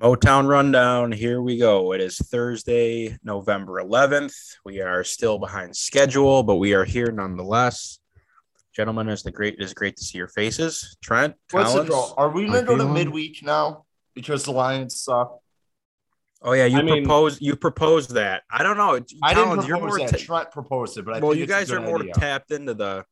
Motown 0.00 0.48
Rundown. 0.48 1.12
Here 1.12 1.40
we 1.40 1.56
go. 1.56 1.92
It 1.92 2.00
is 2.00 2.18
Thursday, 2.18 3.16
November 3.22 3.74
11th. 3.80 4.34
We 4.64 4.80
are 4.80 5.04
still 5.04 5.38
behind 5.38 5.76
schedule, 5.76 6.42
but 6.42 6.56
we 6.56 6.74
are 6.74 6.84
here 6.84 7.12
nonetheless. 7.12 8.00
Gentlemen, 8.74 9.08
it's 9.08 9.22
the 9.22 9.30
great. 9.30 9.54
It 9.54 9.62
is 9.62 9.72
great 9.72 9.96
to 9.98 10.02
see 10.04 10.18
your 10.18 10.26
faces. 10.26 10.96
Trent, 11.00 11.34
What's 11.52 11.70
the 11.74 11.84
Collins. 11.84 11.88
draw? 11.90 12.14
Are 12.16 12.28
we 12.30 12.46
How 12.46 12.54
gonna 12.54 12.66
go 12.66 12.76
to 12.76 12.84
midweek 12.86 13.44
now 13.44 13.84
because 14.14 14.44
the 14.44 14.50
Lions 14.50 15.00
suck? 15.00 15.38
Oh 16.42 16.52
yeah, 16.52 16.64
you 16.66 16.78
I 16.78 16.82
mean- 16.82 17.04
proposed. 17.04 17.40
You 17.40 17.54
proposed 17.54 18.10
that. 18.14 18.42
I 18.50 18.64
don't 18.64 18.76
know. 18.76 18.98
I 19.22 19.32
Collins, 19.32 19.62
didn't 19.62 19.68
you're 19.68 19.78
propose 19.78 19.98
more 19.98 20.08
that. 20.08 20.18
ta- 20.18 20.24
Trent 20.24 20.50
proposed 20.50 20.98
it, 20.98 21.04
but 21.04 21.14
I 21.14 21.20
well, 21.20 21.30
think 21.30 21.38
you 21.38 21.44
it's 21.44 21.52
a 21.52 21.54
guys 21.54 21.70
are 21.70 21.80
more 21.80 22.00
idea. 22.00 22.14
tapped 22.14 22.50
into 22.50 22.74
the 22.74 23.04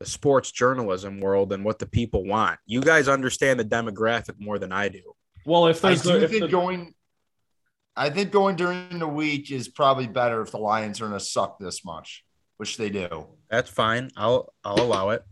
the 0.00 0.06
sports 0.06 0.52
journalism 0.52 1.20
world 1.20 1.52
and 1.52 1.64
what 1.66 1.78
the 1.78 1.86
people 1.86 2.24
want. 2.24 2.58
You 2.64 2.80
guys 2.80 3.08
understand 3.08 3.60
the 3.60 3.64
demographic 3.66 4.36
more 4.40 4.58
than 4.58 4.72
I 4.72 4.88
do. 4.88 5.02
Well, 5.48 5.66
if 5.68 5.82
I 5.84 5.94
do 5.94 6.02
the, 6.02 6.24
if 6.24 6.30
think 6.30 6.42
the, 6.42 6.48
going. 6.48 6.94
I 7.96 8.10
think 8.10 8.30
going 8.30 8.54
during 8.56 8.98
the 8.98 9.08
week 9.08 9.50
is 9.50 9.66
probably 9.66 10.06
better 10.06 10.42
if 10.42 10.50
the 10.50 10.58
Lions 10.58 11.00
are 11.00 11.06
gonna 11.06 11.18
suck 11.18 11.58
this 11.58 11.84
much, 11.84 12.22
which 12.58 12.76
they 12.76 12.90
do. 12.90 13.26
That's 13.50 13.70
fine. 13.70 14.10
I'll 14.16 14.52
I'll 14.62 14.80
allow 14.80 15.10
it. 15.10 15.24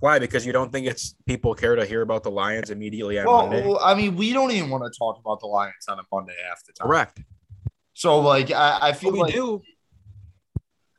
Why? 0.00 0.18
Because 0.18 0.44
you 0.44 0.52
don't 0.52 0.70
think 0.70 0.86
it's 0.86 1.14
people 1.24 1.54
care 1.54 1.76
to 1.76 1.86
hear 1.86 2.02
about 2.02 2.24
the 2.24 2.30
Lions 2.30 2.68
immediately 2.68 3.18
on 3.18 3.24
Monday. 3.24 3.66
Well, 3.66 3.80
I 3.82 3.94
mean, 3.94 4.16
we 4.16 4.34
don't 4.34 4.50
even 4.50 4.68
want 4.68 4.84
to 4.84 4.96
talk 4.98 5.18
about 5.18 5.40
the 5.40 5.46
Lions 5.46 5.86
on 5.88 5.98
a 5.98 6.02
Monday 6.12 6.34
half 6.46 6.62
the 6.66 6.74
time. 6.74 6.86
Correct. 6.86 7.22
So, 7.94 8.20
like, 8.20 8.50
I, 8.50 8.78
I 8.82 8.92
feel 8.92 9.12
But 9.12 9.14
we 9.14 9.22
like, 9.22 9.34
do. 9.34 9.62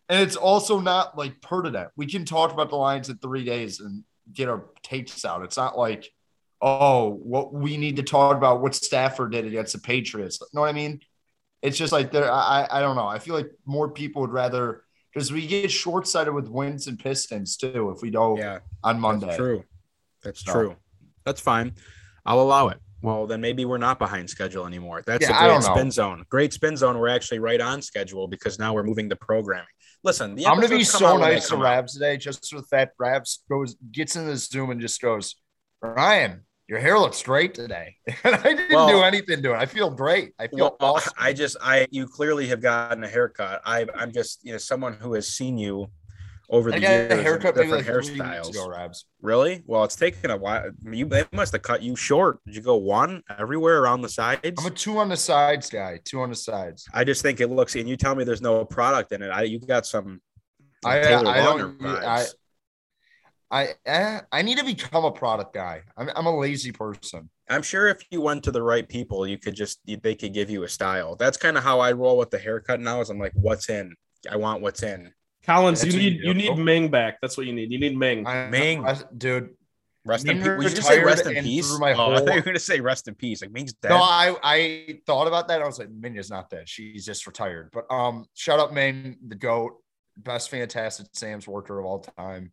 and 0.10 0.24
it's 0.24 0.36
also 0.36 0.80
not 0.80 1.16
like 1.16 1.40
pertinent. 1.40 1.90
We 1.96 2.08
can 2.08 2.26
talk 2.26 2.52
about 2.52 2.72
the 2.72 2.78
Lions 2.78 3.10
in 3.10 3.18
three 3.20 3.44
days 3.44 3.80
and 3.80 4.04
get 4.34 4.50
our 4.50 4.66
takes 4.82 5.24
out. 5.24 5.44
It's 5.44 5.58
not 5.58 5.78
like, 5.78 6.10
oh, 6.62 7.10
what 7.10 7.54
we 7.54 7.78
need 7.78 7.98
to 7.98 8.04
talk 8.04 8.36
about 8.36 8.62
what 8.62 8.76
Stafford 8.76 9.32
did 9.32 9.46
against 9.46 9.74
the 9.74 9.80
Patriots. 9.80 10.40
You 10.42 10.48
know 10.54 10.62
what 10.62 10.70
I 10.70 10.74
mean? 10.74 11.02
It's 11.62 11.78
just 11.78 11.92
like 11.92 12.12
there. 12.12 12.32
I 12.32 12.68
I 12.70 12.80
don't 12.82 12.96
know. 12.96 13.08
I 13.08 13.20
feel 13.20 13.36
like 13.36 13.52
more 13.66 13.90
people 13.90 14.22
would 14.22 14.32
rather 14.32 14.84
because 15.14 15.32
we 15.32 15.48
get 15.48 15.72
short 15.72 16.08
sighted 16.08 16.34
with 16.34 16.48
wins 16.48 16.88
and 16.88 17.00
Pistons 17.00 17.58
too 17.58 17.92
if 17.96 18.02
we 18.02 18.12
don't 18.12 18.38
Yeah, 18.38 18.60
on 18.84 19.00
Monday. 19.00 19.28
that's 19.28 19.38
true. 19.38 19.64
That's 20.24 20.44
So. 20.44 20.52
true. 20.52 20.76
That's 21.26 21.42
fine. 21.42 21.74
I'll 22.26 22.42
allow 22.42 22.68
it. 22.70 22.80
Well, 23.02 23.28
then 23.28 23.40
maybe 23.40 23.66
we're 23.66 23.78
not 23.78 24.00
behind 24.00 24.30
schedule 24.30 24.66
anymore. 24.66 25.04
That's 25.06 25.28
Yeah, 25.28 25.46
a 25.46 25.50
great 25.50 25.64
spin 25.64 25.92
zone. 25.92 26.26
Great 26.30 26.54
spin 26.54 26.76
zone. 26.76 26.98
We're 26.98 27.08
actually 27.10 27.40
right 27.40 27.62
on 27.62 27.82
schedule 27.82 28.28
because 28.28 28.58
now 28.60 28.74
we're 28.74 28.84
moving 28.84 29.10
the 29.10 29.16
programming. 29.16 29.68
Listen, 30.04 30.36
the 30.36 30.46
I'm 30.46 30.56
gonna 30.56 30.70
be 30.70 30.84
so 30.84 31.06
out 31.06 31.20
when 31.20 31.30
they 31.30 31.36
nice 31.36 31.50
to. 31.50 31.58
Rabs 31.58 31.94
today, 31.94 32.18
just 32.18 32.50
for 32.50 32.62
the 32.62 32.68
fact 32.68 32.94
Rabs 33.00 33.44
goes 33.50 33.76
gets 33.92 34.16
in 34.16 34.26
the 34.28 34.36
Zoom 34.38 34.70
and 34.72 34.82
just 34.82 35.02
goes, 35.02 35.36
Ryan, 35.94 36.42
your 36.68 36.80
hair 36.80 36.98
looks 37.00 37.22
great 37.22 37.54
today. 37.54 37.96
And 38.24 38.36
I 38.36 38.54
didn't 38.54 38.72
Well- 38.76 38.88
do 38.88 39.02
anything 39.02 39.44
to 39.44 39.54
it. 39.54 39.58
I 39.58 39.66
feel 39.66 39.90
great. 39.90 40.34
I 40.40 40.48
feel 40.48 40.76
Well, 40.80 40.96
awesome. 40.96 41.14
I 41.18 41.34
just, 41.34 41.58
I, 41.62 41.88
you 41.92 42.08
clearly 42.08 42.48
have 42.48 42.62
gotten 42.62 43.04
a 43.04 43.08
haircut. 43.08 43.62
I, 43.66 43.86
I'm 43.96 44.12
just, 44.12 44.44
you 44.44 44.52
know, 44.52 44.58
someone 44.58 44.94
who 44.94 45.14
has 45.14 45.28
seen 45.28 45.58
you 45.58 45.88
over 46.50 46.70
the 46.70 46.78
I 46.78 46.80
years, 46.80 47.12
a 47.12 47.24
haircut 47.24 47.56
maybe 47.56 47.72
like 47.72 47.86
different 47.86 48.06
three 48.06 48.14
weeks 48.20 48.26
hairstyles. 48.26 48.50
ago, 48.52 48.70
Rabs. 48.70 49.06
Really? 49.22 49.64
Well, 49.66 49.84
it's 49.84 49.96
taken 49.96 50.30
a 50.30 50.38
while. 50.38 50.70
You 50.84 51.06
they 51.08 51.26
must 51.32 51.54
have 51.54 51.64
cut 51.64 51.82
you 51.82 51.96
short. 51.96 52.40
Did 52.46 52.56
you 52.56 52.62
go 52.62 52.76
one 52.76 53.24
everywhere 53.40 53.82
around 53.82 54.02
the 54.02 54.10
sides? 54.10 54.42
I'm 54.60 54.66
a 54.68 54.70
two 54.70 55.00
on 55.00 55.10
the 55.10 55.18
sides 55.18 55.72
guy. 55.72 56.00
Two 56.06 56.22
on 56.22 56.30
the 56.30 56.36
sides. 56.36 56.86
I 56.94 57.04
just 57.04 57.24
think 57.24 57.42
it 57.42 57.50
looks, 57.50 57.76
and 57.76 57.90
you 57.90 57.98
tell 57.98 58.14
me 58.14 58.26
there's 58.26 58.44
no 58.44 58.64
product 58.64 59.12
in 59.12 59.24
it. 59.24 59.30
I 59.30 59.42
you 59.44 59.60
got 59.60 59.88
some. 59.88 60.22
I 60.86 61.00
Taylor 61.00 61.32
I 61.32 61.38
don't. 61.44 61.80
vibes. 61.80 62.34
I 63.52 63.64
I 63.64 63.70
eh, 63.86 64.22
I 64.32 64.42
need 64.42 64.58
to 64.58 64.66
become 64.66 65.06
a 65.06 65.12
product 65.12 65.54
guy. 65.54 65.82
I'm 65.98 66.10
I'm 66.16 66.26
a 66.26 66.38
lazy 66.38 66.72
person. 66.72 67.30
I'm 67.50 67.62
sure 67.62 67.88
if 67.88 68.04
you 68.10 68.22
went 68.22 68.44
to 68.46 68.52
the 68.52 68.62
right 68.62 68.88
people, 68.88 69.28
you 69.28 69.38
could 69.38 69.56
just 69.56 69.80
they 69.86 70.16
could 70.16 70.34
give 70.34 70.50
you 70.50 70.64
a 70.64 70.70
style. 70.70 71.16
That's 71.16 71.38
kind 71.38 71.58
of 71.58 71.64
how 71.64 71.80
I 71.80 71.92
roll 71.92 72.18
with 72.18 72.32
the 72.32 72.40
haircut 72.40 72.80
now. 72.80 73.02
Is 73.02 73.10
I'm 73.10 73.20
like, 73.20 73.34
what's 73.36 73.70
in? 73.70 73.96
I 74.30 74.38
want 74.38 74.62
what's 74.62 74.84
in. 74.84 75.14
Collins, 75.44 75.84
you 75.84 75.92
That's 75.92 75.96
what 75.96 76.04
need 76.04 76.14
you 76.22 76.28
you 76.28 76.34
need 76.34 76.58
Ming 76.58 76.90
back. 76.90 77.20
That's 77.22 77.38
what 77.38 77.46
you 77.46 77.54
need. 77.54 77.72
You 77.72 77.80
need 77.80 77.98
Ming. 77.98 78.26
I, 78.26 78.50
Ming. 78.50 78.86
I- 78.86 79.00
dude. 79.16 79.52
Rest 80.08 80.28
in 80.28 80.38
peace. 80.38 80.48
Would 80.48 80.70
you 80.70 80.76
just 80.76 80.88
say 80.88 81.04
rest 81.04 81.26
in 81.26 81.44
peace? 81.44 81.68
threw 81.68 81.80
my 81.80 81.94
oh, 81.94 82.14
I 82.14 82.18
thought 82.18 82.28
you 82.28 82.36
were 82.36 82.42
gonna 82.42 82.60
say 82.60 82.80
rest 82.80 83.08
in 83.08 83.16
peace. 83.16 83.42
Like 83.42 83.52
Ming's 83.52 83.74
dead. 83.74 83.90
No, 83.90 83.98
I 83.98 84.36
I 84.44 85.00
thought 85.08 85.26
about 85.26 85.48
that. 85.48 85.64
I 85.64 85.66
was 85.66 85.80
like, 85.80 85.90
Minya's 85.90 86.30
not 86.30 86.48
dead. 86.52 86.70
She's 86.70 87.04
just 87.04 87.26
retired. 87.26 87.72
But 87.74 87.92
um, 87.92 88.26
shout 88.36 88.60
out 88.60 88.72
Ming, 88.72 89.18
the 89.28 89.34
goat, 89.34 89.82
best 90.16 90.52
fantastic 90.52 91.08
Sam's 91.14 91.48
worker 91.48 91.80
of 91.80 91.86
all 91.88 92.00
time. 92.00 92.52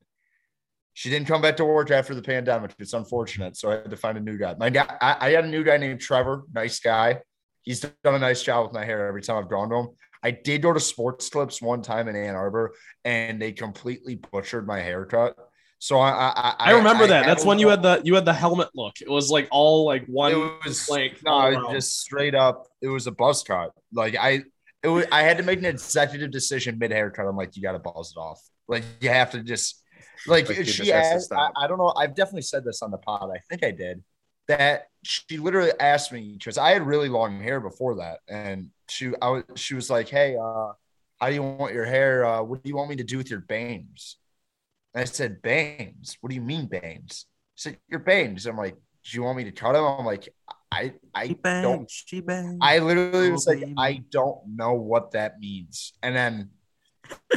She 0.95 1.09
didn't 1.09 1.27
come 1.27 1.41
back 1.41 1.57
to 1.57 1.65
work 1.65 1.91
after 1.91 2.15
the 2.15 2.23
pandemic. 2.23 2.73
It's 2.79 2.93
unfortunate, 2.93 3.57
so 3.57 3.71
I 3.71 3.77
had 3.77 3.91
to 3.91 3.97
find 3.97 4.19
a 4.19 4.21
new 4.21 4.37
guy. 4.37 4.55
My 4.59 4.71
guy, 4.71 4.87
I, 5.01 5.17
I 5.21 5.31
had 5.31 5.45
a 5.45 5.49
new 5.49 5.65
guy 5.65 5.79
named 5.79 6.01
Trevor. 6.01 6.45
Nice 6.55 6.81
guy. 6.81 7.21
He's 7.63 7.81
done 7.81 8.15
a 8.15 8.19
nice 8.19 8.43
job 8.43 8.67
with 8.67 8.75
my 8.75 8.85
hair 8.85 9.07
every 9.07 9.23
time 9.23 9.37
I've 9.43 9.49
gone 9.49 9.71
to 9.71 9.77
him. 9.77 9.89
I 10.23 10.31
did 10.31 10.63
go 10.63 10.73
to 10.73 10.81
Sports 10.81 11.29
Clips 11.29 11.63
one 11.63 11.83
time 11.83 12.09
in 12.09 12.17
Ann 12.17 12.35
Arbor, 12.35 12.75
and 13.05 13.41
they 13.41 13.53
completely 13.53 14.17
butchered 14.17 14.67
my 14.67 14.81
haircut. 14.81 15.35
So 15.79 15.99
I 15.99 16.11
I, 16.11 16.55
I 16.59 16.73
remember 16.73 17.09
that. 17.09 17.27
That's 17.27 17.45
when 17.45 17.59
you 17.59 17.69
had 17.69 17.83
the 17.83 18.01
you 18.05 18.15
had 18.15 18.25
the 18.25 18.33
helmet 18.33 18.69
look. 18.75 19.01
It 19.01 19.11
was 19.11 19.31
like 19.31 19.49
all 19.51 19.85
like 19.85 20.07
one 20.07 20.31
it 20.31 20.37
was 20.65 20.89
like 20.89 21.19
no, 21.25 21.49
it 21.49 21.73
just 21.73 22.01
straight 22.01 22.37
up. 22.37 22.69
It 22.81 22.87
was 22.87 23.09
a 23.09 23.11
buzz 23.11 23.43
cut. 23.43 23.73
Like 23.93 24.15
I, 24.17 24.43
it 24.85 24.89
was. 24.89 25.07
I 25.11 25.23
had 25.23 25.39
to 25.39 25.43
make 25.43 25.59
an 25.59 25.65
executive 25.65 26.31
decision 26.31 26.79
mid 26.79 26.93
haircut. 26.93 27.27
I'm 27.27 27.37
like, 27.37 27.57
you 27.57 27.63
got 27.63 27.73
to 27.73 27.81
buzz 27.81 28.15
it 28.17 28.21
off. 28.21 28.41
Like 28.69 28.85
you 29.01 29.09
have 29.09 29.33
to 29.33 29.43
just 29.43 29.82
like, 30.27 30.49
Like, 30.49 30.57
she 30.65 30.65
just 30.65 30.91
has 30.91 31.11
to 31.11 31.17
asked. 31.17 31.33
I. 31.35 31.51
I 31.65 31.67
don't 31.67 31.79
know. 31.79 31.93
I've 31.97 32.15
definitely 32.15 32.43
said 32.43 32.65
this 32.65 32.83
on 32.83 32.91
the 32.91 32.99
pod. 32.99 33.31
I 33.35 33.39
think 33.49 33.65
I 33.65 33.71
did. 33.71 34.03
That 34.49 34.89
she 35.03 35.39
literally 35.39 35.73
asked 35.81 36.13
me 36.13 36.35
because 36.37 36.59
I 36.59 36.71
had 36.71 36.83
really 36.87 37.09
long 37.09 37.41
hair 37.41 37.61
before 37.61 37.97
that, 37.97 38.21
and 38.29 38.71
she 38.89 39.13
I 39.23 39.29
was 39.31 39.45
she 39.55 39.75
was 39.75 39.89
like, 39.89 40.09
hey, 40.09 40.37
uh, 40.37 40.73
how 41.21 41.29
do 41.29 41.35
you 41.35 41.43
want 41.43 41.73
your 41.75 41.85
hair? 41.85 42.25
Uh, 42.25 42.43
what 42.43 42.63
do 42.63 42.69
you 42.69 42.77
want 42.77 42.91
me 42.91 42.97
to 42.97 43.05
do 43.05 43.19
with 43.19 43.31
your 43.31 43.41
bangs? 43.41 44.17
And 44.95 45.03
I 45.03 45.05
said, 45.05 45.41
bangs. 45.43 46.19
What 46.21 46.31
do 46.31 46.35
you 46.35 46.43
mean 46.43 46.67
bangs? 46.67 47.27
She 47.55 47.71
said, 47.71 47.79
your 47.89 48.01
bangs. 48.01 48.47
I'm 48.47 48.57
like, 48.57 48.75
do 48.75 49.17
you 49.17 49.23
want 49.23 49.39
me 49.39 49.45
to 49.45 49.53
cut 49.53 49.73
them? 49.73 49.85
I'm 49.85 50.05
like, 50.05 50.29
I 50.71 50.95
I 51.15 51.29
She 51.29 51.35
don't. 51.61 51.87
bangs. 51.87 52.05
She 52.07 52.21
bangs. 52.21 52.59
I 52.61 52.79
literally 52.79 53.31
was 53.31 53.47
like. 53.47 53.63
I 53.77 54.03
don't 54.11 54.57
know 54.57 54.75
what 54.75 55.13
that 55.13 55.39
means. 55.39 55.93
And 56.03 56.15
then 56.17 56.51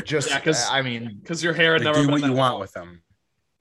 just, 0.06 0.30
Yeah, 0.30 0.40
'cause- 0.40 0.68
I 0.70 0.82
mean, 0.82 1.20
because 1.22 1.44
your 1.44 1.54
hair 1.54 1.74
had 1.74 1.84
Like, 1.84 1.96
never 1.96 2.00
do 2.06 2.12
been 2.12 2.22
what 2.22 2.30
you 2.30 2.36
want 2.36 2.60
with 2.60 2.72
them. 2.74 3.02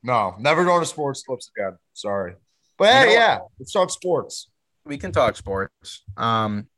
no, 0.02 0.34
never 0.38 0.64
going 0.64 0.80
to 0.80 0.86
sports 0.86 1.22
clips 1.22 1.50
again. 1.56 1.76
Sorry. 1.92 2.34
But 2.78 3.02
You 3.02 3.06
know- 3.06 3.12
yeah, 3.20 3.38
let's 3.58 3.72
talk 3.72 3.91
sports. 3.91 4.50
we 4.84 4.98
can 4.98 5.12
talk 5.12 5.36
sports. 5.36 6.03
Um, 6.16 6.69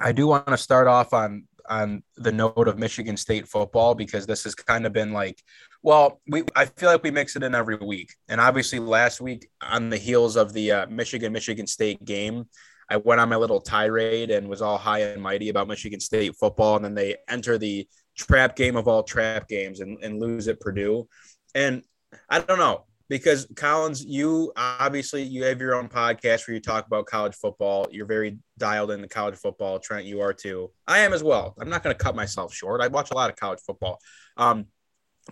I 0.00 0.12
do 0.12 0.26
want 0.26 0.46
to 0.48 0.56
start 0.56 0.86
off 0.86 1.12
on 1.12 1.46
on 1.66 2.02
the 2.16 2.30
note 2.30 2.68
of 2.68 2.78
Michigan 2.78 3.16
State 3.16 3.48
football 3.48 3.94
because 3.94 4.26
this 4.26 4.44
has 4.44 4.54
kind 4.54 4.84
of 4.84 4.92
been 4.92 5.14
like, 5.14 5.42
well, 5.82 6.20
we 6.28 6.44
I 6.54 6.66
feel 6.66 6.90
like 6.90 7.02
we 7.02 7.10
mix 7.10 7.36
it 7.36 7.42
in 7.42 7.54
every 7.54 7.76
week, 7.76 8.12
and 8.28 8.38
obviously 8.38 8.78
last 8.78 9.18
week 9.20 9.48
on 9.62 9.88
the 9.88 9.96
heels 9.96 10.36
of 10.36 10.52
the 10.52 10.72
uh, 10.72 10.86
Michigan 10.88 11.32
Michigan 11.32 11.66
State 11.66 12.04
game, 12.04 12.44
I 12.90 12.98
went 12.98 13.18
on 13.20 13.30
my 13.30 13.36
little 13.36 13.62
tirade 13.62 14.30
and 14.30 14.46
was 14.46 14.60
all 14.60 14.76
high 14.76 15.00
and 15.00 15.22
mighty 15.22 15.48
about 15.48 15.66
Michigan 15.66 16.00
State 16.00 16.36
football, 16.36 16.76
and 16.76 16.84
then 16.84 16.94
they 16.94 17.16
enter 17.28 17.56
the 17.56 17.88
trap 18.16 18.56
game 18.56 18.76
of 18.76 18.88
all 18.88 19.02
trap 19.02 19.48
games 19.48 19.80
and, 19.80 19.98
and 20.02 20.20
lose 20.20 20.48
at 20.48 20.60
Purdue, 20.60 21.08
and 21.54 21.82
I 22.28 22.40
don't 22.40 22.58
know 22.58 22.84
because 23.08 23.46
Collins, 23.54 24.04
you 24.04 24.52
obviously 24.56 25.22
you 25.22 25.44
have 25.44 25.60
your 25.60 25.74
own 25.74 25.88
podcast 25.88 26.46
where 26.46 26.54
you 26.54 26.60
talk 26.60 26.86
about 26.86 27.06
college 27.06 27.34
football. 27.34 27.86
You're 27.90 28.06
very 28.06 28.38
dialed 28.58 28.90
into 28.90 29.08
college 29.08 29.36
football. 29.36 29.78
Trent, 29.78 30.06
you 30.06 30.20
are 30.20 30.32
too. 30.32 30.70
I 30.86 31.00
am 31.00 31.12
as 31.12 31.22
well. 31.22 31.54
I'm 31.60 31.68
not 31.68 31.82
going 31.82 31.94
to 31.94 32.02
cut 32.02 32.16
myself 32.16 32.54
short. 32.54 32.80
I 32.80 32.88
watch 32.88 33.10
a 33.10 33.14
lot 33.14 33.30
of 33.30 33.36
college 33.36 33.60
football. 33.66 33.98
Um, 34.36 34.66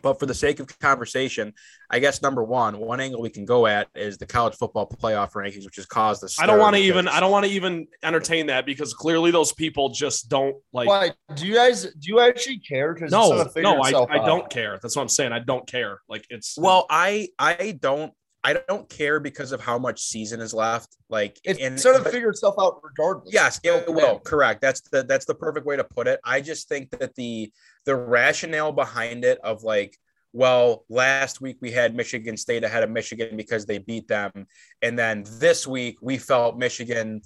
but 0.00 0.18
for 0.18 0.26
the 0.26 0.34
sake 0.34 0.60
of 0.60 0.78
conversation, 0.78 1.52
I 1.90 1.98
guess 1.98 2.22
number 2.22 2.42
one, 2.42 2.78
one 2.78 3.00
angle 3.00 3.20
we 3.20 3.30
can 3.30 3.44
go 3.44 3.66
at 3.66 3.88
is 3.94 4.16
the 4.16 4.26
college 4.26 4.54
football 4.54 4.88
playoff 4.88 5.32
rankings, 5.32 5.64
which 5.64 5.76
has 5.76 5.86
caused 5.86 6.22
the. 6.22 6.34
I 6.40 6.46
don't 6.46 6.58
want 6.58 6.76
to 6.76 6.82
even 6.82 7.08
I 7.08 7.20
don't 7.20 7.30
want 7.30 7.44
to 7.44 7.52
even 7.52 7.86
entertain 8.02 8.46
that 8.46 8.64
because 8.64 8.94
clearly 8.94 9.30
those 9.30 9.52
people 9.52 9.90
just 9.90 10.28
don't 10.28 10.56
like 10.72 10.88
Why 10.88 11.12
do 11.34 11.46
you 11.46 11.54
guys 11.54 11.82
do 11.82 12.08
you 12.08 12.20
actually 12.20 12.60
care? 12.60 12.94
Because 12.94 13.12
no 13.12 13.44
no 13.56 13.80
I, 13.82 14.20
I 14.20 14.24
don't 14.24 14.48
care. 14.48 14.78
That's 14.80 14.96
what 14.96 15.02
I'm 15.02 15.08
saying. 15.08 15.32
I 15.32 15.40
don't 15.40 15.66
care. 15.66 16.00
Like 16.08 16.26
it's 16.30 16.56
Well, 16.56 16.86
I 16.88 17.28
I 17.38 17.76
don't 17.80 18.12
I 18.44 18.54
don't 18.54 18.88
care 18.88 19.20
because 19.20 19.52
of 19.52 19.60
how 19.60 19.78
much 19.78 20.02
season 20.02 20.40
is 20.40 20.52
left. 20.52 20.96
Like, 21.08 21.38
It's 21.44 21.60
and- 21.60 21.78
sort 21.80 21.96
of 21.96 22.10
figure 22.10 22.30
itself 22.30 22.56
out 22.60 22.80
regardless. 22.82 23.32
Yes, 23.32 23.60
it 23.62 23.88
will. 23.88 24.18
Correct. 24.18 24.60
That's 24.60 24.80
the 24.80 25.04
that's 25.04 25.24
the 25.26 25.34
perfect 25.34 25.64
way 25.64 25.76
to 25.76 25.84
put 25.84 26.08
it. 26.08 26.18
I 26.24 26.40
just 26.40 26.68
think 26.68 26.90
that 26.98 27.14
the 27.14 27.52
the 27.84 27.94
rationale 27.94 28.72
behind 28.72 29.24
it 29.24 29.38
of 29.44 29.62
like, 29.62 29.96
well, 30.32 30.84
last 30.88 31.40
week 31.40 31.58
we 31.60 31.70
had 31.70 31.94
Michigan 31.94 32.36
State 32.36 32.64
ahead 32.64 32.82
of 32.82 32.90
Michigan 32.90 33.36
because 33.36 33.64
they 33.64 33.78
beat 33.78 34.08
them, 34.08 34.46
and 34.80 34.98
then 34.98 35.24
this 35.38 35.66
week 35.66 35.98
we 36.00 36.18
felt 36.18 36.58
Michigan 36.58 37.22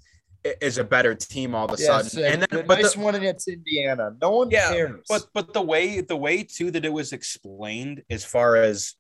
is 0.61 0.79
a 0.79 0.85
better 0.85 1.15
team 1.15 1.55
all 1.55 1.65
of 1.65 1.73
a 1.79 1.83
Yes, 1.83 2.13
sudden. 2.13 2.25
And 2.33 2.43
the 2.43 2.47
then, 2.49 2.67
but 2.67 2.79
nice 2.81 2.93
the, 2.95 3.01
one 3.01 3.15
against 3.15 3.49
Indiana. 3.49 4.15
No 4.21 4.31
one 4.31 4.51
Yeah, 4.51 4.71
cares. 4.71 5.05
but 5.09 5.27
but 5.33 5.53
the 5.55 5.63
way 5.63 6.03
the 6.03 6.17
way 6.17 6.43
too 6.43 6.71
that 6.73 6.85
it 6.85 6.93
was 6.93 7.13
explained 7.13 8.03
as 8.11 8.25
far 8.25 8.57
as 8.57 8.95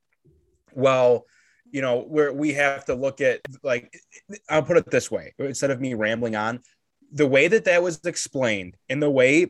well 0.73 1.27
you 1.73 1.83
know, 1.83 2.01
where 2.01 2.33
we 2.33 2.53
have 2.53 2.85
to 2.87 2.95
look 2.95 3.21
at 3.21 3.41
like 3.63 3.93
I'll 4.49 4.63
put 4.63 4.77
it 4.77 4.91
this 4.91 5.11
way 5.11 5.35
instead 5.39 5.71
of 5.71 5.81
me 5.81 5.95
rambling 5.95 6.37
on, 6.37 6.61
the 7.13 7.27
way 7.27 7.49
that 7.49 7.65
that 7.65 7.83
was 7.83 8.01
explained 8.05 8.77
and 8.89 9.03
the 9.03 9.11
way 9.11 9.49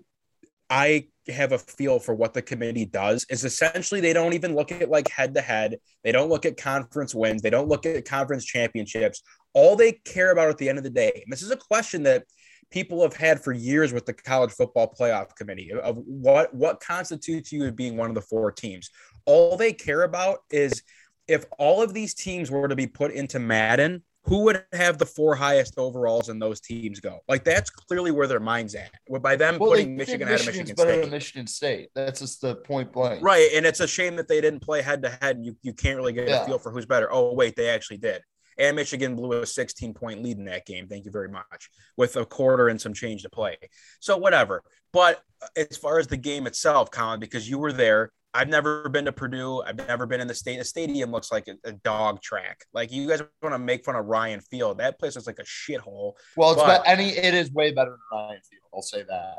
I 0.68 1.08
have 1.28 1.52
a 1.52 1.58
feel 1.58 1.98
for 1.98 2.14
what 2.14 2.34
the 2.34 2.42
committee 2.42 2.84
does 2.84 3.26
is 3.30 3.44
essentially 3.44 4.00
they 4.00 4.12
don't 4.12 4.32
even 4.32 4.54
look 4.54 4.72
at 4.72 4.90
like 4.90 5.08
head 5.08 5.34
to 5.34 5.40
head. 5.40 5.78
They 6.04 6.12
don't 6.12 6.28
look 6.28 6.46
at 6.46 6.56
conference 6.56 7.14
wins. 7.14 7.42
They 7.42 7.50
don't 7.50 7.68
look 7.68 7.86
at 7.86 8.04
conference 8.04 8.44
championships. 8.44 9.22
All 9.52 9.76
they 9.76 9.92
care 9.92 10.32
about 10.32 10.48
at 10.48 10.58
the 10.58 10.68
end 10.68 10.78
of 10.78 10.84
the 10.84 10.90
day, 10.90 11.12
and 11.14 11.32
this 11.32 11.42
is 11.42 11.50
a 11.50 11.56
question 11.56 12.02
that 12.04 12.24
people 12.70 13.02
have 13.02 13.14
had 13.14 13.42
for 13.42 13.52
years 13.52 13.92
with 13.92 14.06
the 14.06 14.12
college 14.12 14.50
football 14.50 14.92
playoff 14.98 15.34
committee 15.36 15.72
of 15.72 15.96
what 16.04 16.52
what 16.54 16.80
constitutes 16.80 17.52
you 17.52 17.64
as 17.64 17.72
being 17.72 17.96
one 17.96 18.08
of 18.08 18.14
the 18.14 18.22
four 18.22 18.50
teams. 18.50 18.90
All 19.24 19.56
they 19.56 19.72
care 19.72 20.02
about 20.02 20.40
is 20.50 20.82
if 21.28 21.44
all 21.58 21.82
of 21.82 21.92
these 21.94 22.14
teams 22.14 22.50
were 22.50 22.68
to 22.68 22.76
be 22.76 22.86
put 22.86 23.10
into 23.12 23.38
Madden, 23.38 24.02
who 24.24 24.42
would 24.44 24.64
have 24.72 24.98
the 24.98 25.06
four 25.06 25.36
highest 25.36 25.74
overalls 25.78 26.28
in 26.28 26.38
those 26.40 26.60
teams 26.60 26.98
go? 26.98 27.20
Like 27.28 27.44
that's 27.44 27.70
clearly 27.70 28.10
where 28.10 28.26
their 28.26 28.40
mind's 28.40 28.74
at. 28.74 28.90
By 29.22 29.36
them 29.36 29.58
Well, 29.58 29.70
putting 29.70 29.96
Michigan 29.96 30.26
ahead 30.26 30.40
of 30.40 30.46
Michigan 30.46 30.76
State. 30.76 31.00
than 31.02 31.10
Michigan 31.10 31.46
State. 31.46 31.90
That's 31.94 32.20
just 32.20 32.40
the 32.40 32.56
point 32.56 32.92
blank. 32.92 33.22
Right. 33.22 33.50
And 33.54 33.64
it's 33.64 33.78
a 33.80 33.86
shame 33.86 34.16
that 34.16 34.26
they 34.26 34.40
didn't 34.40 34.60
play 34.60 34.82
head 34.82 35.02
to 35.02 35.10
head. 35.22 35.38
You 35.42 35.56
you 35.62 35.72
can't 35.72 35.96
really 35.96 36.12
get 36.12 36.28
Yeah. 36.28 36.42
a 36.42 36.46
feel 36.46 36.58
for 36.58 36.72
who's 36.72 36.86
better. 36.86 37.08
Oh, 37.12 37.34
wait, 37.34 37.54
they 37.54 37.68
actually 37.68 37.98
did. 37.98 38.22
And 38.58 38.74
Michigan 38.74 39.14
blew 39.14 39.32
a 39.42 39.46
16 39.46 39.94
point 39.94 40.22
lead 40.24 40.38
in 40.38 40.46
that 40.46 40.66
game. 40.66 40.88
Thank 40.88 41.04
you 41.04 41.10
very 41.12 41.28
much. 41.28 41.70
With 41.96 42.16
a 42.16 42.24
quarter 42.24 42.68
and 42.68 42.80
some 42.80 42.94
change 42.94 43.22
to 43.22 43.30
play. 43.30 43.56
So 44.00 44.16
whatever. 44.16 44.62
But 44.92 45.22
uh, 45.42 45.46
as 45.70 45.76
far 45.76 45.98
as 46.00 46.06
the 46.08 46.16
game 46.16 46.46
itself, 46.48 46.90
Colin, 46.90 47.20
because 47.20 47.48
you 47.48 47.58
were 47.58 47.72
there, 47.72 48.10
I've 48.36 48.48
never 48.48 48.88
been 48.88 49.06
to 49.06 49.12
Purdue. 49.12 49.62
I've 49.62 49.76
never 49.76 50.04
been 50.06 50.20
in 50.20 50.28
the 50.28 50.34
state. 50.34 50.58
The 50.58 50.64
stadium 50.64 51.10
looks 51.10 51.32
like 51.32 51.48
a, 51.48 51.56
a 51.64 51.72
dog 51.72 52.20
track. 52.20 52.64
Like 52.74 52.92
you 52.92 53.08
guys 53.08 53.22
want 53.42 53.54
to 53.54 53.58
make 53.58 53.84
fun 53.84 53.96
of 53.96 54.06
Ryan 54.06 54.40
Field. 54.40 54.78
That 54.78 54.98
place 54.98 55.16
is 55.16 55.26
like 55.26 55.38
a 55.38 55.42
shithole. 55.44 56.12
Well, 56.36 56.52
it's 56.52 56.62
But- 56.62 56.82
any 56.86 57.08
it 57.10 57.34
is 57.34 57.50
way 57.52 57.72
better 57.72 57.90
than 57.90 57.98
Ryan 58.18 58.40
Field. 58.48 58.62
I'll 58.74 58.82
say 58.82 59.02
that. 59.08 59.38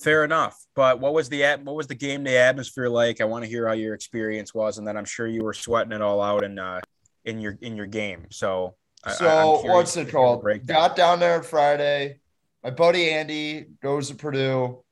Fair 0.00 0.24
enough. 0.24 0.56
But 0.74 1.00
what 1.00 1.12
was 1.12 1.28
the 1.28 1.44
at- 1.44 1.62
what 1.64 1.74
was 1.74 1.86
the 1.86 1.94
game 1.94 2.24
day 2.24 2.38
atmosphere 2.38 2.88
like? 2.88 3.20
I 3.20 3.24
want 3.24 3.44
to 3.44 3.50
hear 3.50 3.66
how 3.66 3.74
your 3.74 3.94
experience 3.94 4.54
was, 4.54 4.78
and 4.78 4.86
then 4.86 4.96
I'm 4.96 5.04
sure 5.04 5.26
you 5.26 5.42
were 5.42 5.52
sweating 5.52 5.92
it 5.92 6.00
all 6.00 6.22
out 6.22 6.44
in 6.44 6.58
uh 6.58 6.80
in 7.24 7.40
your 7.40 7.58
in 7.60 7.76
your 7.76 7.86
game. 7.86 8.26
So 8.30 8.76
I- 9.04 9.10
I- 9.10 9.14
So 9.14 9.60
what's 9.64 9.96
it 9.96 10.06
the 10.06 10.12
called? 10.12 10.44
Got 10.66 10.96
down 10.96 11.20
there 11.20 11.34
on 11.36 11.42
Friday. 11.42 12.20
My 12.64 12.70
buddy 12.70 13.10
Andy 13.10 13.66
goes 13.82 14.08
to 14.08 14.14
Purdue. 14.14 14.82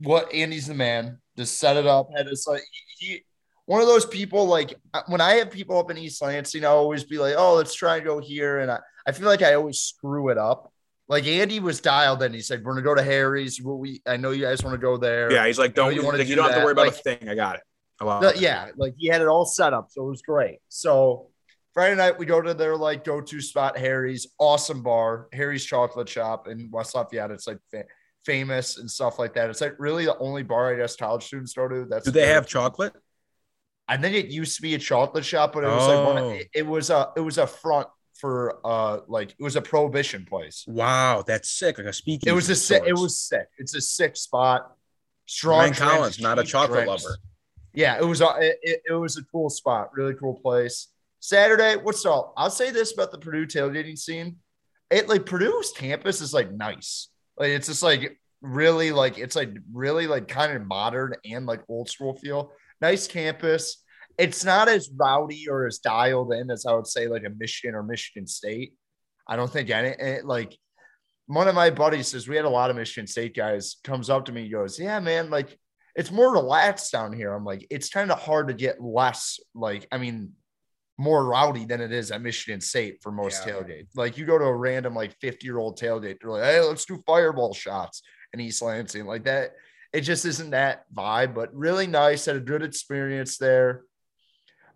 What 0.00 0.32
Andy's 0.32 0.66
the 0.66 0.74
man. 0.74 1.18
Just 1.36 1.58
set 1.58 1.76
it 1.76 1.86
up. 1.86 2.08
Had 2.16 2.26
this 2.26 2.46
like 2.46 2.62
he, 2.98 3.24
one 3.66 3.80
of 3.80 3.86
those 3.86 4.06
people 4.06 4.46
like 4.46 4.74
uh, 4.92 5.02
when 5.06 5.20
I 5.20 5.34
have 5.34 5.50
people 5.50 5.78
up 5.78 5.90
in 5.90 5.98
East 5.98 6.22
Lansing, 6.22 6.64
I 6.64 6.68
always 6.68 7.04
be 7.04 7.18
like, 7.18 7.34
oh, 7.36 7.54
let's 7.54 7.74
try 7.74 7.96
and 7.96 8.04
go 8.04 8.20
here. 8.20 8.60
And 8.60 8.70
I, 8.70 8.78
I 9.06 9.12
feel 9.12 9.26
like 9.26 9.42
I 9.42 9.54
always 9.54 9.80
screw 9.80 10.28
it 10.28 10.38
up. 10.38 10.72
Like 11.08 11.26
Andy 11.26 11.60
was 11.60 11.80
dialed 11.80 12.22
in. 12.22 12.32
He 12.32 12.40
said, 12.40 12.64
We're 12.64 12.72
gonna 12.72 12.82
go 12.82 12.94
to 12.94 13.02
Harry's. 13.02 13.60
We 13.60 14.00
I 14.06 14.16
know 14.16 14.30
you 14.30 14.44
guys 14.44 14.62
want 14.62 14.74
to 14.74 14.78
go 14.78 14.96
there. 14.96 15.30
Yeah, 15.30 15.46
he's 15.46 15.58
like, 15.58 15.74
don't 15.74 15.94
you 15.94 16.00
you, 16.00 16.06
wanna 16.06 16.18
you 16.18 16.24
do 16.24 16.34
don't 16.36 16.46
have 16.46 16.58
to 16.58 16.64
worry 16.64 16.72
about 16.72 16.86
Like- 16.86 16.94
a 16.94 17.16
thing. 17.16 17.28
I 17.28 17.34
got 17.34 17.56
it. 17.56 17.62
The- 18.00 18.34
yeah, 18.38 18.70
like 18.76 18.94
he 18.98 19.08
had 19.08 19.20
it 19.22 19.28
all 19.28 19.44
set 19.44 19.72
up, 19.72 19.88
so 19.90 20.06
it 20.06 20.10
was 20.10 20.22
great. 20.22 20.58
So 20.68 21.28
Friday 21.74 21.96
night 21.96 22.18
we 22.18 22.26
go 22.26 22.40
to 22.40 22.54
their 22.54 22.76
like 22.76 23.04
go-to 23.04 23.40
spot, 23.40 23.76
Harry's, 23.76 24.26
awesome 24.38 24.82
bar, 24.82 25.28
Harry's 25.32 25.64
Chocolate 25.64 26.08
Shop 26.08 26.48
in 26.48 26.70
West 26.70 26.94
Lafayette. 26.94 27.30
It's 27.30 27.46
like 27.46 27.58
famous 28.24 28.78
and 28.78 28.90
stuff 28.90 29.18
like 29.18 29.34
that. 29.34 29.50
It's 29.50 29.60
like 29.60 29.74
really 29.78 30.04
the 30.06 30.16
only 30.18 30.42
bar 30.42 30.72
I 30.72 30.76
guess 30.76 30.96
college 30.96 31.24
students 31.24 31.52
go 31.54 31.68
to. 31.68 31.84
That's 31.88 32.04
Do 32.04 32.10
they 32.10 32.26
have 32.28 32.46
chocolate? 32.46 32.92
I 33.86 33.96
think 33.98 34.16
it 34.16 34.26
used 34.28 34.56
to 34.56 34.62
be 34.62 34.74
a 34.74 34.78
chocolate 34.78 35.24
shop, 35.24 35.52
but 35.52 35.64
it 35.64 35.68
was 35.68 35.86
like 35.88 36.06
one. 36.06 36.18
Oh. 36.18 36.30
It, 36.30 36.48
it 36.54 36.66
was 36.66 36.90
a 36.90 37.10
it 37.16 37.20
was 37.20 37.38
a 37.38 37.46
front 37.46 37.88
for 38.14 38.58
uh 38.64 39.00
like 39.08 39.30
it 39.32 39.42
was 39.42 39.56
a 39.56 39.62
prohibition 39.62 40.24
place. 40.24 40.64
Wow, 40.66 41.22
that's 41.26 41.50
sick. 41.50 41.78
Like 41.78 41.86
a 41.88 41.92
speakeasy. 41.92 42.30
It 42.30 42.34
was 42.34 42.48
a 42.48 42.54
sick. 42.56 42.82
It 42.86 42.94
was 42.94 43.18
sick. 43.20 43.46
It's 43.58 43.74
a 43.74 43.80
sick 43.80 44.16
spot. 44.16 44.72
Strong. 45.26 45.58
Ryan 45.58 45.72
drinks, 45.72 45.92
Collins, 45.94 46.20
not 46.20 46.38
a 46.38 46.44
chocolate 46.44 46.84
drinks. 46.84 47.04
lover. 47.04 47.16
Yeah, 47.74 47.98
it 47.98 48.04
was 48.04 48.20
a 48.20 48.28
it, 48.40 48.58
it- 48.62 48.82
it 48.90 48.92
was 48.94 49.16
a 49.18 49.24
cool 49.24 49.50
spot, 49.50 49.90
really 49.94 50.14
cool 50.14 50.34
place. 50.34 50.88
Saturday, 51.20 51.76
what's 51.76 52.04
up? 52.06 52.32
I'll 52.36 52.50
say 52.50 52.70
this 52.70 52.92
about 52.92 53.10
the 53.10 53.18
Purdue 53.18 53.46
tailgating 53.46 53.98
scene. 53.98 54.36
It 54.90 55.08
like 55.08 55.24
Purdue's 55.26 55.72
campus 55.74 56.20
is 56.20 56.32
like 56.34 56.52
nice. 56.52 57.08
Like 57.36 57.50
it's 57.50 57.68
just 57.68 57.82
like 57.82 58.18
really 58.40 58.92
like 58.92 59.18
it's 59.18 59.36
like 59.36 59.50
really 59.72 60.06
like 60.06 60.28
kind 60.28 60.52
of 60.52 60.66
modern 60.66 61.14
and 61.24 61.46
like 61.46 61.62
old 61.68 61.88
school 61.88 62.16
feel. 62.16 62.52
Nice 62.80 63.06
campus. 63.06 63.82
It's 64.18 64.44
not 64.44 64.68
as 64.68 64.90
rowdy 64.94 65.48
or 65.48 65.66
as 65.66 65.78
dialed 65.78 66.32
in 66.32 66.50
as 66.50 66.66
I 66.66 66.74
would 66.74 66.86
say 66.86 67.08
like 67.08 67.24
a 67.24 67.30
Michigan 67.30 67.74
or 67.74 67.82
Michigan 67.82 68.26
State. 68.26 68.74
I 69.26 69.36
don't 69.36 69.50
think 69.50 69.70
any 69.70 69.88
it, 69.88 70.24
like 70.24 70.56
one 71.26 71.48
of 71.48 71.54
my 71.54 71.70
buddies 71.70 72.08
says 72.08 72.28
we 72.28 72.36
had 72.36 72.44
a 72.44 72.50
lot 72.50 72.70
of 72.70 72.76
Michigan 72.76 73.06
State 73.06 73.34
guys 73.34 73.76
comes 73.82 74.10
up 74.10 74.26
to 74.26 74.32
me 74.32 74.42
and 74.42 74.52
goes, 74.52 74.78
Yeah, 74.78 75.00
man, 75.00 75.30
like 75.30 75.58
it's 75.94 76.10
more 76.10 76.32
relaxed 76.32 76.92
down 76.92 77.12
here. 77.12 77.32
I'm 77.32 77.44
like, 77.44 77.66
it's 77.70 77.88
kind 77.88 78.10
of 78.10 78.18
hard 78.18 78.48
to 78.48 78.54
get 78.54 78.82
less, 78.82 79.38
like, 79.54 79.86
I 79.92 79.98
mean, 79.98 80.32
more 80.96 81.24
rowdy 81.24 81.64
than 81.64 81.80
it 81.80 81.92
is 81.92 82.10
at 82.10 82.22
Michigan 82.22 82.60
State 82.60 83.02
for 83.02 83.10
most 83.10 83.46
Yeah. 83.46 83.54
tailgate. 83.54 83.86
Like, 83.96 84.16
you 84.16 84.26
go 84.26 84.38
to 84.38 84.44
a 84.44 84.54
random, 84.56 84.94
like, 84.94 85.16
50 85.20 85.44
year 85.46 85.58
old 85.58 85.78
tailgate, 85.78 86.18
they're 86.20 86.30
like, 86.30 86.44
hey, 86.44 86.60
let's 86.60 86.84
do 86.84 87.02
fireball 87.06 87.52
shots 87.52 88.02
in 88.32 88.40
East 88.40 88.62
Lansing. 88.62 89.04
Like 89.06 89.24
that, 89.24 89.52
it 89.92 90.00
just 90.02 90.24
isn't 90.24 90.50
that 90.50 90.84
vibe, 90.94 91.34
but 91.34 91.54
really 91.54 91.86
nice. 91.86 92.26
Had 92.26 92.36
a 92.36 92.40
good 92.40 92.62
experience 92.62 93.38
there. 93.38 93.82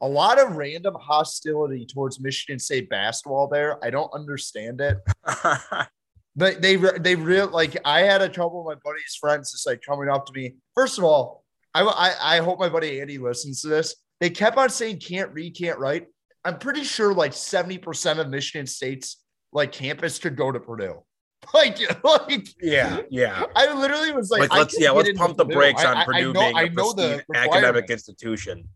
A 0.00 0.09
lot 0.09 0.38
of 0.41 0.56
random 0.56 0.94
hostility 1.00 1.85
towards 1.85 2.20
Michigan 2.20 2.61
State 2.61 2.88
basketball 2.88 3.49
there. 3.49 3.85
I 3.85 3.91
don't 3.91 4.12
understand 4.15 4.81
it. 4.81 4.99
but 5.25 5.88
they 6.62 6.76
they 6.76 7.17
real 7.17 7.49
like 7.49 7.76
I 7.85 8.03
had 8.03 8.23
a 8.23 8.29
couple 8.29 8.61
of 8.61 8.67
my 8.67 8.81
buddies' 8.85 9.17
friends 9.20 9.50
just 9.50 9.67
like 9.67 9.82
coming 9.82 10.09
up 10.09 10.25
to 10.26 10.32
me. 10.32 10.55
First 10.76 10.99
of 10.99 11.05
all, 11.05 11.43
I 11.75 11.82
I, 11.82 12.37
I 12.37 12.38
hope 12.38 12.61
my 12.61 12.69
buddy 12.69 13.00
Andy 13.00 13.19
listens 13.19 13.61
to 13.62 13.69
this. 13.69 13.97
They 14.20 14.31
kept 14.31 14.56
on 14.56 14.69
saying 14.70 15.00
can't 15.00 15.32
read, 15.32 15.56
can't 15.56 15.79
write. 15.79 16.06
I'm 16.44 16.59
pretty 16.59 16.85
sure 16.85 17.12
like 17.15 17.32
70% 17.32 18.19
of 18.19 18.29
Michigan 18.29 18.67
State's 18.67 19.23
like 19.53 19.73
campus 19.73 20.19
could 20.19 20.37
go 20.37 20.50
to 20.53 20.61
Purdue. 20.61 21.03
Like, 21.55 21.79
like 22.05 22.49
yeah, 22.61 23.00
yeah. 23.11 23.44
I 23.55 23.73
literally 23.73 24.12
was 24.12 24.29
like, 24.29 24.41
Like, 24.50 24.53
let's 24.53 24.81
yeah, 24.81 24.91
let's 24.91 25.17
pump 25.17 25.37
the 25.37 25.44
Purdue. 25.44 25.56
brakes 25.56 25.85
on 25.85 25.97
I- 25.97 26.05
Purdue 26.05 26.31
I 26.31 26.32
know, 26.32 26.41
being 26.41 26.56
I 26.56 26.62
a 26.65 26.70
know 26.70 26.93
the 26.93 27.25
academic 27.32 27.91
institution. 27.91 28.69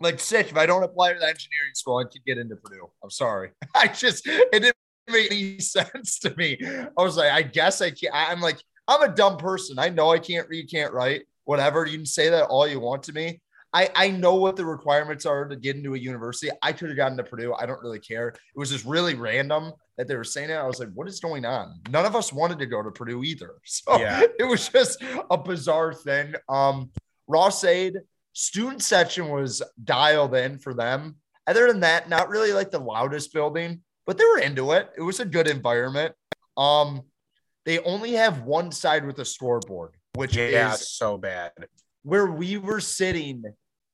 like 0.00 0.20
sick. 0.20 0.50
If 0.50 0.56
I 0.56 0.66
don't 0.66 0.82
apply 0.82 1.14
to 1.14 1.18
the 1.18 1.24
engineering 1.26 1.72
school, 1.74 1.96
I 1.96 2.04
could 2.04 2.24
get 2.26 2.36
into 2.36 2.56
Purdue. 2.56 2.90
I'm 3.02 3.10
sorry. 3.10 3.50
I 3.74 3.88
just 3.88 4.26
it 4.26 4.50
didn't 4.52 4.76
make 5.08 5.30
any 5.32 5.58
sense 5.58 6.18
to 6.20 6.36
me. 6.36 6.58
I 6.62 7.02
was 7.02 7.16
like, 7.16 7.32
I 7.32 7.40
guess 7.42 7.80
I 7.80 7.90
can't. 7.90 8.14
I'm 8.14 8.40
like, 8.42 8.58
I'm 8.86 9.02
a 9.02 9.08
dumb 9.14 9.38
person. 9.38 9.78
I 9.78 9.88
know 9.88 10.10
I 10.12 10.18
can't 10.18 10.46
read, 10.50 10.70
can't 10.70 10.92
write, 10.92 11.22
whatever. 11.44 11.86
You 11.86 11.96
can 11.96 12.06
say 12.06 12.28
that 12.28 12.44
all 12.44 12.66
you 12.68 12.80
want 12.80 13.04
to 13.04 13.12
me. 13.14 13.40
I, 13.76 13.90
I 13.94 14.08
know 14.10 14.36
what 14.36 14.56
the 14.56 14.64
requirements 14.64 15.26
are 15.26 15.46
to 15.46 15.54
get 15.54 15.76
into 15.76 15.94
a 15.94 15.98
university. 15.98 16.48
I 16.62 16.72
could 16.72 16.88
have 16.88 16.96
gotten 16.96 17.18
to 17.18 17.24
Purdue. 17.24 17.52
I 17.52 17.66
don't 17.66 17.82
really 17.82 17.98
care. 17.98 18.28
It 18.28 18.38
was 18.54 18.70
just 18.70 18.86
really 18.86 19.14
random 19.14 19.70
that 19.98 20.08
they 20.08 20.16
were 20.16 20.24
saying 20.24 20.48
it. 20.48 20.54
I 20.54 20.66
was 20.66 20.80
like, 20.80 20.88
what 20.94 21.06
is 21.08 21.20
going 21.20 21.44
on? 21.44 21.78
None 21.90 22.06
of 22.06 22.16
us 22.16 22.32
wanted 22.32 22.58
to 22.60 22.66
go 22.66 22.82
to 22.82 22.90
Purdue 22.90 23.22
either. 23.22 23.50
So 23.66 23.98
Yeah. 23.98 24.22
it 24.38 24.44
was 24.44 24.70
just 24.70 25.02
a 25.30 25.36
bizarre 25.36 25.92
thing. 25.92 26.34
Um, 26.48 26.90
Ross-Ade 27.28 27.98
student 28.32 28.82
section 28.82 29.28
was 29.28 29.62
dialed 29.84 30.34
in 30.34 30.58
for 30.58 30.72
them. 30.72 31.16
Other 31.46 31.66
than 31.68 31.80
that, 31.80 32.08
not 32.08 32.30
really 32.30 32.54
like 32.54 32.70
the 32.70 32.78
loudest 32.80 33.32
building, 33.34 33.82
but 34.06 34.16
they 34.16 34.24
were 34.24 34.38
into 34.38 34.72
it. 34.72 34.88
It 34.96 35.02
was 35.02 35.20
a 35.20 35.26
good 35.26 35.48
environment. 35.48 36.14
Um, 36.56 37.02
they 37.66 37.78
only 37.80 38.12
have 38.12 38.40
one 38.42 38.72
side 38.72 39.06
with 39.06 39.18
a 39.18 39.24
scoreboard, 39.26 39.96
which 40.14 40.34
Yeah, 40.34 40.72
is 40.72 40.88
so 40.88 41.18
bad. 41.18 41.52
where 42.04 42.26
we 42.26 42.56
were 42.56 42.80
sitting. 42.80 43.42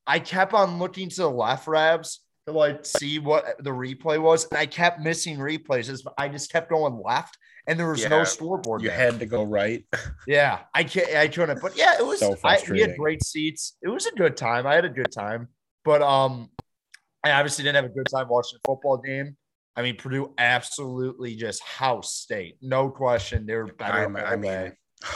I 0.07 0.19
kept 0.19 0.55
on 0.55 0.79
looking 0.79 1.09
to 1.09 1.17
the 1.17 1.31
left, 1.31 1.67
Rabs, 1.67 2.21
to 2.47 2.53
like 2.53 2.85
see 2.85 3.19
what 3.19 3.63
the 3.63 3.71
replay 3.71 4.21
was, 4.21 4.47
and 4.51 4.59
I 4.59 4.67
kept 4.67 5.01
missing 5.01 5.39
replays. 5.39 6.05
I 6.19 6.29
just 6.29 6.51
kept 6.51 6.71
going 6.71 7.01
left, 7.03 7.39
and 7.67 7.79
there 7.79 7.89
was 7.89 8.09
no 8.09 8.25
scoreboard. 8.25 8.83
You 8.83 8.89
there. 8.89 8.99
had 8.99 9.21
to 9.21 9.27
go 9.27 9.45
right. 9.45 9.85
Yeah, 10.27 10.61
I 10.75 10.85
can't. 10.85 11.15
I 11.15 11.29
couldn't. 11.29 11.61
But 11.61 11.77
yeah, 11.77 11.99
it 11.99 12.07
was. 12.07 12.21
So 12.21 12.37
I, 12.45 12.61
we 12.71 12.81
had 12.81 12.97
great 12.97 13.25
seats. 13.25 13.77
It 13.83 13.89
was 13.89 14.07
a 14.07 14.13
good 14.13 14.37
time. 14.37 14.67
I 14.67 14.75
had 14.75 14.85
a 14.85 14.89
good 14.89 15.11
time. 15.11 15.49
But 15.85 16.01
um, 16.01 16.51
I 17.25 17.33
obviously 17.33 17.65
didn't 17.65 17.77
have 17.77 17.87
a 17.87 17.95
good 17.95 18.07
time 18.09 18.29
watching 18.29 18.59
the 18.63 18.69
football 18.69 18.99
game. 18.99 19.37
I 19.75 19.83
mean, 19.83 19.97
Purdue 19.97 20.35
absolutely 20.39 21.35
just 21.35 21.63
house 21.63 22.15
state, 22.15 22.57
no 22.61 22.91
question. 22.91 23.47
They 23.47 23.57
were 23.57 23.67
better. 23.67 24.17
I 24.19 24.37
mean. 24.37 24.73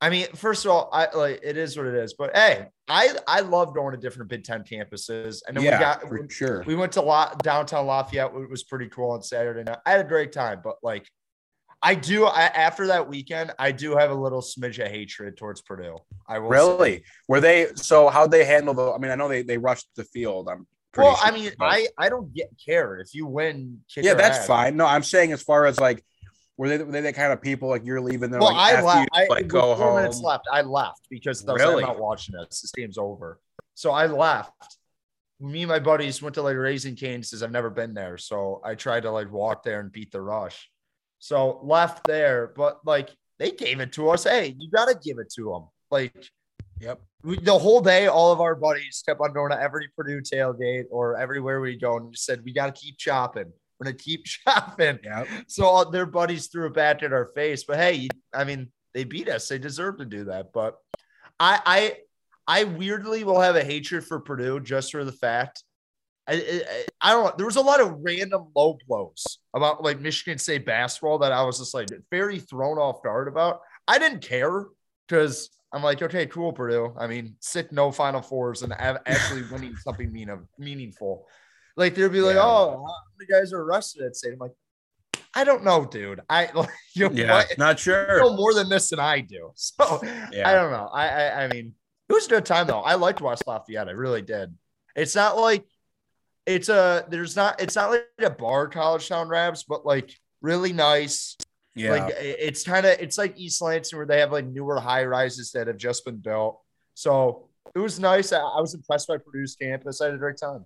I 0.00 0.10
mean, 0.10 0.26
first 0.36 0.64
of 0.64 0.70
all, 0.70 0.88
I 0.92 1.08
like 1.12 1.40
it 1.42 1.56
is 1.56 1.76
what 1.76 1.86
it 1.86 1.94
is. 1.94 2.14
But 2.14 2.36
hey, 2.36 2.66
I 2.88 3.14
I 3.26 3.40
love 3.40 3.74
going 3.74 3.92
to 3.92 4.00
different 4.00 4.30
Big 4.30 4.44
Ten 4.44 4.62
campuses. 4.62 5.42
And 5.46 5.56
then 5.56 5.64
yeah, 5.64 5.78
we 5.78 5.82
got 5.84 6.02
for 6.02 6.26
sure. 6.30 6.64
we 6.66 6.74
went 6.74 6.92
to 6.92 7.02
La- 7.02 7.34
downtown 7.34 7.86
Lafayette. 7.86 8.32
It 8.34 8.50
was 8.50 8.64
pretty 8.64 8.88
cool 8.88 9.10
on 9.10 9.22
Saturday 9.22 9.62
night. 9.64 9.78
I 9.86 9.90
had 9.92 10.00
a 10.00 10.08
great 10.08 10.32
time, 10.32 10.60
but 10.62 10.76
like, 10.82 11.06
I 11.82 11.94
do. 11.94 12.24
I, 12.24 12.42
after 12.44 12.86
that 12.88 13.08
weekend, 13.08 13.52
I 13.58 13.72
do 13.72 13.96
have 13.96 14.10
a 14.10 14.14
little 14.14 14.40
smidge 14.40 14.84
of 14.84 14.90
hatred 14.90 15.36
towards 15.36 15.60
Purdue. 15.60 15.98
I 16.26 16.38
will 16.38 16.50
say. 16.50 16.56
Really? 16.56 17.04
Were 17.28 17.40
they 17.40 17.68
so 17.74 18.08
how'd 18.08 18.30
they 18.30 18.44
handle 18.44 18.74
the 18.74 18.92
I 18.92 18.98
mean, 18.98 19.10
I 19.10 19.14
know 19.14 19.28
they 19.28 19.42
they 19.42 19.58
rushed 19.58 19.86
the 19.94 20.04
field. 20.04 20.48
I'm 20.50 20.66
pretty 20.92 21.08
Well, 21.08 21.18
I 21.22 21.30
mean, 21.30 21.52
I 21.60 21.86
I 21.96 22.08
don't 22.08 22.32
get 22.34 22.50
care 22.64 22.98
if 22.98 23.14
you 23.14 23.26
win. 23.26 23.80
kick 23.92 24.04
yeah, 24.04 24.14
that's 24.14 24.38
ass. 24.38 24.46
fine. 24.46 24.76
No, 24.76 24.86
I'm 24.86 25.02
saying 25.02 25.32
as 25.32 25.42
far 25.42 25.66
as 25.66 25.78
like, 25.78 26.02
were 26.58 26.68
they 26.68 26.78
were 26.78 26.92
they 26.92 27.00
the 27.00 27.12
kind 27.12 27.32
of 27.32 27.40
people 27.40 27.68
like 27.70 27.84
you're 27.86 28.00
leaving 28.00 28.30
there 28.30 28.40
Well, 28.40 28.52
like 28.52 28.74
I 28.74 28.82
left. 28.82 29.00
you, 29.14 29.18
I, 29.20 29.26
like 29.30 29.42
with 29.44 29.48
go 29.48 29.74
four 29.74 29.86
home? 29.86 29.96
minutes 29.96 30.20
left. 30.20 30.44
I 30.52 30.60
left 30.62 31.06
because 31.08 31.40
I 31.48 31.52
was 31.52 31.60
like, 31.62 31.68
Really? 31.68 31.82
I'm 31.84 31.88
not 31.90 31.98
watching 32.00 32.34
this. 32.34 32.60
This 32.60 32.72
game's 32.72 32.98
over. 32.98 33.40
So 33.74 33.92
I 33.92 34.06
left. 34.06 34.52
Me 35.40 35.62
and 35.62 35.68
my 35.70 35.78
buddies 35.78 36.20
went 36.20 36.34
to 36.34 36.42
like 36.42 36.56
Raising 36.56 36.96
Cane's 36.96 37.30
because 37.30 37.42
I've 37.44 37.52
never 37.52 37.70
been 37.70 37.94
there. 37.94 38.18
So 38.18 38.60
I 38.64 38.74
tried 38.74 39.04
to 39.04 39.10
like 39.12 39.30
walk 39.30 39.62
there 39.62 39.78
and 39.80 39.90
beat 39.92 40.10
the 40.10 40.20
rush. 40.20 40.68
So 41.20 41.60
left 41.62 42.04
there, 42.06 42.52
but 42.56 42.80
like 42.84 43.10
they 43.38 43.52
gave 43.52 43.78
it 43.78 43.92
to 43.92 44.10
us. 44.10 44.24
Hey, 44.24 44.56
you 44.58 44.68
got 44.70 44.86
to 44.86 44.98
give 45.00 45.18
it 45.18 45.30
to 45.36 45.44
them. 45.52 45.68
Like 45.92 46.12
Yep. 46.80 47.00
we, 47.22 47.38
the 47.38 47.56
whole 47.58 47.80
day, 47.80 48.06
all 48.08 48.32
of 48.32 48.40
our 48.40 48.54
buddies 48.56 49.02
kept 49.06 49.20
on 49.20 49.32
going 49.32 49.50
to 49.52 49.60
every 49.60 49.88
Purdue 49.96 50.20
tailgate 50.20 50.84
or 50.90 51.16
everywhere 51.16 51.60
we 51.60 51.76
go 51.76 51.96
and 51.98 52.12
just 52.12 52.24
said, 52.24 52.42
we 52.44 52.52
got 52.52 52.72
to 52.74 52.80
keep 52.80 52.96
chopping. 52.98 53.52
We're 53.78 53.92
to 53.92 53.96
keep 53.96 54.24
chopping. 54.26 54.98
Yep. 55.02 55.28
So 55.46 55.64
all 55.64 55.90
their 55.90 56.06
buddies 56.06 56.48
threw 56.48 56.66
it 56.66 56.74
back 56.74 57.02
in 57.02 57.12
our 57.12 57.26
face. 57.26 57.64
But 57.64 57.78
hey, 57.78 58.08
I 58.34 58.44
mean, 58.44 58.70
they 58.94 59.04
beat 59.04 59.28
us. 59.28 59.48
They 59.48 59.58
deserve 59.58 59.98
to 59.98 60.04
do 60.04 60.24
that. 60.24 60.52
But 60.52 60.76
I, 61.38 61.60
I, 61.66 62.60
I 62.60 62.64
weirdly 62.64 63.24
will 63.24 63.40
have 63.40 63.56
a 63.56 63.64
hatred 63.64 64.04
for 64.04 64.20
Purdue 64.20 64.60
just 64.60 64.92
for 64.92 65.04
the 65.04 65.12
fact. 65.12 65.62
I, 66.26 66.34
I, 66.34 66.84
I 67.00 67.12
don't 67.12 67.24
know. 67.24 67.32
There 67.36 67.46
was 67.46 67.56
a 67.56 67.62
lot 67.62 67.80
of 67.80 67.98
random 68.00 68.48
low 68.54 68.78
blows 68.86 69.38
about 69.54 69.82
like 69.82 70.00
Michigan 70.00 70.38
State 70.38 70.66
basketball 70.66 71.18
that 71.18 71.32
I 71.32 71.42
was 71.42 71.58
just 71.58 71.74
like 71.74 71.88
very 72.10 72.38
thrown 72.38 72.78
off 72.78 73.02
guard 73.02 73.28
about. 73.28 73.60
I 73.86 73.98
didn't 73.98 74.20
care 74.20 74.66
because 75.06 75.50
I'm 75.72 75.82
like, 75.82 76.02
okay, 76.02 76.26
cool, 76.26 76.52
Purdue. 76.52 76.94
I 76.98 77.06
mean, 77.06 77.36
sick 77.40 77.72
no 77.72 77.90
Final 77.90 78.22
Fours 78.22 78.62
and 78.62 78.74
actually 78.78 79.42
winning 79.50 79.76
something 79.76 80.12
mean 80.12 80.30
meaningful. 80.58 81.26
Like 81.78 81.94
they'd 81.94 82.12
be 82.12 82.20
like, 82.20 82.34
Yeah. 82.34 82.42
oh, 82.44 82.84
how 82.86 82.94
many 83.18 83.30
guys 83.30 83.52
are 83.52 83.60
arrested 83.62 84.02
at 84.04 84.16
state? 84.16 84.32
I'm 84.32 84.38
like, 84.38 84.52
I 85.34 85.44
don't 85.44 85.62
know, 85.64 85.84
dude. 85.84 86.20
I 86.28 86.50
like 86.54 86.68
you 86.94 87.08
know, 87.08 87.14
Yeah. 87.14 87.44
Not 87.56 87.78
You 87.78 87.92
sure. 87.92 88.18
know 88.20 88.36
more 88.36 88.52
than 88.52 88.68
this 88.68 88.90
than 88.90 88.98
I 89.00 89.20
do. 89.20 89.52
So 89.56 90.00
Yeah. 90.32 90.48
I 90.48 90.52
don't 90.54 90.72
know. 90.72 90.88
I, 90.92 91.08
I 91.08 91.44
I 91.44 91.48
mean, 91.48 91.72
it 92.08 92.12
was 92.12 92.26
a 92.26 92.30
good 92.30 92.44
time 92.44 92.66
though. 92.66 92.80
I 92.80 92.94
liked 92.94 93.20
West 93.20 93.44
Lafayette. 93.46 93.88
I 93.88 93.92
really 93.92 94.22
did. 94.22 94.54
It's 94.96 95.14
not 95.14 95.38
like 95.38 95.64
it's 96.46 96.68
a 96.68 97.04
there's 97.08 97.36
not 97.36 97.60
it's 97.62 97.76
not 97.76 97.90
like 97.90 98.06
a 98.20 98.30
bar 98.30 98.66
college 98.68 99.08
town 99.08 99.28
raps, 99.28 99.62
but 99.62 99.86
like 99.86 100.10
really 100.40 100.72
nice. 100.72 101.36
Yeah. 101.76 101.90
Like 101.92 102.14
it's 102.18 102.64
kind 102.64 102.84
of 102.86 102.98
it's 102.98 103.18
like 103.18 103.38
East 103.38 103.62
Lansing 103.62 103.96
where 103.96 104.06
they 104.06 104.18
have 104.18 104.32
like 104.32 104.46
newer 104.46 104.80
high 104.80 105.04
rises 105.04 105.52
that 105.52 105.68
have 105.68 105.76
just 105.76 106.04
been 106.04 106.16
built. 106.16 106.60
So 106.94 107.48
it 107.74 107.78
was 107.78 108.00
nice. 108.00 108.32
I, 108.32 108.38
I 108.38 108.60
was 108.60 108.74
impressed 108.74 109.06
by 109.06 109.18
Purdue's 109.18 109.54
campus. 109.54 110.00
I 110.00 110.06
had 110.06 110.14
a 110.14 110.18
great 110.18 110.38
time. 110.38 110.64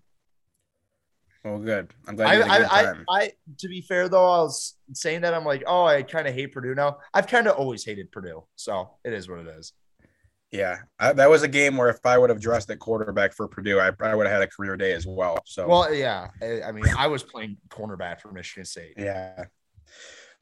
Well, 1.45 1.59
good. 1.59 1.93
I'm 2.07 2.17
glad 2.17 2.29
I, 2.29 2.35
you 2.35 2.43
had 2.43 2.61
a 2.61 2.65
good 2.65 3.05
I, 3.09 3.13
I. 3.13 3.21
I, 3.23 3.33
to 3.59 3.69
be 3.69 3.81
fair 3.81 4.09
though, 4.09 4.25
I 4.25 4.43
was 4.43 4.77
saying 4.93 5.23
that 5.23 5.35
I'm 5.35 5.45
like, 5.45 5.65
oh, 5.67 5.85
I 5.85 6.03
kind 6.03 6.29
of 6.29 6.35
hate 6.35 6.53
Purdue 6.53 6.75
now. 6.75 6.99
I've 7.13 7.27
kind 7.27 7.47
of 7.47 7.57
always 7.57 7.85
hated 7.85 8.13
Purdue, 8.13 8.45
so 8.57 8.91
it 9.05 9.13
is 9.13 9.29
what 9.29 9.41
it 9.41 9.49
is. 9.49 9.73
yeah. 10.53 10.79
I, 10.99 11.13
that 11.15 11.31
was 11.31 11.43
a 11.43 11.49
game 11.49 11.77
where 11.77 11.89
if 11.89 12.05
I 12.05 12.17
would 12.19 12.31
have 12.31 12.41
dressed 12.41 12.71
at 12.71 12.79
quarterback 12.79 13.33
for 13.33 13.49
Purdue, 13.49 13.81
I, 13.81 13.91
I 14.01 14.15
would 14.15 14.27
have 14.27 14.35
had 14.35 14.43
a 14.43 14.47
career 14.47 14.77
day 14.77 14.93
as 14.93 15.07
well. 15.07 15.39
So 15.47 15.67
Well, 15.67 15.93
yeah, 15.93 16.29
I, 16.41 16.63
I 16.63 16.73
mean, 16.73 16.85
I 16.97 17.07
was 17.09 17.23
playing 17.23 17.57
cornerback 17.69 18.21
for 18.21 18.31
Michigan 18.31 18.65
State. 18.65 18.95
Yeah. 18.97 19.45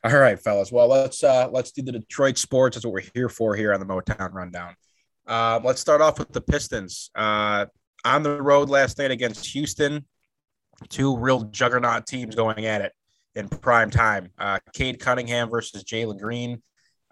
All 0.03 0.17
right, 0.17 0.41
fellas. 0.41 0.73
Well, 0.73 0.89
let's 0.89 1.23
uh 1.23 1.49
let's 1.51 1.73
do 1.73 1.83
the 1.83 1.93
Detroit 1.93 2.39
sports. 2.39 2.75
That's 2.75 2.87
what 2.87 2.95
we're 2.95 3.11
here 3.15 3.29
for 3.29 3.55
here 3.55 3.75
on 3.75 3.81
the 3.81 3.87
Motown 3.87 4.33
Rundown. 4.33 4.75
Uh, 5.27 5.61
let's 5.63 5.81
start 5.81 6.01
off 6.01 6.19
with 6.19 6.33
the 6.33 6.41
Pistons. 6.41 7.11
Uh, 7.15 7.67
on 8.05 8.23
the 8.23 8.41
road 8.41 8.71
last 8.71 8.99
night 8.99 9.11
against 9.11 9.47
Houston, 9.49 10.07
two 10.89 11.17
real 11.17 11.45
juggernaut 11.45 12.07
teams 12.07 12.35
going 12.35 12.67
at 12.67 12.81
it 12.81 12.93
in 13.35 13.49
prime 13.49 13.91
time. 13.91 14.31
Uh, 14.39 14.59
Cade 14.73 15.01
Cunningham 15.01 15.51
versus 15.51 15.85
Jalen 15.85 16.19
Green, 16.19 16.63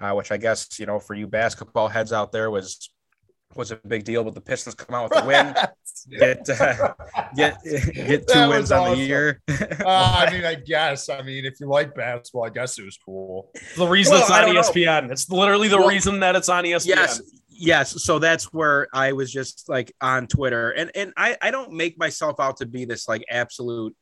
uh, 0.01 0.13
which 0.13 0.33
I 0.33 0.37
guess 0.37 0.79
you 0.79 0.87
know 0.87 0.99
for 0.99 1.15
you 1.15 1.27
basketball 1.27 1.89
heads 1.89 2.13
out 2.13 2.33
there 2.33 2.51
was 2.51 2.91
was 3.55 3.71
a 3.71 3.77
big 3.77 4.05
deal. 4.05 4.25
But 4.25 4.35
the 4.35 4.41
Pistons 4.41 4.75
come 4.75 4.95
out 4.95 5.11
with 5.11 5.23
a 5.23 5.27
win, 5.27 5.55
get 6.19 6.49
uh, 6.51 6.95
get 7.37 7.59
get 7.65 8.27
two 8.29 8.49
wins 8.49 8.71
was 8.71 8.73
on 8.73 8.91
the 8.93 8.97
year. 9.05 9.41
Uh, 9.49 10.25
I 10.27 10.31
mean, 10.33 10.45
I 10.45 10.55
guess. 10.55 11.09
I 11.09 11.23
mean, 11.23 11.45
if 11.45 11.61
you 11.61 11.67
like 11.69 11.95
basketball, 11.95 12.45
I 12.45 12.51
guess 12.51 12.79
it 12.79 12.85
was 12.85 12.99
cool. 13.05 13.51
The 13.77 13.87
reason 13.87 14.15
Well, 14.15 14.23
it's 14.23 14.31
on 14.31 14.49
E 14.49 14.53
don't 14.53 14.55
know. 14.55 14.61
ESPN. 14.63 15.11
It's 15.11 15.31
literally 15.31 15.69
the 15.69 15.79
Well, 15.79 15.89
reason 15.89 16.21
that 16.21 16.37
it's 16.37 16.49
on 16.49 16.65
ESPN. 16.65 16.87
Yes, 16.87 17.21
yes. 17.59 18.03
So 18.05 18.19
that's 18.19 18.53
where 18.53 18.89
I 18.93 19.13
was 19.13 19.33
just 19.33 19.69
like 19.69 19.93
on 20.01 20.27
Twitter, 20.27 20.71
and 20.71 20.91
and 20.95 21.13
I 21.17 21.37
I 21.43 21.51
don't 21.51 21.73
make 21.73 21.99
myself 21.99 22.41
out 22.41 22.59
to 22.59 22.67
be 22.67 22.85
this 22.85 23.09
like 23.09 23.25
absolute 23.31 23.95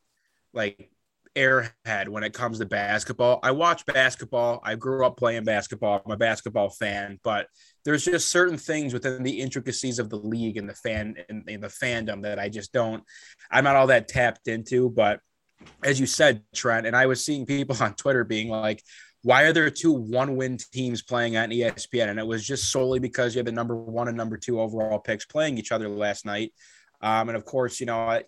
like 0.52 0.90
airhead 1.36 2.08
when 2.08 2.25
it 2.25 2.32
comes 2.32 2.58
to 2.58 2.66
basketball. 2.66 3.38
I 3.42 3.50
watch 3.50 3.84
basketball. 3.86 4.60
I 4.64 4.75
grew 4.75 5.04
up 5.04 5.16
playing 5.16 5.44
basketball. 5.44 6.02
I'm 6.04 6.12
a 6.12 6.16
basketball 6.16 6.70
fan, 6.70 7.20
but 7.22 7.46
there's 7.84 8.04
just 8.04 8.28
certain 8.28 8.56
things 8.56 8.94
within 8.94 9.22
the 9.22 9.40
intricacies 9.40 9.98
of 9.98 10.08
the 10.08 10.16
league 10.16 10.56
and 10.56 10.68
the 10.68 10.75
fan 10.75 11.14
and, 11.28 11.44
and 11.46 11.62
the 11.62 11.68
fandom 11.68 12.22
that 12.22 12.38
I 12.38 12.48
just 12.48 12.72
don't. 12.72 13.04
I'm 13.50 13.64
not 13.64 13.76
all 13.76 13.88
that 13.88 14.08
tapped 14.08 14.48
into, 14.48 14.90
but 14.90 15.20
as 15.84 16.00
you 16.00 16.06
said, 16.06 16.42
Trent, 16.54 16.86
and 16.86 16.96
I 16.96 17.06
was 17.06 17.25
seeing 17.25 17.46
people 17.46 17.76
on 17.80 17.94
Twitter 17.94 18.25
being 18.25 18.48
like, 18.48 18.82
why 19.26 19.42
are 19.42 19.52
there 19.52 19.68
two 19.71 19.90
one 19.90 20.37
win 20.37 20.56
teams 20.56 21.02
playing 21.02 21.37
on 21.37 21.50
ESPN? 21.50 22.11
And 22.11 22.18
it 22.21 22.26
was 22.26 22.47
just 22.47 22.71
solely 22.71 23.00
because 23.00 23.35
you 23.35 23.40
had 23.40 23.47
the 23.47 23.50
number 23.50 23.75
one 23.75 24.06
and 24.06 24.16
number 24.16 24.37
two 24.37 24.61
overall 24.61 25.00
picks 25.00 25.25
playing 25.25 25.59
each 25.59 25.73
other 25.73 25.88
last 25.88 26.25
night. 26.25 26.52
Um, 27.00 27.30
and 27.30 27.37
of 27.37 27.45
course, 27.45 27.80
you 27.80 27.87
know, 27.87 27.99
I, 27.99 28.23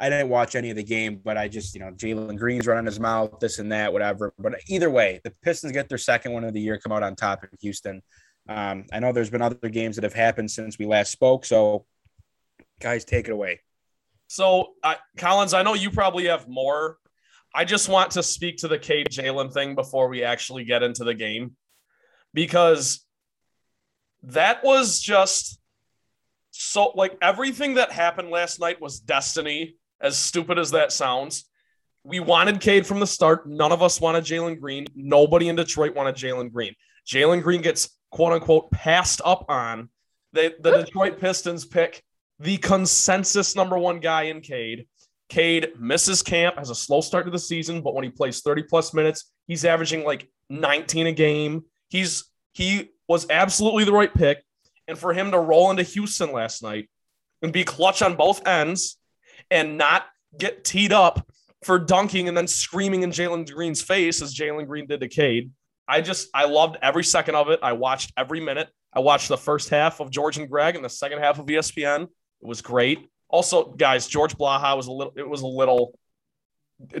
didn't 0.00 0.28
watch 0.28 0.56
any 0.56 0.70
of 0.70 0.76
the 0.76 0.82
game, 0.82 1.20
but 1.22 1.36
I 1.36 1.46
just, 1.46 1.72
you 1.76 1.80
know, 1.80 1.92
Jalen 1.92 2.36
Green's 2.36 2.66
running 2.66 2.84
his 2.84 2.98
mouth, 2.98 3.38
this 3.38 3.60
and 3.60 3.70
that, 3.70 3.92
whatever. 3.92 4.34
But 4.36 4.54
either 4.66 4.90
way, 4.90 5.20
the 5.22 5.32
Pistons 5.44 5.72
get 5.72 5.88
their 5.88 5.98
second 5.98 6.32
one 6.32 6.42
of 6.42 6.52
the 6.52 6.60
year, 6.60 6.78
come 6.78 6.90
out 6.90 7.04
on 7.04 7.14
top 7.14 7.44
in 7.44 7.50
Houston. 7.60 8.02
Um, 8.48 8.86
I 8.92 8.98
know 8.98 9.12
there's 9.12 9.30
been 9.30 9.40
other 9.40 9.68
games 9.68 9.94
that 9.94 10.02
have 10.02 10.14
happened 10.14 10.50
since 10.50 10.80
we 10.80 10.86
last 10.86 11.12
spoke. 11.12 11.44
So, 11.44 11.86
guys, 12.80 13.04
take 13.04 13.28
it 13.28 13.32
away. 13.32 13.60
So, 14.26 14.72
I, 14.82 14.96
Collins, 15.16 15.54
I 15.54 15.62
know 15.62 15.74
you 15.74 15.92
probably 15.92 16.26
have 16.26 16.48
more. 16.48 16.98
I 17.54 17.64
just 17.64 17.88
want 17.88 18.12
to 18.12 18.22
speak 18.22 18.58
to 18.58 18.68
the 18.68 18.78
Cade 18.78 19.08
Jalen 19.10 19.52
thing 19.52 19.74
before 19.76 20.08
we 20.08 20.24
actually 20.24 20.64
get 20.64 20.82
into 20.82 21.04
the 21.04 21.14
game 21.14 21.56
because 22.32 23.06
that 24.24 24.64
was 24.64 25.00
just 25.00 25.60
so 26.50 26.92
like 26.94 27.16
everything 27.22 27.74
that 27.74 27.92
happened 27.92 28.30
last 28.30 28.60
night 28.60 28.80
was 28.80 28.98
destiny, 28.98 29.76
as 30.00 30.16
stupid 30.16 30.58
as 30.58 30.72
that 30.72 30.92
sounds. 30.92 31.44
We 32.02 32.20
wanted 32.20 32.60
Cade 32.60 32.86
from 32.86 33.00
the 33.00 33.06
start. 33.06 33.48
None 33.48 33.72
of 33.72 33.82
us 33.82 34.00
wanted 34.00 34.24
Jalen 34.24 34.60
Green. 34.60 34.86
Nobody 34.94 35.48
in 35.48 35.56
Detroit 35.56 35.94
wanted 35.94 36.16
Jalen 36.16 36.52
Green. 36.52 36.74
Jalen 37.06 37.42
Green 37.42 37.62
gets 37.62 37.96
quote 38.10 38.32
unquote 38.32 38.70
passed 38.72 39.20
up 39.24 39.46
on. 39.48 39.88
They, 40.32 40.52
the 40.60 40.82
Detroit 40.82 41.20
Pistons 41.20 41.64
pick 41.64 42.02
the 42.40 42.56
consensus 42.56 43.54
number 43.54 43.78
one 43.78 44.00
guy 44.00 44.24
in 44.24 44.40
Cade. 44.40 44.86
Cade 45.28 45.72
misses 45.78 46.22
camp, 46.22 46.56
has 46.58 46.70
a 46.70 46.74
slow 46.74 47.00
start 47.00 47.24
to 47.24 47.30
the 47.30 47.38
season, 47.38 47.80
but 47.80 47.94
when 47.94 48.04
he 48.04 48.10
plays 48.10 48.40
30 48.40 48.64
plus 48.64 48.92
minutes, 48.92 49.32
he's 49.46 49.64
averaging 49.64 50.04
like 50.04 50.28
19 50.50 51.06
a 51.06 51.12
game. 51.12 51.64
He's 51.88 52.24
he 52.52 52.90
was 53.08 53.26
absolutely 53.30 53.84
the 53.84 53.92
right 53.92 54.12
pick. 54.12 54.42
And 54.86 54.98
for 54.98 55.12
him 55.12 55.30
to 55.30 55.38
roll 55.38 55.70
into 55.70 55.82
Houston 55.82 56.32
last 56.32 56.62
night 56.62 56.88
and 57.42 57.52
be 57.52 57.64
clutch 57.64 58.02
on 58.02 58.16
both 58.16 58.46
ends 58.46 58.98
and 59.50 59.78
not 59.78 60.06
get 60.36 60.64
teed 60.64 60.92
up 60.92 61.26
for 61.64 61.78
dunking 61.78 62.28
and 62.28 62.36
then 62.36 62.46
screaming 62.46 63.02
in 63.02 63.10
Jalen 63.10 63.50
Green's 63.50 63.82
face 63.82 64.20
as 64.20 64.34
Jalen 64.34 64.66
Green 64.66 64.86
did 64.86 65.00
to 65.00 65.08
Cade. 65.08 65.50
I 65.88 66.00
just 66.00 66.28
I 66.34 66.46
loved 66.46 66.76
every 66.82 67.04
second 67.04 67.34
of 67.34 67.48
it. 67.50 67.60
I 67.62 67.72
watched 67.72 68.12
every 68.16 68.40
minute. 68.40 68.68
I 68.92 69.00
watched 69.00 69.28
the 69.28 69.36
first 69.36 69.70
half 69.70 70.00
of 70.00 70.10
George 70.10 70.38
and 70.38 70.48
Greg 70.48 70.76
and 70.76 70.84
the 70.84 70.90
second 70.90 71.18
half 71.18 71.38
of 71.38 71.46
ESPN. 71.46 72.04
It 72.04 72.08
was 72.46 72.62
great. 72.62 73.08
Also, 73.28 73.64
guys, 73.72 74.06
George 74.06 74.36
Blaha 74.36 74.76
was 74.76 74.86
a 74.86 74.92
little. 74.92 75.12
It 75.16 75.28
was 75.28 75.42
a 75.42 75.46
little. 75.46 75.98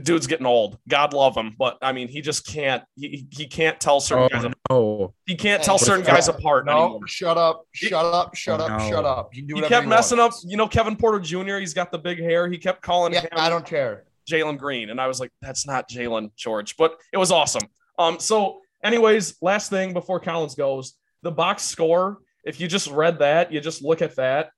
Dude's 0.02 0.28
getting 0.28 0.46
old. 0.46 0.78
God 0.88 1.12
love 1.12 1.36
him, 1.36 1.56
but 1.58 1.78
I 1.82 1.92
mean, 1.92 2.06
he 2.08 2.20
just 2.20 2.46
can't. 2.46 2.84
He, 2.96 3.26
he 3.30 3.46
can't 3.46 3.78
tell 3.80 4.00
certain 4.00 4.28
guys. 4.28 4.44
Oh, 4.70 4.96
no. 4.98 5.14
He 5.26 5.34
can't 5.34 5.62
tell 5.64 5.74
Oh, 5.74 5.78
certain 5.78 6.04
no. 6.04 6.12
guys 6.12 6.28
apart 6.28 6.64
No, 6.64 6.84
anymore. 6.84 7.06
shut 7.08 7.36
up, 7.36 7.66
shut 7.72 7.92
up, 7.92 8.34
shut 8.36 8.60
Oh, 8.60 8.64
up, 8.66 8.80
no. 8.80 8.88
shut 8.88 9.04
up. 9.04 9.34
You 9.34 9.42
can 9.42 9.48
do 9.48 9.54
He 9.62 9.68
kept 9.68 9.84
you 9.84 9.90
messing 9.90 10.18
want. 10.18 10.32
up. 10.32 10.38
You 10.44 10.56
know, 10.56 10.68
Kevin 10.68 10.94
Porter 10.96 11.18
Jr. 11.18 11.56
He's 11.58 11.74
got 11.74 11.90
the 11.90 11.98
big 11.98 12.18
hair. 12.20 12.48
He 12.48 12.56
kept 12.56 12.82
calling 12.82 13.12
Yeah, 13.12 13.22
him 13.22 13.28
I 13.32 13.48
don't 13.48 13.66
care. 13.66 14.04
Jalen 14.30 14.58
Green, 14.58 14.90
and 14.90 15.00
I 15.00 15.08
was 15.08 15.18
like, 15.20 15.32
that's 15.42 15.66
not 15.66 15.90
Jalen 15.90 16.30
George, 16.36 16.76
but 16.76 16.96
it 17.12 17.16
was 17.18 17.32
awesome. 17.32 17.62
Um, 17.98 18.20
so, 18.20 18.60
anyways, 18.82 19.36
last 19.42 19.70
thing 19.70 19.92
before 19.92 20.20
Collins 20.20 20.54
goes, 20.54 20.94
the 21.22 21.32
box 21.32 21.62
score. 21.64 22.18
If 22.44 22.60
you 22.60 22.68
just 22.68 22.88
read 22.90 23.18
that, 23.18 23.52
you 23.52 23.60
just 23.60 23.82
look 23.82 24.02
at 24.02 24.16
that. 24.16 24.50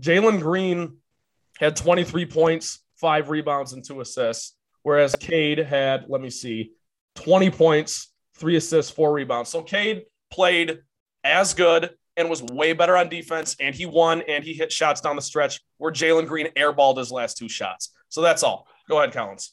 Jalen 0.00 0.40
Green 0.40 0.96
had 1.64 1.76
23 1.76 2.26
points, 2.26 2.80
five 2.96 3.30
rebounds, 3.30 3.72
and 3.72 3.84
two 3.84 4.00
assists, 4.00 4.56
whereas 4.82 5.14
Cade 5.16 5.58
had, 5.58 6.06
let 6.08 6.20
me 6.20 6.30
see, 6.30 6.72
20 7.16 7.50
points, 7.50 8.12
three 8.36 8.56
assists, 8.56 8.90
four 8.90 9.12
rebounds. 9.12 9.50
So 9.50 9.62
Cade 9.62 10.04
played 10.30 10.78
as 11.24 11.54
good, 11.54 11.90
and 12.16 12.30
was 12.30 12.42
way 12.42 12.72
better 12.72 12.96
on 12.96 13.08
defense, 13.08 13.56
and 13.60 13.74
he 13.74 13.86
won 13.86 14.22
and 14.28 14.44
he 14.44 14.52
hit 14.54 14.70
shots 14.70 15.00
down 15.00 15.16
the 15.16 15.22
stretch 15.22 15.60
where 15.78 15.92
Jalen 15.92 16.26
Green 16.26 16.48
airballed 16.56 16.98
his 16.98 17.10
last 17.10 17.36
two 17.36 17.48
shots. 17.48 17.90
So 18.08 18.22
that's 18.22 18.42
all. 18.42 18.68
Go 18.88 18.98
ahead, 18.98 19.12
Collins. 19.12 19.52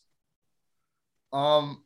Um, 1.34 1.84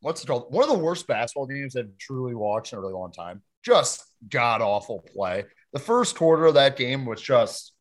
what's 0.00 0.22
it 0.22 0.26
called? 0.26 0.52
One 0.52 0.64
of 0.64 0.70
the 0.70 0.82
worst 0.82 1.06
basketball 1.06 1.46
games 1.46 1.76
I've 1.76 1.96
truly 1.98 2.34
watched 2.34 2.72
in 2.72 2.78
a 2.78 2.82
really 2.82 2.94
long 2.94 3.12
time. 3.12 3.42
Just 3.64 4.04
god 4.28 4.62
awful 4.62 5.04
play. 5.14 5.44
The 5.72 5.78
first 5.80 6.16
quarter 6.16 6.46
of 6.46 6.54
that 6.54 6.76
game 6.76 7.04
was 7.04 7.20
just 7.20 7.72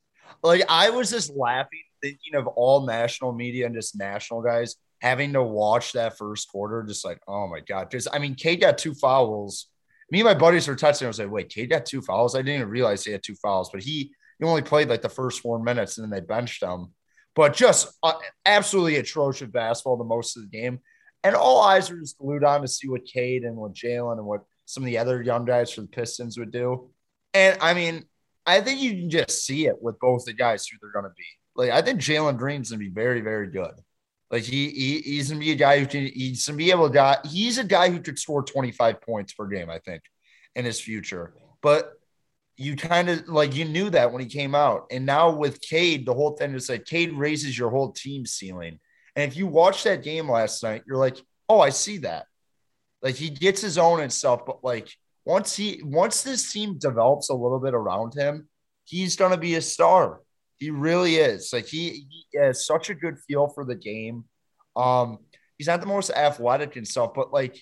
like 0.45 0.63
I 0.69 0.91
was 0.91 1.09
just 1.09 1.35
laughing, 1.35 1.81
thinking 2.01 2.35
of 2.35 2.47
all 2.47 2.85
national 2.85 3.33
media 3.33 3.65
and 3.65 3.75
just 3.75 3.97
national 3.97 4.41
guys 4.41 4.75
having 5.01 5.33
to 5.33 5.43
watch 5.43 5.93
that 5.93 6.17
first 6.17 6.49
quarter, 6.49 6.83
just 6.83 7.05
like, 7.05 7.19
oh 7.27 7.47
my 7.47 7.59
God. 7.59 7.89
Because 7.89 8.07
I 8.11 8.19
mean, 8.19 8.35
Cade 8.35 8.61
got 8.61 8.77
two 8.77 8.93
fouls. 8.93 9.67
Me 10.11 10.19
and 10.19 10.27
my 10.27 10.33
buddies 10.33 10.67
were 10.67 10.75
touching. 10.75 11.05
I 11.05 11.09
was 11.09 11.19
like, 11.19 11.31
wait, 11.31 11.49
Cade 11.49 11.69
got 11.69 11.85
two 11.85 12.01
fouls. 12.01 12.35
I 12.35 12.39
didn't 12.39 12.55
even 12.55 12.69
realize 12.69 13.03
he 13.03 13.11
had 13.11 13.23
two 13.23 13.35
fouls, 13.35 13.69
but 13.71 13.83
he, 13.83 14.11
he 14.39 14.45
only 14.45 14.61
played 14.61 14.89
like 14.89 15.01
the 15.01 15.09
first 15.09 15.41
four 15.41 15.59
minutes 15.59 15.97
and 15.97 16.05
then 16.05 16.11
they 16.11 16.25
benched 16.25 16.61
him. 16.63 16.87
But 17.35 17.53
just 17.53 17.89
uh, 18.01 18.13
absolutely 18.45 18.95
atrocious 18.97 19.49
basketball 19.49 19.97
the 19.97 20.03
most 20.05 20.37
of 20.37 20.43
the 20.43 20.57
game. 20.57 20.79
And 21.23 21.35
all 21.35 21.61
eyes 21.61 21.89
were 21.89 21.99
just 21.99 22.17
glued 22.17 22.43
on 22.43 22.61
to 22.61 22.67
see 22.67 22.87
what 22.87 23.05
Cade 23.05 23.43
and 23.43 23.57
what 23.57 23.73
Jalen 23.73 24.19
and 24.19 24.25
what 24.25 24.43
some 24.65 24.83
of 24.83 24.85
the 24.85 24.99
other 24.99 25.21
young 25.21 25.43
guys 25.43 25.71
for 25.71 25.81
the 25.81 25.87
Pistons 25.87 26.37
would 26.37 26.51
do. 26.51 26.91
And 27.33 27.57
I 27.61 27.73
mean, 27.73 28.05
I 28.45 28.61
think 28.61 28.79
you 28.79 28.91
can 28.91 29.09
just 29.09 29.45
see 29.45 29.67
it 29.67 29.81
with 29.81 29.99
both 29.99 30.25
the 30.25 30.33
guys 30.33 30.67
who 30.67 30.77
they're 30.81 30.91
going 30.91 31.11
to 31.11 31.15
be. 31.15 31.25
Like, 31.55 31.71
I 31.71 31.81
think 31.81 31.99
Jalen 31.99 32.37
Green's 32.37 32.69
going 32.69 32.79
to 32.79 32.85
be 32.85 32.93
very, 32.93 33.21
very 33.21 33.47
good. 33.47 33.73
Like 34.31 34.43
he, 34.43 34.69
he 34.69 35.01
he's 35.01 35.29
gonna 35.29 35.39
be 35.39 35.51
a 35.51 35.55
guy 35.55 35.79
who 35.79 35.85
can 35.85 36.07
he's 36.07 36.45
gonna 36.45 36.57
be 36.57 36.71
able 36.71 36.89
to 36.89 36.93
Die. 36.93 37.17
he's 37.25 37.57
a 37.57 37.63
guy 37.63 37.89
who 37.89 37.99
could 37.99 38.17
score 38.17 38.43
25 38.43 38.99
points 39.01 39.33
per 39.33 39.45
game, 39.45 39.69
I 39.69 39.79
think, 39.79 40.01
in 40.55 40.65
his 40.65 40.81
future. 40.81 41.33
But 41.61 41.93
you 42.57 42.75
kind 42.75 43.09
of 43.09 43.27
like 43.27 43.55
you 43.55 43.65
knew 43.65 43.89
that 43.91 44.11
when 44.11 44.21
he 44.21 44.27
came 44.27 44.55
out. 44.55 44.87
And 44.91 45.05
now 45.05 45.31
with 45.31 45.61
Cade, 45.61 46.05
the 46.05 46.13
whole 46.13 46.31
thing 46.31 46.53
is 46.55 46.69
like 46.69 46.85
Cade 46.85 47.13
raises 47.13 47.57
your 47.57 47.69
whole 47.69 47.91
team 47.91 48.25
ceiling. 48.25 48.79
And 49.15 49.31
if 49.31 49.37
you 49.37 49.47
watch 49.47 49.83
that 49.83 50.03
game 50.03 50.29
last 50.29 50.63
night, 50.63 50.83
you're 50.87 50.97
like, 50.97 51.17
oh, 51.47 51.59
I 51.59 51.69
see 51.69 51.99
that. 51.99 52.25
Like 53.01 53.15
he 53.15 53.29
gets 53.29 53.61
his 53.61 53.77
own 53.77 54.01
and 54.01 54.11
stuff, 54.11 54.45
but 54.45 54.63
like 54.63 54.89
once 55.25 55.55
he 55.55 55.81
once 55.83 56.21
this 56.21 56.51
team 56.51 56.77
develops 56.77 57.29
a 57.29 57.33
little 57.33 57.59
bit 57.59 57.73
around 57.73 58.13
him, 58.13 58.47
he's 58.83 59.15
gonna 59.15 59.37
be 59.37 59.55
a 59.55 59.61
star. 59.61 60.21
He 60.57 60.69
really 60.69 61.15
is. 61.15 61.51
Like 61.51 61.65
he, 61.65 62.05
he 62.09 62.37
has 62.37 62.65
such 62.65 62.89
a 62.89 62.95
good 62.95 63.19
feel 63.27 63.49
for 63.49 63.65
the 63.65 63.75
game. 63.75 64.25
Um, 64.75 65.19
he's 65.57 65.67
not 65.67 65.81
the 65.81 65.87
most 65.87 66.11
athletic 66.11 66.75
and 66.75 66.87
stuff, 66.87 67.13
but 67.13 67.33
like 67.33 67.61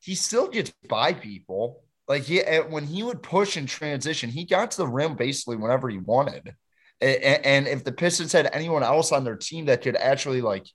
he 0.00 0.14
still 0.14 0.48
gets 0.48 0.72
by 0.88 1.14
people. 1.14 1.82
Like 2.08 2.24
he 2.24 2.40
when 2.68 2.84
he 2.84 3.02
would 3.02 3.22
push 3.22 3.56
and 3.56 3.68
transition, 3.68 4.28
he 4.28 4.44
got 4.44 4.72
to 4.72 4.78
the 4.78 4.88
rim 4.88 5.14
basically 5.14 5.56
whenever 5.56 5.88
he 5.88 5.98
wanted. 5.98 6.54
And, 7.00 7.46
and 7.46 7.68
if 7.68 7.84
the 7.84 7.92
Pistons 7.92 8.32
had 8.32 8.50
anyone 8.52 8.82
else 8.82 9.12
on 9.12 9.24
their 9.24 9.36
team 9.36 9.66
that 9.66 9.82
could 9.82 9.96
actually 9.96 10.40
like 10.40 10.66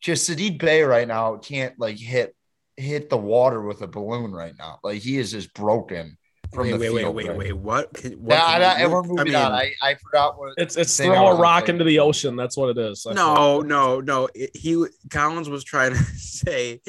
just 0.00 0.28
Saddiq 0.28 0.58
Bey 0.58 0.82
right 0.82 1.06
now 1.06 1.36
can't 1.36 1.78
like 1.78 1.96
hit 1.96 2.34
hit 2.82 3.08
the 3.10 3.16
water 3.16 3.62
with 3.62 3.82
a 3.82 3.86
balloon 3.86 4.32
right 4.32 4.54
now. 4.58 4.78
Like 4.82 5.00
he 5.02 5.18
is 5.18 5.30
just 5.32 5.54
broken 5.54 6.18
from 6.52 6.64
wait, 6.66 6.72
the 6.72 6.78
wait, 6.78 7.00
field. 7.00 7.14
wait, 7.14 7.28
right? 7.28 7.36
wait, 7.38 7.46
wait, 7.48 7.56
what? 7.56 7.94
Can, 7.94 8.12
what 8.14 8.34
Yeah, 8.34 8.74
can 8.76 8.82
I, 8.82 8.86
we're 8.92 9.02
moving 9.02 9.18
I 9.20 9.24
mean, 9.24 9.34
on. 9.34 9.52
I, 9.52 9.72
I 9.82 9.94
forgot 9.94 10.38
what 10.38 10.52
It's 10.58 10.76
it's 10.76 10.94
throw 10.96 11.28
a 11.28 11.34
rock 11.40 11.68
into 11.70 11.84
the 11.84 11.98
ocean. 12.00 12.36
That's 12.36 12.56
what 12.58 12.68
it 12.76 12.78
is. 12.78 13.04
That's 13.04 13.16
No, 13.16 13.56
what- 13.58 13.66
no, 13.66 14.00
no. 14.00 14.28
It- 14.34 14.50
He 14.54 14.84
Collins 15.10 15.48
was 15.48 15.64
trying 15.64 15.92
to 15.92 15.98
say 16.16 16.80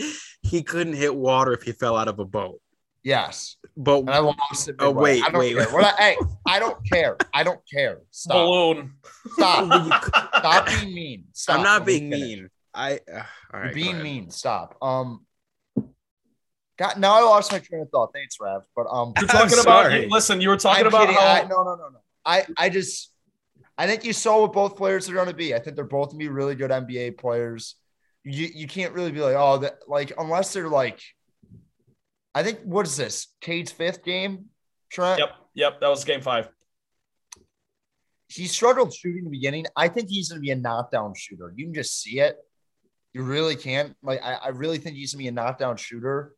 he 0.42 0.64
couldn't 0.64 0.94
hit 0.96 1.16
water 1.16 1.54
if 1.54 1.64
he 1.64 1.72
fell 1.72 1.96
out 1.96 2.08
of 2.10 2.20
a 2.20 2.26
boat. 2.26 2.60
yes. 3.04 3.56
But 3.76 4.02
And 4.02 4.10
I 4.12 4.20
lost 4.20 4.68
it. 4.70 4.76
Oh, 4.78 4.92
wait, 4.92 5.24
I 5.24 5.30
don't 5.30 5.40
wait, 5.40 5.56
care. 5.56 5.66
wait. 5.66 5.74
What 5.74 5.86
I, 5.86 6.02
hey, 6.12 6.18
I 6.46 6.60
don't 6.60 6.78
care. 6.92 7.18
I 7.34 7.42
don't 7.44 7.60
care. 7.74 8.02
Stop. 8.12 8.36
balloon. 8.36 8.94
Stop. 9.32 10.04
Stop 10.38 10.68
being 10.68 10.94
mean. 10.94 11.24
Stop. 11.34 11.58
I'm 11.58 11.64
not 11.64 11.86
being 11.86 12.08
mean. 12.10 12.50
I 12.76 13.00
uh, 13.12 13.24
all 13.52 13.64
You're 13.64 13.74
being 13.74 14.02
mean. 14.04 14.30
Stop. 14.30 14.78
Um. 14.82 15.26
God, 16.78 16.98
now 16.98 17.14
I 17.14 17.22
lost 17.22 17.52
my 17.52 17.60
train 17.60 17.82
of 17.82 17.90
thought. 17.90 18.12
Thanks, 18.14 18.38
Rav. 18.42 18.64
But 18.76 18.88
um, 18.90 19.14
You're 19.20 19.28
talking 19.28 19.54
I'm 19.54 19.60
about. 19.60 19.64
sorry. 19.64 20.08
Listen, 20.10 20.42
you 20.42 20.50
were 20.50 20.58
talking 20.58 20.82
I'm 20.82 20.88
about 20.88 21.02
kidding. 21.08 21.16
how. 21.16 21.28
I, 21.28 21.42
no, 21.44 21.64
no, 21.64 21.76
no, 21.76 21.90
no. 21.90 22.00
I, 22.26 22.46
I 22.58 22.70
just, 22.70 23.12
I 23.78 23.86
think 23.86 24.04
you 24.06 24.14
saw 24.14 24.42
what 24.42 24.54
both 24.54 24.76
players 24.76 25.10
are 25.10 25.14
going 25.14 25.28
to 25.28 25.34
be. 25.36 25.54
I 25.54 25.60
think 25.60 25.76
they're 25.76 25.86
both 25.86 26.10
going 26.10 26.20
to 26.20 26.26
be 26.26 26.30
really 26.30 26.56
good 26.56 26.72
NBA 26.72 27.18
players. 27.18 27.76
You, 28.24 28.48
you 28.54 28.68
can't 28.68 28.94
really 28.94 29.12
be 29.12 29.20
like, 29.20 29.36
oh, 29.38 29.58
that 29.60 29.80
like 29.88 30.14
unless 30.18 30.54
they're 30.54 30.70
like, 30.70 31.02
I 32.34 32.42
think 32.42 32.60
what 32.64 32.88
is 32.88 32.96
this? 32.98 33.28
Cade's 33.42 33.72
fifth 33.72 34.04
game, 34.04 34.46
Trent. 34.92 35.20
Yep, 35.20 35.30
yep. 35.54 35.80
That 35.82 35.90
was 35.90 36.04
game 36.06 36.22
five. 36.22 36.50
he 38.30 38.48
struggled 38.48 38.94
shooting 38.94 39.20
in 39.20 39.24
the 39.26 39.30
beginning. 39.30 39.66
I 39.76 39.90
think 39.90 40.10
he's 40.10 40.30
going 40.30 40.42
to 40.42 40.42
be 40.42 40.52
a 40.52 40.56
knockdown 40.56 41.14
shooter. 41.16 41.54
You 41.56 41.66
can 41.66 41.74
just 41.74 42.02
see 42.02 42.20
it. 42.20 42.38
You 43.14 43.22
really 43.24 43.56
can't. 43.56 43.96
Like, 44.02 44.24
I, 44.24 44.34
I 44.36 44.48
really 44.50 44.80
think 44.80 44.96
he's 44.96 45.14
going 45.14 45.20
to 45.20 45.24
be 45.26 45.28
a 45.28 45.32
knockdown 45.32 45.78
shooter. 45.78 46.34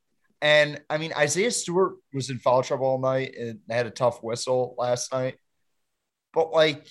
And 0.46 0.80
I 0.92 1.00
mean, 1.00 1.12
Isaiah 1.18 1.50
Stewart 1.50 1.96
was 2.14 2.30
in 2.30 2.38
foul 2.38 2.62
trouble 2.62 2.86
all 2.86 3.00
night 3.00 3.34
and 3.36 3.62
had 3.68 3.88
a 3.88 3.90
tough 3.90 4.22
whistle 4.22 4.76
last 4.78 5.12
night. 5.12 5.40
But 6.36 6.52
like, 6.52 6.88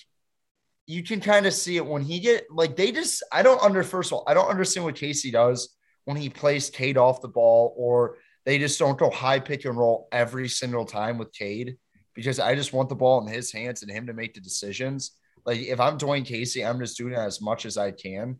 you 0.87 1.03
can 1.03 1.21
kind 1.21 1.45
of 1.45 1.53
see 1.53 1.77
it 1.77 1.85
when 1.85 2.01
he 2.01 2.19
get 2.19 2.47
like 2.51 2.75
they 2.75 2.91
just. 2.91 3.23
I 3.31 3.43
don't 3.43 3.63
under 3.63 3.81
first 3.81 4.11
of 4.11 4.17
all, 4.17 4.25
I 4.27 4.33
don't 4.33 4.49
understand 4.49 4.83
what 4.83 4.95
Casey 4.95 5.31
does 5.31 5.73
when 6.03 6.17
he 6.17 6.27
plays 6.27 6.69
Cade 6.69 6.97
off 6.97 7.21
the 7.21 7.29
ball, 7.29 7.73
or 7.77 8.17
they 8.43 8.59
just 8.59 8.77
don't 8.77 8.99
go 8.99 9.09
high 9.09 9.39
pick 9.39 9.63
and 9.63 9.77
roll 9.77 10.09
every 10.11 10.49
single 10.49 10.83
time 10.83 11.17
with 11.17 11.31
Cade 11.31 11.77
because 12.13 12.41
I 12.41 12.55
just 12.55 12.73
want 12.73 12.89
the 12.89 12.95
ball 12.95 13.25
in 13.25 13.33
his 13.33 13.53
hands 13.53 13.83
and 13.83 13.91
him 13.91 14.07
to 14.07 14.13
make 14.13 14.33
the 14.33 14.41
decisions. 14.41 15.11
Like 15.45 15.61
if 15.61 15.79
I'm 15.79 15.97
Dwane 15.97 16.25
Casey, 16.25 16.65
I'm 16.65 16.79
just 16.79 16.97
doing 16.97 17.13
as 17.13 17.39
much 17.39 17.65
as 17.65 17.77
I 17.77 17.91
can. 17.91 18.35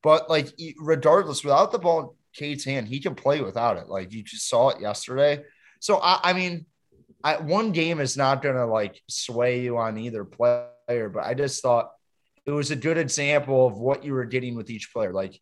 But 0.00 0.30
like 0.30 0.54
regardless, 0.78 1.42
without 1.42 1.72
the 1.72 1.80
ball 1.80 2.14
Cade's 2.34 2.64
hand, 2.64 2.88
he 2.88 3.00
can 3.00 3.14
play 3.14 3.40
without 3.40 3.76
it. 3.76 3.88
Like 3.88 4.12
you 4.12 4.22
just 4.22 4.48
saw 4.48 4.70
it 4.70 4.80
yesterday. 4.80 5.42
So 5.80 5.98
I, 5.98 6.20
I 6.22 6.32
mean, 6.32 6.66
I, 7.22 7.36
one 7.36 7.72
game 7.72 8.00
is 8.00 8.16
not 8.16 8.42
gonna 8.42 8.66
like 8.66 9.00
sway 9.08 9.60
you 9.60 9.78
on 9.78 9.98
either 9.98 10.24
player, 10.24 11.10
but 11.12 11.24
I 11.24 11.34
just 11.34 11.62
thought 11.62 11.90
it 12.46 12.50
was 12.50 12.70
a 12.70 12.76
good 12.76 12.98
example 12.98 13.66
of 13.66 13.78
what 13.78 14.04
you 14.04 14.14
were 14.14 14.24
getting 14.24 14.54
with 14.54 14.70
each 14.70 14.92
player. 14.92 15.12
Like 15.12 15.40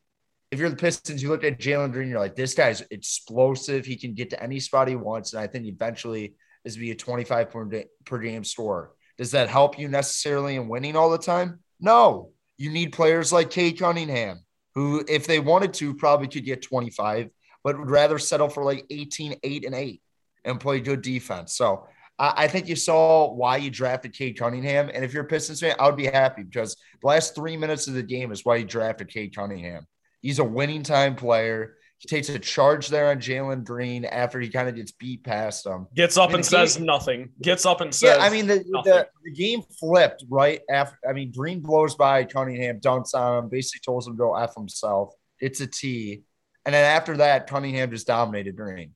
if 0.50 0.58
you're 0.58 0.70
the 0.70 0.76
Pistons, 0.76 1.22
you 1.22 1.28
look 1.28 1.44
at 1.44 1.58
Jalen 1.58 1.92
Green, 1.92 2.08
you're 2.08 2.18
like, 2.18 2.36
this 2.36 2.54
guy's 2.54 2.82
explosive. 2.90 3.84
He 3.84 3.96
can 3.96 4.14
get 4.14 4.30
to 4.30 4.42
any 4.42 4.60
spot 4.60 4.88
he 4.88 4.96
wants, 4.96 5.32
and 5.32 5.40
I 5.40 5.46
think 5.46 5.66
eventually 5.66 6.34
is 6.64 6.76
be 6.76 6.90
a 6.90 6.94
25 6.94 7.50
per, 7.50 7.64
da- 7.64 7.88
per 8.04 8.18
game 8.18 8.44
score. 8.44 8.92
Does 9.16 9.32
that 9.32 9.48
help 9.48 9.78
you 9.78 9.88
necessarily 9.88 10.56
in 10.56 10.68
winning 10.68 10.96
all 10.96 11.10
the 11.10 11.18
time? 11.18 11.60
No. 11.80 12.30
You 12.56 12.70
need 12.70 12.92
players 12.92 13.32
like 13.32 13.50
Cade 13.50 13.78
Cunningham, 13.78 14.40
who, 14.78 15.04
if 15.08 15.26
they 15.26 15.40
wanted 15.40 15.74
to, 15.74 15.92
probably 15.92 16.28
could 16.28 16.44
get 16.44 16.62
25, 16.62 17.30
but 17.64 17.76
would 17.76 17.90
rather 17.90 18.16
settle 18.16 18.48
for 18.48 18.62
like 18.62 18.86
18, 18.90 19.34
8, 19.42 19.64
and 19.64 19.74
8 19.74 20.00
and 20.44 20.60
play 20.60 20.78
good 20.78 21.02
defense. 21.02 21.56
So 21.56 21.88
I, 22.16 22.44
I 22.44 22.48
think 22.48 22.68
you 22.68 22.76
saw 22.76 23.34
why 23.34 23.56
you 23.56 23.70
drafted 23.70 24.12
Cade 24.12 24.38
Cunningham. 24.38 24.88
And 24.94 25.04
if 25.04 25.12
you're 25.12 25.24
a 25.24 25.26
Pistons 25.26 25.58
fan, 25.58 25.74
I 25.80 25.86
would 25.86 25.96
be 25.96 26.06
happy 26.06 26.44
because 26.44 26.76
the 27.00 27.08
last 27.08 27.34
three 27.34 27.56
minutes 27.56 27.88
of 27.88 27.94
the 27.94 28.04
game 28.04 28.30
is 28.30 28.44
why 28.44 28.54
you 28.54 28.64
drafted 28.64 29.08
Cade 29.08 29.34
Cunningham. 29.34 29.84
He's 30.20 30.38
a 30.38 30.44
winning 30.44 30.84
time 30.84 31.16
player. 31.16 31.74
He 31.98 32.06
takes 32.06 32.28
a 32.28 32.38
charge 32.38 32.88
there 32.88 33.10
on 33.10 33.18
Jalen 33.18 33.64
Green 33.64 34.04
after 34.04 34.38
he 34.38 34.48
kind 34.48 34.68
of 34.68 34.76
gets 34.76 34.92
beat 34.92 35.24
past 35.24 35.66
him. 35.66 35.88
Gets 35.96 36.16
up 36.16 36.28
And 36.28 36.36
and 36.36 36.46
says 36.46 36.78
nothing. 36.78 37.30
Gets 37.42 37.66
up 37.66 37.80
and 37.80 37.92
says. 37.92 38.16
Yeah, 38.18 38.24
I 38.24 38.30
mean 38.30 38.46
the, 38.46 38.58
the 38.84 39.08
the 39.24 39.32
game 39.32 39.62
flipped 39.80 40.24
right 40.28 40.60
after. 40.70 40.96
I 41.08 41.12
mean, 41.12 41.32
Green 41.32 41.60
blows 41.60 41.96
by 41.96 42.22
Cunningham, 42.24 42.78
dunks 42.78 43.14
on 43.14 43.44
him, 43.44 43.50
basically 43.50 43.80
tells 43.84 44.06
him 44.06 44.14
to 44.14 44.18
go 44.18 44.36
f 44.36 44.54
himself. 44.54 45.12
It's 45.40 45.60
a 45.60 45.66
T, 45.66 46.22
and 46.64 46.72
then 46.72 46.84
after 46.84 47.16
that, 47.16 47.48
Cunningham 47.48 47.90
just 47.90 48.06
dominated 48.06 48.54
Green. 48.54 48.94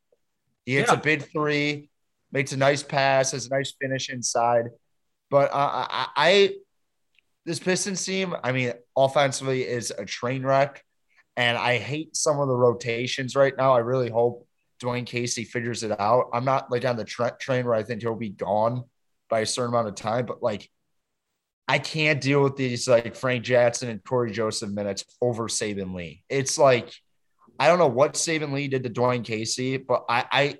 He 0.64 0.76
hits 0.76 0.92
Yeah. 0.92 0.98
a 0.98 1.00
big 1.02 1.24
three, 1.32 1.90
makes 2.30 2.52
a 2.52 2.56
nice 2.56 2.84
pass, 2.84 3.32
has 3.32 3.46
a 3.46 3.50
nice 3.50 3.74
finish 3.80 4.10
inside. 4.10 4.66
But 5.28 5.50
uh, 5.52 5.86
I, 5.90 6.06
I, 6.16 6.54
this 7.44 7.58
Pistons 7.58 8.04
team, 8.04 8.36
I 8.44 8.52
mean, 8.52 8.74
offensively 8.96 9.62
is 9.66 9.90
a 9.90 10.04
train 10.04 10.44
wreck, 10.44 10.84
and 11.36 11.56
I 11.56 11.78
hate 11.78 12.16
some 12.16 12.40
of 12.40 12.48
the 12.48 12.56
rotations 12.56 13.34
right 13.34 13.56
now. 13.56 13.74
I 13.74 13.78
really 13.78 14.10
hope 14.10 14.46
Dwane 14.82 15.06
Casey 15.06 15.44
figures 15.44 15.82
it 15.82 15.98
out. 15.98 16.28
I'm 16.32 16.44
not 16.44 16.70
like 16.70 16.84
on 16.84 16.96
the 16.96 17.04
tra- 17.04 17.36
train 17.40 17.64
where 17.64 17.74
I 17.74 17.82
think 17.82 18.02
he'll 18.02 18.14
be 18.14 18.30
gone 18.30 18.84
by 19.30 19.40
a 19.40 19.46
certain 19.46 19.72
amount 19.72 19.88
of 19.88 19.94
time, 19.94 20.26
but 20.26 20.42
like 20.42 20.68
I 21.68 21.78
can't 21.78 22.20
deal 22.20 22.42
with 22.42 22.56
these 22.56 22.88
like 22.88 23.14
Frank 23.14 23.44
Jackson 23.44 23.88
and 23.88 24.04
Cory 24.04 24.32
Joseph 24.32 24.70
minutes 24.70 25.04
over 25.20 25.48
Saben 25.48 25.94
Lee. 25.94 26.24
It's 26.28 26.58
like 26.58 26.92
I 27.58 27.68
don't 27.68 27.78
know 27.78 27.86
what 27.86 28.14
Saben 28.14 28.52
Lee 28.52 28.68
did 28.68 28.82
to 28.82 28.90
Dwane 28.90 29.24
Casey, 29.24 29.76
but 29.76 30.04
I 30.08 30.24
I 30.30 30.56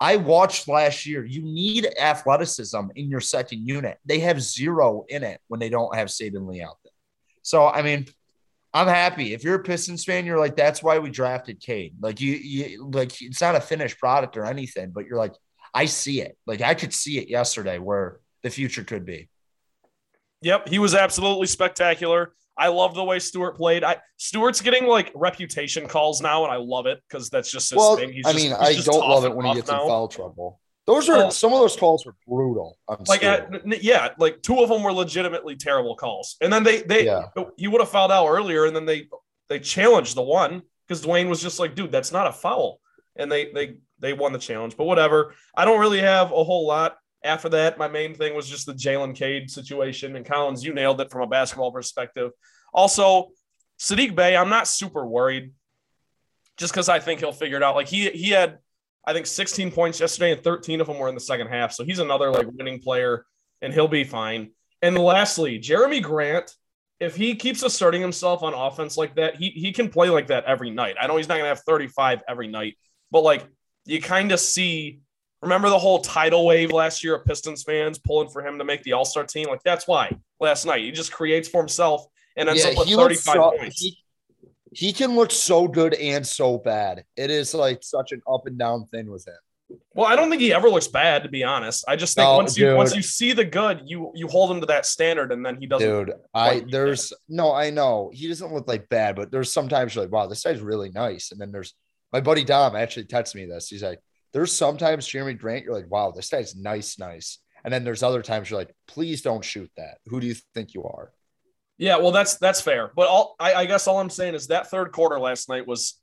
I 0.00 0.16
watched 0.16 0.68
last 0.68 1.06
year. 1.06 1.24
You 1.24 1.42
need 1.42 1.86
athleticism 1.98 2.80
in 2.96 3.10
your 3.10 3.20
second 3.20 3.66
unit. 3.66 3.98
They 4.04 4.20
have 4.20 4.40
zero 4.40 5.04
in 5.08 5.22
it 5.22 5.40
when 5.48 5.60
they 5.60 5.68
don't 5.68 5.94
have 5.94 6.08
Saben 6.08 6.48
Lee 6.48 6.62
out 6.62 6.78
there. 6.84 6.92
So 7.42 7.68
I 7.68 7.82
mean, 7.82 8.06
I'm 8.74 8.88
happy. 8.88 9.34
If 9.34 9.44
you're 9.44 9.56
a 9.56 9.62
Pistons 9.62 10.04
fan, 10.04 10.24
you're 10.24 10.38
like, 10.38 10.56
that's 10.56 10.82
why 10.82 10.98
we 10.98 11.10
drafted 11.10 11.60
Cade. 11.60 11.94
Like 12.00 12.20
you, 12.20 12.32
you 12.32 12.90
like 12.90 13.20
it's 13.20 13.40
not 13.40 13.54
a 13.54 13.60
finished 13.60 13.98
product 13.98 14.36
or 14.36 14.44
anything, 14.44 14.90
but 14.90 15.06
you're 15.06 15.18
like, 15.18 15.34
I 15.74 15.84
see 15.84 16.22
it. 16.22 16.38
Like 16.46 16.62
I 16.62 16.74
could 16.74 16.94
see 16.94 17.18
it 17.18 17.28
yesterday 17.28 17.78
where 17.78 18.20
the 18.42 18.50
future 18.50 18.82
could 18.84 19.04
be. 19.04 19.28
Yep, 20.40 20.68
he 20.68 20.78
was 20.78 20.94
absolutely 20.94 21.46
spectacular. 21.46 22.34
I 22.56 22.68
love 22.68 22.94
the 22.94 23.04
way 23.04 23.18
Stewart 23.18 23.56
played. 23.56 23.84
I 23.84 23.98
Stewart's 24.16 24.60
getting 24.60 24.86
like 24.86 25.12
reputation 25.14 25.86
calls 25.86 26.20
now, 26.20 26.44
and 26.44 26.52
I 26.52 26.56
love 26.56 26.86
it 26.86 27.00
because 27.08 27.30
that's 27.30 27.50
just 27.50 27.70
his 27.70 27.76
well, 27.76 27.96
thing. 27.96 28.12
He's 28.12 28.26
I 28.26 28.32
just- 28.32 28.44
mean, 28.44 28.52
I 28.54 28.74
don't 28.74 29.08
love 29.08 29.24
it 29.24 29.34
when 29.34 29.46
he 29.46 29.54
gets 29.54 29.70
now. 29.70 29.82
in 29.82 29.88
foul 29.88 30.08
trouble. 30.08 30.60
Those 30.86 31.08
are 31.08 31.16
Well- 31.16 31.30
some 31.30 31.52
of 31.52 31.60
those 31.60 31.76
calls 31.76 32.04
were 32.04 32.16
brutal. 32.26 32.76
Like, 33.06 33.22
uh, 33.22 33.46
yeah, 33.64 34.14
like 34.18 34.42
two 34.42 34.60
of 34.62 34.68
them 34.68 34.82
were 34.82 34.92
legitimately 34.92 35.56
terrible 35.56 35.94
calls, 35.96 36.36
and 36.40 36.52
then 36.52 36.64
they 36.64 36.82
they 36.82 37.04
Yeah. 37.06 37.28
he 37.56 37.68
would 37.68 37.80
have 37.80 37.90
fouled 37.90 38.10
out 38.10 38.26
earlier, 38.28 38.64
and 38.64 38.74
then 38.74 38.84
they 38.86 39.08
they 39.48 39.60
challenged 39.60 40.16
the 40.16 40.22
one 40.22 40.62
because 40.86 41.04
Dwane 41.04 41.28
was 41.28 41.40
just 41.40 41.58
like, 41.60 41.74
dude, 41.74 41.92
that's 41.92 42.10
not 42.10 42.26
a 42.26 42.32
foul, 42.32 42.80
and 43.16 43.30
they 43.30 43.52
they 43.52 43.76
they 44.00 44.12
won 44.12 44.32
the 44.32 44.38
challenge. 44.40 44.76
But 44.76 44.84
whatever, 44.84 45.34
I 45.54 45.64
don't 45.64 45.78
really 45.78 46.00
have 46.00 46.32
a 46.32 46.42
whole 46.42 46.66
lot 46.66 46.96
after 47.22 47.48
that. 47.50 47.78
My 47.78 47.86
main 47.86 48.16
thing 48.16 48.34
was 48.34 48.48
just 48.48 48.66
the 48.66 48.74
Jalen 48.74 49.14
Cade 49.14 49.50
situation, 49.52 50.16
and 50.16 50.26
Collins, 50.26 50.64
you 50.64 50.74
nailed 50.74 51.00
it 51.00 51.12
from 51.12 51.22
a 51.22 51.26
basketball 51.28 51.70
perspective. 51.70 52.32
Also, 52.74 53.30
Saddiq 53.78 54.16
Bey, 54.16 54.36
I'm 54.36 54.48
not 54.48 54.66
super 54.66 55.06
worried, 55.06 55.52
just 56.56 56.72
because 56.72 56.88
I 56.88 56.98
think 56.98 57.20
he'll 57.20 57.30
figure 57.30 57.56
it 57.56 57.62
out. 57.62 57.76
Like 57.76 57.86
he 57.88 58.10
he 58.10 58.30
had. 58.30 58.58
I 59.04 59.12
think 59.12 59.26
16 59.26 59.72
points 59.72 60.00
yesterday, 60.00 60.32
and 60.32 60.42
13 60.42 60.80
of 60.80 60.86
them 60.86 60.98
were 60.98 61.08
in 61.08 61.14
the 61.14 61.20
second 61.20 61.48
half. 61.48 61.72
So 61.72 61.84
he's 61.84 61.98
another 61.98 62.30
like 62.30 62.46
winning 62.52 62.80
player, 62.80 63.26
and 63.60 63.72
he'll 63.72 63.88
be 63.88 64.04
fine. 64.04 64.50
And 64.80 64.96
lastly, 64.98 65.58
Jerami 65.58 66.02
Grant, 66.02 66.54
if 67.00 67.16
he 67.16 67.34
keeps 67.34 67.62
asserting 67.62 68.00
himself 68.00 68.42
on 68.42 68.54
offense 68.54 68.96
like 68.96 69.16
that, 69.16 69.36
he 69.36 69.50
he 69.50 69.72
can 69.72 69.88
play 69.88 70.08
like 70.08 70.28
that 70.28 70.44
every 70.44 70.70
night. 70.70 70.96
I 71.00 71.06
know 71.06 71.16
he's 71.16 71.28
not 71.28 71.36
gonna 71.36 71.48
have 71.48 71.60
35 71.60 72.22
every 72.28 72.48
night, 72.48 72.76
but 73.10 73.22
like 73.22 73.44
you 73.84 74.00
kind 74.00 74.32
of 74.32 74.40
see. 74.40 75.00
Remember 75.40 75.68
the 75.68 75.78
whole 75.78 75.98
tidal 76.00 76.46
wave 76.46 76.70
last 76.70 77.02
year 77.02 77.16
of 77.16 77.24
Pistons 77.24 77.64
fans 77.64 77.98
pulling 77.98 78.28
for 78.28 78.46
him 78.46 78.58
to 78.58 78.64
make 78.64 78.84
the 78.84 78.92
All 78.92 79.04
Star 79.04 79.24
team? 79.24 79.48
Like 79.48 79.64
that's 79.64 79.88
why 79.88 80.16
last 80.38 80.64
night 80.66 80.82
he 80.82 80.92
just 80.92 81.10
creates 81.12 81.48
for 81.48 81.60
himself 81.60 82.06
and 82.36 82.48
ends 82.48 82.64
up 82.64 82.78
with 82.78 82.86
he 82.86 82.94
35 82.94 83.34
so- 83.34 83.50
points. 83.58 83.80
he- 83.80 83.98
he 84.74 84.92
can 84.92 85.14
look 85.14 85.30
so 85.30 85.68
good 85.68 85.94
and 85.94 86.26
so 86.26 86.58
bad. 86.58 87.04
It 87.16 87.30
is 87.30 87.54
like 87.54 87.82
such 87.82 88.12
an 88.12 88.22
up 88.30 88.46
and 88.46 88.58
down 88.58 88.86
thing 88.86 89.10
with 89.10 89.26
him. 89.26 89.34
Well, 89.94 90.06
I 90.06 90.16
don't 90.16 90.28
think 90.28 90.42
he 90.42 90.52
ever 90.52 90.68
looks 90.68 90.88
bad, 90.88 91.22
to 91.22 91.28
be 91.28 91.44
honest. 91.44 91.84
I 91.88 91.96
just 91.96 92.14
think 92.14 92.26
No, 92.26 92.36
once 92.36 92.58
you 92.58 92.66
dude. 92.66 92.76
once 92.76 92.94
you 92.94 93.02
see 93.02 93.32
the 93.32 93.44
good, 93.44 93.82
you 93.86 94.12
you 94.14 94.28
hold 94.28 94.50
him 94.50 94.60
to 94.60 94.66
that 94.66 94.84
standard, 94.86 95.32
and 95.32 95.44
then 95.44 95.56
he 95.58 95.66
doesn't. 95.66 95.88
Dude, 95.88 96.12
I 96.34 96.64
there's 96.70 97.12
no, 97.28 97.52
I 97.52 97.70
know 97.70 98.10
he 98.12 98.28
doesn't 98.28 98.52
look 98.52 98.68
like 98.68 98.88
bad, 98.88 99.16
but 99.16 99.30
there's 99.30 99.52
sometimes 99.52 99.94
you're 99.94 100.04
like, 100.04 100.12
wow, 100.12 100.26
this 100.26 100.42
guy's 100.42 100.60
really 100.60 100.90
nice. 100.90 101.32
And 101.32 101.40
then 101.40 101.52
there's 101.52 101.74
my 102.12 102.20
buddy 102.20 102.44
Dom 102.44 102.76
actually 102.76 103.06
texted 103.06 103.36
me 103.36 103.46
this. 103.46 103.68
He's 103.68 103.82
like, 103.82 104.00
there's 104.32 104.52
sometimes 104.52 105.06
Jerami 105.06 105.38
Grant, 105.38 105.64
you're 105.64 105.74
like, 105.74 105.90
wow, 105.90 106.10
this 106.10 106.28
guy's 106.28 106.54
nice, 106.56 106.98
nice. 106.98 107.38
And 107.64 107.72
then 107.72 107.84
there's 107.84 108.02
other 108.02 108.22
times 108.22 108.50
you're 108.50 108.58
like, 108.58 108.74
please 108.88 109.22
don't 109.22 109.44
shoot 109.44 109.70
that. 109.76 109.98
Who 110.06 110.20
do 110.20 110.26
you 110.26 110.34
think 110.54 110.74
you 110.74 110.84
are? 110.84 111.12
Yeah, 111.78 111.96
well, 111.96 112.12
that's 112.12 112.36
that's 112.36 112.60
fair. 112.60 112.92
But 112.94 113.08
all 113.08 113.34
I, 113.40 113.54
I 113.54 113.66
guess 113.66 113.86
all 113.88 113.98
I'm 113.98 114.10
saying 114.10 114.34
is 114.34 114.48
that 114.48 114.70
third 114.70 114.92
quarter 114.92 115.18
last 115.18 115.48
night 115.48 115.66
was 115.66 115.98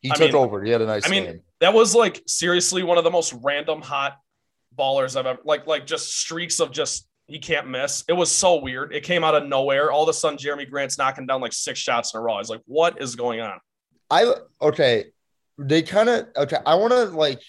He 0.00 0.10
I 0.10 0.14
took 0.14 0.32
mean- 0.32 0.36
over. 0.36 0.62
He 0.62 0.70
had 0.70 0.82
a 0.82 0.86
nice 0.86 1.06
I 1.06 1.10
mean, 1.10 1.24
game. 1.24 1.40
that 1.60 1.72
was 1.72 1.94
like 1.94 2.22
seriously 2.26 2.82
one 2.82 2.98
of 2.98 3.04
the 3.04 3.10
most 3.10 3.34
random 3.42 3.80
hot 3.80 4.16
ballers 4.76 5.16
I've 5.16 5.26
ever 5.26 5.38
like 5.44 5.66
like 5.66 5.86
just 5.86 6.18
streaks 6.18 6.60
of 6.60 6.72
just 6.72 7.08
he 7.26 7.38
can't 7.38 7.68
miss. 7.68 8.04
It 8.06 8.12
was 8.12 8.30
so 8.30 8.60
weird. 8.60 8.92
It 8.92 9.02
came 9.02 9.24
out 9.24 9.34
of 9.34 9.46
nowhere. 9.48 9.90
All 9.90 10.02
of 10.02 10.08
a 10.10 10.12
sudden, 10.12 10.36
Jerami 10.36 10.68
Grant's 10.68 10.98
knocking 10.98 11.26
down 11.26 11.40
like 11.40 11.54
six 11.54 11.78
shots 11.78 12.12
in 12.12 12.20
a 12.20 12.22
row. 12.22 12.34
I 12.34 12.38
was 12.38 12.50
like, 12.50 12.60
what 12.66 13.00
is 13.00 13.16
going 13.16 13.40
on? 13.40 13.58
I 14.10 14.34
okay. 14.60 15.06
They 15.56 15.82
kind 15.82 16.08
of 16.10 16.26
okay. 16.36 16.58
I 16.66 16.74
want 16.74 16.92
to 16.92 17.04
like 17.04 17.40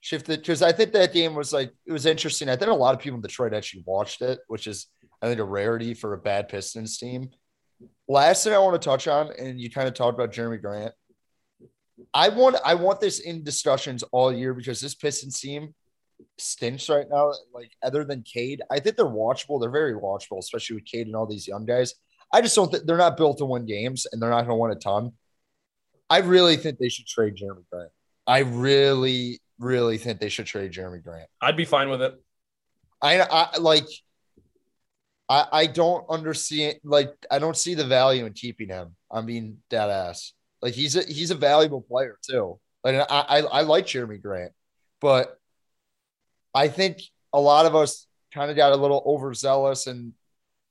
shift 0.00 0.28
it 0.28 0.40
because 0.40 0.62
I 0.62 0.70
think 0.72 0.92
that 0.92 1.12
game 1.12 1.34
was 1.34 1.52
like 1.52 1.72
it 1.86 1.92
was 1.92 2.06
interesting. 2.06 2.48
I 2.48 2.54
think 2.56 2.70
a 2.70 2.74
lot 2.74 2.94
of 2.94 3.00
people 3.00 3.16
in 3.16 3.22
Detroit 3.22 3.52
actually 3.52 3.82
watched 3.86 4.22
it, 4.22 4.38
which 4.46 4.66
is 4.68 4.86
I 5.22 5.26
think 5.26 5.40
a 5.40 5.44
rarity 5.44 5.94
for 5.94 6.14
a 6.14 6.18
bad 6.18 6.48
Pistons 6.48 6.98
team. 6.98 7.30
Last 8.08 8.44
thing 8.44 8.52
I 8.52 8.58
want 8.58 8.80
to 8.80 8.84
touch 8.84 9.06
on, 9.08 9.30
and 9.38 9.60
you 9.60 9.70
kind 9.70 9.88
of 9.88 9.94
talked 9.94 10.14
about 10.14 10.32
Jerami 10.32 10.60
Grant. 10.60 10.92
I 12.14 12.30
want 12.30 12.56
I 12.64 12.74
want 12.74 13.00
this 13.00 13.20
in 13.20 13.44
discussions 13.44 14.02
all 14.04 14.32
year 14.32 14.54
because 14.54 14.80
this 14.80 14.94
Pistons 14.94 15.38
team 15.38 15.74
stinks 16.38 16.88
right 16.88 17.06
now. 17.10 17.32
Like 17.52 17.70
other 17.82 18.04
than 18.04 18.22
Cade, 18.22 18.62
I 18.70 18.80
think 18.80 18.96
they're 18.96 19.06
watchable. 19.06 19.60
They're 19.60 19.70
very 19.70 19.94
watchable, 19.94 20.38
especially 20.38 20.76
with 20.76 20.86
Cade 20.86 21.06
and 21.06 21.16
all 21.16 21.26
these 21.26 21.46
young 21.46 21.66
guys. 21.66 21.94
I 22.32 22.40
just 22.40 22.54
don't 22.54 22.70
think 22.70 22.84
they're 22.84 22.96
not 22.96 23.16
built 23.16 23.38
to 23.38 23.44
win 23.44 23.66
games, 23.66 24.06
and 24.10 24.20
they're 24.20 24.30
not 24.30 24.46
going 24.46 24.50
to 24.50 24.54
win 24.56 24.70
a 24.72 24.76
ton. 24.76 25.12
I 26.08 26.18
really 26.18 26.56
think 26.56 26.78
they 26.78 26.88
should 26.88 27.06
trade 27.06 27.36
Jerami 27.36 27.64
Grant. 27.70 27.90
I 28.26 28.40
really, 28.40 29.40
really 29.58 29.98
think 29.98 30.20
they 30.20 30.28
should 30.28 30.46
trade 30.46 30.72
Jerami 30.72 31.02
Grant. 31.02 31.28
I'd 31.40 31.56
be 31.56 31.64
fine 31.64 31.88
with 31.88 32.02
it. 32.02 32.14
I, 33.02 33.20
I 33.20 33.58
like. 33.58 33.86
I 35.30 35.46
I 35.52 35.66
don't 35.66 36.04
understand. 36.10 36.80
Like 36.84 37.14
I 37.30 37.38
don't 37.38 37.56
see 37.56 37.74
the 37.74 37.86
value 37.86 38.26
in 38.26 38.34
keeping 38.34 38.68
him. 38.68 38.96
I 39.10 39.22
mean, 39.22 39.58
dead 39.70 39.88
ass. 39.88 40.34
Like 40.60 40.74
he's 40.74 40.96
a 40.96 41.04
he's 41.04 41.30
a 41.30 41.36
valuable 41.36 41.80
player 41.80 42.18
too. 42.28 42.58
Like 42.84 42.96
I 42.96 43.04
I, 43.08 43.38
I 43.40 43.60
like 43.62 43.86
Jerami 43.86 44.20
Grant, 44.20 44.52
but 45.00 45.38
I 46.54 46.68
think 46.68 47.00
a 47.32 47.40
lot 47.40 47.64
of 47.64 47.76
us 47.76 48.06
kind 48.34 48.50
of 48.50 48.56
got 48.56 48.72
a 48.72 48.76
little 48.76 49.02
overzealous 49.06 49.86
and 49.86 50.12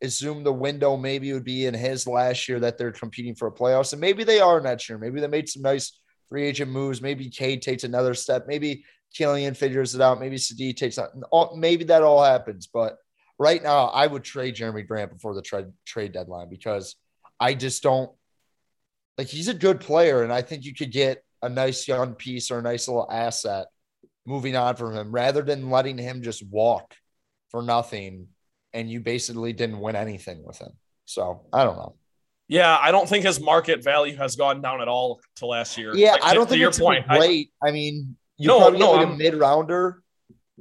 assumed 0.02 0.46
the 0.46 0.54
window 0.54 0.98
maybe 0.98 1.34
would 1.34 1.44
be 1.44 1.66
in 1.66 1.74
his 1.74 2.08
last 2.08 2.48
year 2.48 2.60
that 2.60 2.78
they're 2.78 2.92
competing 2.92 3.36
for 3.36 3.48
a 3.48 3.52
playoffs, 3.52 3.94
and 3.94 4.02
maybe 4.02 4.24
they 4.24 4.40
are 4.42 4.60
next 4.60 4.90
year. 4.90 4.98
Maybe 4.98 5.22
they 5.22 5.28
made 5.28 5.50
some 5.50 5.62
nice 5.62 5.98
free 6.28 6.46
agent 6.46 6.72
moves. 6.72 7.02
Maybe 7.02 7.30
Cade 7.30 7.62
takes 7.62 7.86
another 7.86 8.14
step. 8.14 8.46
Maybe 8.48 8.84
Killian 9.14 9.54
figures 9.54 9.96
it 9.96 10.02
out. 10.02 10.20
Maybe 10.20 10.38
Sadi 10.38 10.74
takes 10.74 11.00
out. 11.00 11.12
Maybe 11.56 11.86
that 11.86 12.04
all 12.04 12.24
happens. 12.24 12.68
But 12.68 12.98
right 13.40 13.64
now, 13.64 13.86
I 13.88 14.06
would 14.06 14.24
trade 14.24 14.56
Jerami 14.56 14.86
Grant 14.88 15.12
before 15.14 15.34
the 15.34 15.42
trade 15.42 15.68
trade 15.86 16.12
deadline 16.12 16.50
because 16.50 16.96
I 17.40 17.54
just 17.56 17.82
don't 17.82 18.12
like 19.18 19.28
he's 19.28 19.48
a 19.48 19.54
good 19.54 19.80
player, 19.80 20.24
and 20.24 20.32
I 20.32 20.42
think 20.42 20.66
you 20.66 20.74
could 20.76 20.92
get 20.92 21.24
a 21.42 21.50
nice 21.50 21.88
young 21.88 22.14
piece 22.16 22.52
or 22.52 22.60
a 22.60 22.62
nice 22.62 22.88
little 22.88 23.10
asset 23.10 23.68
moving 24.26 24.56
on 24.56 24.76
from 24.76 24.96
him 24.96 25.12
rather 25.12 25.42
than 25.42 25.70
letting 25.70 25.98
him 25.98 26.22
just 26.22 26.46
walk 26.48 26.94
for 27.50 27.64
nothing 27.64 28.28
and 28.74 28.92
you 28.92 29.00
basically 29.00 29.54
didn't 29.54 29.80
win 29.80 29.96
anything 29.96 30.44
with 30.46 30.60
him. 30.60 30.72
So 31.06 31.42
I 31.52 31.64
don't 31.64 31.78
know. 31.78 31.96
Yeah, 32.48 32.78
I 32.80 32.92
don't 32.92 33.08
think 33.08 33.26
his 33.26 33.40
market 33.40 33.84
value 33.84 34.16
has 34.18 34.36
gone 34.36 34.62
down 34.62 34.82
at 34.82 34.88
all 34.88 35.20
to 35.38 35.46
last 35.46 35.78
year. 35.78 35.96
Yeah, 35.96 36.12
Like, 36.14 36.24
I 36.26 36.34
don't 36.34 36.46
to 36.46 36.50
think 36.50 36.60
your 36.60 36.70
it's 36.70 36.80
point. 36.80 37.06
I- 37.08 37.18
great. 37.18 37.52
I, 37.64 37.72
mean, 37.72 38.16
you 38.38 38.48
No, 38.48 38.60
probably 38.60 38.80
no, 38.80 38.92
like 38.92 39.08
a 39.08 39.16
mid 39.16 39.36
rounder. 39.36 40.04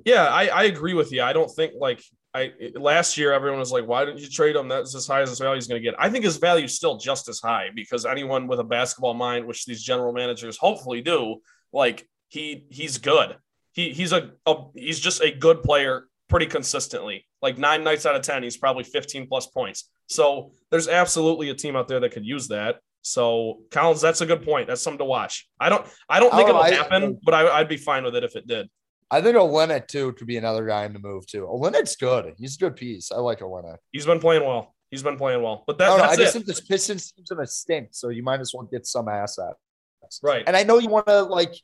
Yeah, 0.04 0.24
I, 0.26 0.46
I 0.46 0.62
agree 0.64 0.94
with 0.94 1.12
you. 1.12 1.22
I 1.22 1.32
don't 1.32 1.50
think 1.50 1.72
like 1.78 2.02
I 2.38 2.52
last 2.74 3.16
year 3.18 3.32
everyone 3.32 3.58
was 3.58 3.72
like, 3.72 3.86
why 3.86 4.04
didn't 4.04 4.20
you 4.20 4.28
trade 4.28 4.56
him? 4.56 4.68
That's 4.68 4.94
as 4.94 5.06
high 5.06 5.20
as 5.22 5.28
his 5.30 5.38
value 5.38 5.58
is 5.58 5.66
going 5.66 5.80
to 5.82 5.84
get. 5.88 5.94
I 5.98 6.08
think 6.10 6.24
his 6.24 6.36
value 6.36 6.64
is 6.66 6.74
still 6.76 6.96
just 6.96 7.28
as 7.28 7.40
high 7.40 7.68
because 7.74 8.06
anyone 8.06 8.46
with 8.46 8.60
a 8.60 8.64
basketball 8.64 9.14
mind, 9.14 9.46
which 9.46 9.64
these 9.66 9.82
general 9.82 10.12
managers 10.12 10.56
hopefully 10.56 11.00
do, 11.00 11.36
like 11.72 12.06
he 12.28 12.64
he's 12.70 12.98
good. 12.98 13.36
He 13.72 13.90
he's 13.92 14.12
a, 14.12 14.30
a 14.46 14.54
he's 14.74 15.00
just 15.00 15.20
a 15.22 15.30
good 15.30 15.62
player 15.62 16.06
pretty 16.28 16.46
consistently. 16.46 17.26
Like 17.42 17.58
nine 17.58 17.84
nights 17.84 18.06
out 18.06 18.16
of 18.16 18.22
ten, 18.22 18.42
he's 18.42 18.56
probably 18.56 18.84
15 18.84 19.26
plus 19.28 19.46
points. 19.46 19.90
So 20.08 20.52
there's 20.70 20.88
absolutely 20.88 21.50
a 21.50 21.54
team 21.54 21.76
out 21.76 21.88
there 21.88 22.00
that 22.00 22.12
could 22.12 22.24
use 22.26 22.48
that. 22.48 22.76
So 23.02 23.60
Collins, 23.70 24.00
that's 24.00 24.20
a 24.20 24.26
good 24.26 24.42
point. 24.42 24.66
That's 24.66 24.82
something 24.82 24.98
to 24.98 25.04
watch. 25.04 25.48
I 25.60 25.68
don't 25.68 25.86
I 26.08 26.20
don't 26.20 26.30
think 26.34 26.46
Oh, 26.48 26.50
it'll 26.50 26.62
I- 26.62 26.70
happen, 26.72 27.18
but 27.24 27.34
I, 27.34 27.60
I'd 27.60 27.68
be 27.68 27.76
fine 27.76 28.04
with 28.04 28.14
it 28.16 28.24
if 28.24 28.36
it 28.36 28.46
did. 28.46 28.68
I 29.10 29.20
think 29.22 29.36
Olynyk 29.36 29.88
too 29.88 30.12
could 30.12 30.26
be 30.26 30.36
another 30.36 30.66
guy 30.66 30.84
in 30.84 30.92
the 30.92 30.98
move 30.98 31.26
too. 31.26 31.46
Olynyk's 31.46 31.96
good. 31.96 32.34
He's 32.38 32.56
a 32.56 32.58
good 32.58 32.76
piece. 32.76 33.10
I 33.10 33.16
like 33.16 33.40
Olynyk. 33.40 33.78
He's 33.92 34.06
been 34.06 34.20
playing 34.20 34.44
well. 34.44 34.74
He's 34.90 35.02
been 35.02 35.16
playing 35.16 35.42
well. 35.42 35.64
But 35.66 35.76
I, 35.76 35.78
that, 35.78 35.88
oh, 35.88 35.96
don't 35.98 36.06
know, 36.06 36.12
I 36.12 36.16
just 36.16 36.30
it. 36.30 36.32
think 36.32 36.46
this 36.46 36.60
Pistons 36.60 37.12
team's 37.12 37.28
gonna 37.28 37.46
stink, 37.46 37.88
so 37.92 38.08
you 38.10 38.22
might 38.22 38.40
as 38.40 38.52
well 38.54 38.68
get 38.70 38.86
some 38.86 39.08
asset. 39.08 39.54
Right. 40.22 40.44
And 40.46 40.56
I 40.56 40.62
know 40.62 40.78
you 40.78 40.88
want 40.88 41.06
to 41.06 41.22
like, 41.22 41.54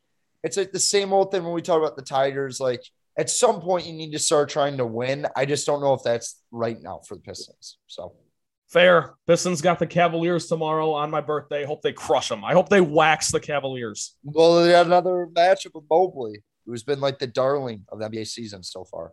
it's 0.42 0.56
like 0.56 0.72
the 0.72 0.78
same 0.78 1.12
old 1.12 1.30
thing 1.30 1.44
when 1.44 1.54
we 1.54 1.62
talk 1.62 1.78
about 1.78 1.96
the 1.96 2.02
Tigers. 2.02 2.60
Like 2.60 2.82
at 3.18 3.30
some 3.30 3.60
point, 3.60 3.86
you 3.86 3.92
need 3.92 4.12
to 4.12 4.18
start 4.18 4.48
trying 4.48 4.76
to 4.78 4.86
win. 4.86 5.26
I 5.36 5.46
just 5.46 5.66
don't 5.66 5.80
know 5.80 5.94
if 5.94 6.02
that's 6.02 6.42
right 6.50 6.80
now 6.80 7.00
for 7.06 7.14
the 7.14 7.22
Pistons. 7.22 7.78
So 7.86 8.14
Fair. 8.74 9.14
Pistons 9.28 9.62
got 9.62 9.78
the 9.78 9.86
Cavaliers 9.86 10.48
tomorrow 10.48 10.90
on 10.90 11.08
my 11.08 11.20
birthday. 11.20 11.64
Hope 11.64 11.80
they 11.80 11.92
crush 11.92 12.28
them. 12.28 12.44
I 12.44 12.54
hope 12.54 12.68
they 12.68 12.80
wax 12.80 13.30
the 13.30 13.38
Cavaliers. 13.38 14.16
well, 14.24 14.62
they 14.64 14.72
got 14.72 14.86
another 14.86 15.28
matchup 15.32 15.74
with 15.74 15.84
Mobley, 15.88 16.42
who's 16.66 16.82
been 16.82 17.00
like 17.00 17.18
the 17.18 17.26
darling 17.26 17.84
of 17.90 17.98
the 17.98 18.08
NBA 18.08 18.26
season 18.26 18.62
so 18.62 18.84
far. 18.84 19.12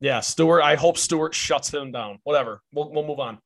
Yeah, 0.00 0.20
Stewart. 0.20 0.62
I 0.62 0.74
hope 0.74 0.98
Stewart 0.98 1.34
shuts 1.34 1.72
him 1.72 1.92
down. 1.92 2.18
Whatever. 2.24 2.60
We'll, 2.72 2.90
we'll 2.92 3.06
move 3.06 3.20
on. 3.20 3.38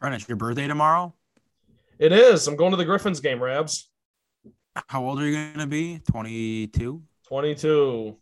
Trent, 0.00 0.14
it's 0.16 0.28
your 0.28 0.36
birthday 0.36 0.66
tomorrow. 0.66 1.14
It 1.98 2.12
is. 2.12 2.46
I'm 2.48 2.56
going 2.56 2.72
to 2.72 2.76
the 2.76 2.84
Griffins 2.84 3.20
game, 3.20 3.42
Rabs. 3.42 3.88
How 4.88 5.04
old 5.04 5.20
are 5.20 5.26
you 5.26 5.52
gonna 5.52 5.68
be? 5.68 6.00
22? 6.10 7.00
22. 7.28 8.16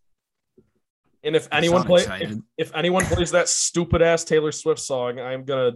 And 1.25 1.35
if 1.37 1.49
anyone 1.51 1.85
plays 1.85 2.07
if, 2.11 2.37
if 2.59 2.75
anyone 2.75 3.05
plays 3.07 3.31
that 3.31 3.49
stupid 3.49 4.03
ass 4.03 4.25
Taylor 4.25 4.53
Swift 4.53 4.81
song, 4.81 5.19
I'm 5.19 5.45
gonna 5.45 5.73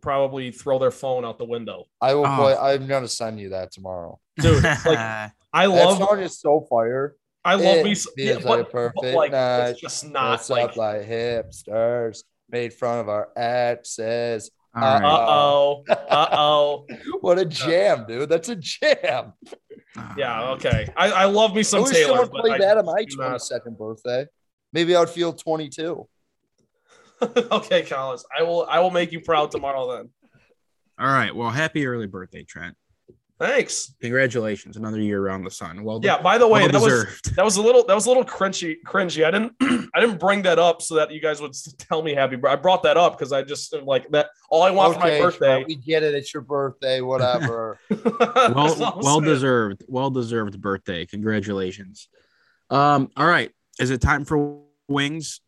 probably 0.00 0.50
throw 0.50 0.78
their 0.78 0.90
phone 0.92 1.24
out 1.26 1.36
the 1.36 1.44
window. 1.44 1.84
I 2.00 2.14
will 2.14 2.24
Oh. 2.26 2.36
play. 2.36 2.56
I'm 2.56 2.86
gonna 2.86 3.08
send 3.08 3.38
you 3.38 3.50
that 3.50 3.70
tomorrow. 3.72 4.18
Dude, 4.40 4.62
like 4.62 5.30
I 5.52 5.66
That 5.66 5.72
love 5.72 5.98
song 5.98 6.20
is 6.20 6.38
so 6.38 6.60
fire. 6.68 7.16
I 7.44 7.54
love 7.54 7.76
It 7.78 7.84
me. 7.84 7.92
s- 7.92 8.06
feels 8.16 8.42
yeah, 8.44 8.48
like 8.50 8.60
a 8.60 8.62
but- 8.64 8.72
perfect 8.72 8.98
but, 9.02 9.14
like, 9.14 9.32
night. 9.32 9.68
It's 9.70 9.80
just 9.80 10.04
not 10.10 10.30
What's 10.32 10.50
like. 10.50 10.70
up 10.70 10.76
like 10.76 11.02
hipsters 11.08 12.24
made 12.50 12.72
fun 12.72 12.98
of 12.98 13.08
our 13.08 13.28
exes. 13.36 14.50
All 14.74 14.82
right. 14.82 15.02
Uh 15.04 15.26
oh. 15.28 15.84
Uh 15.88 16.28
oh. 16.32 16.86
What 17.20 17.38
a 17.38 17.44
jam, 17.44 18.04
dude. 18.06 18.28
That's 18.28 18.48
a 18.50 18.56
jam. 18.56 19.32
Yeah. 20.16 20.50
Okay. 20.52 20.92
I, 20.96 21.10
I 21.10 21.24
love 21.24 21.52
me 21.54 21.60
I 21.60 21.62
some 21.62 21.82
wish 21.84 21.92
Taylor. 21.92 22.08
someone 22.18 22.28
but 22.30 22.40
played 22.42 22.52
I 22.54 22.58
that 22.66 22.78
on 22.78 22.84
my 22.84 23.04
do 23.04 23.16
22nd 23.16 23.78
birthday. 23.78 24.26
Maybe 24.72 24.94
I'd 24.94 25.08
feel 25.08 25.32
22. 25.32 26.06
okay, 27.22 27.82
Collins. 27.82 28.24
I 28.36 28.42
will. 28.42 28.64
I 28.68 28.78
will 28.80 28.90
make 28.90 29.10
you 29.10 29.20
proud 29.20 29.50
tomorrow. 29.50 29.96
Then. 29.96 30.10
All 31.00 31.06
right. 31.06 31.34
Well, 31.34 31.50
happy 31.50 31.86
early 31.86 32.06
birthday, 32.06 32.44
Trent. 32.44 32.76
Thanks. 33.38 33.94
Congratulations. 34.00 34.76
Another 34.76 35.00
year 35.00 35.22
around 35.24 35.44
the 35.44 35.50
sun. 35.50 35.84
Well, 35.84 36.00
Yeah. 36.02 36.20
By 36.20 36.38
the 36.38 36.48
way, 36.48 36.62
well 36.62 36.70
that 36.72 36.80
was 36.80 37.20
that 37.36 37.44
was 37.44 37.56
a 37.56 37.62
little 37.62 37.84
that 37.86 37.94
was 37.94 38.06
a 38.06 38.08
little 38.08 38.24
cringy. 38.24 38.76
Cringy. 38.84 39.24
I 39.24 39.30
didn't 39.30 39.52
I 39.94 40.00
didn't 40.00 40.18
bring 40.18 40.42
that 40.42 40.58
up 40.58 40.82
so 40.82 40.96
that 40.96 41.12
you 41.12 41.20
guys 41.20 41.40
would 41.40 41.52
tell 41.78 42.02
me 42.02 42.14
happy. 42.14 42.34
But 42.34 42.50
I 42.50 42.56
brought 42.56 42.82
that 42.82 42.96
up 42.96 43.16
because 43.16 43.32
I 43.32 43.42
just 43.42 43.72
am 43.74 43.84
like 43.84 44.08
that. 44.10 44.30
All 44.50 44.62
I 44.64 44.70
want 44.72 44.94
for 44.94 45.00
my 45.00 45.20
birthday. 45.20 45.64
We 45.64 45.76
get 45.76 46.02
it. 46.02 46.14
It's 46.16 46.34
your 46.34 46.42
birthday, 46.42 47.00
whatever. 47.00 47.78
Well, 47.90 48.98
well 49.02 49.20
deserved. 49.20 49.84
Well 49.86 50.10
deserved 50.10 50.60
birthday. 50.60 51.06
Congratulations. 51.06 52.08
Um. 52.70 53.08
All 53.16 53.26
right. 53.26 53.50
Is 53.78 53.90
it 53.90 54.00
time 54.00 54.24
for 54.24 54.62
wings? 54.88 55.40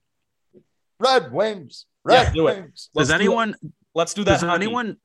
Red 1.00 1.32
Wings. 1.32 1.86
Yeah, 2.08 2.24
Red 2.24 2.32
do 2.34 2.48
it. 2.48 2.60
Wings. 2.60 2.90
Let's 2.94 3.08
does 3.08 3.18
do 3.18 3.22
anyone 3.24 3.54
Let's 3.94 4.14
do 4.14 4.22
that. 4.24 4.32
does 4.32 4.40
honey. 4.42 4.64
anyone 4.66 4.96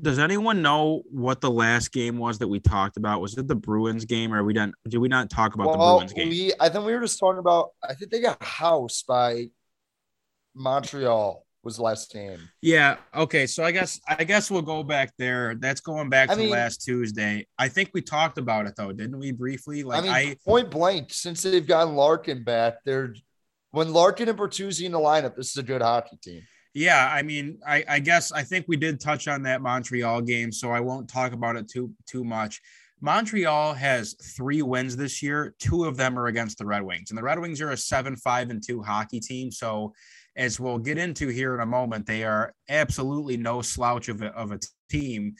does 0.00 0.18
anyone 0.18 0.62
know 0.62 1.02
what 1.10 1.40
the 1.40 1.50
last 1.50 1.92
game 1.92 2.16
was 2.16 2.38
that 2.38 2.48
we 2.48 2.58
talked 2.58 2.96
about? 2.96 3.20
Was 3.20 3.36
it 3.36 3.46
the 3.46 3.54
Bruins 3.54 4.04
game, 4.04 4.32
or 4.32 4.42
we 4.42 4.54
done? 4.54 4.72
Did 4.88 4.98
we 4.98 5.08
not 5.08 5.28
talk 5.28 5.54
about 5.54 5.72
the 5.72 5.78
Bruins 5.78 6.12
game? 6.12 6.30
we, 6.30 6.52
I 6.58 6.68
think 6.70 6.86
we 6.86 6.94
were 6.94 7.00
just 7.00 7.18
talking 7.18 7.38
about, 7.38 7.70
I 7.86 7.94
think 7.94 8.10
they 8.10 8.20
got 8.20 8.42
housed 8.42 9.06
by 9.06 9.48
Montreal 10.54 11.44
was 11.62 11.78
last 11.78 12.12
game. 12.12 12.38
Yeah. 12.62 12.96
Okay. 13.14 13.46
So 13.46 13.64
I 13.64 13.72
guess 13.72 14.00
I 14.06 14.24
guess 14.24 14.50
we'll 14.50 14.62
go 14.62 14.82
back 14.82 15.12
there. 15.18 15.54
That's 15.54 15.80
going 15.80 16.08
back 16.10 16.30
I 16.30 16.34
to 16.34 16.40
mean- 16.40 16.50
last 16.50 16.82
Tuesday. 16.84 17.46
I 17.58 17.68
think 17.68 17.90
we 17.94 18.02
talked 18.02 18.38
about 18.38 18.66
it 18.66 18.74
though, 18.76 18.92
didn't 18.92 19.18
we? 19.18 19.32
Briefly. 19.32 19.82
Like 19.82 20.00
I 20.00 20.02
mean, 20.02 20.12
I, 20.12 20.36
point 20.46 20.70
blank, 20.70 21.12
since 21.12 21.42
they've 21.42 21.66
gotten 21.66 21.94
Larkin 21.94 22.44
back, 22.44 22.74
they're 22.84 23.14
when 23.70 23.92
Larkin 23.92 24.28
and 24.28 24.38
Bertuzzi 24.38 24.84
in 24.84 24.92
the 24.92 24.98
lineup, 24.98 25.34
this 25.36 25.50
is 25.50 25.56
a 25.56 25.62
good 25.62 25.82
hockey 25.82 26.16
team. 26.22 26.42
Yeah. 26.74 27.08
I 27.12 27.22
mean, 27.22 27.58
I, 27.66 27.84
I 27.88 27.98
guess 28.00 28.32
I 28.32 28.42
think 28.42 28.66
we 28.68 28.76
did 28.76 29.00
touch 29.00 29.28
on 29.28 29.42
that 29.42 29.62
Montreal 29.62 30.20
game, 30.22 30.52
so 30.52 30.70
I 30.70 30.80
won't 30.80 31.08
talk 31.08 31.32
about 31.32 31.56
it 31.56 31.68
too 31.68 31.92
too 32.06 32.24
much. 32.24 32.60
Montreal 33.00 33.74
has 33.74 34.14
three 34.14 34.62
wins 34.62 34.96
this 34.96 35.22
year. 35.22 35.54
Two 35.58 35.84
of 35.84 35.96
them 35.96 36.18
are 36.18 36.26
against 36.26 36.58
the 36.58 36.66
Red 36.66 36.82
Wings, 36.82 37.10
and 37.10 37.18
the 37.18 37.22
Red 37.22 37.38
Wings 37.38 37.60
are 37.60 37.70
a 37.70 37.76
seven 37.76 38.16
five 38.16 38.50
and 38.50 38.62
two 38.64 38.82
hockey 38.82 39.20
team. 39.20 39.50
So, 39.50 39.94
as 40.36 40.58
we'll 40.58 40.78
get 40.78 40.98
into 40.98 41.28
here 41.28 41.54
in 41.54 41.60
a 41.60 41.66
moment, 41.66 42.06
they 42.06 42.24
are 42.24 42.54
absolutely 42.68 43.36
no 43.36 43.62
slouch 43.62 44.08
of 44.08 44.22
a, 44.22 44.28
of 44.28 44.52
a 44.52 44.58
team. 44.90 45.34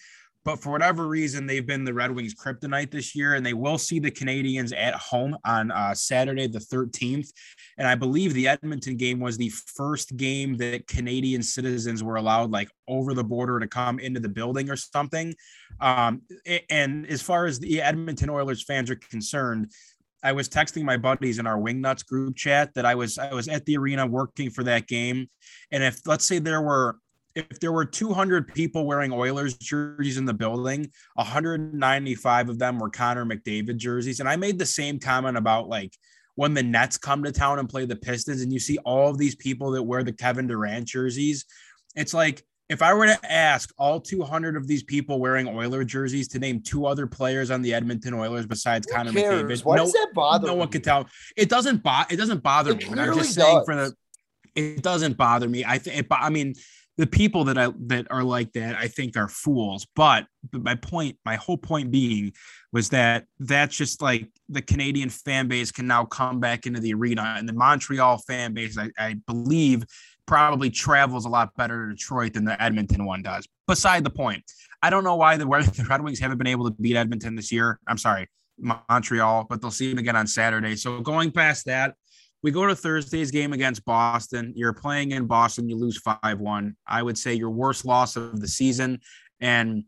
But 0.44 0.60
for 0.60 0.70
whatever 0.70 1.06
reason, 1.06 1.46
they've 1.46 1.66
been 1.66 1.84
the 1.84 1.94
Red 1.94 2.10
Wings 2.10 2.34
kryptonite 2.34 2.90
this 2.90 3.14
year, 3.14 3.34
and 3.34 3.44
they 3.44 3.54
will 3.54 3.78
see 3.78 3.98
the 3.98 4.10
Canadiens 4.10 4.76
at 4.76 4.94
home 4.94 5.36
on 5.44 5.70
uh, 5.70 5.94
Saturday, 5.94 6.46
the 6.46 6.58
13th. 6.58 7.28
And 7.78 7.88
I 7.88 7.94
believe 7.94 8.34
the 8.34 8.48
Edmonton 8.48 8.96
game 8.96 9.20
was 9.20 9.38
the 9.38 9.48
first 9.48 10.16
game 10.16 10.56
that 10.58 10.86
Canadian 10.86 11.42
citizens 11.42 12.02
were 12.02 12.16
allowed, 12.16 12.50
like 12.50 12.68
over 12.86 13.14
the 13.14 13.24
border, 13.24 13.58
to 13.58 13.66
come 13.66 13.98
into 13.98 14.20
the 14.20 14.28
building 14.28 14.68
or 14.68 14.76
something. 14.76 15.34
Um, 15.80 16.22
and 16.68 17.06
as 17.06 17.22
far 17.22 17.46
as 17.46 17.58
the 17.58 17.80
Edmonton 17.80 18.28
Oilers 18.28 18.62
fans 18.62 18.90
are 18.90 18.96
concerned, 18.96 19.72
I 20.22 20.32
was 20.32 20.48
texting 20.48 20.84
my 20.84 20.96
buddies 20.96 21.38
in 21.38 21.46
our 21.46 21.58
Wingnuts 21.58 22.04
group 22.06 22.36
chat 22.36 22.72
that 22.74 22.86
I 22.86 22.94
was 22.94 23.18
I 23.18 23.34
was 23.34 23.46
at 23.46 23.66
the 23.66 23.76
arena 23.76 24.06
working 24.06 24.48
for 24.48 24.64
that 24.64 24.86
game, 24.86 25.28
and 25.70 25.82
if 25.82 26.00
let's 26.06 26.24
say 26.24 26.38
there 26.38 26.62
were 26.62 26.96
if 27.34 27.58
there 27.60 27.72
were 27.72 27.84
200 27.84 28.54
people 28.54 28.86
wearing 28.86 29.12
Oilers 29.12 29.56
jerseys 29.56 30.18
in 30.18 30.24
the 30.24 30.34
building, 30.34 30.90
195 31.14 32.48
of 32.48 32.58
them 32.58 32.78
were 32.78 32.90
Connor 32.90 33.24
McDavid 33.24 33.76
jerseys. 33.76 34.20
And 34.20 34.28
I 34.28 34.36
made 34.36 34.58
the 34.58 34.66
same 34.66 35.00
comment 35.00 35.36
about 35.36 35.68
like 35.68 35.92
when 36.36 36.54
the 36.54 36.62
Nets 36.62 36.96
come 36.96 37.22
to 37.24 37.32
town 37.32 37.58
and 37.58 37.68
play 37.68 37.86
the 37.86 37.96
Pistons, 37.96 38.42
and 38.42 38.52
you 38.52 38.58
see 38.58 38.78
all 38.78 39.08
of 39.08 39.18
these 39.18 39.34
people 39.34 39.72
that 39.72 39.82
wear 39.82 40.02
the 40.02 40.12
Kevin 40.12 40.46
Durant 40.46 40.86
jerseys. 40.86 41.44
It's 41.96 42.14
like 42.14 42.44
if 42.68 42.82
I 42.82 42.94
were 42.94 43.06
to 43.06 43.18
ask 43.30 43.72
all 43.78 44.00
200 44.00 44.56
of 44.56 44.66
these 44.66 44.82
people 44.82 45.20
wearing 45.20 45.48
Oiler 45.48 45.84
jerseys 45.84 46.28
to 46.28 46.38
name 46.38 46.62
two 46.62 46.86
other 46.86 47.06
players 47.06 47.50
on 47.50 47.62
the 47.62 47.74
Edmonton 47.74 48.14
Oilers 48.14 48.46
besides 48.46 48.86
Who 48.88 48.96
Connor 48.96 49.12
cares? 49.12 49.60
McDavid, 49.60 49.64
Why 49.64 49.76
no, 49.76 49.84
does 49.84 49.92
that 49.92 50.10
bother 50.14 50.46
no 50.46 50.54
one 50.54 50.68
could 50.68 50.84
tell. 50.84 51.06
It 51.36 51.48
doesn't 51.48 51.82
bother. 51.82 52.14
It 52.14 52.16
doesn't 52.16 52.42
bother 52.42 52.72
It 52.72 52.90
me. 52.90 53.00
I'm 53.00 53.14
just 53.14 53.34
saying 53.34 53.62
for 53.64 53.74
the. 53.74 53.94
It 54.54 54.82
doesn't 54.82 55.16
bother 55.16 55.48
me. 55.48 55.64
I 55.64 55.78
think. 55.78 56.06
I 56.10 56.30
mean, 56.30 56.54
the 56.96 57.06
people 57.06 57.44
that 57.44 57.58
I 57.58 57.72
that 57.86 58.06
are 58.10 58.22
like 58.22 58.52
that, 58.52 58.76
I 58.76 58.88
think, 58.88 59.16
are 59.16 59.28
fools. 59.28 59.86
But, 59.96 60.26
but 60.52 60.62
my 60.62 60.76
point, 60.76 61.18
my 61.24 61.36
whole 61.36 61.56
point 61.58 61.90
being, 61.90 62.32
was 62.72 62.90
that 62.90 63.26
that's 63.40 63.76
just 63.76 64.00
like 64.00 64.28
the 64.48 64.62
Canadian 64.62 65.10
fan 65.10 65.48
base 65.48 65.72
can 65.72 65.86
now 65.86 66.04
come 66.04 66.40
back 66.40 66.66
into 66.66 66.80
the 66.80 66.94
arena, 66.94 67.34
and 67.36 67.48
the 67.48 67.52
Montreal 67.52 68.18
fan 68.18 68.54
base, 68.54 68.78
I, 68.78 68.90
I 68.98 69.14
believe, 69.26 69.84
probably 70.26 70.70
travels 70.70 71.24
a 71.26 71.28
lot 71.28 71.54
better 71.56 71.88
to 71.88 71.94
Detroit 71.94 72.34
than 72.34 72.44
the 72.44 72.60
Edmonton 72.62 73.04
one 73.04 73.22
does. 73.22 73.46
Beside 73.66 74.04
the 74.04 74.10
point, 74.10 74.42
I 74.82 74.90
don't 74.90 75.04
know 75.04 75.16
why 75.16 75.36
the, 75.36 75.44
the 75.46 75.86
Red 75.88 76.02
Wings 76.02 76.20
haven't 76.20 76.38
been 76.38 76.46
able 76.46 76.70
to 76.70 76.76
beat 76.80 76.96
Edmonton 76.96 77.34
this 77.34 77.50
year. 77.50 77.78
I'm 77.88 77.98
sorry, 77.98 78.28
Montreal, 78.58 79.46
but 79.48 79.60
they'll 79.60 79.70
see 79.70 79.90
them 79.90 79.98
again 79.98 80.16
on 80.16 80.26
Saturday. 80.26 80.76
So 80.76 81.00
going 81.00 81.30
past 81.30 81.66
that, 81.66 81.94
we 82.44 82.50
go 82.50 82.66
to 82.66 82.76
Thursday's 82.76 83.30
game 83.30 83.54
against 83.54 83.86
Boston. 83.86 84.52
You're 84.54 84.74
playing 84.74 85.12
in 85.12 85.26
Boston, 85.26 85.66
you 85.66 85.76
lose 85.76 85.96
5 85.96 86.38
1. 86.38 86.76
I 86.86 87.02
would 87.02 87.16
say 87.16 87.32
your 87.32 87.48
worst 87.48 87.86
loss 87.86 88.16
of 88.16 88.38
the 88.38 88.46
season. 88.46 89.00
And 89.40 89.84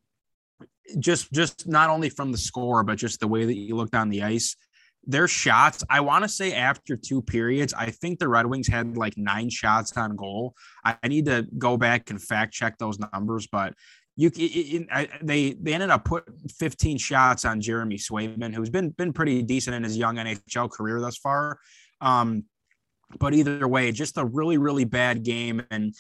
just 0.99 1.31
just 1.33 1.69
not 1.69 1.91
only 1.91 2.09
from 2.09 2.33
the 2.33 2.39
score, 2.39 2.83
but 2.83 2.97
just 2.97 3.21
the 3.21 3.29
way 3.29 3.45
that 3.45 3.55
you 3.55 3.77
looked 3.77 3.95
on 3.95 4.09
the 4.09 4.23
ice. 4.23 4.57
Their 5.05 5.29
shots, 5.29 5.85
I 5.91 6.01
want 6.01 6.25
to 6.25 6.29
say 6.29 6.55
after 6.55 6.97
two 6.97 7.21
periods, 7.21 7.75
I 7.75 7.91
think 7.91 8.19
the 8.19 8.29
Red 8.29 8.47
Wings 8.47 8.69
had 8.69 8.97
like 8.97 9.19
nine 9.19 9.51
shots 9.51 9.95
on 9.97 10.17
goal. 10.17 10.55
I 10.83 10.97
I 11.03 11.09
need 11.09 11.27
to 11.27 11.47
go 11.59 11.77
back 11.77 12.09
and 12.09 12.23
fact 12.23 12.55
check 12.55 12.79
those 12.79 12.99
numbers, 13.13 13.47
but 13.49 13.75
you 14.17 14.29
it, 14.29 14.41
it, 14.41 14.89
I, 14.91 15.09
they 15.21 15.53
they 15.61 15.75
ended 15.75 15.91
up 15.91 16.07
putting 16.07 16.35
15 16.49 16.97
shots 16.97 17.45
on 17.45 17.61
Jeremy 17.61 17.99
Swayman, 17.99 18.55
who's 18.55 18.71
been 18.71 18.91
been 18.91 19.13
pretty 19.13 19.43
decent 19.43 19.77
in 19.77 19.85
his 19.85 19.99
young 19.99 20.17
NHL 20.17 20.71
career 20.71 21.01
thus 21.01 21.19
far. 21.19 21.59
Um, 22.01 22.45
but 23.19 23.35
either 23.35 23.67
way, 23.69 23.93
just 23.93 24.19
a 24.19 24.25
really 24.25 24.59
really 24.59 24.85
bad 24.85 25.23
game, 25.23 25.63
and 25.71 25.95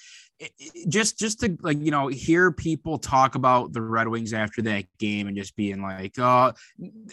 just 0.88 1.18
just 1.18 1.40
to 1.40 1.56
like 1.62 1.78
you 1.80 1.90
know 1.90 2.08
hear 2.08 2.52
people 2.52 2.98
talk 2.98 3.34
about 3.36 3.72
the 3.72 3.80
Red 3.80 4.08
Wings 4.08 4.32
after 4.32 4.60
that 4.62 4.84
game 4.98 5.28
and 5.28 5.36
just 5.36 5.56
being 5.56 5.82
like, 5.82 6.18
uh, 6.18 6.52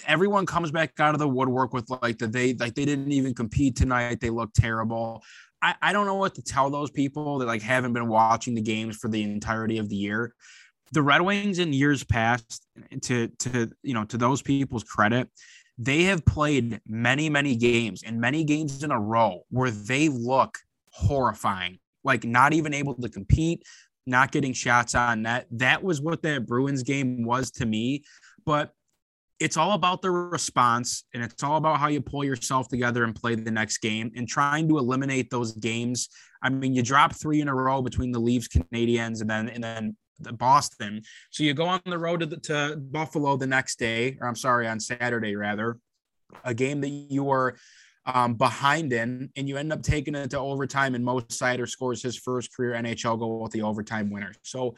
everyone 0.05 0.45
comes 0.45 0.71
back 0.71 0.99
out 0.99 1.15
of 1.15 1.19
the 1.19 1.27
woodwork 1.27 1.73
with 1.73 1.89
like 2.01 2.17
that 2.19 2.31
they 2.31 2.53
like 2.55 2.75
they 2.75 2.85
didn't 2.85 3.11
even 3.11 3.33
compete 3.33 3.75
tonight, 3.75 4.19
they 4.19 4.29
look 4.29 4.51
terrible. 4.53 5.23
I, 5.61 5.75
I 5.81 5.93
don't 5.93 6.05
know 6.05 6.15
what 6.15 6.35
to 6.35 6.41
tell 6.41 6.69
those 6.69 6.91
people 6.91 7.39
that 7.39 7.45
like 7.45 7.61
haven't 7.61 7.93
been 7.93 8.09
watching 8.09 8.53
the 8.53 8.61
games 8.61 8.97
for 8.97 9.07
the 9.07 9.23
entirety 9.23 9.77
of 9.77 9.87
the 9.87 9.95
year. 9.95 10.33
The 10.91 11.01
Red 11.01 11.21
Wings 11.21 11.57
in 11.59 11.71
years 11.71 12.03
past, 12.03 12.65
to 13.03 13.29
to 13.29 13.71
you 13.81 13.93
know, 13.93 14.03
to 14.05 14.17
those 14.17 14.41
people's 14.41 14.83
credit, 14.83 15.29
they 15.77 16.03
have 16.03 16.25
played 16.25 16.81
many, 16.87 17.29
many 17.29 17.55
games 17.55 18.03
and 18.03 18.19
many 18.19 18.43
games 18.43 18.83
in 18.83 18.91
a 18.91 18.99
row 18.99 19.43
where 19.49 19.71
they 19.71 20.09
look 20.09 20.59
horrifying, 20.91 21.79
like 22.03 22.23
not 22.23 22.53
even 22.53 22.73
able 22.73 22.93
to 22.95 23.09
compete, 23.09 23.63
not 24.05 24.31
getting 24.31 24.53
shots 24.53 24.95
on 24.95 25.23
net. 25.23 25.47
That 25.51 25.83
was 25.83 26.01
what 26.01 26.21
that 26.23 26.45
Bruins 26.45 26.83
game 26.83 27.23
was 27.23 27.51
to 27.51 27.65
me. 27.65 28.03
But 28.45 28.73
it's 29.39 29.57
all 29.57 29.73
about 29.73 30.01
the 30.01 30.11
response 30.11 31.03
and 31.13 31.23
it's 31.23 31.43
all 31.43 31.57
about 31.57 31.79
how 31.79 31.87
you 31.87 32.01
pull 32.01 32.23
yourself 32.23 32.67
together 32.67 33.03
and 33.03 33.15
play 33.15 33.35
the 33.35 33.51
next 33.51 33.79
game 33.79 34.11
and 34.15 34.27
trying 34.27 34.69
to 34.69 34.77
eliminate 34.77 35.29
those 35.29 35.53
games. 35.53 36.09
I 36.41 36.49
mean, 36.49 36.73
you 36.73 36.83
drop 36.83 37.13
three 37.15 37.41
in 37.41 37.47
a 37.47 37.55
row 37.55 37.81
between 37.81 38.11
the 38.11 38.19
Leafs, 38.19 38.47
Canadiens, 38.47 39.21
and 39.21 39.29
then 39.29 39.49
and 39.49 39.63
then 39.63 39.85
the 39.87 40.02
Boston. 40.19 41.01
So 41.31 41.43
you 41.43 41.53
go 41.53 41.65
on 41.65 41.81
the 41.85 41.97
road 41.97 42.21
to, 42.21 42.25
the, 42.25 42.37
to 42.37 42.77
Buffalo 42.77 43.37
the 43.37 43.47
next 43.47 43.79
day, 43.79 44.17
or 44.19 44.27
I'm 44.27 44.35
sorry, 44.35 44.67
on 44.67 44.79
Saturday 44.79 45.35
rather, 45.35 45.77
a 46.43 46.53
game 46.53 46.81
that 46.81 46.89
you 46.89 47.23
were 47.23 47.57
um, 48.05 48.33
behind 48.35 48.91
in, 48.91 49.29
and 49.35 49.47
you 49.47 49.57
end 49.57 49.71
up 49.71 49.81
taking 49.81 50.15
it 50.15 50.31
to 50.31 50.39
overtime. 50.39 50.95
And 50.95 51.05
Mo 51.05 51.21
Seider 51.21 51.67
scores 51.67 52.01
his 52.01 52.17
first 52.17 52.55
career 52.55 52.73
NHL 52.73 53.19
goal 53.19 53.41
with 53.41 53.51
the 53.51 53.61
overtime 53.61 54.09
winner. 54.09 54.33
So 54.41 54.75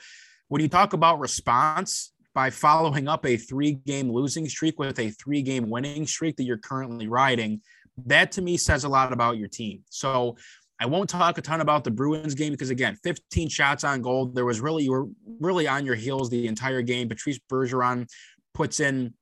when 0.47 0.61
you 0.61 0.67
talk 0.67 0.93
about 0.93 1.19
response 1.19 2.11
by 2.33 2.49
following 2.49 3.07
up 3.07 3.25
a 3.25 3.37
three-game 3.37 4.11
losing 4.11 4.47
streak 4.47 4.77
with 4.77 4.99
a 4.99 5.09
three-game 5.09 5.69
winning 5.69 6.05
streak 6.05 6.35
that 6.37 6.43
you're 6.43 6.57
currently 6.57 7.07
riding, 7.07 7.61
that 8.05 8.31
to 8.33 8.41
me 8.41 8.57
says 8.57 8.83
a 8.83 8.89
lot 8.89 9.13
about 9.13 9.37
your 9.37 9.47
team. 9.47 9.83
So 9.89 10.37
I 10.79 10.85
won't 10.85 11.09
talk 11.09 11.37
a 11.37 11.41
ton 11.41 11.61
about 11.61 11.83
the 11.83 11.91
Bruins 11.91 12.35
game 12.35 12.51
because 12.51 12.69
again, 12.69 12.97
15 13.03 13.49
shots 13.49 13.83
on 13.83 14.01
goal. 14.01 14.27
There 14.27 14.45
was 14.45 14.59
really 14.59 14.83
you 14.83 14.91
were 14.91 15.07
really 15.39 15.67
on 15.67 15.85
your 15.85 15.95
heels 15.95 16.29
the 16.29 16.47
entire 16.47 16.81
game. 16.81 17.07
Patrice 17.07 17.39
Bergeron 17.49 18.07
puts 18.53 18.79
in 18.79 19.13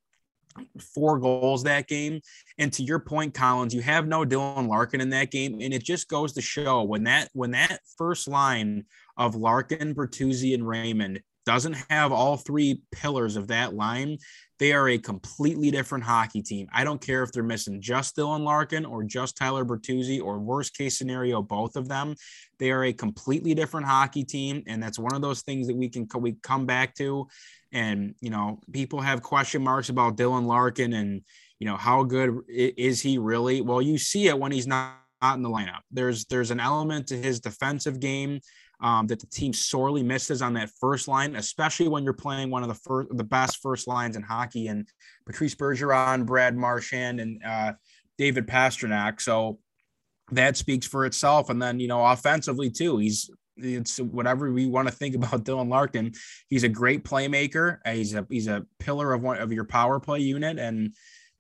four 0.93 1.19
goals 1.19 1.63
that 1.63 1.87
game. 1.87 2.21
And 2.57 2.71
to 2.73 2.83
your 2.83 2.99
point, 2.99 3.33
Collins, 3.33 3.73
you 3.73 3.81
have 3.81 4.07
no 4.07 4.23
Dylan 4.23 4.67
Larkin 4.67 5.01
in 5.01 5.09
that 5.09 5.31
game, 5.31 5.59
and 5.61 5.73
it 5.73 5.83
just 5.83 6.07
goes 6.07 6.33
to 6.33 6.41
show 6.41 6.83
when 6.83 7.03
that 7.03 7.29
when 7.33 7.51
that 7.51 7.79
first 7.97 8.27
line 8.27 8.85
of 9.17 9.35
Larkin, 9.35 9.95
Bertuzzi, 9.95 10.53
and 10.53 10.67
Raymond 10.67 11.21
doesn't 11.45 11.75
have 11.89 12.11
all 12.11 12.37
three 12.37 12.81
pillars 12.91 13.35
of 13.35 13.47
that 13.47 13.73
line, 13.73 14.17
they 14.63 14.71
are 14.71 14.87
a 14.87 14.97
completely 14.97 15.71
different 15.71 16.05
hockey 16.05 16.41
team. 16.41 16.69
I 16.71 16.85
don't 16.85 17.01
care 17.01 17.21
if 17.21 17.33
they're 17.33 17.43
missing 17.43 17.81
just 17.81 18.15
Dylan 18.15 18.45
Larkin 18.45 18.85
or 18.85 19.03
just 19.03 19.35
Tyler 19.35 19.65
Bertuzzi 19.65 20.23
or 20.23 20.39
worst 20.39 20.77
case 20.77 20.97
scenario, 20.97 21.41
both 21.41 21.75
of 21.75 21.89
them. 21.89 22.15
They 22.59 22.71
are 22.71 22.85
a 22.85 22.93
completely 22.93 23.53
different 23.53 23.87
hockey 23.87 24.23
team, 24.23 24.63
and 24.65 24.81
that's 24.81 24.97
one 24.97 25.13
of 25.13 25.21
those 25.21 25.41
things 25.41 25.67
that 25.67 25.75
we 25.75 25.89
can 25.89 26.07
we 26.17 26.37
come 26.43 26.65
back 26.65 26.95
to. 26.95 27.27
And 27.73 28.15
you 28.21 28.29
know, 28.29 28.61
people 28.71 29.01
have 29.01 29.21
question 29.21 29.61
marks 29.61 29.89
about 29.89 30.15
Dylan 30.15 30.45
Larkin 30.45 30.93
and 30.93 31.23
you 31.59 31.67
know 31.67 31.75
how 31.75 32.03
good 32.03 32.39
is 32.47 33.01
he 33.01 33.17
really? 33.17 33.59
Well, 33.59 33.81
you 33.81 33.97
see 33.97 34.29
it 34.29 34.39
when 34.39 34.53
he's 34.53 34.65
not, 34.65 34.93
not 35.21 35.35
in 35.35 35.43
the 35.43 35.49
lineup. 35.49 35.81
There's 35.91 36.23
there's 36.27 36.51
an 36.51 36.61
element 36.61 37.07
to 37.07 37.17
his 37.17 37.41
defensive 37.41 37.99
game 37.99 38.39
um, 38.83 39.07
that 39.07 39.19
the 39.19 39.27
team 39.27 39.53
sorely 39.53 40.03
misses 40.03 40.41
on 40.41 40.53
that 40.53 40.69
first 40.79 41.07
line, 41.07 41.37
especially 41.37 41.87
when 41.87 42.03
you're 42.03 42.13
playing 42.13 42.51
one 42.51 42.63
of 42.63 42.69
the 42.69 42.75
first, 42.75 43.09
the 43.15 43.23
best 43.23 43.61
first 43.61 43.87
lines 43.87 44.17
in 44.17 44.21
hockey, 44.21 44.67
and 44.67 44.87
Patrice 45.25 45.55
Bergeron, 45.55 46.25
Brad 46.25 46.55
Marchand, 46.55 47.21
and 47.21 47.41
uh, 47.43 47.71
David 48.17 48.45
Pastrnak. 48.45 49.21
So 49.21 49.59
that 50.31 50.57
speaks 50.57 50.85
for 50.85 51.05
itself. 51.05 51.49
And 51.49 51.61
then 51.61 51.79
you 51.79 51.87
know, 51.87 52.05
offensively 52.05 52.69
too, 52.69 52.97
he's 52.97 53.31
it's 53.55 53.99
whatever 53.99 54.51
we 54.51 54.65
want 54.65 54.89
to 54.89 54.93
think 54.93 55.15
about 55.15 55.45
Dylan 55.45 55.69
Larkin. 55.69 56.11
He's 56.49 56.63
a 56.63 56.69
great 56.69 57.05
playmaker. 57.05 57.77
He's 57.87 58.13
a 58.13 58.27
he's 58.29 58.47
a 58.47 58.65
pillar 58.79 59.13
of 59.13 59.21
one 59.21 59.37
of 59.37 59.53
your 59.53 59.65
power 59.65 60.01
play 60.01 60.19
unit, 60.19 60.59
and 60.59 60.93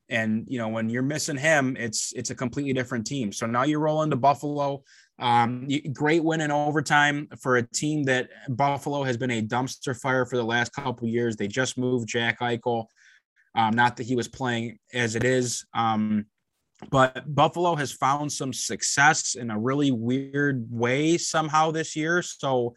and 0.07 0.45
you 0.47 0.59
know 0.59 0.69
when 0.69 0.89
you're 0.89 1.01
missing 1.01 1.37
him, 1.37 1.75
it's 1.77 2.13
it's 2.15 2.29
a 2.29 2.35
completely 2.35 2.71
different 2.71 3.05
team. 3.05 3.33
So 3.33 3.47
now 3.47 3.63
you 3.63 3.79
roll 3.79 4.03
into 4.03 4.15
Buffalo. 4.15 4.83
Um, 5.19 5.67
great 5.93 6.23
win 6.23 6.41
in 6.41 6.51
overtime 6.51 7.27
for 7.39 7.57
a 7.57 7.67
team 7.67 8.03
that 8.03 8.29
Buffalo 8.49 9.03
has 9.03 9.15
been 9.15 9.31
a 9.31 9.41
dumpster 9.41 9.99
fire 9.99 10.25
for 10.25 10.37
the 10.37 10.43
last 10.43 10.73
couple 10.73 11.07
years. 11.07 11.35
They 11.35 11.47
just 11.47 11.77
moved 11.77 12.07
Jack 12.07 12.39
Eichel. 12.39 12.85
Um, 13.55 13.75
not 13.75 13.97
that 13.97 14.07
he 14.07 14.15
was 14.15 14.27
playing 14.27 14.79
as 14.93 15.15
it 15.15 15.23
is, 15.23 15.65
um, 15.75 16.25
but 16.89 17.23
Buffalo 17.33 17.75
has 17.75 17.91
found 17.91 18.31
some 18.31 18.51
success 18.51 19.35
in 19.35 19.51
a 19.51 19.59
really 19.59 19.91
weird 19.91 20.65
way 20.71 21.17
somehow 21.17 21.69
this 21.69 21.95
year. 21.95 22.23
So 22.23 22.73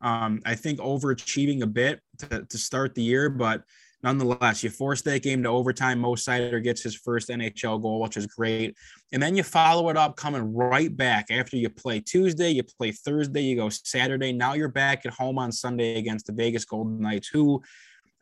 um, 0.00 0.40
I 0.46 0.54
think 0.54 0.78
overachieving 0.78 1.62
a 1.62 1.66
bit 1.66 2.00
to, 2.18 2.46
to 2.48 2.58
start 2.58 2.94
the 2.94 3.02
year, 3.02 3.28
but 3.28 3.62
nonetheless, 4.02 4.62
you 4.62 4.70
force 4.70 5.02
that 5.02 5.22
game 5.22 5.42
to 5.42 5.48
overtime. 5.48 6.00
Mo 6.00 6.14
Seider 6.14 6.62
gets 6.62 6.82
his 6.82 6.94
first 6.94 7.28
NHL 7.28 7.80
goal, 7.82 8.00
which 8.00 8.16
is 8.16 8.26
great. 8.26 8.76
And 9.12 9.22
then 9.22 9.36
you 9.36 9.42
follow 9.42 9.88
it 9.90 9.96
up 9.96 10.16
coming 10.16 10.54
right 10.54 10.94
back 10.94 11.30
after 11.30 11.56
you 11.56 11.68
play 11.68 12.00
Tuesday, 12.00 12.50
you 12.50 12.62
play 12.62 12.92
Thursday, 12.92 13.42
you 13.42 13.56
go 13.56 13.68
Saturday. 13.68 14.32
Now 14.32 14.54
you're 14.54 14.68
back 14.68 15.04
at 15.04 15.12
home 15.12 15.38
on 15.38 15.52
Sunday 15.52 15.98
against 15.98 16.26
the 16.26 16.32
Vegas 16.32 16.64
Golden 16.64 17.00
Knights, 17.00 17.28
who 17.28 17.62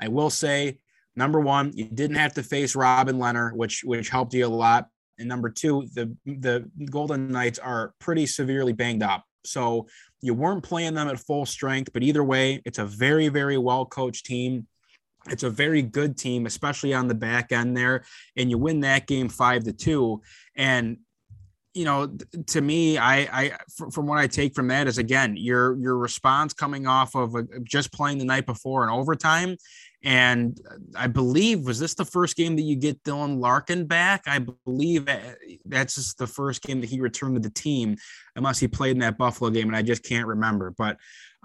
I 0.00 0.08
will 0.08 0.30
say, 0.30 0.78
number 1.16 1.40
one, 1.40 1.72
you 1.74 1.84
didn't 1.84 2.16
have 2.16 2.34
to 2.34 2.42
face 2.42 2.74
Robin 2.74 3.16
Lehner, 3.18 3.54
which 3.54 3.82
which 3.84 4.08
helped 4.08 4.34
you 4.34 4.46
a 4.46 4.48
lot. 4.48 4.88
And 5.18 5.28
number 5.28 5.50
two, 5.50 5.88
the 5.94 6.14
the 6.26 6.68
Golden 6.90 7.28
Knights 7.28 7.58
are 7.58 7.94
pretty 7.98 8.26
severely 8.26 8.72
banged 8.72 9.02
up. 9.02 9.24
So 9.44 9.86
you 10.20 10.34
weren't 10.34 10.62
playing 10.62 10.94
them 10.94 11.08
at 11.08 11.18
full 11.18 11.46
strength, 11.46 11.92
but 11.92 12.02
either 12.02 12.24
way, 12.24 12.60
it's 12.64 12.78
a 12.78 12.84
very, 12.84 13.28
very 13.28 13.58
well 13.58 13.86
coached 13.86 14.26
team 14.26 14.66
it's 15.26 15.42
a 15.42 15.50
very 15.50 15.82
good 15.82 16.16
team, 16.16 16.46
especially 16.46 16.94
on 16.94 17.08
the 17.08 17.14
back 17.14 17.52
end 17.52 17.76
there. 17.76 18.04
And 18.36 18.50
you 18.50 18.58
win 18.58 18.80
that 18.80 19.06
game 19.06 19.28
five 19.28 19.64
to 19.64 19.72
two. 19.72 20.22
And 20.56 20.98
you 21.74 21.84
know, 21.84 22.12
to 22.48 22.60
me, 22.60 22.98
I, 22.98 23.18
I, 23.20 23.52
from 23.92 24.06
what 24.06 24.18
I 24.18 24.26
take 24.26 24.54
from 24.54 24.68
that 24.68 24.88
is 24.88 24.98
again, 24.98 25.36
your 25.36 25.78
your 25.78 25.96
response 25.96 26.52
coming 26.52 26.88
off 26.88 27.14
of 27.14 27.36
a, 27.36 27.44
just 27.62 27.92
playing 27.92 28.18
the 28.18 28.24
night 28.24 28.46
before 28.46 28.82
in 28.82 28.90
overtime, 28.90 29.56
and 30.02 30.58
uh, 30.68 30.76
I 30.96 31.06
believe 31.06 31.66
was 31.66 31.78
this 31.78 31.94
the 31.94 32.04
first 32.04 32.36
game 32.36 32.56
that 32.56 32.62
you 32.62 32.74
get 32.74 33.02
Dylan 33.04 33.38
Larkin 33.38 33.86
back? 33.86 34.22
I 34.26 34.44
believe 34.64 35.08
that's 35.66 35.94
just 35.96 36.18
the 36.18 36.26
first 36.26 36.62
game 36.62 36.80
that 36.80 36.90
he 36.90 37.00
returned 37.00 37.36
to 37.36 37.40
the 37.40 37.50
team, 37.50 37.96
unless 38.34 38.58
he 38.58 38.66
played 38.66 38.92
in 38.92 38.98
that 39.00 39.18
Buffalo 39.18 39.50
game, 39.50 39.68
and 39.68 39.76
I 39.76 39.82
just 39.82 40.02
can't 40.02 40.26
remember. 40.26 40.74
But 40.76 40.96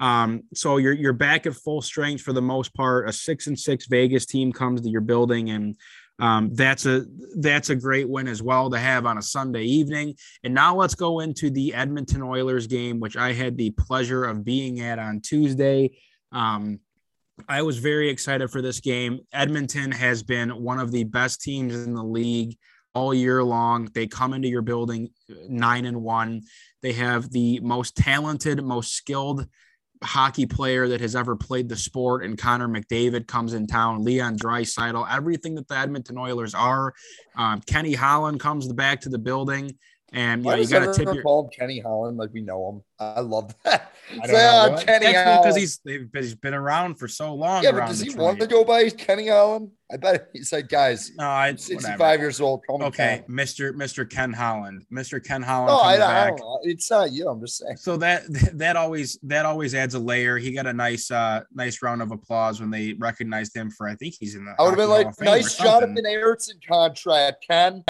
um, 0.03 0.43
so 0.53 0.75
you're 0.75 0.91
you're 0.91 1.13
back 1.13 1.45
at 1.45 1.55
full 1.55 1.81
strength 1.81 2.23
for 2.23 2.33
the 2.33 2.41
most 2.41 2.73
part. 2.73 3.07
A 3.07 3.13
six 3.13 3.47
and 3.47 3.57
six 3.57 3.85
Vegas 3.87 4.25
team 4.25 4.51
comes 4.51 4.81
to 4.81 4.89
your 4.89 4.99
building, 4.99 5.51
and 5.51 5.77
um, 6.19 6.53
that's 6.53 6.85
a 6.85 7.05
that's 7.37 7.69
a 7.69 7.75
great 7.75 8.09
win 8.09 8.27
as 8.27 8.43
well 8.43 8.69
to 8.69 8.77
have 8.77 9.05
on 9.05 9.17
a 9.17 9.21
Sunday 9.21 9.63
evening. 9.63 10.15
And 10.43 10.53
now 10.53 10.75
let's 10.75 10.93
go 10.93 11.21
into 11.21 11.49
the 11.49 11.73
Edmonton 11.73 12.21
Oilers 12.21 12.67
game, 12.67 12.99
which 12.99 13.15
I 13.15 13.31
had 13.31 13.55
the 13.55 13.69
pleasure 13.69 14.25
of 14.25 14.43
being 14.43 14.81
at 14.81 14.99
on 14.99 15.21
Tuesday. 15.21 15.97
Um, 16.33 16.81
I 17.47 17.61
was 17.61 17.77
very 17.77 18.09
excited 18.09 18.51
for 18.51 18.61
this 18.61 18.81
game. 18.81 19.21
Edmonton 19.31 19.89
has 19.89 20.21
been 20.21 20.49
one 20.49 20.79
of 20.79 20.91
the 20.91 21.05
best 21.05 21.41
teams 21.41 21.75
in 21.75 21.93
the 21.93 22.03
league 22.03 22.57
all 22.93 23.13
year 23.13 23.41
long. 23.41 23.89
They 23.93 24.07
come 24.07 24.33
into 24.33 24.49
your 24.49 24.63
building 24.63 25.11
nine 25.47 25.85
and 25.85 26.03
one. 26.03 26.41
They 26.81 26.91
have 26.91 27.31
the 27.31 27.61
most 27.61 27.95
talented, 27.95 28.61
most 28.61 28.91
skilled 28.91 29.47
hockey 30.03 30.45
player 30.45 30.87
that 30.87 31.01
has 31.01 31.15
ever 31.15 31.35
played 31.35 31.69
the 31.69 31.75
sport, 31.75 32.23
and 32.23 32.37
Connor 32.37 32.67
McDavid 32.67 33.27
comes 33.27 33.53
in 33.53 33.67
town. 33.67 34.03
Leon 34.03 34.37
Draisaitl, 34.37 35.07
everything 35.11 35.55
that 35.55 35.67
the 35.67 35.77
Edmonton 35.77 36.17
Oilers 36.17 36.53
are. 36.53 36.93
Um, 37.35 37.61
Kenny 37.61 37.93
Holland 37.93 38.39
comes 38.39 38.71
back 38.71 39.01
to 39.01 39.09
the 39.09 39.17
building. 39.17 39.77
And 40.13 40.45
you, 40.45 40.51
know, 40.51 40.57
you 40.57 40.67
got 40.67 40.85
to 40.85 40.93
tip 40.93 41.11
your 41.11 41.23
called 41.23 41.51
Kenny 41.51 41.79
Holland 41.79 42.17
like 42.17 42.31
we 42.31 42.41
know 42.41 42.69
him. 42.69 42.83
I 42.99 43.21
love 43.21 43.55
that. 43.63 43.91
I 44.11 44.27
don't 44.27 44.31
know 44.31 44.75
uh, 44.75 44.83
Kenny 44.83 45.07
because 45.07 45.55
he's 45.55 45.79
he's 46.13 46.35
been 46.35 46.53
around 46.53 46.95
for 46.95 47.07
so 47.07 47.33
long. 47.33 47.63
Yeah, 47.63 47.71
but 47.71 47.87
does 47.87 47.99
he 47.99 48.09
Detroit. 48.09 48.23
want 48.23 48.39
to 48.41 48.47
go 48.47 48.63
by 48.63 48.89
Kenny 48.91 49.29
Holland? 49.29 49.71
I 49.91 49.97
bet 49.97 50.29
he's 50.33 50.51
like, 50.51 50.69
guys. 50.69 51.11
No, 51.17 51.27
I, 51.27 51.55
65 51.55 51.99
whatever. 51.99 52.21
years 52.21 52.41
old. 52.41 52.61
okay, 52.69 53.23
Mister 53.27 53.73
Mister 53.73 54.05
Ken 54.05 54.31
Holland, 54.31 54.85
Mister 54.91 55.19
Ken 55.19 55.41
Holland. 55.41 55.69
No, 55.69 55.79
I, 55.79 55.93
I, 55.93 56.27
don't 56.27 56.39
know. 56.39 56.59
It's 56.61 56.91
not 56.91 57.11
you. 57.11 57.27
I'm 57.27 57.39
just 57.41 57.57
saying. 57.57 57.77
So 57.77 57.97
that 57.97 58.23
that 58.53 58.75
always 58.75 59.17
that 59.23 59.47
always 59.47 59.73
adds 59.73 59.95
a 59.95 59.99
layer. 59.99 60.37
He 60.37 60.51
got 60.51 60.67
a 60.67 60.73
nice 60.73 61.09
uh 61.09 61.41
nice 61.51 61.81
round 61.81 62.03
of 62.03 62.11
applause 62.11 62.59
when 62.59 62.69
they 62.69 62.93
recognized 62.93 63.55
him 63.55 63.71
for. 63.71 63.87
I 63.87 63.95
think 63.95 64.13
he's 64.19 64.35
in 64.35 64.45
the. 64.45 64.53
I 64.59 64.61
would 64.61 64.69
have 64.69 64.77
been 64.77 64.89
like, 64.89 65.19
nice 65.21 65.57
Jonathan 65.57 66.05
Ericsson 66.05 66.59
contract, 66.67 67.45
Ken 67.47 67.83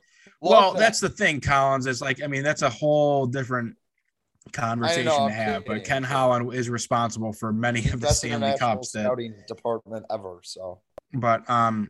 well, 0.50 0.74
that. 0.74 0.80
that's 0.80 1.00
the 1.00 1.10
thing, 1.10 1.40
Collins. 1.40 1.88
Is 1.88 2.02
like, 2.02 2.22
I 2.22 2.28
mean, 2.28 2.44
that's 2.44 2.62
a 2.62 2.70
whole 2.70 3.26
different 3.26 3.76
conversation 4.52 5.06
know, 5.06 5.28
to 5.28 5.34
have. 5.34 5.66
But 5.66 5.86
Ken 5.86 6.04
Holland 6.04 6.54
is 6.54 6.70
responsible 6.70 7.34
for 7.34 7.54
many 7.54 7.88
of 7.90 8.02
the 8.02 8.10
Stanley 8.10 8.56
Cups 8.58 8.92
that 8.92 9.44
department 9.48 10.06
ever. 10.12 10.40
So, 10.44 10.82
but 11.14 11.50
um, 11.50 11.90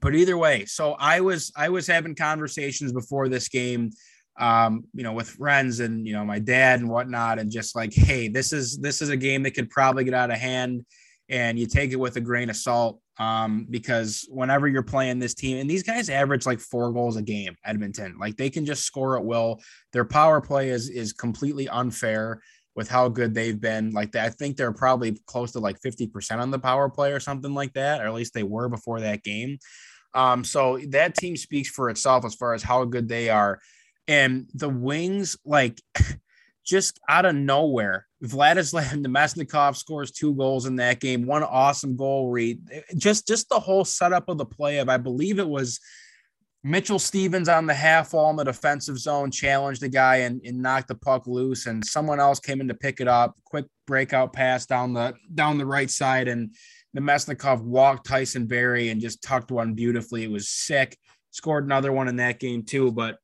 but 0.00 0.14
either 0.14 0.36
way, 0.36 0.64
so 0.66 0.92
I 0.98 1.20
was 1.20 1.52
I 1.56 1.68
was 1.68 1.86
having 1.86 2.14
conversations 2.14 2.92
before 2.92 3.28
this 3.28 3.48
game, 3.48 3.90
um, 4.38 4.84
you 4.94 5.02
know, 5.02 5.12
with 5.12 5.30
friends 5.30 5.80
and 5.80 6.06
you 6.06 6.12
know 6.12 6.24
my 6.24 6.38
dad 6.38 6.80
and 6.80 6.88
whatnot, 6.88 7.38
and 7.38 7.50
just 7.50 7.74
like, 7.74 7.92
hey, 7.94 8.28
this 8.28 8.52
is 8.52 8.78
this 8.78 9.02
is 9.02 9.08
a 9.08 9.16
game 9.16 9.42
that 9.44 9.52
could 9.52 9.70
probably 9.70 10.04
get 10.04 10.14
out 10.14 10.30
of 10.30 10.38
hand, 10.38 10.84
and 11.28 11.58
you 11.58 11.66
take 11.66 11.92
it 11.92 11.96
with 11.96 12.16
a 12.16 12.20
grain 12.20 12.50
of 12.50 12.56
salt 12.56 13.00
um, 13.18 13.66
because 13.70 14.26
whenever 14.30 14.68
you're 14.68 14.82
playing 14.82 15.18
this 15.18 15.34
team, 15.34 15.58
and 15.58 15.68
these 15.68 15.82
guys 15.82 16.08
average 16.08 16.46
like 16.46 16.60
four 16.60 16.92
goals 16.92 17.16
a 17.16 17.22
game, 17.22 17.54
Edmonton, 17.64 18.16
like 18.18 18.36
they 18.36 18.50
can 18.50 18.64
just 18.64 18.84
score 18.84 19.18
at 19.18 19.24
will. 19.24 19.60
Their 19.92 20.04
power 20.04 20.40
play 20.40 20.70
is 20.70 20.88
is 20.88 21.12
completely 21.12 21.68
unfair 21.68 22.42
with 22.74 22.88
how 22.88 23.08
good 23.08 23.34
they've 23.34 23.60
been. 23.60 23.90
Like 23.90 24.14
I 24.16 24.30
think 24.30 24.56
they're 24.56 24.72
probably 24.72 25.20
close 25.26 25.52
to 25.52 25.60
like 25.60 25.80
50% 25.80 26.38
on 26.38 26.50
the 26.50 26.58
power 26.58 26.88
play 26.88 27.12
or 27.12 27.20
something 27.20 27.54
like 27.54 27.74
that, 27.74 28.00
or 28.00 28.06
at 28.06 28.14
least 28.14 28.34
they 28.34 28.42
were 28.42 28.68
before 28.68 29.00
that 29.00 29.22
game. 29.22 29.58
Um, 30.14 30.44
so 30.44 30.78
that 30.88 31.14
team 31.14 31.36
speaks 31.36 31.68
for 31.68 31.90
itself 31.90 32.24
as 32.24 32.34
far 32.34 32.54
as 32.54 32.62
how 32.62 32.84
good 32.84 33.08
they 33.08 33.30
are. 33.30 33.60
And 34.08 34.48
the 34.54 34.68
wings, 34.68 35.36
like 35.44 35.80
just 36.64 37.00
out 37.08 37.24
of 37.24 37.34
nowhere, 37.34 38.06
Vladislav 38.22 38.84
Namestnikov 39.04 39.76
scores 39.76 40.10
two 40.10 40.34
goals 40.34 40.66
in 40.66 40.76
that 40.76 41.00
game. 41.00 41.26
One 41.26 41.42
awesome 41.42 41.96
goal 41.96 42.30
read. 42.30 42.60
Just 42.96 43.26
just 43.26 43.48
the 43.48 43.60
whole 43.60 43.84
setup 43.84 44.28
of 44.28 44.38
the 44.38 44.46
play 44.46 44.78
of 44.78 44.88
I 44.88 44.96
believe 44.96 45.38
it 45.38 45.48
was 45.48 45.80
Mitchell 46.64 47.00
Stephens 47.00 47.48
on 47.48 47.66
the 47.66 47.74
half 47.74 48.12
wall 48.12 48.30
in 48.30 48.36
the 48.36 48.44
defensive 48.44 48.96
zone 48.96 49.32
challenged 49.32 49.82
the 49.82 49.88
guy 49.88 50.16
and, 50.18 50.40
and 50.44 50.62
knocked 50.62 50.88
the 50.88 50.94
puck 50.94 51.26
loose, 51.26 51.66
and 51.66 51.84
someone 51.84 52.20
else 52.20 52.38
came 52.38 52.60
in 52.60 52.68
to 52.68 52.74
pick 52.74 53.00
it 53.00 53.08
up. 53.08 53.36
Quick 53.44 53.66
breakout 53.86 54.32
pass 54.32 54.64
down 54.64 54.94
the 54.94 55.14
down 55.34 55.58
the 55.58 55.66
right 55.66 55.90
side, 55.90 56.28
and 56.28 56.54
Namestnikov 56.96 57.62
walked 57.62 58.06
Tyson 58.06 58.46
Barrie 58.46 58.90
and 58.90 59.00
just 59.00 59.22
tucked 59.22 59.50
one 59.50 59.74
beautifully. 59.74 60.22
It 60.22 60.30
was 60.30 60.48
sick. 60.48 60.96
Scored 61.32 61.64
another 61.64 61.90
one 61.90 62.08
in 62.08 62.16
that 62.16 62.38
game 62.38 62.62
too, 62.62 62.92
but 62.92 63.18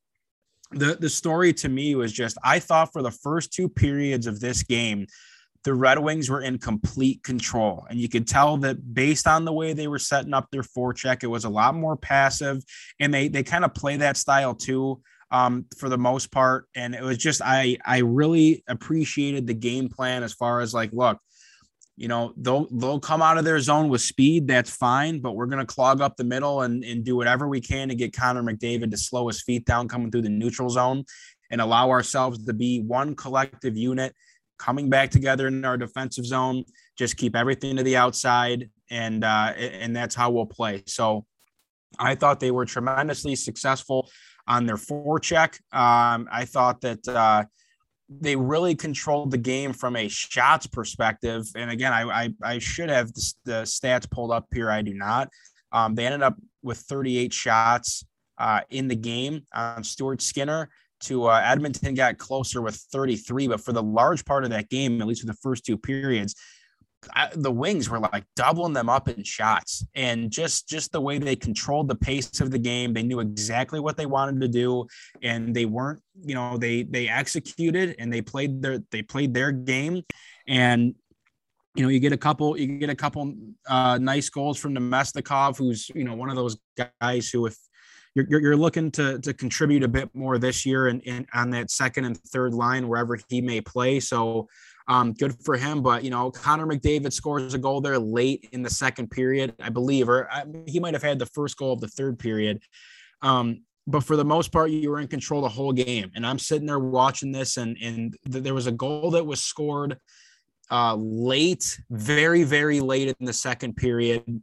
the 0.70 0.96
the 1.00 1.08
story 1.08 1.52
to 1.54 1.68
me 1.68 1.94
was 1.94 2.12
just 2.12 2.36
I 2.44 2.58
thought 2.58 2.92
for 2.92 3.02
the 3.02 3.10
first 3.10 3.52
two 3.52 3.68
periods 3.68 4.26
of 4.26 4.40
this 4.40 4.62
game 4.62 5.06
the 5.64 5.74
Red 5.74 5.98
Wings 5.98 6.30
were 6.30 6.40
in 6.40 6.58
complete 6.58 7.22
control. 7.22 7.86
And 7.90 7.98
you 7.98 8.08
could 8.08 8.26
tell 8.26 8.56
that 8.58 8.94
based 8.94 9.26
on 9.26 9.44
the 9.44 9.52
way 9.52 9.72
they 9.72 9.88
were 9.88 9.98
setting 9.98 10.32
up 10.32 10.48
their 10.50 10.62
forecheck, 10.62 11.22
it 11.22 11.26
was 11.26 11.44
a 11.44 11.50
lot 11.50 11.74
more 11.74 11.96
passive. 11.96 12.62
And 13.00 13.12
they 13.12 13.28
they 13.28 13.42
kind 13.42 13.64
of 13.64 13.74
play 13.74 13.96
that 13.96 14.16
style 14.16 14.54
too 14.54 15.02
um, 15.30 15.66
for 15.76 15.88
the 15.88 15.98
most 15.98 16.30
part. 16.30 16.66
And 16.74 16.94
it 16.94 17.02
was 17.02 17.18
just 17.18 17.42
I 17.44 17.76
I 17.84 17.98
really 17.98 18.62
appreciated 18.68 19.46
the 19.46 19.54
game 19.54 19.88
plan 19.88 20.22
as 20.22 20.32
far 20.32 20.60
as 20.60 20.72
like, 20.72 20.92
look, 20.92 21.18
you 21.98 22.06
know, 22.06 22.32
they'll 22.36 22.68
they'll 22.70 23.00
come 23.00 23.20
out 23.20 23.38
of 23.38 23.44
their 23.44 23.58
zone 23.58 23.88
with 23.88 24.00
speed, 24.00 24.46
that's 24.46 24.70
fine, 24.70 25.18
but 25.20 25.34
we're 25.34 25.46
gonna 25.46 25.66
clog 25.66 26.00
up 26.00 26.16
the 26.16 26.22
middle 26.22 26.62
and, 26.62 26.84
and 26.84 27.04
do 27.04 27.16
whatever 27.16 27.48
we 27.48 27.60
can 27.60 27.88
to 27.88 27.96
get 27.96 28.16
Connor 28.16 28.42
McDavid 28.42 28.92
to 28.92 28.96
slow 28.96 29.26
his 29.26 29.42
feet 29.42 29.64
down 29.64 29.88
coming 29.88 30.08
through 30.10 30.22
the 30.22 30.28
neutral 30.28 30.70
zone 30.70 31.04
and 31.50 31.60
allow 31.60 31.90
ourselves 31.90 32.44
to 32.46 32.52
be 32.52 32.80
one 32.82 33.16
collective 33.16 33.76
unit 33.76 34.14
coming 34.58 34.88
back 34.88 35.10
together 35.10 35.48
in 35.48 35.64
our 35.64 35.76
defensive 35.76 36.24
zone. 36.24 36.64
Just 36.96 37.16
keep 37.16 37.34
everything 37.34 37.76
to 37.76 37.82
the 37.82 37.96
outside, 37.96 38.70
and 38.90 39.24
uh, 39.24 39.52
and 39.56 39.94
that's 39.94 40.14
how 40.14 40.30
we'll 40.30 40.46
play. 40.46 40.84
So, 40.86 41.26
I 41.98 42.14
thought 42.14 42.38
they 42.38 42.52
were 42.52 42.64
tremendously 42.64 43.34
successful 43.34 44.08
on 44.46 44.66
their 44.66 44.76
forecheck. 44.76 45.54
Um, 45.72 46.28
I 46.30 46.44
thought 46.44 46.80
that 46.82 47.08
uh, 47.08 47.44
they 48.08 48.36
really 48.36 48.74
controlled 48.74 49.30
the 49.30 49.38
game 49.38 49.72
from 49.72 49.96
a 49.96 50.08
shots 50.08 50.66
perspective. 50.66 51.46
And 51.54 51.70
again, 51.70 51.92
I 51.92 52.02
I, 52.02 52.34
I 52.42 52.58
should 52.58 52.88
have 52.88 53.12
the, 53.12 53.34
the, 53.44 53.62
stats 53.62 54.10
pulled 54.10 54.32
up 54.32 54.46
here. 54.52 54.70
I 54.70 54.82
do 54.82 54.94
not. 54.94 55.28
Um, 55.72 55.94
they 55.94 56.06
ended 56.06 56.22
up 56.22 56.36
with 56.62 56.78
38 56.78 57.32
shots 57.32 58.04
uh, 58.38 58.60
in 58.70 58.88
the 58.88 58.96
game 58.96 59.42
on 59.52 59.84
Stuart 59.84 60.22
Skinner 60.22 60.70
to 61.00 61.26
uh, 61.26 61.40
Edmonton 61.44 61.94
got 61.94 62.18
closer 62.18 62.62
with 62.62 62.76
33, 62.76 63.48
but 63.48 63.60
for 63.60 63.72
the 63.72 63.82
large 63.82 64.24
part 64.24 64.44
of 64.44 64.50
that 64.50 64.68
game, 64.68 65.00
at 65.00 65.06
least 65.06 65.20
for 65.20 65.26
the 65.26 65.34
first 65.34 65.64
two 65.64 65.78
periods, 65.78 66.34
I, 67.14 67.30
the 67.34 67.50
Wings 67.50 67.88
were 67.88 68.00
like 68.00 68.24
doubling 68.34 68.72
them 68.72 68.88
up 68.88 69.08
in 69.08 69.22
shots, 69.22 69.86
and 69.94 70.30
just 70.30 70.68
just 70.68 70.92
the 70.92 71.00
way 71.00 71.18
they 71.18 71.36
controlled 71.36 71.88
the 71.88 71.94
pace 71.94 72.40
of 72.40 72.50
the 72.50 72.58
game, 72.58 72.92
they 72.92 73.02
knew 73.02 73.20
exactly 73.20 73.80
what 73.80 73.96
they 73.96 74.06
wanted 74.06 74.40
to 74.40 74.48
do, 74.48 74.86
and 75.22 75.54
they 75.54 75.64
weren't, 75.64 76.02
you 76.22 76.34
know, 76.34 76.56
they 76.56 76.82
they 76.82 77.08
executed 77.08 77.96
and 77.98 78.12
they 78.12 78.20
played 78.20 78.62
their 78.62 78.80
they 78.90 79.02
played 79.02 79.32
their 79.32 79.52
game, 79.52 80.02
and 80.46 80.94
you 81.74 81.84
know, 81.84 81.90
you 81.90 82.00
get 82.00 82.12
a 82.12 82.16
couple, 82.16 82.58
you 82.58 82.78
get 82.78 82.90
a 82.90 82.96
couple 82.96 83.32
uh, 83.68 83.98
nice 83.98 84.28
goals 84.28 84.58
from 84.58 84.74
Namestnikov, 84.74 85.56
who's 85.56 85.88
you 85.94 86.02
know 86.02 86.14
one 86.14 86.28
of 86.28 86.34
those 86.34 86.56
guys 87.00 87.30
who, 87.30 87.46
if 87.46 87.56
you're, 88.14 88.40
you're 88.40 88.56
looking 88.56 88.90
to 88.92 89.20
to 89.20 89.32
contribute 89.32 89.84
a 89.84 89.88
bit 89.88 90.12
more 90.14 90.38
this 90.38 90.66
year 90.66 90.88
and 90.88 91.00
in, 91.02 91.26
on 91.34 91.50
that 91.50 91.70
second 91.70 92.04
and 92.04 92.18
third 92.18 92.52
line 92.52 92.88
wherever 92.88 93.16
he 93.28 93.40
may 93.40 93.60
play. 93.60 94.00
So 94.00 94.48
um, 94.88 95.12
good 95.12 95.34
for 95.44 95.56
him. 95.56 95.82
But 95.82 96.02
you 96.02 96.10
know, 96.10 96.30
Connor 96.30 96.66
McDavid 96.66 97.12
scores 97.12 97.54
a 97.54 97.58
goal 97.58 97.80
there 97.80 97.98
late 97.98 98.48
in 98.52 98.62
the 98.62 98.70
second 98.70 99.10
period, 99.10 99.54
I 99.60 99.68
believe, 99.68 100.08
or 100.08 100.30
I, 100.32 100.44
he 100.66 100.80
might 100.80 100.94
have 100.94 101.02
had 101.02 101.18
the 101.18 101.26
first 101.26 101.56
goal 101.56 101.74
of 101.74 101.80
the 101.80 101.88
third 101.88 102.18
period. 102.18 102.60
Um, 103.22 103.62
but 103.86 104.04
for 104.04 104.16
the 104.16 104.24
most 104.24 104.52
part, 104.52 104.70
you 104.70 104.90
were 104.90 105.00
in 105.00 105.08
control 105.08 105.40
the 105.40 105.48
whole 105.48 105.72
game. 105.72 106.10
And 106.14 106.26
I'm 106.26 106.38
sitting 106.38 106.66
there 106.66 106.78
watching 106.78 107.32
this, 107.32 107.56
and 107.58 107.76
and 107.82 108.16
th- 108.30 108.42
there 108.42 108.54
was 108.54 108.66
a 108.66 108.72
goal 108.72 109.12
that 109.12 109.24
was 109.24 109.42
scored 109.42 109.98
uh, 110.70 110.94
late, 110.96 111.78
very 111.90 112.42
very 112.42 112.80
late 112.80 113.08
in 113.08 113.26
the 113.26 113.32
second 113.32 113.76
period 113.76 114.42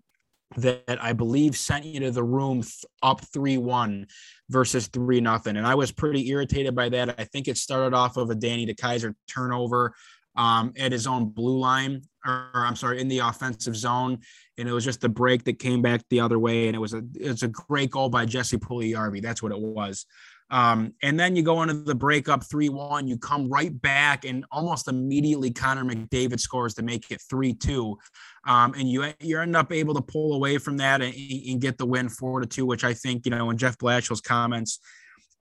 that 0.57 0.97
I 1.01 1.11
believe 1.13 1.57
sent 1.57 1.85
you 1.85 1.99
to 2.01 2.11
the 2.11 2.23
room 2.23 2.63
up 3.03 3.21
3 3.21 3.57
1 3.57 4.07
versus 4.49 4.87
3 4.87 5.19
nothing. 5.19 5.57
And 5.57 5.67
I 5.67 5.75
was 5.75 5.91
pretty 5.91 6.29
irritated 6.29 6.75
by 6.75 6.89
that. 6.89 7.19
I 7.19 7.25
think 7.25 7.47
it 7.47 7.57
started 7.57 7.95
off 7.95 8.15
of 8.15 8.29
a 8.29 8.35
Danny 8.35 8.65
DeKeyser 8.65 9.15
turnover 9.27 9.93
um, 10.35 10.73
at 10.77 10.91
his 10.91 11.07
own 11.07 11.29
blue 11.29 11.57
line, 11.57 12.01
or, 12.25 12.49
or, 12.53 12.65
I'm 12.65 12.75
sorry, 12.75 12.99
in 12.99 13.07
the 13.07 13.19
offensive 13.19 13.75
zone. 13.75 14.19
And 14.57 14.67
it 14.67 14.71
was 14.71 14.85
just 14.85 15.01
the 15.01 15.09
break 15.09 15.43
that 15.45 15.59
came 15.59 15.81
back 15.81 16.01
the 16.09 16.19
other 16.19 16.39
way. 16.39 16.67
And 16.67 16.75
it 16.75 16.79
was 16.79 16.93
a 16.93 17.03
it's 17.15 17.43
a 17.43 17.47
great 17.47 17.91
goal 17.91 18.09
by 18.09 18.25
Jesse 18.25 18.57
Puljujarvi. 18.57 19.21
That's 19.21 19.43
what 19.43 19.51
it 19.51 19.59
was. 19.59 20.05
Um, 20.51 20.93
and 21.01 21.19
then 21.19 21.35
you 21.35 21.41
go 21.41 21.63
into 21.63 21.73
the 21.73 21.95
breakup 21.95 22.43
3 22.43 22.69
1, 22.69 23.07
you 23.07 23.17
come 23.17 23.49
right 23.49 23.81
back, 23.81 24.25
and 24.25 24.45
almost 24.51 24.87
immediately 24.87 25.49
Connor 25.51 25.83
McDavid 25.83 26.39
scores 26.39 26.75
to 26.75 26.83
make 26.83 27.09
it 27.09 27.21
3 27.29 27.53
2. 27.53 27.97
Um, 28.47 28.73
and 28.75 28.89
you 28.89 29.11
you 29.19 29.39
end 29.39 29.55
up 29.55 29.71
able 29.71 29.95
to 29.95 30.01
pull 30.01 30.33
away 30.33 30.59
from 30.59 30.77
that 30.77 31.01
and, 31.01 31.13
and 31.15 31.59
get 31.59 31.77
the 31.77 31.85
win 31.85 32.09
4 32.09 32.41
to 32.41 32.47
2, 32.47 32.65
which 32.65 32.83
I 32.83 32.93
think, 32.93 33.25
you 33.25 33.31
know, 33.31 33.49
in 33.49 33.57
Jeff 33.57 33.77
Blashill's 33.77 34.21
comments 34.21 34.79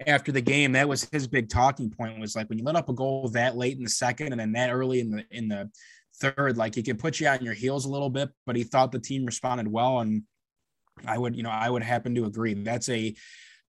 after 0.06 0.32
the 0.32 0.40
game, 0.40 0.72
that 0.72 0.88
was 0.88 1.08
his 1.12 1.26
big 1.26 1.48
talking 1.48 1.90
point 1.90 2.18
was 2.20 2.34
like 2.34 2.48
when 2.48 2.58
you 2.58 2.64
let 2.64 2.76
up 2.76 2.88
a 2.88 2.92
goal 2.92 3.28
that 3.28 3.56
late 3.56 3.76
in 3.76 3.84
the 3.84 3.90
second 3.90 4.32
and 4.32 4.40
then 4.40 4.52
that 4.52 4.70
early 4.70 5.00
in 5.00 5.10
the 5.10 5.24
in 5.30 5.48
the 5.48 5.70
third, 6.16 6.56
like 6.56 6.76
it 6.76 6.84
could 6.84 6.98
put 6.98 7.20
you 7.20 7.28
on 7.28 7.44
your 7.44 7.54
heels 7.54 7.84
a 7.84 7.90
little 7.90 8.10
bit, 8.10 8.30
but 8.46 8.56
he 8.56 8.64
thought 8.64 8.92
the 8.92 8.98
team 8.98 9.24
responded 9.24 9.68
well. 9.68 10.00
And 10.00 10.22
I 11.06 11.18
would, 11.18 11.36
you 11.36 11.42
know, 11.42 11.50
I 11.50 11.70
would 11.70 11.82
happen 11.82 12.14
to 12.14 12.24
agree. 12.24 12.54
That's 12.54 12.88
a 12.88 13.14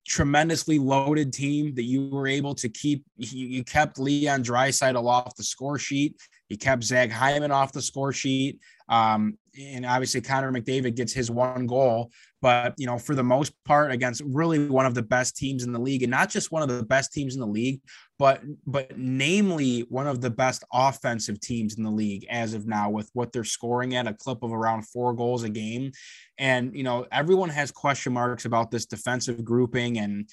tremendously 0.08 0.78
loaded 0.78 1.34
team 1.34 1.74
that 1.76 1.84
you 1.84 2.08
were 2.10 2.28
able 2.28 2.54
to 2.56 2.70
keep. 2.70 3.04
You, 3.18 3.64
kept 3.64 4.00
Leon 4.00 4.44
Draisaitl 4.44 5.08
off 5.08 5.36
the 5.36 5.44
score 5.44 5.80
sheet. 5.80 6.16
You 6.50 6.58
kept 6.58 6.84
Zach 6.84 7.10
Hyman 7.10 7.52
off 7.52 7.72
the 7.72 7.82
score 7.82 8.14
sheet. 8.14 8.60
Um, 8.88 9.38
and 9.60 9.86
obviously 9.86 10.22
Connor 10.22 10.52
McDavid 10.52 10.96
gets 10.96 11.14
his 11.14 11.32
one 11.32 11.66
goal, 11.66 12.12
but 12.46 12.76
you 12.78 12.86
know, 12.86 13.00
for 13.00 13.16
the 13.16 13.24
most 13.24 13.54
part, 13.64 13.92
against 13.92 14.22
really 14.24 14.70
one 14.70 14.86
of 14.86 14.94
the 14.94 15.02
best 15.02 15.36
teams 15.36 15.64
in 15.64 15.72
the 15.72 15.80
league, 15.80 16.04
and 16.04 16.12
not 16.12 16.30
just 16.30 16.52
one 16.52 16.62
of 16.62 16.70
the 16.70 16.86
best 16.86 17.12
teams 17.12 17.34
in 17.34 17.42
the 17.42 17.48
league, 17.48 17.82
but 18.20 18.44
but 18.68 18.96
namely 18.96 19.80
one 19.90 20.06
of 20.06 20.22
the 20.22 20.30
best 20.30 20.64
offensive 20.72 21.40
teams 21.40 21.76
in 21.76 21.84
the 21.84 21.90
league 21.90 22.24
as 22.30 22.54
of 22.54 22.68
now, 22.68 22.92
with 22.92 23.10
what 23.14 23.34
they're 23.34 23.44
scoring 23.44 23.96
at 23.96 24.06
a 24.06 24.14
clip 24.14 24.44
of 24.44 24.54
around 24.54 24.88
four 24.88 25.16
goals 25.16 25.42
a 25.42 25.50
game. 25.50 25.92
And 26.38 26.76
you 26.76 26.84
know, 26.84 27.08
everyone 27.12 27.50
has 27.50 27.72
question 27.72 28.14
marks 28.14 28.46
about 28.46 28.70
this 28.70 28.86
defensive 28.86 29.44
grouping 29.44 29.98
and 29.98 30.30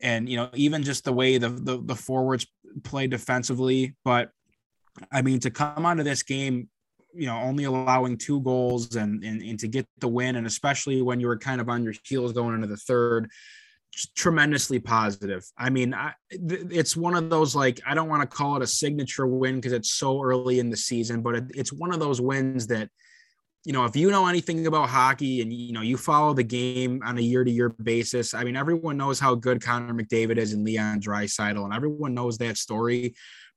and 0.00 0.28
you 0.28 0.36
know, 0.36 0.50
even 0.54 0.84
just 0.84 1.02
the 1.02 1.12
way 1.12 1.36
the 1.38 1.48
the, 1.48 1.82
the 1.82 1.96
forwards 1.96 2.46
play 2.84 3.08
defensively, 3.08 3.96
but 4.04 4.30
I 5.10 5.22
mean, 5.22 5.40
to 5.40 5.50
come 5.50 5.84
onto 5.84 6.04
this 6.04 6.22
game 6.22 6.68
you 7.14 7.26
know 7.26 7.36
only 7.36 7.64
allowing 7.64 8.16
two 8.16 8.40
goals 8.40 8.96
and, 8.96 9.24
and 9.24 9.42
and 9.42 9.58
to 9.58 9.68
get 9.68 9.86
the 9.98 10.08
win 10.08 10.36
and 10.36 10.46
especially 10.46 11.02
when 11.02 11.20
you 11.20 11.26
were 11.26 11.38
kind 11.38 11.60
of 11.60 11.68
on 11.68 11.82
your 11.82 11.94
heels 12.04 12.32
going 12.32 12.54
into 12.54 12.66
the 12.66 12.76
third 12.76 13.30
tremendously 14.16 14.78
positive. 14.78 15.44
I 15.58 15.68
mean 15.70 15.94
I, 15.94 16.12
it's 16.30 16.96
one 16.96 17.14
of 17.14 17.28
those 17.28 17.56
like 17.56 17.80
i 17.86 17.94
don't 17.94 18.08
want 18.08 18.22
to 18.22 18.36
call 18.36 18.56
it 18.56 18.62
a 18.62 18.66
signature 18.66 19.26
win 19.26 19.56
because 19.56 19.72
it's 19.72 19.92
so 19.92 20.22
early 20.22 20.60
in 20.60 20.70
the 20.70 20.76
season 20.76 21.22
but 21.22 21.34
it, 21.34 21.44
it's 21.50 21.72
one 21.72 21.92
of 21.92 21.98
those 21.98 22.20
wins 22.20 22.68
that 22.68 22.88
you 23.64 23.72
know 23.72 23.84
if 23.84 23.96
you 23.96 24.10
know 24.10 24.26
anything 24.26 24.66
about 24.66 24.88
hockey 24.88 25.42
and 25.42 25.52
you 25.52 25.72
know 25.72 25.82
you 25.82 25.96
follow 25.96 26.32
the 26.32 26.42
game 26.42 27.02
on 27.04 27.18
a 27.18 27.20
year 27.20 27.44
to 27.44 27.50
year 27.50 27.68
basis 27.68 28.32
i 28.32 28.44
mean 28.44 28.56
everyone 28.56 28.96
knows 28.96 29.18
how 29.20 29.34
good 29.34 29.62
connor 29.62 29.92
mcdavid 29.92 30.38
is 30.38 30.52
and 30.52 30.64
leon 30.64 31.00
draisaitl 31.00 31.64
and 31.64 31.74
everyone 31.74 32.14
knows 32.14 32.38
that 32.38 32.56
story 32.56 33.14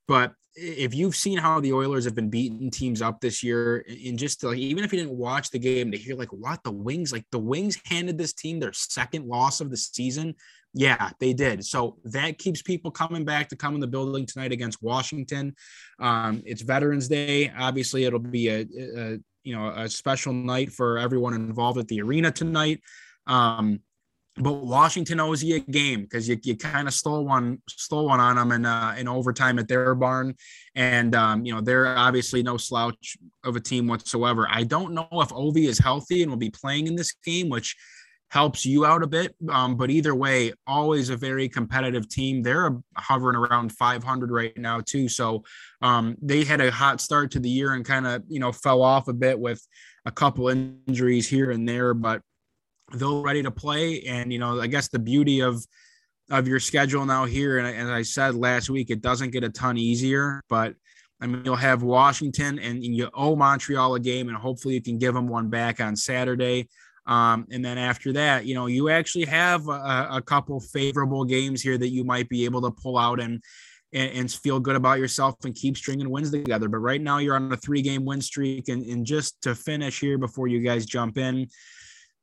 but 0.07 0.33
if 0.55 0.93
you've 0.93 1.15
seen 1.15 1.37
how 1.37 1.59
the 1.59 1.73
Oilers 1.73 2.05
have 2.05 2.15
been 2.15 2.29
beating 2.29 2.69
teams 2.69 3.01
up 3.01 3.19
this 3.19 3.43
year, 3.43 3.85
and 3.87 4.17
just 4.19 4.41
to, 4.41 4.49
like 4.49 4.57
even 4.57 4.83
if 4.83 4.93
you 4.93 4.99
didn't 4.99 5.17
watch 5.17 5.49
the 5.49 5.59
game, 5.59 5.91
to 5.91 5.97
hear 5.97 6.15
like 6.15 6.31
what 6.31 6.63
the 6.63 6.71
Wings 6.71 7.11
like 7.11 7.25
the 7.31 7.39
Wings 7.39 7.79
handed 7.85 8.17
this 8.17 8.33
team 8.33 8.59
their 8.59 8.73
second 8.73 9.27
loss 9.27 9.61
of 9.61 9.71
the 9.71 9.77
season. 9.77 10.35
Yeah, 10.73 11.11
they 11.19 11.33
did. 11.33 11.65
So 11.65 11.97
that 12.05 12.39
keeps 12.39 12.61
people 12.61 12.91
coming 12.91 13.25
back 13.25 13.49
to 13.49 13.55
come 13.55 13.75
in 13.75 13.81
the 13.81 13.87
building 13.87 14.25
tonight 14.25 14.51
against 14.51 14.81
Washington. 14.81 15.55
Um, 15.99 16.41
it's 16.45 16.63
Veterans 16.63 17.07
Day. 17.07 17.51
Obviously, 17.57 18.05
it'll 18.05 18.19
be 18.19 18.49
a, 18.49 18.61
a 18.61 19.19
you 19.43 19.55
know 19.55 19.69
a 19.69 19.89
special 19.89 20.33
night 20.33 20.71
for 20.71 20.97
everyone 20.97 21.33
involved 21.33 21.79
at 21.79 21.87
the 21.87 22.01
arena 22.01 22.31
tonight. 22.31 22.81
Um, 23.27 23.79
but 24.37 24.53
Washington 24.53 25.19
owes 25.19 25.43
you 25.43 25.57
a 25.57 25.59
game 25.59 26.01
because 26.01 26.27
you, 26.27 26.39
you 26.43 26.57
kind 26.57 26.87
of 26.87 26.93
stole 26.93 27.25
one 27.25 27.61
stole 27.69 28.07
one 28.07 28.19
on 28.19 28.35
them 28.35 28.51
in 28.51 28.65
uh, 28.65 28.95
in 28.97 29.07
overtime 29.07 29.59
at 29.59 29.67
their 29.67 29.93
barn, 29.93 30.35
and 30.75 31.13
um, 31.13 31.45
you 31.45 31.53
know 31.53 31.61
they're 31.61 31.87
obviously 31.87 32.41
no 32.41 32.57
slouch 32.57 33.15
of 33.43 33.55
a 33.55 33.59
team 33.59 33.87
whatsoever. 33.87 34.47
I 34.49 34.63
don't 34.63 34.93
know 34.93 35.07
if 35.11 35.29
Ovi 35.29 35.67
is 35.67 35.77
healthy 35.77 36.23
and 36.23 36.31
will 36.31 36.37
be 36.37 36.49
playing 36.49 36.87
in 36.87 36.95
this 36.95 37.13
game, 37.23 37.49
which 37.49 37.75
helps 38.31 38.65
you 38.65 38.83
out 38.83 39.03
a 39.03 39.07
bit. 39.07 39.35
Um, 39.49 39.77
but 39.77 39.91
either 39.91 40.15
way, 40.15 40.53
always 40.65 41.11
a 41.11 41.15
very 41.15 41.47
competitive 41.47 42.09
team. 42.09 42.41
They're 42.41 42.75
hovering 42.97 43.35
around 43.35 43.71
500 43.73 44.31
right 44.31 44.57
now 44.57 44.81
too, 44.81 45.07
so 45.09 45.43
um, 45.83 46.17
they 46.19 46.43
had 46.43 46.59
a 46.59 46.71
hot 46.71 47.01
start 47.01 47.29
to 47.31 47.39
the 47.39 47.49
year 47.49 47.73
and 47.73 47.85
kind 47.85 48.07
of 48.07 48.23
you 48.27 48.39
know 48.39 48.51
fell 48.51 48.81
off 48.81 49.07
a 49.07 49.13
bit 49.13 49.39
with 49.39 49.61
a 50.05 50.11
couple 50.11 50.49
injuries 50.49 51.29
here 51.29 51.51
and 51.51 51.69
there, 51.69 51.93
but 51.93 52.23
they're 52.93 53.09
ready 53.09 53.43
to 53.43 53.51
play. 53.51 54.01
And 54.03 54.31
you 54.31 54.39
know, 54.39 54.61
I 54.61 54.67
guess 54.67 54.87
the 54.87 54.99
beauty 54.99 55.41
of 55.41 55.65
of 56.31 56.47
your 56.47 56.59
schedule 56.59 57.05
now 57.05 57.25
here, 57.25 57.59
and 57.59 57.67
as 57.67 57.89
I 57.89 58.01
said 58.01 58.35
last 58.35 58.69
week, 58.69 58.89
it 58.89 59.01
doesn't 59.01 59.31
get 59.31 59.43
a 59.43 59.49
ton 59.49 59.77
easier, 59.77 60.41
but 60.49 60.75
I 61.21 61.27
mean, 61.27 61.43
you'll 61.45 61.55
have 61.55 61.83
Washington 61.83 62.59
and 62.59 62.83
you 62.83 63.09
owe 63.13 63.35
Montreal 63.35 63.95
a 63.95 63.99
game, 63.99 64.29
and 64.29 64.37
hopefully 64.37 64.73
you 64.73 64.81
can 64.81 64.97
give 64.97 65.13
them 65.13 65.27
one 65.27 65.49
back 65.49 65.79
on 65.79 65.95
Saturday. 65.95 66.67
Um, 67.05 67.47
and 67.51 67.63
then 67.63 67.77
after 67.77 68.13
that, 68.13 68.45
you 68.45 68.55
know, 68.55 68.67
you 68.67 68.89
actually 68.89 69.25
have 69.25 69.67
a, 69.67 70.07
a, 70.11 70.21
couple 70.25 70.59
favorable 70.61 71.25
games 71.25 71.61
here 71.61 71.77
that 71.77 71.89
you 71.89 72.05
might 72.05 72.29
be 72.29 72.45
able 72.45 72.61
to 72.61 72.71
pull 72.71 72.97
out 72.97 73.19
and 73.19 73.43
and, 73.91 74.11
and, 74.11 74.31
feel 74.31 74.59
good 74.59 74.77
about 74.77 74.99
yourself 74.99 75.35
and 75.43 75.53
keep 75.53 75.75
stringing 75.75 76.09
wins 76.09 76.31
together. 76.31 76.69
But 76.69 76.77
right 76.77 77.01
now 77.01 77.17
you're 77.17 77.35
on 77.35 77.51
a 77.51 77.57
three 77.57 77.81
game 77.81 78.05
win 78.05 78.21
streak. 78.21 78.69
And, 78.69 78.85
and 78.85 79.05
just 79.05 79.41
to 79.43 79.53
finish 79.53 79.99
here 79.99 80.17
before 80.17 80.47
you 80.47 80.61
guys 80.61 80.85
jump 80.85 81.17
in, 81.17 81.47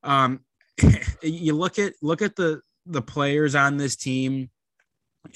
um, 0.03 0.41
you 1.23 1.55
look 1.55 1.79
at 1.79 1.95
look 2.03 2.23
at 2.23 2.37
the 2.37 2.61
the 2.87 3.03
players 3.03 3.55
on 3.55 3.77
this 3.77 3.97
team 3.97 4.51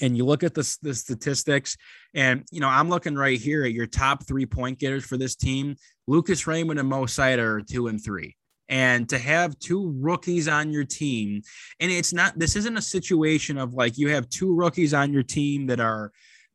and 0.01 0.17
you 0.17 0.25
look 0.25 0.43
at 0.43 0.53
the, 0.53 0.77
the 0.81 0.93
statistics 0.93 1.77
and 2.13 2.43
you 2.51 2.59
know 2.59 2.67
i'm 2.67 2.89
looking 2.89 3.15
right 3.15 3.39
here 3.39 3.63
at 3.63 3.71
your 3.71 3.85
top 3.85 4.25
three 4.25 4.45
point 4.45 4.79
getters 4.79 5.05
for 5.05 5.17
this 5.17 5.35
team. 5.35 5.75
Lucas 6.07 6.47
raymond 6.47 6.79
and 6.79 6.89
mo 6.89 7.05
Seider 7.05 7.57
are 7.57 7.61
two 7.61 7.87
and 7.87 8.03
three. 8.03 8.35
And 8.67 9.07
to 9.09 9.19
have 9.19 9.59
two 9.59 9.95
rookies 9.99 10.47
on 10.47 10.71
your 10.71 10.85
team 10.85 11.43
and 11.79 11.91
it's 11.91 12.13
not 12.13 12.37
this 12.37 12.55
isn't 12.55 12.77
a 12.77 12.81
situation 12.81 13.57
of 13.59 13.73
like 13.73 13.97
you 13.97 14.09
have 14.09 14.27
two 14.29 14.55
rookies 14.55 14.93
on 14.93 15.13
your 15.13 15.23
team 15.23 15.67
that 15.67 15.79
are 15.79 16.11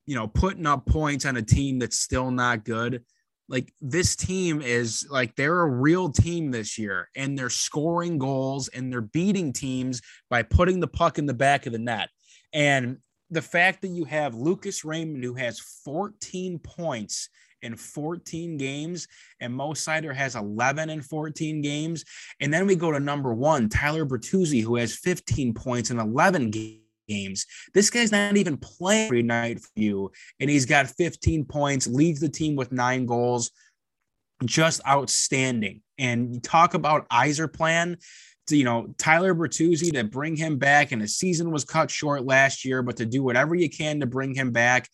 you 0.06 0.16
know 0.16 0.26
putting 0.26 0.66
up 0.66 0.86
points 0.86 1.24
on 1.24 1.36
a 1.36 1.42
team 1.42 1.78
that's 1.78 1.98
still 1.98 2.32
not 2.32 2.64
good 2.64 3.04
like 3.50 3.74
this 3.82 4.16
team 4.16 4.62
is 4.62 5.06
like 5.10 5.34
they're 5.34 5.60
a 5.60 5.68
real 5.70 6.08
team 6.08 6.50
this 6.50 6.78
year 6.78 7.08
and 7.16 7.36
they're 7.36 7.50
scoring 7.50 8.16
goals 8.16 8.68
and 8.68 8.90
they're 8.90 9.00
beating 9.00 9.52
teams 9.52 10.00
by 10.30 10.42
putting 10.42 10.80
the 10.80 10.86
puck 10.86 11.18
in 11.18 11.26
the 11.26 11.34
back 11.34 11.66
of 11.66 11.72
the 11.72 11.78
net 11.78 12.08
and 12.52 12.98
the 13.30 13.42
fact 13.42 13.82
that 13.82 13.88
you 13.88 14.04
have 14.04 14.34
Lucas 14.34 14.84
Raymond 14.84 15.22
who 15.22 15.34
has 15.34 15.60
14 15.84 16.60
points 16.60 17.28
in 17.62 17.76
14 17.76 18.56
games, 18.56 19.06
and 19.40 19.52
Mo 19.52 19.72
Seider 19.72 20.14
has 20.14 20.34
11 20.34 20.88
in 20.90 21.02
14 21.02 21.60
games. 21.60 22.04
And 22.40 22.52
then 22.52 22.66
we 22.66 22.74
go 22.74 22.90
to 22.90 23.00
number 23.00 23.34
one, 23.34 23.68
Tyler 23.68 24.06
Bertuzzi, 24.06 24.62
who 24.62 24.76
has 24.76 24.94
15 24.94 25.52
points 25.54 25.90
in 25.90 25.98
11 25.98 26.50
games. 26.50 26.79
This 27.74 27.90
guy's 27.90 28.12
not 28.12 28.36
even 28.36 28.56
playing 28.56 29.06
every 29.06 29.22
night 29.22 29.60
for 29.60 29.70
you, 29.76 30.12
and 30.38 30.48
he's 30.48 30.66
got 30.66 30.88
15 30.88 31.44
points, 31.44 31.86
leads 31.86 32.20
the 32.20 32.28
team 32.28 32.56
with 32.56 32.72
nine 32.72 33.06
goals. 33.06 33.50
Just 34.44 34.80
outstanding. 34.88 35.82
And 35.98 36.34
you 36.34 36.40
talk 36.40 36.74
about 36.74 37.08
Yzerplan 37.10 37.96
you 38.48 38.64
know, 38.64 38.92
Tyler 38.98 39.32
Bertuzzi 39.32 39.92
to 39.92 40.02
bring 40.02 40.34
him 40.34 40.58
back, 40.58 40.90
and 40.90 41.00
his 41.00 41.16
season 41.16 41.52
was 41.52 41.64
cut 41.64 41.88
short 41.88 42.24
last 42.24 42.64
year, 42.64 42.82
but 42.82 42.96
to 42.96 43.06
do 43.06 43.22
whatever 43.22 43.54
you 43.54 43.70
can 43.70 44.00
to 44.00 44.06
bring 44.06 44.34
him 44.34 44.50
back 44.50 44.88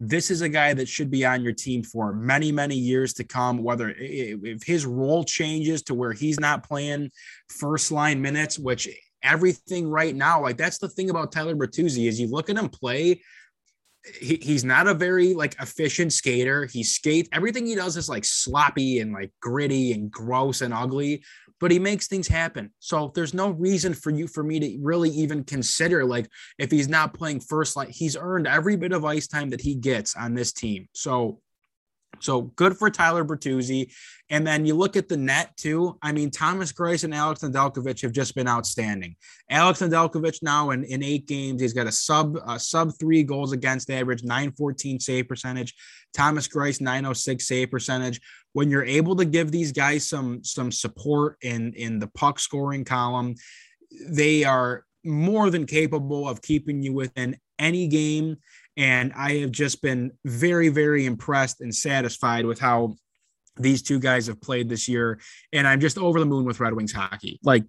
this 0.00 0.30
is 0.30 0.40
a 0.40 0.48
guy 0.48 0.72
that 0.72 0.88
should 0.88 1.10
be 1.10 1.26
on 1.26 1.44
your 1.44 1.52
team 1.52 1.82
for 1.82 2.14
many, 2.14 2.50
many 2.50 2.74
years 2.74 3.12
to 3.14 3.24
come. 3.24 3.62
Whether 3.62 3.94
if 3.96 4.62
his 4.62 4.86
role 4.86 5.24
changes 5.24 5.82
to 5.82 5.94
where 5.94 6.14
he's 6.14 6.40
not 6.40 6.66
playing 6.66 7.10
first 7.48 7.92
line 7.92 8.22
minutes, 8.22 8.58
which 8.58 8.88
everything 9.22 9.88
right 9.88 10.14
now, 10.14 10.42
like 10.42 10.56
that's 10.56 10.78
the 10.78 10.88
thing 10.88 11.10
about 11.10 11.32
Tyler 11.32 11.54
Bertuzzi 11.54 12.08
is 12.08 12.20
you 12.20 12.28
look 12.28 12.50
at 12.50 12.56
him 12.56 12.68
play. 12.68 13.22
He, 14.18 14.36
he's 14.36 14.64
not 14.64 14.86
a 14.86 14.94
very 14.94 15.34
like 15.34 15.56
efficient 15.60 16.12
skater. 16.12 16.64
He 16.66 16.82
skates 16.82 17.28
everything 17.32 17.66
he 17.66 17.74
does 17.74 17.96
is 17.96 18.08
like 18.08 18.24
sloppy 18.24 19.00
and 19.00 19.12
like 19.12 19.32
gritty 19.40 19.92
and 19.92 20.10
gross 20.10 20.62
and 20.62 20.72
ugly 20.72 21.22
but 21.60 21.70
he 21.70 21.78
makes 21.78 22.08
things 22.08 22.26
happen. 22.26 22.72
So 22.80 23.12
there's 23.14 23.34
no 23.34 23.50
reason 23.50 23.92
for 23.92 24.10
you 24.10 24.26
for 24.26 24.42
me 24.42 24.58
to 24.60 24.78
really 24.80 25.10
even 25.10 25.44
consider 25.44 26.04
like 26.04 26.28
if 26.58 26.70
he's 26.70 26.88
not 26.88 27.14
playing 27.14 27.40
first 27.40 27.76
line, 27.76 27.90
he's 27.90 28.16
earned 28.16 28.46
every 28.46 28.76
bit 28.76 28.92
of 28.92 29.04
ice 29.04 29.28
time 29.28 29.50
that 29.50 29.60
he 29.60 29.74
gets 29.74 30.16
on 30.16 30.34
this 30.34 30.52
team. 30.52 30.88
So 30.94 31.40
so 32.20 32.42
good 32.42 32.76
for 32.76 32.90
Tyler 32.90 33.24
Bertuzzi. 33.24 33.92
And 34.30 34.46
then 34.46 34.64
you 34.64 34.74
look 34.74 34.96
at 34.96 35.08
the 35.08 35.16
net 35.16 35.56
too. 35.56 35.98
I 36.02 36.12
mean, 36.12 36.30
Thomas 36.30 36.72
Greiss 36.72 37.04
and 37.04 37.14
Alex 37.14 37.40
Nedeljkovic 37.40 38.00
have 38.02 38.12
just 38.12 38.34
been 38.34 38.48
outstanding. 38.48 39.16
Alex 39.50 39.80
Nedeljkovic 39.80 40.42
now 40.42 40.70
in, 40.70 40.84
in 40.84 41.02
eight 41.02 41.26
games, 41.26 41.60
he's 41.60 41.72
got 41.72 41.86
a 41.86 41.92
sub 41.92 42.38
a 42.46 42.58
sub 42.58 42.92
three 42.98 43.22
goals 43.22 43.52
against 43.52 43.90
average, 43.90 44.22
914 44.22 45.00
save 45.00 45.28
percentage. 45.28 45.74
Thomas 46.14 46.46
Greiss, 46.46 46.80
906 46.80 47.46
save 47.46 47.70
percentage. 47.70 48.20
When 48.52 48.70
you're 48.70 48.84
able 48.84 49.16
to 49.16 49.24
give 49.24 49.50
these 49.50 49.72
guys 49.72 50.08
some 50.08 50.44
some 50.44 50.70
support 50.70 51.36
in 51.42 51.72
in 51.74 51.98
the 51.98 52.08
puck 52.08 52.38
scoring 52.38 52.84
column, 52.84 53.34
they 54.08 54.44
are 54.44 54.84
more 55.04 55.50
than 55.50 55.66
capable 55.66 56.28
of 56.28 56.42
keeping 56.42 56.82
you 56.82 56.92
within 56.92 57.36
any 57.58 57.86
game 57.86 58.36
and 58.76 59.12
I 59.14 59.38
have 59.38 59.50
just 59.50 59.82
been 59.82 60.12
very, 60.24 60.68
very 60.68 61.06
impressed 61.06 61.60
and 61.60 61.74
satisfied 61.74 62.46
with 62.46 62.58
how 62.58 62.96
these 63.56 63.82
two 63.82 63.98
guys 63.98 64.26
have 64.26 64.40
played 64.40 64.68
this 64.68 64.88
year. 64.88 65.20
And 65.52 65.66
I'm 65.66 65.80
just 65.80 65.98
over 65.98 66.18
the 66.18 66.26
moon 66.26 66.44
with 66.44 66.60
Red 66.60 66.72
Wings 66.72 66.92
hockey. 66.92 67.38
Like 67.42 67.64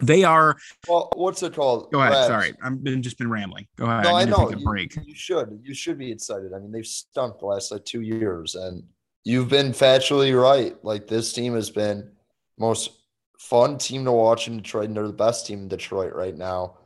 they 0.00 0.24
are. 0.24 0.56
Well, 0.88 1.10
what's 1.14 1.42
it 1.42 1.54
called? 1.54 1.90
Go 1.92 2.00
ahead. 2.00 2.12
Reds. 2.12 2.26
Sorry, 2.26 2.52
I've 2.62 2.82
been 2.82 3.02
just 3.02 3.18
been 3.18 3.30
rambling. 3.30 3.66
Go 3.76 3.86
ahead. 3.86 4.04
No, 4.04 4.14
I, 4.14 4.22
I 4.22 4.24
know. 4.24 4.50
You, 4.50 4.64
break. 4.64 4.96
you 5.04 5.14
should. 5.14 5.60
You 5.62 5.74
should 5.74 5.98
be 5.98 6.10
excited. 6.10 6.52
I 6.52 6.58
mean, 6.58 6.72
they've 6.72 6.86
stunk 6.86 7.38
the 7.38 7.46
last 7.46 7.70
like 7.70 7.84
two 7.84 8.00
years, 8.00 8.54
and 8.54 8.82
you've 9.24 9.48
been 9.48 9.72
factually 9.72 10.40
right. 10.40 10.76
Like 10.84 11.06
this 11.06 11.32
team 11.32 11.54
has 11.54 11.70
been 11.70 12.10
most 12.58 12.90
fun 13.38 13.78
team 13.78 14.04
to 14.04 14.12
watch 14.12 14.48
in 14.48 14.56
Detroit, 14.56 14.86
and 14.86 14.96
they're 14.96 15.06
the 15.06 15.12
best 15.12 15.46
team 15.46 15.60
in 15.60 15.68
Detroit 15.68 16.12
right 16.14 16.36
now. 16.36 16.78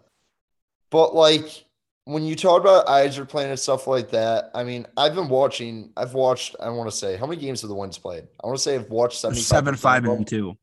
But 0.90 1.14
like 1.14 1.64
when 2.08 2.24
you 2.24 2.34
talk 2.34 2.62
about 2.62 2.86
Yzerplan 2.86 3.50
and 3.50 3.58
stuff 3.58 3.86
like 3.86 4.10
that, 4.12 4.50
I 4.54 4.64
mean, 4.64 4.86
I've 4.96 5.14
been 5.14 5.28
watching. 5.28 5.92
I've 5.94 6.14
watched. 6.14 6.56
I 6.58 6.70
want 6.70 6.90
to 6.90 6.96
say 6.96 7.18
how 7.18 7.26
many 7.26 7.38
games 7.38 7.60
have 7.60 7.68
the 7.68 7.74
Wings 7.76 7.98
played? 7.98 8.26
I 8.42 8.46
want 8.46 8.56
to 8.56 8.62
say 8.62 8.76
I've 8.76 8.88
watched 8.88 9.20
seven, 9.20 9.36
seven, 9.36 9.74
five, 9.74 10.06
and 10.06 10.26
two. 10.26 10.56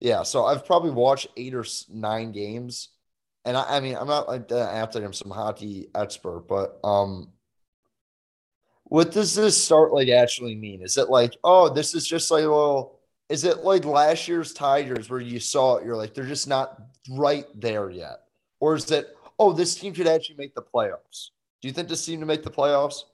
Yeah, 0.00 0.24
so 0.24 0.44
I've 0.44 0.66
probably 0.66 0.90
watched 0.90 1.28
eight 1.38 1.54
or 1.54 1.64
nine 1.88 2.32
games, 2.32 2.90
and 3.46 3.56
I, 3.56 3.76
I 3.76 3.80
mean, 3.80 3.96
I'm 3.96 4.06
not 4.06 4.28
like 4.28 4.52
after 4.52 5.02
I'm 5.02 5.14
some 5.14 5.30
hockey 5.30 5.88
expert, 5.94 6.44
but 6.46 6.78
um, 6.84 7.32
what 8.82 9.10
does 9.10 9.34
this 9.34 9.56
start 9.56 9.94
like 9.94 10.10
actually 10.10 10.54
mean? 10.54 10.82
Is 10.82 10.98
it 10.98 11.08
like, 11.08 11.34
oh, 11.42 11.70
this 11.70 11.94
is 11.94 12.06
just 12.06 12.30
like, 12.30 12.44
well, 12.44 13.00
is 13.30 13.44
it 13.44 13.64
like 13.64 13.86
last 13.86 14.28
year's 14.28 14.52
Tigers 14.52 15.08
where 15.08 15.20
you 15.20 15.40
saw 15.40 15.76
it, 15.76 15.86
you're 15.86 15.96
like, 15.96 16.12
they're 16.12 16.26
just 16.26 16.46
not 16.46 16.78
right 17.10 17.46
there 17.54 17.88
yet, 17.88 18.18
or 18.60 18.74
is 18.74 18.90
it? 18.90 19.16
Oh, 19.38 19.52
this 19.52 19.74
team 19.74 19.92
could 19.92 20.06
actually 20.06 20.36
make 20.36 20.54
the 20.54 20.62
playoffs. 20.62 21.30
Do 21.60 21.68
you 21.68 21.74
think 21.74 21.88
this 21.88 22.04
team 22.04 22.20
to 22.20 22.26
make 22.26 22.42
the 22.42 22.50
playoffs? 22.50 23.04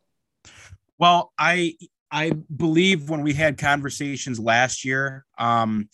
Well, 0.98 1.32
I 1.38 1.76
I 2.10 2.30
believe 2.54 3.08
when 3.08 3.22
we 3.22 3.32
had 3.32 3.58
conversations 3.58 4.40
last 4.40 4.84
year, 4.84 5.24
um, 5.38 5.88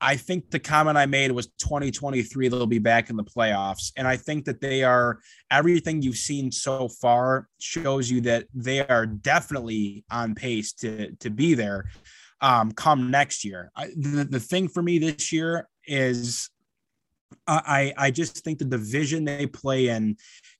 I 0.00 0.16
think 0.16 0.50
the 0.50 0.60
comment 0.60 0.96
I 0.96 1.06
made 1.06 1.32
was 1.32 1.46
2023 1.58 2.48
they'll 2.48 2.66
be 2.66 2.78
back 2.78 3.10
in 3.10 3.16
the 3.16 3.24
playoffs, 3.24 3.92
and 3.96 4.06
I 4.06 4.16
think 4.16 4.44
that 4.44 4.60
they 4.60 4.82
are 4.82 5.18
everything 5.50 6.02
you've 6.02 6.16
seen 6.16 6.52
so 6.52 6.88
far 6.88 7.48
shows 7.58 8.10
you 8.10 8.20
that 8.22 8.46
they 8.54 8.86
are 8.86 9.06
definitely 9.06 10.04
on 10.10 10.34
pace 10.34 10.72
to 10.74 11.12
to 11.16 11.30
be 11.30 11.54
there 11.54 11.86
um, 12.40 12.72
come 12.72 13.10
next 13.10 13.44
year. 13.44 13.72
I, 13.74 13.86
the, 13.96 14.24
the 14.24 14.40
thing 14.40 14.68
for 14.68 14.82
me 14.82 14.98
this 14.98 15.32
year 15.32 15.68
is 15.86 16.50
I 17.46 17.92
I 17.96 18.10
just 18.10 18.44
think 18.44 18.58
the 18.58 18.64
division 18.64 19.24
they 19.24 19.46
play 19.46 19.88
in 19.88 20.16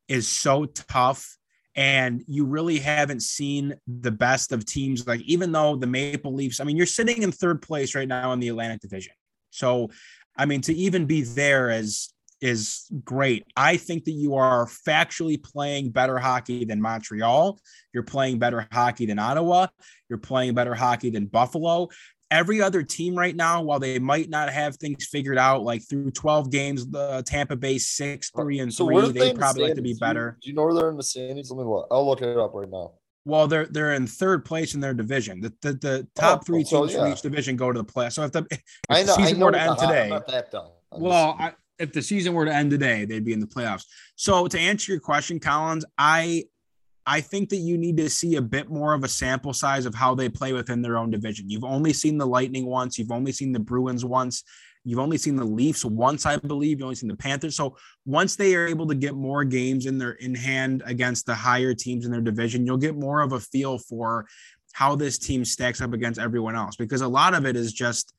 is 0.08 0.28
so 0.28 0.66
tough 0.66 1.36
and 1.76 2.22
you 2.28 2.44
really 2.44 2.78
haven't 2.78 3.22
seen 3.22 3.74
the 3.86 4.10
best 4.10 4.52
of 4.52 4.64
teams 4.64 5.06
like 5.06 5.20
even 5.22 5.50
though 5.50 5.76
the 5.76 5.86
Maple 5.86 6.34
Leafs 6.34 6.60
I 6.60 6.64
mean 6.64 6.76
you're 6.76 6.86
sitting 6.86 7.22
in 7.22 7.32
third 7.32 7.62
place 7.62 7.94
right 7.94 8.08
now 8.08 8.32
in 8.32 8.40
the 8.40 8.48
Atlantic 8.48 8.80
division. 8.80 9.14
So 9.50 9.90
I 10.36 10.46
mean 10.46 10.60
to 10.62 10.74
even 10.74 11.06
be 11.06 11.22
there 11.22 11.70
is 11.70 12.14
is 12.40 12.86
great. 13.04 13.46
I 13.56 13.78
think 13.78 14.04
that 14.04 14.12
you 14.12 14.34
are 14.34 14.66
factually 14.66 15.42
playing 15.42 15.90
better 15.90 16.18
hockey 16.18 16.66
than 16.66 16.80
Montreal. 16.80 17.58
You're 17.94 18.02
playing 18.02 18.38
better 18.38 18.68
hockey 18.70 19.06
than 19.06 19.18
Ottawa. 19.18 19.68
You're 20.10 20.18
playing 20.18 20.52
better 20.52 20.74
hockey 20.74 21.08
than 21.08 21.24
Buffalo 21.24 21.88
every 22.30 22.60
other 22.60 22.82
team 22.82 23.14
right 23.14 23.34
now, 23.34 23.62
while 23.62 23.78
they 23.78 23.98
might 23.98 24.28
not 24.28 24.50
have 24.50 24.76
things 24.76 25.06
figured 25.06 25.38
out, 25.38 25.62
like 25.62 25.82
through 25.88 26.10
12 26.10 26.50
games, 26.50 26.86
the 26.86 27.22
Tampa 27.26 27.56
Bay 27.56 27.78
six, 27.78 28.30
uh, 28.34 28.42
three, 28.42 28.60
and 28.60 28.72
so 28.72 28.86
three, 28.86 29.12
they 29.12 29.32
probably 29.34 29.64
like 29.64 29.74
to 29.74 29.82
be 29.82 29.94
better. 29.94 30.38
Do 30.42 30.48
you 30.48 30.54
know 30.54 30.64
where 30.64 30.74
they're 30.74 30.90
in 30.90 30.96
the 30.96 31.02
standings? 31.02 31.50
Let 31.50 31.58
me 31.58 31.64
look. 31.64 31.86
I'll 31.90 32.06
look 32.06 32.22
it 32.22 32.36
up 32.36 32.54
right 32.54 32.70
now. 32.70 32.92
Well, 33.26 33.46
they're 33.48 33.66
they're 33.66 33.94
in 33.94 34.06
third 34.06 34.44
place 34.44 34.74
in 34.74 34.80
their 34.80 34.92
division. 34.92 35.40
The 35.40 35.52
the, 35.62 35.72
the 35.74 36.08
oh, 36.18 36.20
top 36.20 36.40
oh, 36.40 36.44
three 36.44 36.64
so, 36.64 36.80
teams 36.80 36.92
yeah. 36.92 37.00
from 37.00 37.12
each 37.12 37.22
division 37.22 37.56
go 37.56 37.72
to 37.72 37.78
the 37.78 37.84
play. 37.84 38.10
So 38.10 38.24
if 38.24 38.32
the, 38.32 38.46
if 38.50 38.60
I 38.90 39.02
know, 39.02 39.06
the 39.06 39.12
season 39.14 39.40
were 39.40 39.52
to 39.52 39.60
end 39.60 39.78
today, 39.78 40.20
well, 40.90 41.36
I, 41.38 41.52
if 41.78 41.92
the 41.92 42.02
season 42.02 42.34
were 42.34 42.44
to 42.44 42.54
end 42.54 42.70
today, 42.70 43.04
they'd 43.04 43.24
be 43.24 43.32
in 43.32 43.40
the 43.40 43.46
playoffs. 43.46 43.84
So 44.16 44.46
to 44.46 44.58
answer 44.58 44.92
your 44.92 45.00
question, 45.00 45.40
Collins, 45.40 45.84
I 45.96 46.44
I 47.06 47.20
think 47.20 47.50
that 47.50 47.56
you 47.56 47.76
need 47.76 47.96
to 47.98 48.08
see 48.08 48.36
a 48.36 48.42
bit 48.42 48.70
more 48.70 48.94
of 48.94 49.04
a 49.04 49.08
sample 49.08 49.52
size 49.52 49.84
of 49.84 49.94
how 49.94 50.14
they 50.14 50.28
play 50.28 50.52
within 50.52 50.80
their 50.80 50.96
own 50.96 51.10
division. 51.10 51.50
You've 51.50 51.64
only 51.64 51.92
seen 51.92 52.16
the 52.16 52.26
Lightning 52.26 52.66
once, 52.66 52.98
you've 52.98 53.12
only 53.12 53.32
seen 53.32 53.52
the 53.52 53.60
Bruins 53.60 54.04
once, 54.04 54.42
you've 54.84 54.98
only 54.98 55.18
seen 55.18 55.36
the 55.36 55.44
Leafs 55.44 55.84
once, 55.84 56.24
I 56.24 56.36
believe. 56.36 56.78
You've 56.78 56.84
only 56.84 56.94
seen 56.94 57.08
the 57.08 57.16
Panthers. 57.16 57.56
So 57.56 57.76
once 58.06 58.36
they 58.36 58.54
are 58.54 58.66
able 58.66 58.86
to 58.86 58.94
get 58.94 59.14
more 59.14 59.44
games 59.44 59.86
in 59.86 59.98
their 59.98 60.12
in 60.12 60.34
hand 60.34 60.82
against 60.86 61.26
the 61.26 61.34
higher 61.34 61.74
teams 61.74 62.06
in 62.06 62.12
their 62.12 62.20
division, 62.20 62.66
you'll 62.66 62.76
get 62.78 62.96
more 62.96 63.20
of 63.20 63.32
a 63.32 63.40
feel 63.40 63.78
for 63.78 64.26
how 64.72 64.96
this 64.96 65.18
team 65.18 65.44
stacks 65.44 65.80
up 65.80 65.92
against 65.92 66.18
everyone 66.18 66.56
else. 66.56 66.76
Because 66.76 67.00
a 67.00 67.08
lot 67.08 67.34
of 67.34 67.46
it 67.46 67.56
is 67.56 67.72
just 67.72 68.14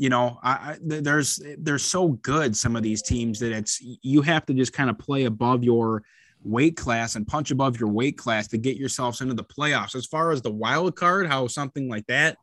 you 0.00 0.08
know, 0.08 0.38
I, 0.44 0.52
I, 0.52 0.76
there's 0.80 1.42
they're 1.58 1.76
so 1.78 2.10
good 2.10 2.56
some 2.56 2.76
of 2.76 2.84
these 2.84 3.02
teams 3.02 3.40
that 3.40 3.50
it's 3.50 3.80
you 3.80 4.22
have 4.22 4.46
to 4.46 4.54
just 4.54 4.72
kind 4.72 4.88
of 4.88 4.98
play 4.98 5.24
above 5.24 5.64
your 5.64 6.04
weight 6.42 6.76
class 6.76 7.16
and 7.16 7.26
punch 7.26 7.50
above 7.50 7.78
your 7.78 7.88
weight 7.88 8.16
class 8.16 8.48
to 8.48 8.58
get 8.58 8.76
yourselves 8.76 9.20
into 9.20 9.34
the 9.34 9.44
playoffs. 9.44 9.94
As 9.94 10.06
far 10.06 10.30
as 10.30 10.42
the 10.42 10.50
wild 10.50 10.96
card, 10.96 11.26
how 11.26 11.46
something 11.46 11.88
like 11.88 12.06
that 12.06 12.36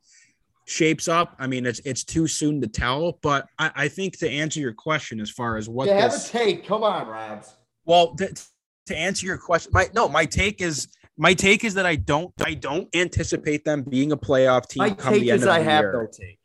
shapes 0.68 1.08
up, 1.08 1.36
I 1.40 1.48
mean, 1.48 1.66
it's 1.66 1.80
it's 1.86 2.04
too 2.04 2.28
soon 2.28 2.62
to 2.62 2.68
tell. 2.68 3.20
But 3.22 3.48
I, 3.60 3.72
I 3.76 3.88
think 3.88 4.18
to 4.20 4.30
answer 4.30 4.60
your 4.60 4.74
question, 4.74 5.20
as 5.20 5.30
far 5.30 5.58
as 5.58 5.70
what 5.70 5.88
You 5.88 5.94
have 5.94 6.12
this, 6.12 6.30
a 6.30 6.32
take. 6.32 6.66
Come 6.66 6.84
on, 6.84 7.08
Rabs. 7.08 7.54
well, 7.86 8.16
to, 8.16 8.34
to 8.88 8.98
answer 8.98 9.26
your 9.26 9.38
question, 9.38 9.72
my 9.74 9.90
no, 9.94 10.08
my 10.10 10.26
take 10.26 10.62
is 10.62 10.88
my 11.18 11.34
take 11.34 11.64
is 11.64 11.74
that 11.76 11.86
I 11.86 11.96
don't 11.96 12.34
I 12.46 12.54
don't 12.56 12.94
anticipate 12.96 13.64
them 13.64 13.84
being 13.84 14.12
a 14.12 14.18
playoff 14.18 14.68
team. 14.68 14.84
My 14.84 14.90
come 14.92 15.14
take 15.14 15.22
the 15.22 15.32
end 15.32 15.40
is 15.42 15.44
of 15.44 15.50
I 15.50 15.60
the 15.60 15.66
have 15.66 15.84
year. 15.84 15.94
no 15.94 16.08
take. 16.12 16.40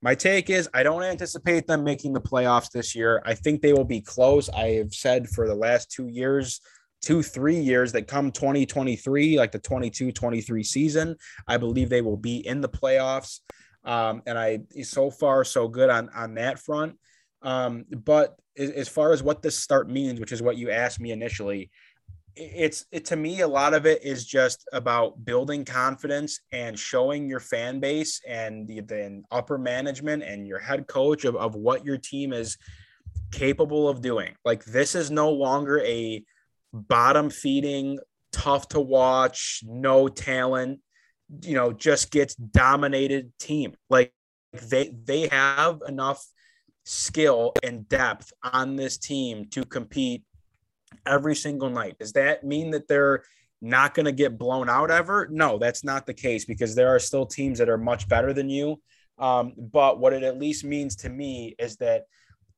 My 0.00 0.14
take 0.14 0.48
is 0.48 0.68
I 0.72 0.84
don't 0.84 1.02
anticipate 1.02 1.66
them 1.66 1.82
making 1.82 2.12
the 2.12 2.20
playoffs 2.20 2.70
this 2.70 2.94
year. 2.94 3.20
I 3.26 3.34
think 3.34 3.60
they 3.62 3.72
will 3.72 3.84
be 3.84 4.00
close. 4.00 4.48
I 4.48 4.74
have 4.74 4.94
said 4.94 5.28
for 5.28 5.48
the 5.48 5.56
last 5.56 5.90
two 5.90 6.06
years, 6.06 6.60
two, 7.02 7.22
three 7.22 7.58
years 7.58 7.92
that 7.92 8.08
come 8.08 8.30
2023, 8.30 9.38
like 9.38 9.52
the 9.52 9.58
22 9.58 10.12
23 10.12 10.62
season, 10.62 11.16
I 11.46 11.56
believe 11.56 11.88
they 11.88 12.02
will 12.02 12.16
be 12.16 12.46
in 12.46 12.60
the 12.60 12.68
playoffs. 12.68 13.40
Um, 13.84 14.22
and 14.26 14.38
I, 14.38 14.60
so 14.82 15.10
far, 15.10 15.44
so 15.44 15.68
good 15.68 15.90
on, 15.90 16.10
on 16.14 16.34
that 16.34 16.58
front. 16.58 16.96
Um, 17.42 17.84
but 17.90 18.36
as, 18.56 18.70
as 18.70 18.88
far 18.88 19.12
as 19.12 19.22
what 19.22 19.42
this 19.42 19.58
start 19.58 19.88
means, 19.88 20.20
which 20.20 20.32
is 20.32 20.42
what 20.42 20.56
you 20.56 20.70
asked 20.70 21.00
me 21.00 21.12
initially, 21.12 21.70
it's 22.38 22.86
it 22.92 23.04
to 23.06 23.16
me 23.16 23.40
a 23.40 23.48
lot 23.48 23.74
of 23.74 23.84
it 23.84 24.04
is 24.04 24.24
just 24.24 24.68
about 24.72 25.24
building 25.24 25.64
confidence 25.64 26.40
and 26.52 26.78
showing 26.78 27.28
your 27.28 27.40
fan 27.40 27.80
base 27.80 28.20
and 28.26 28.66
the, 28.68 28.80
the 28.80 29.22
upper 29.30 29.58
management 29.58 30.22
and 30.22 30.46
your 30.46 30.58
head 30.58 30.86
coach 30.86 31.24
of, 31.24 31.34
of 31.36 31.56
what 31.56 31.84
your 31.84 31.98
team 31.98 32.32
is 32.32 32.56
capable 33.32 33.88
of 33.88 34.00
doing 34.00 34.34
like 34.44 34.64
this 34.64 34.94
is 34.94 35.10
no 35.10 35.30
longer 35.30 35.80
a 35.80 36.24
bottom 36.78 37.30
feeding 37.30 37.98
tough 38.32 38.68
to 38.68 38.80
watch 38.80 39.62
no 39.66 40.06
talent 40.06 40.80
you 41.42 41.54
know 41.54 41.72
just 41.72 42.10
gets 42.10 42.34
dominated 42.34 43.32
team 43.38 43.74
like 43.90 44.12
they 44.52 44.90
they 45.04 45.28
have 45.28 45.82
enough 45.86 46.24
skill 46.84 47.52
and 47.62 47.86
depth 47.88 48.32
on 48.42 48.76
this 48.76 48.96
team 48.96 49.46
to 49.50 49.62
compete 49.64 50.24
every 51.04 51.36
single 51.36 51.68
night. 51.68 51.98
Does 51.98 52.12
that 52.14 52.44
mean 52.44 52.70
that 52.70 52.88
they're 52.88 53.24
not 53.60 53.94
going 53.94 54.06
to 54.06 54.12
get 54.12 54.38
blown 54.38 54.70
out 54.70 54.90
ever? 54.90 55.28
No, 55.30 55.58
that's 55.58 55.84
not 55.84 56.06
the 56.06 56.14
case 56.14 56.46
because 56.46 56.74
there 56.74 56.88
are 56.88 56.98
still 56.98 57.26
teams 57.26 57.58
that 57.58 57.68
are 57.68 57.78
much 57.78 58.08
better 58.08 58.32
than 58.32 58.48
you. 58.48 58.80
Um, 59.18 59.52
but 59.58 59.98
what 59.98 60.12
it 60.14 60.22
at 60.22 60.38
least 60.38 60.64
means 60.64 60.96
to 60.96 61.10
me 61.10 61.54
is 61.58 61.76
that 61.76 62.04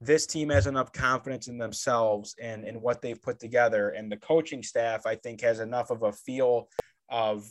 this 0.00 0.26
team 0.26 0.48
has 0.50 0.66
enough 0.66 0.92
confidence 0.92 1.48
in 1.48 1.58
themselves 1.58 2.34
and 2.40 2.64
in 2.64 2.76
what 2.80 3.02
they've 3.02 3.20
put 3.20 3.38
together, 3.38 3.90
and 3.90 4.10
the 4.10 4.16
coaching 4.16 4.62
staff 4.62 5.06
I 5.06 5.16
think 5.16 5.40
has 5.42 5.60
enough 5.60 5.90
of 5.90 6.02
a 6.02 6.12
feel 6.12 6.68
of 7.08 7.46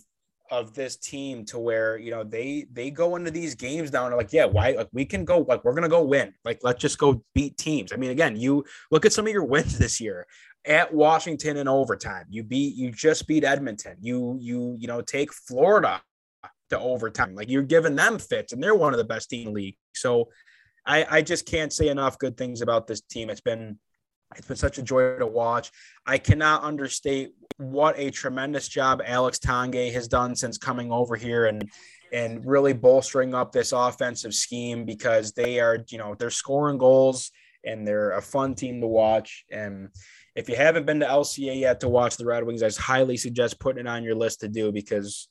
of 0.52 0.74
this 0.74 0.96
team 0.96 1.46
to 1.46 1.60
where 1.60 1.98
you 1.98 2.10
know 2.10 2.24
they 2.24 2.66
they 2.72 2.90
go 2.90 3.16
into 3.16 3.30
these 3.30 3.54
games 3.54 3.92
down 3.92 4.12
like 4.16 4.34
yeah 4.34 4.46
why 4.46 4.72
like 4.72 4.90
we 4.92 5.06
can 5.06 5.24
go 5.24 5.46
like 5.48 5.64
we're 5.64 5.76
gonna 5.76 5.88
go 5.88 6.04
win 6.04 6.34
like 6.44 6.60
let's 6.64 6.82
just 6.82 6.98
go 6.98 7.24
beat 7.36 7.56
teams 7.56 7.94
i 7.94 7.96
mean 7.96 8.10
again 8.10 8.36
you 8.36 8.66
look 8.90 9.06
at 9.06 9.14
some 9.14 9.28
of 9.28 9.32
your 9.32 9.44
wins 9.44 9.78
this 9.78 10.02
year 10.02 10.26
at 10.66 10.94
Washington 10.94 11.58
in 11.58 11.68
overtime. 11.68 12.26
You 12.30 12.44
beat 12.44 12.76
you 12.76 12.92
just 12.92 13.28
beat 13.28 13.44
Edmonton. 13.44 13.98
You 14.02 14.38
you 14.40 14.76
you 14.80 14.88
know 14.88 15.02
take 15.02 15.34
Florida 15.34 16.02
to 16.70 16.80
overtime. 16.80 17.36
Like 17.36 17.50
you're 17.50 17.64
giving 17.64 17.96
them 17.96 18.20
fits, 18.20 18.54
and 18.54 18.62
they're 18.62 18.76
one 18.76 18.94
of 18.94 18.98
the 18.98 19.06
best 19.06 19.30
team 19.30 19.48
in 19.48 19.54
the 19.54 19.60
league. 19.60 19.78
So 19.94 20.30
I 20.90 21.06
I 21.10 21.22
just 21.22 21.46
can't 21.46 21.72
say 21.72 21.88
enough 21.88 22.18
good 22.18 22.36
things 22.36 22.62
about 22.62 22.88
this 22.88 23.02
team. 23.02 23.30
It's 23.30 23.40
been 23.40 23.78
it's 24.36 24.48
been 24.48 24.58
such 24.58 24.78
a 24.78 24.84
joy 24.84 25.18
to 25.18 25.28
watch. 25.28 25.72
I 26.06 26.18
cannot 26.18 26.64
understate 26.64 27.32
what 27.58 27.98
a 27.98 28.12
tremendous 28.12 28.68
job 28.68 29.02
Alex 29.06 29.40
Tanguay 29.40 29.92
has 29.94 30.08
done 30.08 30.36
since 30.36 30.58
coming 30.58 30.92
over 30.92 31.16
here 31.16 31.46
and 31.46 31.70
and 32.12 32.44
really 32.46 32.74
bolstering 32.74 33.36
up 33.36 33.52
this 33.52 33.72
offensive 33.72 34.34
scheme 34.34 34.84
because 34.84 35.32
they 35.34 35.60
are, 35.60 35.78
you 35.90 36.00
know, 36.00 36.16
they're 36.16 36.32
scoring 36.32 36.80
goals 36.80 37.32
and 37.64 37.88
they're 37.88 38.12
a 38.12 38.22
fun 38.22 38.56
team 38.56 38.82
to 38.82 38.88
watch. 38.88 39.46
And 39.52 39.90
if 40.36 40.50
you 40.50 40.56
haven't 40.56 40.88
been 40.88 41.02
to 41.02 41.06
LCA 41.06 41.60
yet 41.60 41.82
to 41.82 41.90
watch 41.90 42.18
the 42.18 42.26
Red 42.26 42.44
Wings, 42.46 42.64
I 42.64 42.72
highly 42.82 43.16
suggest 43.16 43.60
putting 43.60 43.82
it 43.82 43.88
on 43.88 44.04
your 44.04 44.16
list 44.16 44.40
to 44.40 44.48
do 44.48 44.72
because 44.72 45.28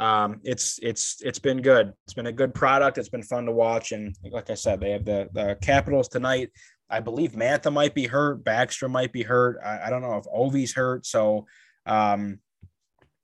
um, 0.00 0.40
it's 0.44 0.80
it's 0.82 1.20
it's 1.20 1.38
been 1.38 1.60
good. 1.60 1.92
It's 2.06 2.14
been 2.14 2.26
a 2.26 2.32
good 2.32 2.54
product. 2.54 2.96
It's 2.96 3.10
been 3.10 3.22
fun 3.22 3.44
to 3.44 3.52
watch, 3.52 3.92
and 3.92 4.16
like 4.32 4.48
I 4.48 4.54
said, 4.54 4.80
they 4.80 4.92
have 4.92 5.04
the 5.04 5.28
the 5.32 5.58
Capitals 5.60 6.08
tonight. 6.08 6.50
I 6.88 7.00
believe 7.00 7.32
Mantha 7.32 7.72
might 7.72 7.94
be 7.94 8.06
hurt. 8.06 8.42
Backstrom 8.42 8.90
might 8.90 9.12
be 9.12 9.22
hurt. 9.22 9.58
I, 9.64 9.86
I 9.86 9.90
don't 9.90 10.02
know 10.02 10.16
if 10.16 10.24
Ovi's 10.24 10.74
hurt. 10.74 11.06
So 11.06 11.46
um, 11.86 12.40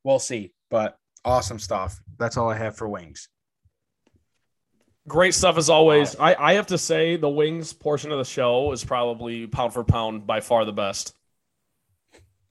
we'll 0.04 0.18
see. 0.18 0.52
But 0.70 0.96
awesome 1.24 1.58
stuff. 1.58 1.98
That's 2.18 2.36
all 2.36 2.48
I 2.50 2.56
have 2.56 2.76
for 2.76 2.88
Wings. 2.88 3.28
Great 5.08 5.34
stuff 5.34 5.56
as 5.56 5.70
always. 5.70 6.14
I, 6.16 6.34
I 6.34 6.54
have 6.54 6.66
to 6.68 6.78
say 6.78 7.16
the 7.16 7.28
wings 7.28 7.72
portion 7.72 8.10
of 8.10 8.18
the 8.18 8.24
show 8.24 8.72
is 8.72 8.84
probably 8.84 9.46
pound 9.46 9.72
for 9.72 9.84
pound 9.84 10.26
by 10.26 10.40
far 10.40 10.64
the 10.64 10.72
best. 10.72 11.14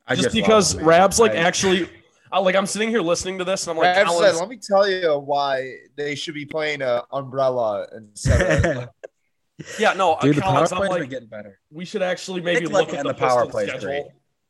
I 0.07 0.15
just, 0.15 0.27
love 0.27 0.33
because. 0.33 0.75
Rabs 0.75 1.19
like 1.19 1.33
I- 1.33 1.35
actually, 1.35 1.89
I, 2.31 2.39
like 2.39 2.55
I'm 2.55 2.65
sitting 2.65 2.89
here 2.89 3.01
listening 3.01 3.37
to 3.39 3.43
this 3.43 3.67
and 3.67 3.77
I'm 3.77 3.83
like, 3.83 3.95
said, 3.95 4.35
let 4.35 4.49
me 4.49 4.57
tell 4.57 4.89
you 4.89 5.19
why 5.19 5.75
they 5.95 6.15
should 6.15 6.33
be 6.33 6.45
playing 6.45 6.81
a 6.81 7.03
umbrella 7.11 7.87
instead 7.95 8.65
of 8.65 8.89
yeah, 9.79 9.93
no, 9.93 10.13
uh, 10.13 10.21
Dude, 10.21 10.35
the 10.35 10.41
power 10.41 10.53
Collins, 10.53 10.71
I'm 10.71 10.77
plays 10.79 10.89
like, 10.89 11.01
are 11.01 11.05
getting 11.05 11.27
better. 11.27 11.59
we 11.71 11.85
should 11.85 12.01
actually 12.01 12.41
maybe 12.41 12.65
look 12.65 12.87
Ledger 12.87 12.97
at 12.97 13.03
the, 13.03 13.13
the 13.13 13.19
power 13.19 13.45
play 13.45 13.67
schedule. 13.67 13.87
great. 13.87 14.05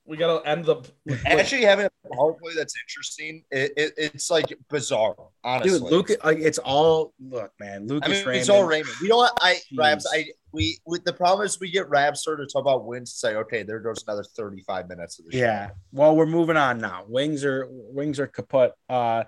We 0.07 0.17
gotta 0.17 0.47
end 0.47 0.65
the. 0.65 0.83
actually 1.25 1.63
having 1.63 1.87
a 1.87 2.15
power 2.15 2.33
play 2.33 2.53
that's 2.55 2.75
interesting. 2.87 3.43
It, 3.49 3.73
it, 3.75 3.93
it's 3.97 4.29
like 4.29 4.55
bizarre, 4.69 5.15
honestly. 5.43 5.79
Dude, 5.79 5.89
Luke, 5.89 6.11
like 6.23 6.37
it's 6.37 6.59
all 6.59 7.13
look, 7.19 7.51
man. 7.59 7.87
Lucas 7.87 8.07
I 8.07 8.11
mean, 8.11 8.19
Raymond. 8.21 8.39
it's 8.39 8.49
all 8.49 8.63
Raymond. 8.65 8.95
We 9.01 9.07
don't. 9.07 9.31
I 9.41 9.55
Jeez. 9.55 9.77
Rabs. 9.77 10.07
I 10.13 10.25
we 10.55 10.79
with 10.85 11.03
the 11.03 11.13
problem 11.13 11.45
is 11.45 11.59
we 11.59 11.69
get 11.69 11.87
Rabster 11.89 12.37
to 12.37 12.47
talk 12.47 12.61
about 12.61 12.85
wins. 12.85 13.11
To 13.11 13.17
say, 13.17 13.35
okay, 13.35 13.63
there 13.63 13.79
goes 13.79 14.03
another 14.07 14.23
thirty-five 14.23 14.89
minutes 14.89 15.19
of 15.19 15.25
the 15.25 15.33
show. 15.33 15.37
Yeah. 15.37 15.69
Well, 15.91 16.15
we're 16.15 16.25
moving 16.25 16.57
on 16.57 16.79
now. 16.79 17.03
Wings 17.07 17.45
are 17.45 17.67
wings 17.69 18.19
are 18.19 18.27
kaput. 18.27 18.71
Uh 18.89 19.25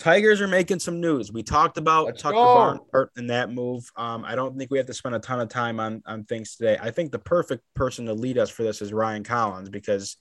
Tigers 0.00 0.40
are 0.40 0.48
making 0.48 0.80
some 0.80 1.00
news. 1.00 1.30
We 1.32 1.44
talked 1.44 1.78
about 1.78 2.06
Let's 2.06 2.22
Tucker. 2.22 2.34
Barnhart 2.34 3.10
and 3.16 3.30
that 3.30 3.52
move. 3.52 3.88
Um, 3.96 4.24
I 4.24 4.34
don't 4.34 4.58
think 4.58 4.70
we 4.70 4.78
have 4.78 4.88
to 4.88 4.94
spend 4.94 5.14
a 5.14 5.20
ton 5.20 5.40
of 5.40 5.48
time 5.48 5.78
on 5.78 6.02
on 6.04 6.24
things 6.24 6.56
today. 6.56 6.76
I 6.80 6.90
think 6.90 7.12
the 7.12 7.18
perfect 7.20 7.62
person 7.74 8.06
to 8.06 8.12
lead 8.12 8.36
us 8.36 8.50
for 8.50 8.64
this 8.64 8.82
is 8.82 8.92
Ryan 8.92 9.22
Collins 9.22 9.70
because 9.70 10.16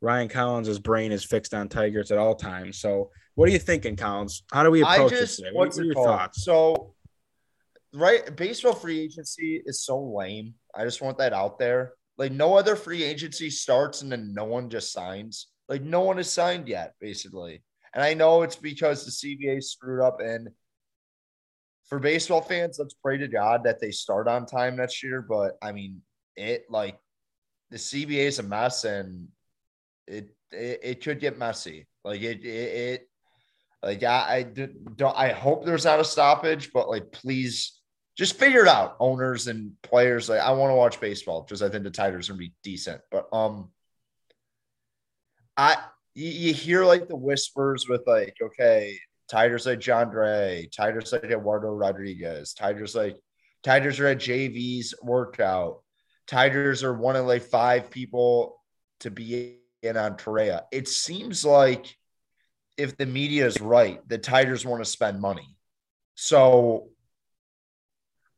Ryan 0.00 0.28
Collins' 0.28 0.78
brain 0.78 1.10
is 1.10 1.24
fixed 1.24 1.54
on 1.54 1.68
Tigers 1.68 2.12
at 2.12 2.18
all 2.18 2.34
times. 2.34 2.78
So, 2.78 3.10
what 3.34 3.48
are 3.48 3.52
you 3.52 3.58
thinking, 3.58 3.96
Collins? 3.96 4.44
How 4.52 4.62
do 4.62 4.70
we 4.70 4.82
approach 4.82 5.10
this 5.10 5.36
today? 5.36 5.48
What, 5.52 5.66
what's 5.66 5.76
what 5.76 5.82
are 5.82 5.86
your 5.86 5.94
called? 5.94 6.06
thoughts? 6.06 6.44
So, 6.44 6.94
right, 7.96 8.36
baseball 8.36 8.74
free 8.74 9.00
agency 9.00 9.62
is 9.64 9.82
so 9.82 9.98
lame. 10.00 10.54
I 10.74 10.84
just 10.84 11.02
want 11.02 11.18
that 11.18 11.32
out 11.32 11.58
there. 11.58 11.92
Like 12.18 12.32
no 12.32 12.56
other 12.56 12.76
free 12.76 13.02
agency 13.02 13.50
starts 13.50 14.02
and 14.02 14.10
then 14.10 14.32
no 14.34 14.44
one 14.44 14.70
just 14.70 14.92
signs. 14.92 15.48
Like 15.68 15.82
no 15.82 16.00
one 16.00 16.18
is 16.18 16.30
signed 16.30 16.68
yet, 16.68 16.94
basically. 17.00 17.62
And 17.94 18.02
I 18.02 18.14
know 18.14 18.42
it's 18.42 18.56
because 18.56 19.04
the 19.04 19.10
CBA 19.10 19.62
screwed 19.62 20.02
up. 20.02 20.20
And 20.20 20.48
for 21.88 21.98
baseball 21.98 22.42
fans, 22.42 22.78
let's 22.78 22.94
pray 22.94 23.18
to 23.18 23.28
God 23.28 23.64
that 23.64 23.80
they 23.80 23.90
start 23.90 24.28
on 24.28 24.46
time 24.46 24.76
next 24.76 25.02
year. 25.02 25.22
But 25.22 25.52
I 25.62 25.72
mean, 25.72 26.02
it 26.36 26.64
like 26.68 26.98
the 27.70 27.78
CBA 27.78 28.26
is 28.26 28.38
a 28.38 28.42
mess, 28.42 28.84
and 28.84 29.28
it 30.06 30.28
it, 30.52 30.80
it 30.82 31.02
could 31.02 31.20
get 31.20 31.38
messy. 31.38 31.86
Like 32.04 32.20
it 32.20 32.44
it. 32.44 32.46
it 32.46 33.08
like 33.82 34.02
I 34.02 34.42
don't. 34.42 35.16
I 35.16 35.30
hope 35.30 35.64
there's 35.64 35.84
not 35.84 36.00
a 36.00 36.04
stoppage, 36.04 36.72
but 36.72 36.88
like 36.88 37.12
please, 37.12 37.80
just 38.16 38.38
figure 38.38 38.62
it 38.62 38.68
out, 38.68 38.96
owners 38.98 39.46
and 39.46 39.72
players. 39.82 40.28
Like 40.28 40.40
I 40.40 40.52
want 40.52 40.70
to 40.70 40.76
watch 40.76 41.00
baseball 41.00 41.42
because 41.42 41.62
I 41.62 41.68
think 41.68 41.84
the 41.84 41.90
Tigers 41.90 42.28
are 42.28 42.32
gonna 42.32 42.38
be 42.38 42.54
decent. 42.62 43.02
But 43.10 43.28
um, 43.32 43.70
I 45.56 45.76
you, 46.14 46.30
you 46.30 46.54
hear 46.54 46.84
like 46.84 47.08
the 47.08 47.16
whispers 47.16 47.86
with 47.88 48.02
like 48.06 48.34
okay, 48.42 48.98
Tigers 49.30 49.66
like 49.66 49.80
Jon 49.80 50.10
Gray, 50.10 50.68
Tigers 50.74 51.12
like 51.12 51.24
Eduardo 51.24 51.68
Rodriguez, 51.68 52.54
Tigers 52.54 52.94
like 52.94 53.16
Tigers 53.62 54.00
are 54.00 54.06
at 54.06 54.18
JV's 54.18 54.94
workout. 55.02 55.82
Tigers 56.26 56.82
are 56.82 56.94
one 56.94 57.16
of 57.16 57.26
like 57.26 57.42
five 57.42 57.90
people 57.90 58.56
to 59.00 59.10
be 59.10 59.58
in 59.82 59.98
on 59.98 60.16
Correa. 60.16 60.64
It 60.72 60.88
seems 60.88 61.44
like 61.44 61.94
if 62.78 62.96
the 62.96 63.06
media 63.06 63.46
is 63.46 63.60
right, 63.60 64.00
the 64.08 64.18
Tigers 64.18 64.64
want 64.64 64.82
to 64.82 64.90
spend 64.90 65.20
money. 65.20 65.56
So 66.14 66.88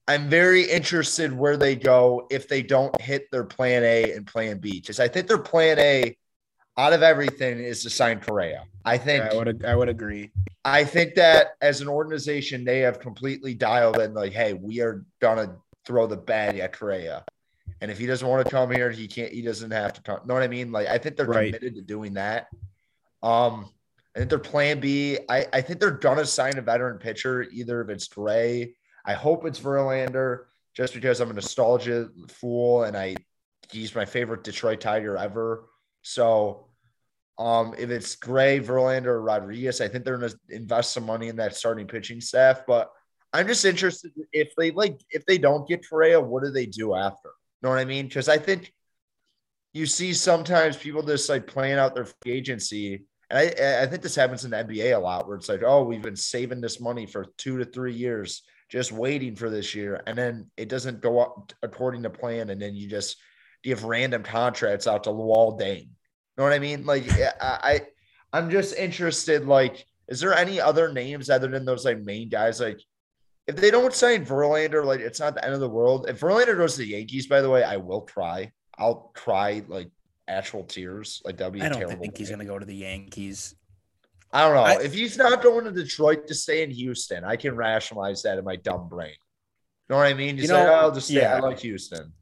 I'm 0.09 0.31
very 0.31 0.63
interested 0.63 1.33
where 1.33 1.59
they 1.59 1.77
go 1.77 2.27
if 2.31 2.49
they 2.49 2.63
don't 2.63 2.99
hit 3.01 3.31
their 3.31 3.45
plan 3.45 3.85
A 3.85 4.13
and 4.15 4.27
plan 4.27 4.59
B. 4.59 4.81
Because 4.81 4.99
I 4.99 5.07
think 5.07 5.29
their 5.29 5.39
plan 5.39 5.79
A 5.79 6.17
out 6.79 6.95
of 6.95 7.03
everything 7.03 7.59
is 7.59 7.83
to 7.83 7.91
sign 7.91 8.19
Correa. 8.21 8.65
I 8.85 8.97
think 8.97 9.25
I 9.25 9.37
would 9.37 9.65
I 9.65 9.77
would 9.77 9.91
agree. 9.91 10.33
I 10.65 10.85
think 10.85 11.15
that 11.17 11.49
as 11.61 11.83
an 11.83 11.89
organization, 11.89 12.65
they 12.65 12.81
have 12.81 13.01
completely 13.01 13.53
dialed 13.53 13.99
in 13.99 14.15
like, 14.15 14.33
hey, 14.33 14.55
we 14.55 14.81
are 14.81 15.05
gonna 15.21 15.57
throw 15.87 16.07
the 16.07 16.17
bag 16.17 16.59
at 16.59 16.73
Correa. 16.73 17.25
And 17.83 17.91
if 17.91 17.99
he 17.99 18.07
doesn't 18.07 18.27
want 18.27 18.45
to 18.45 18.51
come 18.51 18.71
here, 18.71 18.91
he 18.91 19.07
can't. 19.07 19.31
He 19.31 19.43
doesn't 19.43 19.71
have 19.71 19.93
to 19.93 20.03
come. 20.03 20.21
Know 20.25 20.35
what 20.35 20.43
I 20.43 20.49
mean? 20.49 20.73
Like 20.73 20.89
I 20.89 20.97
think 20.97 21.17
they're 21.17 21.27
Right. 21.27 21.53
committed 21.53 21.75
to 21.75 21.83
doing 21.83 22.15
that. 22.15 22.47
Um, 23.23 23.71
I 24.17 24.21
think 24.21 24.31
their 24.31 24.39
plan 24.39 24.81
B. 24.81 25.19
I 25.29 25.47
I 25.53 25.61
think 25.61 25.81
they're 25.81 25.91
gonna 25.91 26.25
sign 26.25 26.57
a 26.57 26.63
veteran 26.63 26.99
pitcher. 26.99 27.43
Either 27.53 27.83
if 27.83 27.91
it's 27.91 28.09
Gray, 28.09 28.75
I 29.09 29.15
hope 29.15 29.47
it's 29.47 29.59
Verlander, 29.59 30.45
just 30.75 30.93
because 30.93 31.21
I'm 31.21 31.31
a 31.31 31.33
nostalgia 31.33 32.11
fool 32.29 32.85
and 32.85 32.95
I 32.95 33.17
he's 33.73 33.95
my 33.95 34.05
favorite 34.05 34.45
Detroit 34.45 34.83
Tiger 34.83 35.17
ever. 35.17 35.65
So, 36.03 36.69
um, 37.39 37.75
if 37.79 37.89
it's 37.91 38.17
Gray, 38.17 38.61
Verlander, 38.61 39.07
or 39.07 39.23
Rodriguez, 39.23 39.81
I 39.81 39.89
think 39.89 40.05
they're 40.05 40.19
gonna 40.19 40.35
invest 40.51 40.93
some 40.93 41.07
money 41.07 41.29
in 41.29 41.37
that 41.37 41.57
starting 41.57 41.87
pitching 41.87 42.21
staff. 42.21 42.67
But 42.67 42.91
I'm 43.33 43.47
just 43.47 43.65
interested 43.65 44.13
if 44.33 44.53
they 44.59 44.73
like 44.73 45.01
if 45.11 45.25
they 45.25 45.39
don't 45.39 45.67
get 45.67 45.89
Correa, 45.89 46.21
what 46.21 46.43
do 46.43 46.51
they 46.51 46.67
do 46.67 46.95
after? 46.95 47.29
You 47.29 47.33
Know 47.63 47.71
what 47.71 47.79
I 47.79 47.87
mean? 47.87 48.09
Because 48.09 48.29
I 48.29 48.37
think 48.37 48.75
you 49.73 49.87
see 49.87 50.13
sometimes 50.13 50.77
people 50.77 51.03
just 51.03 51.31
like 51.31 51.47
playing 51.47 51.79
out 51.79 51.95
their 51.95 52.05
free 52.05 52.33
agency. 52.33 53.07
And 53.31 53.39
I, 53.39 53.83
I 53.83 53.87
think 53.87 54.03
this 54.03 54.17
happens 54.17 54.45
in 54.45 54.51
the 54.51 54.59
NBA 54.59 54.95
a 54.95 54.99
lot 54.99 55.27
where 55.27 55.37
it's 55.37 55.49
like, 55.49 55.63
oh, 55.63 55.85
we've 55.85 56.03
been 56.03 56.17
saving 56.17 56.61
this 56.61 56.79
money 56.79 57.07
for 57.07 57.27
two 57.39 57.59
to 57.59 57.65
three 57.65 57.95
years, 57.95 58.43
just 58.69 58.93
waiting 58.93 59.35
for 59.35 59.51
this 59.51 59.75
year. 59.75 60.03
And 60.07 60.17
then 60.17 60.51
it 60.57 60.69
doesn't 60.69 61.01
go 61.01 61.21
up 61.21 61.53
according 61.63 62.03
to 62.03 62.11
plan. 62.11 62.51
And 62.51 62.61
then 62.61 62.75
you 62.75 62.89
just 62.89 63.17
give 63.63 63.85
random 63.85 64.23
contracts 64.23 64.87
out 64.87 65.05
to 65.05 65.11
Luol 65.11 65.59
Deng. 65.59 65.83
You 65.83 65.89
know 66.37 66.45
what 66.45 66.53
I 66.53 66.59
mean? 66.59 66.85
Like 66.85 67.11
I, 67.13 67.31
I 67.41 67.81
I'm 68.33 68.51
just 68.51 68.77
interested, 68.77 69.47
like, 69.47 69.87
is 70.07 70.21
there 70.21 70.35
any 70.35 70.61
other 70.61 70.93
names 70.93 71.31
other 71.31 71.49
than 71.49 71.65
those 71.65 71.85
like 71.85 72.01
main 72.01 72.29
guys? 72.29 72.61
Like 72.61 72.81
if 73.47 73.57
they 73.57 73.71
don't 73.71 73.95
sign 73.95 74.27
Verlander, 74.27 74.85
like 74.85 75.01
it's 75.01 75.21
not 75.21 75.35
the 75.35 75.45
end 75.45 75.55
of 75.55 75.61
the 75.61 75.69
world. 75.69 76.07
If 76.09 76.21
Verlander 76.21 76.57
goes 76.57 76.75
to 76.75 76.81
the 76.81 76.89
Yankees, 76.89 77.27
by 77.27 77.41
the 77.41 77.51
way, 77.51 77.65
I 77.65 77.79
will 77.79 78.03
cry. 78.03 78.53
I'll 78.79 79.11
cry 79.15 79.63
like 79.67 79.91
actual 80.29 80.65
tears. 80.65 81.23
Like 81.25 81.39
that'll 81.39 81.53
be. 81.53 81.63
I 81.63 81.71
don't 81.71 81.99
think 81.99 82.17
he's 82.17 82.29
going 82.29 82.41
to 82.41 82.45
go 82.45 82.59
to 82.59 82.67
the 82.67 82.77
Yankees. 82.77 83.55
I 84.33 84.45
don't 84.45 84.55
know. 84.55 84.63
I- 84.63 84.83
if 84.83 84.93
he's 84.95 85.17
not 85.17 85.43
going 85.43 85.65
to 85.65 85.73
Detroit 85.73 86.27
to 86.29 86.35
stay 86.35 86.63
in 86.63 86.71
Houston, 86.71 87.25
I 87.25 87.37
can 87.37 87.57
rationalize 87.57 88.23
that 88.23 88.39
in 88.39 88.45
my 88.45 88.57
dumb 88.57 88.89
brain. 88.89 89.11
You 89.89 89.95
know 89.95 89.97
what 89.97 90.07
I 90.07 90.15
mean? 90.15 90.37
You, 90.37 90.43
You 90.43 90.49
say, 90.49 90.55
know, 90.55 90.71
oh, 90.71 90.75
I'll 90.75 90.93
just 90.93 91.09
stay. 91.09 91.25
I 91.25 91.39
like 91.39 91.61
Houston. 91.61 92.13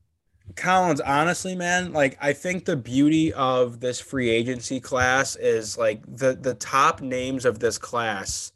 Collins, 0.55 1.01
honestly, 1.01 1.57
man, 1.57 1.93
like 1.93 2.17
I 2.21 2.33
think 2.33 2.65
the 2.65 2.77
beauty 2.77 3.33
of 3.33 3.81
this 3.81 4.01
free 4.01 4.31
agency 4.31 4.79
class 4.79 5.35
is 5.35 5.77
like 5.77 6.03
the 6.07 6.35
the 6.41 6.55
top 6.55 7.01
names 7.01 7.45
of 7.45 7.59
this 7.59 7.79
class 7.79 8.53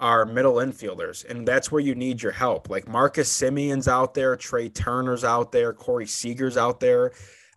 are 0.00 0.24
middle 0.26 0.54
infielders, 0.54 1.24
and 1.24 1.46
that's 1.46 1.70
where 1.70 1.80
you 1.80 1.94
need 1.94 2.20
your 2.20 2.32
help. 2.32 2.68
Like 2.68 2.88
Marcus 2.88 3.32
Semien's 3.32 3.86
out 3.86 4.14
there, 4.14 4.34
Trea 4.34 4.68
Turner's 4.68 5.22
out 5.22 5.52
there, 5.52 5.72
Corey 5.72 6.06
Seager's 6.08 6.56
out 6.56 6.80
there. 6.80 7.12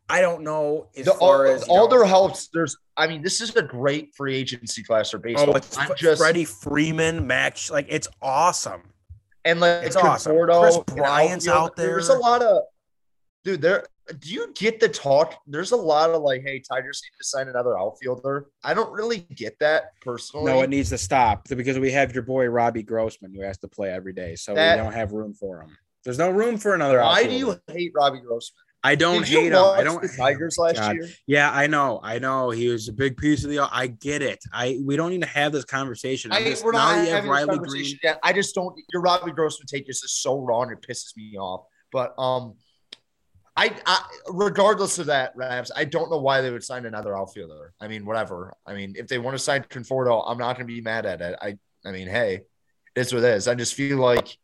I 0.07 0.21
don't 0.21 0.43
know 0.43 0.87
as 0.95 1.05
The, 1.05 1.13
far 1.13 1.47
all, 1.47 1.51
as 1.53 1.63
all 1.63 1.89
know- 1.89 1.97
their 1.97 2.05
helps. 2.05 2.49
There's. 2.53 2.77
I 3.01 3.07
mean, 3.07 3.23
this 3.23 3.41
is 3.41 3.55
a 3.55 3.63
great 3.63 4.13
free 4.15 4.35
agency 4.35 4.83
class 4.83 5.09
for 5.09 5.17
baseball. 5.17 5.49
Oh, 5.49 5.53
it's 5.57 5.75
I'm 5.75 5.91
F- 5.91 5.97
just 5.97 6.21
Freddie 6.21 6.45
Freeman, 6.45 7.25
Max. 7.25 7.71
Like 7.71 7.87
it's 7.89 8.07
awesome. 8.21 8.83
and 9.43 9.59
like 9.59 9.83
It's 9.85 9.95
awesome. 9.95 10.33
Conforto 10.35 10.61
Chris 10.61 10.75
and 10.75 10.85
Bryant's 10.97 11.47
outfield, 11.47 11.69
out 11.71 11.75
there. 11.75 11.87
There's 11.87 12.09
a 12.09 12.13
lot 12.13 12.43
of 12.43 12.61
dude. 13.43 13.61
There. 13.61 13.85
Do 14.19 14.29
you 14.29 14.51
get 14.53 14.79
the 14.79 14.89
talk? 14.89 15.35
There's 15.47 15.71
a 15.71 15.75
lot 15.77 16.09
of 16.11 16.21
like, 16.21 16.41
hey, 16.43 16.59
Tigers 16.59 17.01
need 17.03 17.17
to 17.17 17.23
sign 17.23 17.47
another 17.47 17.77
outfielder. 17.79 18.47
I 18.63 18.73
don't 18.73 18.91
really 18.91 19.19
get 19.35 19.57
that 19.59 19.99
personally. 20.01 20.51
No, 20.51 20.61
it 20.61 20.69
needs 20.69 20.89
to 20.89 20.97
stop 20.97 21.47
because 21.47 21.79
we 21.79 21.91
have 21.91 22.13
your 22.13 22.23
boy 22.23 22.45
Robbie 22.47 22.83
Grossman 22.83 23.33
who 23.33 23.41
has 23.41 23.57
to 23.59 23.67
play 23.67 23.89
every 23.89 24.13
day, 24.13 24.35
so 24.35 24.53
That- 24.53 24.77
we 24.77 24.83
don't 24.83 24.93
have 24.93 25.11
room 25.11 25.33
for 25.33 25.61
him. 25.61 25.75
There's 26.03 26.17
no 26.17 26.29
room 26.29 26.57
for 26.57 26.73
another. 26.75 26.99
Why 26.99 27.23
do 27.23 27.33
you 27.33 27.59
hate 27.67 27.93
Robbie 27.95 28.19
Grossman? 28.19 28.63
I 28.83 28.95
don't 28.95 29.19
Did 29.19 29.27
hate 29.27 29.51
him. 29.51 29.63
I 29.63 29.83
don't. 29.83 30.01
the 30.01 30.07
Tigers 30.07 30.57
last 30.57 30.77
God. 30.77 30.95
year. 30.95 31.07
Yeah, 31.27 31.51
I 31.51 31.67
know. 31.67 31.99
I 32.01 32.17
know. 32.17 32.49
He 32.49 32.67
was 32.67 32.87
a 32.87 32.93
big 32.93 33.15
piece 33.15 33.43
of 33.43 33.51
the. 33.51 33.67
I 33.71 33.87
get 33.87 34.23
it. 34.23 34.39
I 34.51 34.79
we 34.83 34.95
don't 34.95 35.11
need 35.11 35.21
to 35.21 35.27
have 35.27 35.51
this 35.51 35.65
conversation. 35.65 36.31
I'm 36.31 36.41
I, 36.43 36.49
just, 36.49 36.65
we're 36.65 36.71
not 36.71 36.95
having 36.95 37.13
this 37.13 37.25
Riley 37.25 37.47
conversation 37.57 37.99
Greene. 38.01 38.13
yet. 38.13 38.19
I 38.23 38.33
just 38.33 38.55
don't. 38.55 38.75
Your 38.91 39.03
Robbie 39.03 39.31
Grossman 39.31 39.67
take 39.67 39.85
this 39.85 40.03
is 40.03 40.11
so 40.11 40.39
wrong. 40.39 40.71
It 40.71 40.81
pisses 40.81 41.15
me 41.15 41.37
off. 41.37 41.65
But 41.91 42.15
um, 42.17 42.55
I, 43.55 43.75
I 43.85 44.03
regardless 44.29 44.97
of 44.97 45.07
that, 45.07 45.33
Rabs, 45.35 45.71
I 45.75 45.85
don't 45.85 46.09
know 46.09 46.19
why 46.19 46.41
they 46.41 46.49
would 46.49 46.63
sign 46.63 46.85
another 46.85 47.15
outfielder. 47.17 47.73
I 47.79 47.87
mean, 47.87 48.05
whatever. 48.05 48.53
I 48.65 48.73
mean, 48.73 48.95
if 48.97 49.07
they 49.07 49.19
want 49.19 49.35
to 49.35 49.43
sign 49.43 49.63
Conforto, 49.63 50.23
I'm 50.25 50.37
not 50.37 50.55
going 50.55 50.67
to 50.67 50.73
be 50.73 50.81
mad 50.81 51.05
at 51.05 51.21
it. 51.21 51.37
I, 51.41 51.57
I 51.85 51.91
mean, 51.91 52.07
hey, 52.07 52.41
it's 52.95 53.13
what 53.13 53.23
it 53.23 53.35
is. 53.35 53.47
I 53.47 53.55
just 53.55 53.73
feel 53.73 53.97
like, 53.97 54.37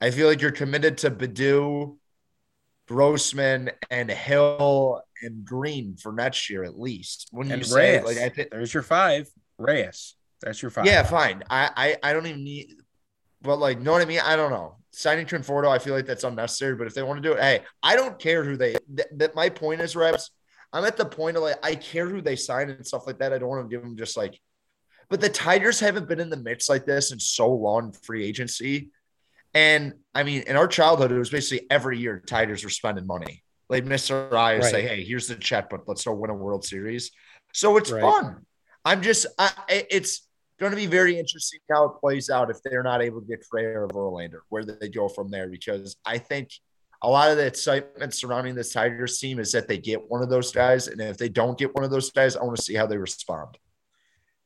I 0.00 0.10
feel 0.10 0.28
like 0.28 0.40
you're 0.40 0.52
committed 0.52 0.98
to 0.98 1.10
Badu, 1.10 1.96
Grossman, 2.88 3.70
and 3.90 4.10
Hill 4.10 5.02
and 5.22 5.44
Greene 5.44 5.96
for 5.96 6.12
next 6.12 6.48
year 6.50 6.64
at 6.64 6.78
least. 6.78 7.28
When 7.30 7.50
And 7.52 7.60
you 7.60 7.64
say 7.64 7.98
Reyes. 7.98 8.04
like, 8.04 8.18
I 8.18 8.28
think 8.30 8.50
There's 8.50 8.72
your 8.74 8.82
five. 8.82 9.28
Reyes. 9.58 10.14
That's 10.40 10.62
your 10.62 10.70
five. 10.70 10.86
yeah, 10.86 11.02
fine. 11.02 11.42
I, 11.50 11.70
I 11.76 12.10
I 12.10 12.12
don't 12.12 12.26
even 12.26 12.44
need, 12.44 12.74
but 13.42 13.56
like, 13.58 13.80
know 13.80 13.92
what 13.92 14.02
I 14.02 14.04
mean? 14.04 14.20
I 14.20 14.36
don't 14.36 14.50
know. 14.50 14.76
Signing 14.92 15.26
Conforto, 15.26 15.68
I 15.68 15.78
feel 15.78 15.94
like 15.94 16.06
that's 16.06 16.24
unnecessary. 16.24 16.76
But 16.76 16.86
if 16.86 16.94
they 16.94 17.02
want 17.02 17.22
to 17.22 17.28
do 17.28 17.34
it, 17.34 17.40
hey, 17.40 17.62
I 17.82 17.96
don't 17.96 18.18
care 18.18 18.44
who 18.44 18.56
they. 18.56 18.76
That, 18.94 19.18
that 19.18 19.34
my 19.34 19.48
point 19.48 19.80
is, 19.80 19.94
reps. 19.96 20.30
I'm 20.72 20.84
at 20.84 20.96
the 20.96 21.04
point 21.06 21.36
of 21.36 21.42
like, 21.42 21.56
I 21.64 21.74
care 21.74 22.06
who 22.08 22.20
they 22.20 22.36
sign 22.36 22.70
and 22.70 22.86
stuff 22.86 23.06
like 23.06 23.18
that. 23.18 23.32
I 23.32 23.38
don't 23.38 23.48
want 23.48 23.68
to 23.68 23.74
give 23.74 23.82
them 23.82 23.96
just 23.96 24.16
like, 24.16 24.38
but 25.08 25.20
the 25.20 25.28
Tigers 25.28 25.80
haven't 25.80 26.08
been 26.08 26.20
in 26.20 26.30
the 26.30 26.36
mix 26.36 26.68
like 26.68 26.84
this 26.84 27.10
in 27.12 27.18
so 27.18 27.50
long 27.50 27.92
free 27.92 28.24
agency. 28.24 28.90
And 29.58 29.94
I 30.14 30.22
mean, 30.22 30.42
in 30.42 30.54
our 30.54 30.68
childhood, 30.68 31.10
it 31.10 31.18
was 31.18 31.30
basically 31.30 31.66
every 31.68 31.98
year 31.98 32.22
Tigers 32.24 32.62
were 32.62 32.70
spending 32.70 33.08
money. 33.08 33.42
Like 33.68 33.84
Mr. 33.84 34.32
I 34.32 34.54
would 34.54 34.64
say, 34.64 34.86
hey, 34.86 35.02
here's 35.02 35.26
the 35.26 35.34
check, 35.34 35.68
but 35.68 35.80
let's 35.88 36.04
go 36.04 36.12
win 36.14 36.30
a 36.30 36.34
World 36.34 36.64
Series. 36.64 37.10
So 37.52 37.76
it's 37.76 37.90
Right. 37.90 38.00
fun. 38.00 38.46
I'm 38.84 39.02
just, 39.02 39.26
I, 39.36 39.50
it's 39.90 40.28
going 40.60 40.70
to 40.70 40.76
be 40.76 40.86
very 40.86 41.18
interesting 41.18 41.58
how 41.68 41.86
it 41.86 42.00
plays 42.00 42.30
out 42.30 42.50
if 42.50 42.62
they're 42.62 42.84
not 42.84 43.02
able 43.02 43.20
to 43.20 43.26
get 43.26 43.44
Freya 43.50 43.80
or 43.80 43.88
Verlander, 43.88 44.42
where 44.48 44.64
they 44.64 44.88
go 44.88 45.08
from 45.08 45.28
there. 45.28 45.48
Because 45.48 45.96
I 46.06 46.18
think 46.18 46.50
a 47.02 47.10
lot 47.10 47.32
of 47.32 47.36
the 47.36 47.46
excitement 47.46 48.14
surrounding 48.14 48.54
this 48.54 48.72
Tigers 48.72 49.18
team 49.18 49.40
is 49.40 49.50
that 49.52 49.66
they 49.66 49.78
get 49.78 50.08
one 50.08 50.22
of 50.22 50.30
those 50.30 50.52
guys, 50.52 50.86
and 50.86 51.00
if 51.00 51.18
they 51.18 51.28
don't 51.28 51.58
get 51.58 51.74
one 51.74 51.82
of 51.82 51.90
those 51.90 52.12
guys, 52.12 52.36
I 52.36 52.44
want 52.44 52.56
to 52.56 52.62
see 52.62 52.74
how 52.76 52.86
they 52.86 52.96
respond. 52.96 53.58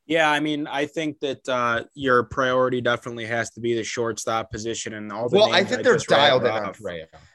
Yeah, 0.06 0.30
I 0.30 0.40
mean, 0.40 0.66
I 0.66 0.86
think 0.86 1.20
that 1.20 1.48
uh, 1.48 1.84
your 1.94 2.24
priority 2.24 2.80
definitely 2.80 3.24
has 3.26 3.50
to 3.50 3.60
be 3.60 3.74
the 3.74 3.84
shortstop 3.84 4.50
position 4.50 4.94
and 4.94 5.12
all 5.12 5.28
the. 5.28 5.36
Well, 5.36 5.52
I 5.52 5.62
think 5.62 5.84
they're 5.84 5.96
dialed 5.96 6.42
in 6.42 6.50
on 6.50 6.74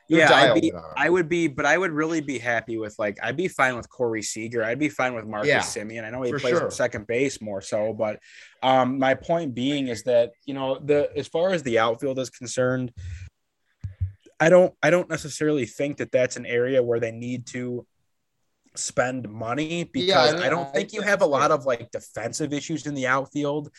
Yeah, 0.10 0.54
be, 0.54 0.68
in 0.70 0.76
on 0.76 0.84
him. 0.84 0.94
I 0.98 1.10
would 1.10 1.30
be, 1.30 1.48
but 1.48 1.66
I 1.66 1.78
would 1.78 1.92
really 1.92 2.20
be 2.20 2.38
happy 2.38 2.78
with 2.78 2.94
like 3.00 3.18
I'd 3.24 3.38
be 3.38 3.48
fine 3.48 3.78
with 3.78 3.90
Corey 3.90 4.22
Seager. 4.22 4.66
I'd 4.66 4.80
be 4.80 4.90
fine 4.90 5.16
with 5.16 5.26
Marcus 5.26 5.48
Yeah, 5.48 5.62
Semien. 5.62 6.04
I 6.04 6.10
know 6.10 6.22
he 6.24 6.34
plays 6.34 6.58
sure. 6.58 6.70
second 6.70 7.08
base 7.08 7.42
more 7.42 7.62
so, 7.62 7.94
but 7.94 8.20
um, 8.62 9.00
my 9.00 9.14
point 9.14 9.56
being 9.56 9.88
is 9.88 10.04
that 10.04 10.32
you 10.46 10.54
know 10.54 10.78
the 10.78 11.10
as 11.16 11.28
far 11.28 11.52
as 11.52 11.64
the 11.64 11.80
outfield 11.80 12.20
is 12.20 12.30
concerned, 12.30 12.92
I 14.42 14.50
don't 14.50 14.74
I 14.84 14.90
don't 14.90 15.10
necessarily 15.10 15.66
think 15.66 15.98
that 15.98 16.12
that's 16.12 16.36
an 16.36 16.46
area 16.46 16.84
where 16.84 17.00
they 17.00 17.12
need 17.12 17.48
to 17.48 17.88
spend 18.78 19.30
money 19.30 19.84
because 19.86 20.34
mean, 20.34 20.44
I 20.44 20.50
don't 20.50 20.68
I 20.68 20.72
think 20.72 20.94
you 20.94 21.02
have 21.02 21.22
a 21.22 21.26
lot 21.26 21.52
of 21.52 21.66
like 21.66 21.92
defensive 21.92 22.54
issues 22.54 22.86
in 22.86 22.94
the 22.94 23.08
outfield. 23.08 23.70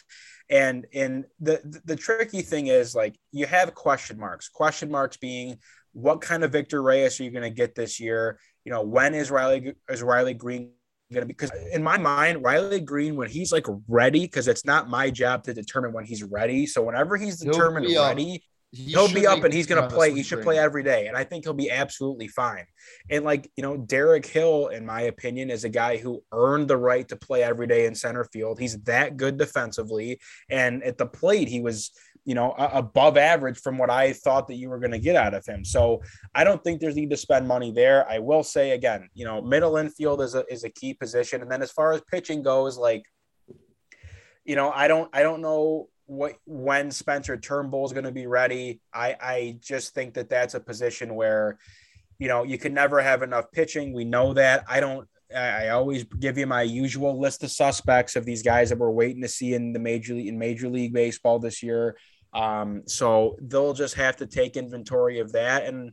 And 0.50 0.86
and 0.94 1.24
the 1.40 1.60
the- 1.84 1.96
tricky 1.96 2.42
thing 2.42 2.68
is 2.68 2.94
like 2.94 3.16
you 3.32 3.46
have 3.46 3.74
question 3.74 4.18
marks. 4.18 4.48
Question 4.48 4.90
marks 4.90 5.16
being 5.18 5.58
what 5.92 6.20
kind 6.20 6.44
of 6.44 6.52
Victor 6.52 6.82
Reyes 6.82 7.20
are 7.20 7.24
you 7.24 7.30
going 7.30 7.42
to 7.42 7.50
get 7.50 7.74
this 7.74 8.00
year? 8.00 8.38
You 8.64 8.72
know, 8.72 8.82
when 8.82 9.14
is 9.14 9.30
Riley 9.30 9.74
is 9.88 10.02
Riley 10.02 10.34
Greene 10.34 10.70
going 11.12 11.22
to 11.22 11.26
be? 11.26 11.32
Because 11.32 11.50
in 11.72 11.82
my 11.82 11.98
mind, 11.98 12.42
Riley 12.42 12.80
Greene 12.80 13.16
when 13.16 13.28
he's 13.28 13.52
like 13.52 13.66
ready, 13.88 14.20
because 14.20 14.48
it's 14.48 14.64
not 14.64 14.88
my 14.88 15.10
job 15.10 15.44
to 15.44 15.54
determine 15.54 15.92
when 15.92 16.04
he's 16.04 16.22
ready. 16.22 16.66
So 16.66 16.82
whenever 16.82 17.16
he's 17.16 17.40
determined 17.40 17.86
up. 17.94 18.08
ready, 18.08 18.42
He 18.70 18.84
he'll 18.84 19.12
be 19.12 19.26
up 19.26 19.44
and 19.44 19.52
he's 19.52 19.66
going 19.66 19.82
to 19.82 19.88
play. 19.88 20.12
He 20.12 20.22
should 20.22 20.42
play 20.42 20.58
every 20.58 20.82
day, 20.82 21.06
and 21.06 21.16
I 21.16 21.24
think 21.24 21.44
he'll 21.44 21.54
be 21.54 21.70
absolutely 21.70 22.28
fine. 22.28 22.66
And 23.08 23.24
like 23.24 23.50
you 23.56 23.62
know, 23.62 23.78
Derek 23.78 24.26
Hill, 24.26 24.68
in 24.68 24.84
my 24.84 25.02
opinion, 25.02 25.50
is 25.50 25.64
a 25.64 25.70
guy 25.70 25.96
who 25.96 26.22
earned 26.32 26.68
the 26.68 26.76
right 26.76 27.08
to 27.08 27.16
play 27.16 27.42
every 27.42 27.66
day 27.66 27.86
in 27.86 27.94
center 27.94 28.24
field. 28.24 28.58
He's 28.58 28.78
that 28.82 29.16
good 29.16 29.38
defensively, 29.38 30.20
and 30.50 30.82
at 30.84 30.98
the 30.98 31.06
plate, 31.06 31.48
he 31.48 31.62
was 31.62 31.92
you 32.26 32.34
know 32.34 32.52
above 32.58 33.16
average 33.16 33.58
from 33.58 33.78
what 33.78 33.88
I 33.88 34.12
thought 34.12 34.48
that 34.48 34.56
you 34.56 34.68
were 34.68 34.78
going 34.78 34.90
to 34.90 34.98
get 34.98 35.16
out 35.16 35.32
of 35.32 35.46
him. 35.46 35.64
So 35.64 36.02
I 36.34 36.44
don't 36.44 36.62
think 36.62 36.78
there's 36.78 36.96
need 36.96 37.10
to 37.10 37.16
spend 37.16 37.48
money 37.48 37.70
there. 37.70 38.06
I 38.06 38.18
will 38.18 38.42
say 38.42 38.72
again, 38.72 39.08
you 39.14 39.24
know, 39.24 39.40
middle 39.40 39.78
infield 39.78 40.20
is 40.20 40.34
a 40.34 40.44
is 40.52 40.64
a 40.64 40.70
key 40.70 40.92
position, 40.92 41.40
and 41.40 41.50
then 41.50 41.62
as 41.62 41.72
far 41.72 41.92
as 41.94 42.02
pitching 42.10 42.42
goes, 42.42 42.76
like 42.76 43.04
you 44.44 44.56
know, 44.56 44.70
I 44.70 44.88
don't 44.88 45.08
I 45.14 45.22
don't 45.22 45.40
know 45.40 45.88
what 46.08 46.36
when 46.46 46.90
Spencer 46.90 47.36
Turnbull 47.36 47.84
is 47.84 47.92
going 47.92 48.06
to 48.06 48.12
be 48.12 48.26
ready. 48.26 48.80
I 48.92 49.16
I 49.20 49.56
just 49.60 49.94
think 49.94 50.14
that 50.14 50.30
that's 50.30 50.54
a 50.54 50.60
position 50.60 51.14
where 51.14 51.58
you 52.18 52.28
know 52.28 52.42
you 52.42 52.58
can 52.58 52.74
never 52.74 53.00
have 53.00 53.22
enough 53.22 53.52
pitching. 53.52 53.92
We 53.92 54.04
know 54.04 54.32
that. 54.34 54.64
I 54.68 54.80
don't. 54.80 55.06
I 55.36 55.68
always 55.68 56.04
give 56.04 56.38
you 56.38 56.46
my 56.46 56.62
usual 56.62 57.20
list 57.20 57.44
of 57.44 57.50
suspects 57.50 58.16
of 58.16 58.24
these 58.24 58.42
guys 58.42 58.70
that 58.70 58.78
we're 58.78 58.90
waiting 58.90 59.20
to 59.20 59.28
see 59.28 59.52
in 59.52 59.74
the 59.74 59.78
major 59.78 60.14
league 60.14 60.28
in 60.28 60.38
Major 60.38 60.68
League 60.70 60.94
Baseball 60.94 61.38
this 61.38 61.62
year. 61.62 61.96
Um, 62.32 62.82
so 62.86 63.36
they'll 63.42 63.74
just 63.74 63.94
have 63.94 64.16
to 64.16 64.26
take 64.26 64.56
inventory 64.56 65.18
of 65.20 65.32
that 65.32 65.64
and 65.64 65.92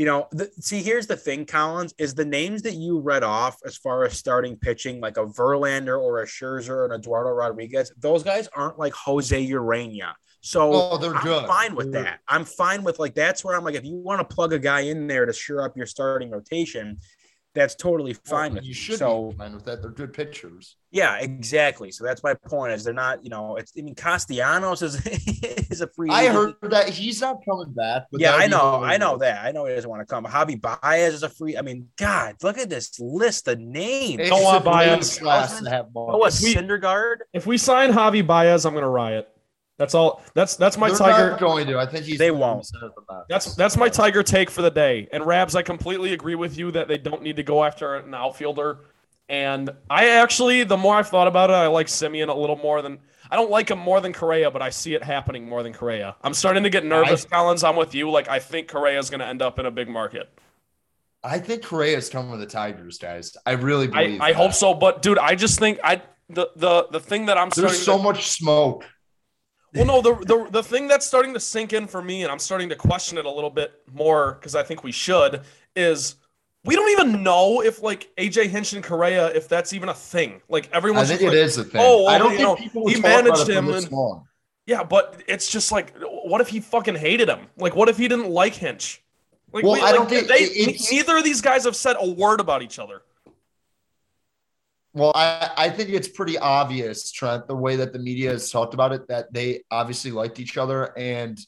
you 0.00 0.06
know, 0.06 0.26
the, 0.32 0.50
see, 0.60 0.82
here's 0.82 1.06
the 1.06 1.14
thing, 1.14 1.44
Collins, 1.44 1.92
is 1.98 2.14
the 2.14 2.24
names 2.24 2.62
that 2.62 2.72
you 2.72 2.98
read 3.00 3.22
off 3.22 3.58
as 3.66 3.76
far 3.76 4.06
as 4.06 4.16
starting 4.16 4.56
pitching, 4.56 4.98
like 4.98 5.18
a 5.18 5.26
Verlander 5.26 6.00
or 6.00 6.22
a 6.22 6.26
Scherzer 6.26 6.86
and 6.86 6.94
Eduardo 6.94 7.28
Rodriguez, 7.32 7.92
those 7.98 8.22
guys 8.22 8.48
aren't 8.54 8.78
like 8.78 8.94
Jose 8.94 9.46
Ureña. 9.50 10.14
So 10.40 10.72
Oh, 10.72 10.96
they're 10.96 11.14
I'm 11.14 11.22
good. 11.22 11.46
fine 11.46 11.74
with 11.74 11.92
that. 11.92 12.20
I'm 12.26 12.46
fine 12.46 12.82
with 12.82 12.98
like 12.98 13.14
that's 13.14 13.44
where 13.44 13.54
I'm 13.54 13.62
like, 13.62 13.74
if 13.74 13.84
you 13.84 13.96
want 13.96 14.26
to 14.26 14.34
plug 14.34 14.54
a 14.54 14.58
guy 14.58 14.80
in 14.80 15.06
there 15.06 15.26
to 15.26 15.34
shore 15.34 15.64
up 15.64 15.76
your 15.76 15.84
starting 15.84 16.30
rotation, 16.30 16.98
that's 17.54 17.74
totally 17.74 18.12
fine 18.14 18.54
with 18.54 18.62
you 18.62 18.68
me. 18.70 18.74
should 18.74 18.98
So 18.98 19.30
be 19.32 19.38
fine 19.38 19.54
with 19.54 19.64
that. 19.64 19.82
They're 19.82 19.90
good 19.90 20.12
pitchers. 20.12 20.76
yeah, 20.92 21.16
exactly. 21.16 21.90
So 21.90 22.04
that's 22.04 22.22
my 22.22 22.34
point. 22.34 22.72
Is 22.72 22.84
they're 22.84 22.94
not, 22.94 23.24
you 23.24 23.30
know, 23.30 23.56
it's 23.56 23.72
I 23.76 23.82
mean 23.82 23.94
Castellanos 23.94 24.82
is 24.82 25.04
is 25.70 25.80
a 25.80 25.88
free. 25.88 26.10
I 26.10 26.22
agent. 26.24 26.56
heard 26.62 26.70
that 26.70 26.88
he's 26.90 27.20
not 27.20 27.38
coming 27.44 27.72
back. 27.72 28.04
But 28.12 28.20
yeah, 28.20 28.34
I 28.34 28.46
know, 28.46 28.82
I 28.82 28.96
know 28.98 29.16
that. 29.18 29.44
I 29.44 29.50
know 29.52 29.66
he 29.66 29.74
doesn't 29.74 29.90
want 29.90 30.00
to 30.00 30.06
come. 30.06 30.24
Javi 30.24 30.60
Baez 30.60 31.14
is 31.14 31.22
a 31.22 31.28
free. 31.28 31.56
I 31.56 31.62
mean, 31.62 31.88
God, 31.98 32.36
look 32.42 32.56
at 32.58 32.70
this 32.70 32.98
list 33.00 33.48
of 33.48 33.58
names. 33.58 34.20
It's 34.20 34.30
Noah 34.30 34.58
a 34.58 34.60
great 34.60 34.64
Baez. 34.72 35.18
class 35.18 35.60
to 35.60 35.68
have 35.70 35.86
Oh, 35.96 36.08
a 36.08 36.18
money. 36.18 36.26
If 36.32 36.40
we- 36.42 36.54
Syndergaard. 36.54 37.16
If 37.32 37.46
we 37.46 37.58
sign 37.58 37.92
Javi 37.92 38.26
Baez, 38.26 38.64
I'm 38.64 38.74
gonna 38.74 38.88
riot. 38.88 39.28
That's 39.80 39.94
all. 39.94 40.22
That's 40.34 40.56
that's 40.56 40.76
my 40.76 40.88
They're 40.88 40.98
tiger. 40.98 41.30
not 41.30 41.40
going 41.40 41.66
to. 41.68 41.78
I 41.78 41.86
think 41.86 42.04
he's. 42.04 42.18
They 42.18 42.30
won't. 42.30 42.70
at. 42.82 43.24
That's 43.30 43.54
that's 43.54 43.78
my 43.78 43.88
tiger 43.88 44.22
take 44.22 44.50
for 44.50 44.60
the 44.60 44.70
day. 44.70 45.08
And 45.10 45.24
Rabs, 45.24 45.56
I 45.56 45.62
completely 45.62 46.12
agree 46.12 46.34
with 46.34 46.58
you 46.58 46.70
that 46.72 46.86
they 46.86 46.98
don't 46.98 47.22
need 47.22 47.36
to 47.36 47.42
go 47.42 47.64
after 47.64 47.94
an 47.94 48.12
outfielder. 48.12 48.80
And 49.30 49.70
I 49.88 50.08
actually, 50.08 50.64
the 50.64 50.76
more 50.76 50.96
I've 50.96 51.08
thought 51.08 51.28
about 51.28 51.48
it, 51.48 51.54
I 51.54 51.68
like 51.68 51.86
Semien 51.86 52.28
a 52.28 52.34
little 52.34 52.56
more 52.56 52.82
than 52.82 52.98
I 53.30 53.36
don't 53.36 53.50
like 53.50 53.70
him 53.70 53.78
more 53.78 54.02
than 54.02 54.12
Correa, 54.12 54.50
but 54.50 54.60
I 54.60 54.68
see 54.68 54.92
it 54.92 55.02
happening 55.02 55.48
more 55.48 55.62
than 55.62 55.72
Correa. 55.72 56.14
I'm 56.22 56.34
starting 56.34 56.64
to 56.64 56.70
get 56.70 56.84
nervous, 56.84 57.24
Collins. 57.24 57.64
I'm 57.64 57.76
with 57.76 57.94
you. 57.94 58.10
Like 58.10 58.28
I 58.28 58.38
think 58.38 58.68
Correa 58.68 58.98
is 58.98 59.08
going 59.08 59.20
to 59.20 59.26
end 59.26 59.40
up 59.40 59.58
in 59.58 59.64
a 59.64 59.70
big 59.70 59.88
market. 59.88 60.28
I 61.24 61.38
think 61.38 61.62
Correa's 61.62 62.10
coming 62.10 62.32
with 62.32 62.40
the 62.40 62.46
Tigers, 62.46 62.98
guys. 62.98 63.34
I 63.46 63.52
really 63.52 63.86
I, 63.94 64.04
believe. 64.04 64.20
I 64.20 64.32
that. 64.32 64.36
hope 64.36 64.52
so, 64.52 64.74
but 64.74 65.00
dude, 65.00 65.18
I 65.18 65.36
just 65.36 65.58
think 65.58 65.78
I 65.82 66.02
the 66.28 66.50
the 66.56 66.88
the 66.92 67.00
thing 67.00 67.26
that 67.26 67.38
I'm 67.38 67.50
starting 67.50 67.72
There's 67.72 67.82
so 67.82 67.96
to, 67.96 68.02
much 68.02 68.28
smoke. 68.28 68.84
Well, 69.74 69.84
no, 69.86 70.00
the, 70.02 70.14
the 70.24 70.48
the 70.50 70.62
thing 70.62 70.88
that's 70.88 71.06
starting 71.06 71.32
to 71.34 71.40
sink 71.40 71.72
in 71.72 71.86
for 71.86 72.02
me, 72.02 72.22
and 72.22 72.32
I'm 72.32 72.38
starting 72.40 72.68
to 72.70 72.76
question 72.76 73.18
it 73.18 73.24
a 73.24 73.30
little 73.30 73.50
bit 73.50 73.80
more 73.92 74.32
because 74.34 74.54
I 74.54 74.62
think 74.62 74.82
we 74.82 74.90
should, 74.92 75.42
is 75.76 76.16
we 76.64 76.74
don't 76.74 76.90
even 76.90 77.22
know 77.22 77.62
if 77.62 77.82
like 77.82 78.10
AJ 78.18 78.48
Hinch 78.48 78.72
and 78.72 78.82
Correa, 78.82 79.28
if 79.28 79.48
that's 79.48 79.72
even 79.72 79.88
a 79.88 79.94
thing. 79.94 80.42
Like 80.48 80.68
I 80.72 80.76
everyone's 80.76 81.08
think 81.08 81.20
just 81.20 81.32
it 81.32 81.36
like, 81.36 81.44
is 81.44 81.58
a 81.58 81.64
thing. 81.64 81.80
oh, 81.84 82.04
well, 82.04 82.08
I 82.14 82.18
don't 82.18 82.32
you 82.32 82.36
think 82.38 82.48
know, 82.48 82.56
people 82.56 82.88
he 82.88 82.94
talk 82.94 83.04
about 83.04 83.24
managed 83.24 83.48
it 83.48 83.56
him 83.56 83.68
and- 83.68 84.22
yeah, 84.66 84.82
but 84.84 85.22
it's 85.26 85.50
just 85.50 85.72
like, 85.72 85.94
what 86.00 86.40
if 86.40 86.48
he 86.48 86.60
fucking 86.60 86.94
hated 86.94 87.28
him? 87.28 87.46
Like, 87.56 87.74
what 87.74 87.88
if 87.88 87.96
he 87.96 88.06
didn't 88.08 88.28
like 88.30 88.54
Hinch? 88.54 89.02
Like, 89.52 89.64
Well, 89.64 89.72
we- 89.74 89.80
I 89.80 89.86
like, 89.86 89.94
don't 89.94 90.08
think 90.08 90.28
they. 90.28 90.76
Neither 90.92 91.16
of 91.16 91.24
these 91.24 91.40
guys 91.40 91.64
have 91.64 91.74
said 91.74 91.96
a 91.98 92.08
word 92.08 92.40
about 92.40 92.62
each 92.62 92.78
other. 92.78 93.02
Well, 94.92 95.12
I, 95.14 95.50
I 95.56 95.70
think 95.70 95.90
it's 95.90 96.08
pretty 96.08 96.36
obvious, 96.38 97.12
Trent, 97.12 97.46
the 97.46 97.54
way 97.54 97.76
that 97.76 97.92
the 97.92 97.98
media 97.98 98.30
has 98.30 98.50
talked 98.50 98.74
about 98.74 98.92
it, 98.92 99.06
that 99.08 99.32
they 99.32 99.62
obviously 99.70 100.10
liked 100.10 100.40
each 100.40 100.56
other. 100.56 100.92
And 100.98 101.38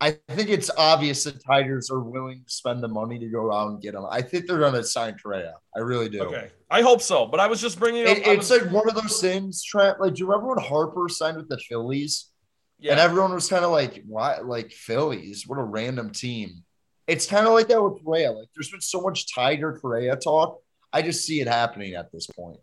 I 0.00 0.12
think 0.28 0.48
it's 0.48 0.70
obvious 0.76 1.24
that 1.24 1.44
Tigers 1.44 1.90
are 1.90 2.00
willing 2.00 2.42
to 2.44 2.52
spend 2.52 2.82
the 2.82 2.88
money 2.88 3.18
to 3.18 3.28
go 3.28 3.52
out 3.52 3.70
and 3.70 3.80
get 3.80 3.94
him. 3.94 4.04
I 4.10 4.22
think 4.22 4.46
they're 4.46 4.58
going 4.58 4.74
to 4.74 4.84
sign 4.84 5.16
Correa. 5.22 5.54
I 5.76 5.80
really 5.80 6.08
do. 6.08 6.22
Okay, 6.22 6.50
I 6.70 6.82
hope 6.82 7.00
so. 7.00 7.26
But 7.26 7.40
I 7.40 7.46
was 7.46 7.60
just 7.60 7.78
bringing 7.78 8.04
up. 8.08 8.16
It, 8.16 8.26
I 8.26 8.32
it's 8.32 8.50
was- 8.50 8.62
like 8.62 8.72
one 8.72 8.88
of 8.88 8.94
those 8.96 9.20
things, 9.20 9.62
Trent. 9.62 10.00
Like, 10.00 10.14
do 10.14 10.20
you 10.20 10.26
remember 10.26 10.54
when 10.54 10.64
Harper 10.64 11.08
signed 11.08 11.36
with 11.36 11.48
the 11.48 11.58
Phillies? 11.58 12.26
yeah. 12.80 12.92
And 12.92 13.00
everyone 13.00 13.34
was 13.34 13.48
kind 13.48 13.64
of 13.64 13.70
like, 13.72 14.02
why? 14.06 14.38
Like, 14.38 14.70
Phillies? 14.72 15.46
What 15.46 15.58
a 15.58 15.64
random 15.64 16.10
team. 16.10 16.64
It's 17.08 17.26
kind 17.26 17.46
of 17.46 17.52
like 17.52 17.68
that 17.68 17.82
with 17.82 18.04
Correa. 18.04 18.30
Like, 18.32 18.48
there's 18.54 18.70
been 18.70 18.80
so 18.80 19.00
much 19.00 19.32
Tiger 19.34 19.78
Correa 19.80 20.14
talk. 20.16 20.60
I 20.92 21.02
just 21.02 21.24
see 21.24 21.40
it 21.40 21.48
happening 21.48 21.94
at 21.94 22.10
this 22.12 22.26
point. 22.26 22.58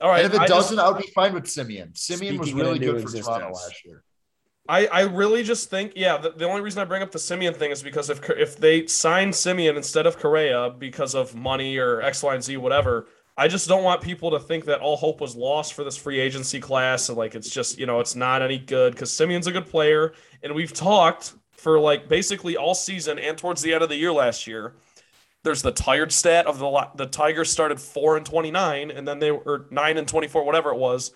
All 0.00 0.10
right. 0.10 0.24
and 0.24 0.32
if 0.32 0.40
it 0.40 0.44
I 0.44 0.46
doesn't, 0.46 0.78
I 0.78 0.88
would 0.88 1.02
be 1.02 1.10
fine 1.14 1.34
with 1.34 1.44
Semien. 1.44 1.92
Semien 1.92 2.38
was 2.38 2.52
really 2.52 2.76
into 2.76 2.92
good 2.92 3.02
for 3.02 3.16
Toronto 3.16 3.48
last 3.48 3.84
year. 3.84 4.04
I, 4.68 4.86
I 4.86 5.00
really 5.02 5.42
just 5.42 5.70
think 5.70 5.92
yeah 5.96 6.18
the, 6.18 6.30
the 6.30 6.44
only 6.44 6.60
reason 6.60 6.82
I 6.82 6.84
bring 6.84 7.02
up 7.02 7.10
the 7.10 7.18
Semien 7.18 7.56
thing 7.56 7.70
is 7.70 7.82
because 7.82 8.10
if 8.10 8.28
if 8.30 8.58
they 8.58 8.86
sign 8.86 9.30
Semien 9.30 9.76
instead 9.76 10.06
of 10.06 10.18
Correa 10.18 10.70
because 10.78 11.14
of 11.14 11.34
money 11.34 11.78
or 11.78 12.02
X 12.02 12.22
Y 12.22 12.34
and 12.34 12.44
Z 12.44 12.58
whatever 12.58 13.06
I 13.38 13.48
just 13.48 13.66
don't 13.68 13.82
want 13.82 14.02
people 14.02 14.30
to 14.32 14.38
think 14.38 14.66
that 14.66 14.80
all 14.80 14.96
hope 14.96 15.20
was 15.20 15.34
lost 15.34 15.72
for 15.72 15.84
this 15.84 15.96
free 15.96 16.20
agency 16.20 16.60
class 16.60 17.08
and 17.08 17.16
like 17.16 17.34
it's 17.34 17.48
just 17.48 17.78
you 17.78 17.86
know 17.86 18.00
it's 18.00 18.14
not 18.14 18.42
any 18.42 18.58
good 18.58 18.92
because 18.92 19.10
Semien's 19.10 19.46
a 19.46 19.52
good 19.52 19.66
player 19.66 20.12
and 20.42 20.54
we've 20.54 20.74
talked 20.74 21.32
for 21.52 21.80
like 21.80 22.08
basically 22.08 22.56
all 22.56 22.74
season 22.74 23.18
and 23.18 23.38
towards 23.38 23.62
the 23.62 23.72
end 23.72 23.82
of 23.82 23.88
the 23.88 23.96
year 23.96 24.12
last 24.12 24.46
year 24.46 24.74
there's 25.44 25.62
the 25.62 25.72
tired 25.72 26.12
stat 26.12 26.46
of 26.46 26.58
the 26.58 26.88
the 26.96 27.06
Tigers 27.06 27.50
started 27.50 27.80
four 27.80 28.16
and 28.16 28.26
twenty 28.26 28.50
nine 28.50 28.90
and 28.90 29.06
then 29.06 29.18
they 29.18 29.30
were 29.30 29.66
nine 29.70 29.96
and 29.96 30.06
twenty 30.08 30.28
four 30.28 30.44
whatever 30.44 30.70
it 30.70 30.78
was 30.78 31.12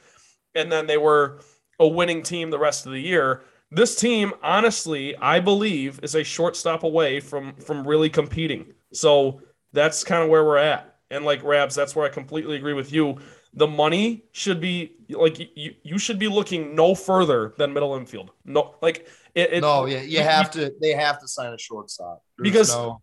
and 0.55 0.71
then 0.71 0.87
they 0.87 0.99
were 0.99 1.41
a 1.81 1.87
winning 1.87 2.23
team 2.23 2.51
the 2.51 2.59
rest 2.59 2.87
of 2.87 2.93
the 2.93 3.01
year. 3.01 3.43
This 3.71 3.97
team, 3.97 4.33
honestly, 4.43 5.17
I 5.17 5.41
believe, 5.41 5.99
is 6.03 6.15
a 6.15 6.23
shortstop 6.23 6.83
away 6.83 7.21
from 7.21 7.55
from 7.57 7.87
really 7.87 8.11
competing. 8.11 8.75
So 8.93 9.41
that's 9.73 10.05
kind 10.05 10.23
of 10.23 10.29
where 10.29 10.45
we're 10.45 10.59
at. 10.59 10.97
And 11.11 11.25
like 11.25 11.43
Rabs, 11.43 11.75
that's 11.75 11.97
where 11.97 12.07
I 12.07 12.11
completely 12.11 12.57
agree 12.57 12.75
with 12.75 12.93
you. 12.93 13.19
The 13.55 13.67
money 13.67 14.25
should 14.33 14.61
be 14.61 14.97
like 15.09 15.39
you, 15.39 15.75
you 15.83 15.99
should 15.99 16.19
be 16.19 16.29
looking 16.29 16.75
no 16.75 16.95
further 16.95 17.55
than 17.59 17.73
middle 17.73 17.97
infield. 17.97 18.31
No, 18.45 18.75
like 18.83 19.07
it, 19.35 19.55
it 19.55 19.61
no, 19.63 19.87
yeah, 19.87 20.03
you 20.03 20.21
have 20.21 20.51
to. 20.53 20.73
They 20.81 20.93
have 20.93 21.19
to 21.21 21.29
sign 21.29 21.53
a 21.53 21.59
shortstop 21.59 22.23
There's 22.37 22.51
Because- 22.51 22.75
no, 22.75 23.03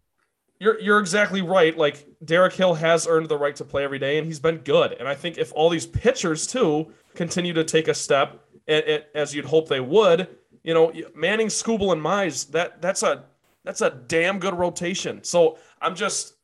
You're 0.59 0.79
you're 0.79 0.99
exactly 0.99 1.41
right. 1.41 1.77
Like 1.77 2.05
Derek 2.23 2.53
Hill 2.53 2.73
has 2.73 3.07
earned 3.07 3.29
the 3.29 3.37
right 3.37 3.55
to 3.55 3.63
play 3.63 3.83
every 3.83 3.99
day, 3.99 4.17
and 4.17 4.27
he's 4.27 4.39
been 4.39 4.57
good. 4.57 4.93
And 4.93 5.07
I 5.07 5.15
think 5.15 5.37
if 5.37 5.53
all 5.53 5.69
these 5.69 5.85
pitchers 5.85 6.45
too 6.45 6.91
continue 7.15 7.53
to 7.53 7.63
take 7.63 7.87
a 7.87 7.93
step, 7.93 8.41
as 8.67 9.33
you'd 9.33 9.45
hope 9.45 9.67
they 9.69 9.79
would, 9.79 10.27
you 10.63 10.73
know, 10.73 10.91
Manning, 11.15 11.47
Skubal, 11.47 11.93
and 11.93 12.01
Mize, 12.01 12.51
that 12.51 12.81
that's 12.81 13.03
a 13.03 13.23
that's 13.63 13.81
a 13.81 13.89
damn 13.89 14.39
good 14.39 14.53
rotation. 14.53 15.23
So 15.23 15.57
I'm 15.81 15.95
just 15.95 16.35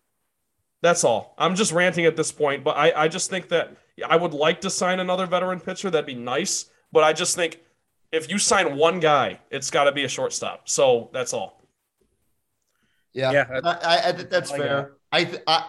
that's 0.81 1.03
all. 1.03 1.35
I'm 1.37 1.55
just 1.55 1.73
ranting 1.73 2.05
at 2.05 2.15
this 2.15 2.31
point, 2.31 2.63
but 2.63 2.77
I 2.77 3.03
I 3.03 3.07
just 3.09 3.29
think 3.29 3.49
that 3.49 3.75
I 4.07 4.15
would 4.15 4.33
like 4.33 4.61
to 4.61 4.69
sign 4.69 4.99
another 5.01 5.25
veteran 5.25 5.59
pitcher. 5.59 5.89
That'd 5.89 6.05
be 6.05 6.15
nice. 6.15 6.69
But 6.91 7.03
I 7.03 7.11
just 7.11 7.35
think 7.35 7.59
if 8.13 8.31
you 8.31 8.39
sign 8.39 8.77
one 8.77 9.01
guy, 9.01 9.41
it's 9.49 9.69
got 9.69 9.85
to 9.85 9.91
be 9.91 10.05
a 10.05 10.07
shortstop. 10.07 10.69
So 10.69 11.09
that's 11.11 11.33
all. 11.33 11.54
Yeah, 13.15 13.31
Yeah, 13.31 13.61
I, 13.63 13.69
I, 13.69 14.09
I 14.09 14.11
that's 14.11 14.51
I 14.51 14.57
fair. 14.57 14.91
I, 15.11 15.23
th- 15.23 15.41
I 15.47 15.65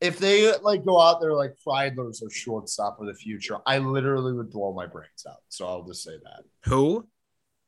if 0.00 0.18
they 0.18 0.56
like 0.58 0.84
go 0.84 0.98
out 0.98 1.20
there 1.20 1.34
like 1.34 1.54
Kreidler's 1.64 2.22
a 2.22 2.30
shortstop 2.30 2.98
of 3.00 3.06
the 3.06 3.14
future, 3.14 3.58
I 3.66 3.78
literally 3.78 4.32
would 4.32 4.50
blow 4.50 4.72
my 4.72 4.86
brains 4.86 5.26
out. 5.28 5.42
So 5.50 5.66
I'll 5.66 5.84
just 5.84 6.02
say 6.02 6.12
that 6.22 6.44
Who? 6.70 7.06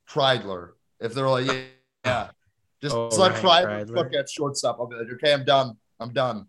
Kreidler. 0.08 0.70
If 0.98 1.14
they're 1.14 1.28
like, 1.28 1.46
yeah, 1.46 1.62
yeah. 2.04 2.30
just 2.80 2.96
Oh, 2.96 3.08
let 3.08 3.42
Ryan 3.42 3.44
Kreidler 3.44 3.86
Kreidler. 3.86 3.96
look 3.96 4.14
at 4.14 4.30
shortstop. 4.30 4.78
I'll 4.80 4.86
be 4.86 4.96
like, 4.96 5.12
okay, 5.12 5.34
I'm 5.34 5.44
done. 5.44 5.76
I'm 6.00 6.12
done. 6.14 6.46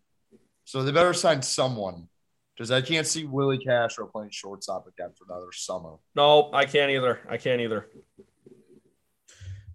So 0.63 0.83
they 0.83 0.91
better 0.93 1.13
sign 1.13 1.41
someone 1.41 2.07
because 2.55 2.71
I 2.71 2.81
can't 2.81 3.05
see 3.05 3.25
Willi 3.25 3.57
Castro 3.57 4.07
playing 4.07 4.31
shortstop 4.31 4.87
again 4.87 5.09
for 5.17 5.25
another 5.29 5.51
summer. 5.51 5.95
No, 6.15 6.49
I 6.53 6.63
can't 6.65 6.91
either. 6.91 7.19
I 7.29 7.35
can't 7.35 7.59
either. 7.59 7.89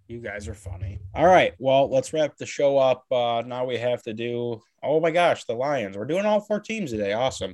You 0.09 0.17
guys 0.17 0.47
are 0.47 0.55
funny. 0.55 0.97
All 1.13 1.27
right. 1.27 1.53
Well, 1.59 1.87
let's 1.87 2.13
wrap 2.13 2.35
the 2.35 2.45
show 2.47 2.79
up. 2.79 3.05
Uh, 3.11 3.43
now 3.45 3.63
we 3.65 3.77
have 3.77 4.01
to 4.03 4.13
do. 4.13 4.59
Oh 4.81 4.99
my 4.99 5.11
gosh, 5.11 5.43
the 5.43 5.53
Lions. 5.53 5.95
We're 5.95 6.05
doing 6.05 6.25
all 6.25 6.41
four 6.41 6.59
teams 6.59 6.89
today. 6.89 7.13
Awesome. 7.13 7.53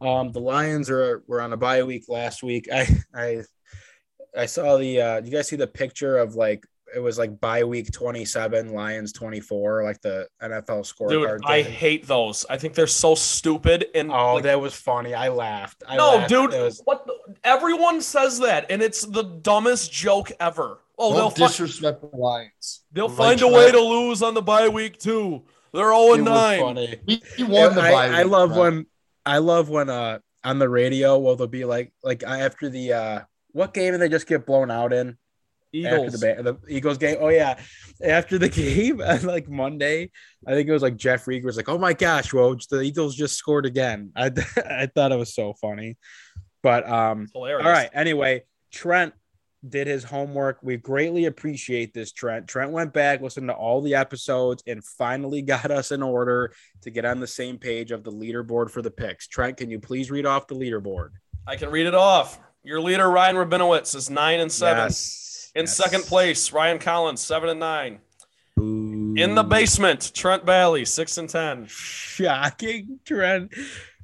Um, 0.00 0.32
the 0.32 0.40
Lions 0.40 0.90
are 0.90 1.22
were 1.28 1.40
on 1.40 1.52
a 1.52 1.56
bye 1.56 1.84
week 1.84 2.06
last 2.08 2.42
week. 2.42 2.68
I 2.72 2.88
I 3.14 3.42
I 4.36 4.46
saw 4.46 4.78
the. 4.78 5.00
Uh, 5.00 5.22
you 5.22 5.30
guys 5.30 5.46
see 5.46 5.54
the 5.54 5.68
picture 5.68 6.18
of 6.18 6.34
like 6.34 6.66
it 6.94 7.00
was 7.00 7.18
like 7.18 7.40
bye 7.40 7.64
week 7.64 7.90
twenty 7.92 8.24
seven, 8.24 8.72
Lions 8.72 9.12
twenty 9.12 9.40
four, 9.40 9.82
like 9.84 10.00
the 10.02 10.28
NFL 10.42 10.80
scorecard. 10.90 11.08
Dude, 11.10 11.40
I 11.44 11.62
thing. 11.62 11.72
hate 11.72 12.06
those. 12.06 12.44
I 12.50 12.56
think 12.58 12.74
they're 12.74 12.86
so 12.86 13.14
stupid. 13.14 13.86
And 13.94 14.10
Oh, 14.12 14.34
like, 14.34 14.44
that 14.44 14.60
was 14.60 14.74
funny. 14.74 15.14
I 15.14 15.28
laughed. 15.28 15.82
I 15.88 15.96
no, 15.96 16.16
laughed. 16.16 16.28
dude, 16.28 16.50
was, 16.50 16.80
what? 16.84 17.06
The, 17.06 17.14
everyone 17.44 18.00
says 18.00 18.38
that, 18.40 18.66
and 18.70 18.82
it's 18.82 19.04
the 19.06 19.22
dumbest 19.22 19.92
joke 19.92 20.30
ever. 20.40 20.78
Oh, 20.98 21.12
they'll 21.14 21.22
Don't 21.30 21.36
fi- 21.38 21.46
disrespect 21.48 22.00
the 22.02 22.16
Lions. 22.16 22.82
they'll 22.92 23.08
Like 23.08 23.16
find 23.16 23.36
a 23.36 23.38
Trent. 23.48 23.54
way 23.54 23.70
to 23.72 23.80
lose 23.80 24.22
on 24.22 24.34
the 24.34 24.42
bye 24.42 24.68
week 24.68 24.98
too. 24.98 25.42
They're 25.72 25.84
zero 25.84 26.12
it 26.12 26.14
and 26.16 26.24
nine. 26.26 26.60
funny. 26.60 26.96
He, 27.06 27.22
he 27.36 27.44
won 27.44 27.74
the 27.74 27.80
I, 27.80 27.90
bye 27.90 28.06
I 28.08 28.22
week, 28.24 28.32
love 28.32 28.50
Trent. 28.50 28.60
when 28.74 28.86
I 29.24 29.38
love 29.38 29.68
when 29.70 29.88
uh 29.88 30.18
on 30.44 30.58
the 30.58 30.68
radio 30.68 31.18
well 31.18 31.34
they'll 31.36 31.46
be 31.46 31.64
like 31.64 31.92
like 32.02 32.22
after 32.24 32.68
the 32.68 32.92
uh 32.92 33.20
what 33.52 33.72
game 33.72 33.92
did 33.92 34.00
they 34.00 34.08
just 34.08 34.26
get 34.26 34.44
blown 34.44 34.70
out 34.70 34.92
in 34.92 35.16
after 35.74 35.96
Eagles. 35.96 36.20
the, 36.20 36.58
the 36.66 36.74
Eagles 36.74 36.98
game 36.98 37.16
oh 37.20 37.28
yeah 37.28 37.58
after 38.04 38.38
the 38.38 38.48
game 38.62 38.98
like 39.22 39.48
Monday 39.48 40.10
I 40.46 40.52
think 40.52 40.68
it 40.68 40.72
was 40.72 40.82
like 40.82 40.96
Jeff 40.96 41.24
Riger 41.24 41.44
was 41.44 41.56
like 41.56 41.68
oh 41.68 41.78
my 41.78 41.92
gosh 41.92 42.32
Woj 42.32 42.68
the 42.68 42.82
Eagles 42.82 43.14
just 43.14 43.36
scored 43.36 43.66
again 43.66 44.12
I 44.16 44.30
I 44.56 44.86
thought 44.86 45.12
it 45.12 45.18
was 45.18 45.34
so 45.34 45.54
funny 45.54 45.96
but 46.62 46.88
um 46.88 47.28
Hilarious. 47.32 47.66
all 47.66 47.72
right 47.72 47.90
anyway 47.94 48.44
Trent 48.70 49.14
did 49.68 49.86
his 49.86 50.02
homework. 50.02 50.58
We 50.62 50.76
greatly 50.76 51.26
appreciate 51.26 51.94
this, 51.94 52.12
Trent. 52.12 52.48
Trent 52.48 52.72
went 52.72 52.92
back, 52.92 53.20
listened 53.20 53.48
to 53.48 53.54
all 53.54 53.80
the 53.80 53.94
episodes, 53.94 54.62
and 54.66 54.84
finally 54.84 55.42
got 55.42 55.70
us 55.70 55.92
in 55.92 56.02
order 56.02 56.52
to 56.82 56.90
get 56.90 57.04
on 57.04 57.20
the 57.20 57.26
same 57.26 57.58
page 57.58 57.92
of 57.92 58.02
the 58.02 58.10
leaderboard 58.10 58.70
for 58.70 58.82
the 58.82 58.90
picks. 58.90 59.28
Trent, 59.28 59.56
can 59.56 59.70
you 59.70 59.78
please 59.78 60.10
read 60.10 60.26
off 60.26 60.48
the 60.48 60.54
leaderboard? 60.54 61.10
I 61.46 61.56
can 61.56 61.70
read 61.70 61.86
it 61.86 61.94
off. 61.94 62.40
Your 62.64 62.80
leader, 62.80 63.08
Ryan 63.10 63.36
Rabinowitz, 63.36 63.94
is 63.94 64.10
nine 64.10 64.40
and 64.40 64.50
seven. 64.50 64.84
Yes. 64.84 65.31
In 65.54 65.62
Yes. 65.64 65.76
second 65.76 66.04
place, 66.04 66.52
Ryan 66.52 66.78
Collins, 66.78 67.20
seven 67.20 67.48
and 67.50 67.60
nine. 67.60 68.00
Boo. 68.56 69.14
In 69.16 69.34
the 69.34 69.42
basement, 69.42 70.12
Trent 70.14 70.44
Bailey, 70.46 70.84
six 70.84 71.18
and 71.18 71.28
ten. 71.28 71.66
Shocking, 71.68 72.98
Trent. 73.04 73.52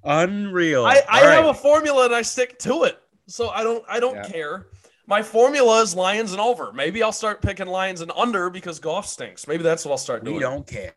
Unreal. 0.05 0.85
I, 0.87 1.03
I 1.09 1.21
All 1.23 1.27
have 1.29 1.45
right. 1.45 1.51
a 1.51 1.55
formula 1.55 2.05
and 2.07 2.15
I 2.15 2.23
stick 2.23 2.59
to 2.61 2.85
it. 2.85 2.99
So 3.27 3.49
I 3.51 3.63
don't 3.63 3.85
I 3.89 4.01
don't 4.01 4.17
Yeah. 4.17 4.23
care. 4.29 4.67
My 5.07 5.23
formula 5.23 5.81
is 5.81 5.95
Lions 5.95 6.33
and 6.33 6.41
over. 6.41 6.71
Maybe 6.73 7.03
I'll 7.03 7.13
start 7.13 7.41
picking 7.41 7.67
Lions 7.67 8.03
and 8.03 8.13
under 8.15 8.51
because 8.51 8.79
golf 8.79 9.07
stinks. 9.07 9.49
Maybe 9.49 9.63
that's 9.63 9.85
what 9.85 9.93
I'll 9.93 9.99
start 9.99 10.23
doing. 10.25 10.37
We 10.37 10.43
don't 10.43 10.67
care. 10.67 10.93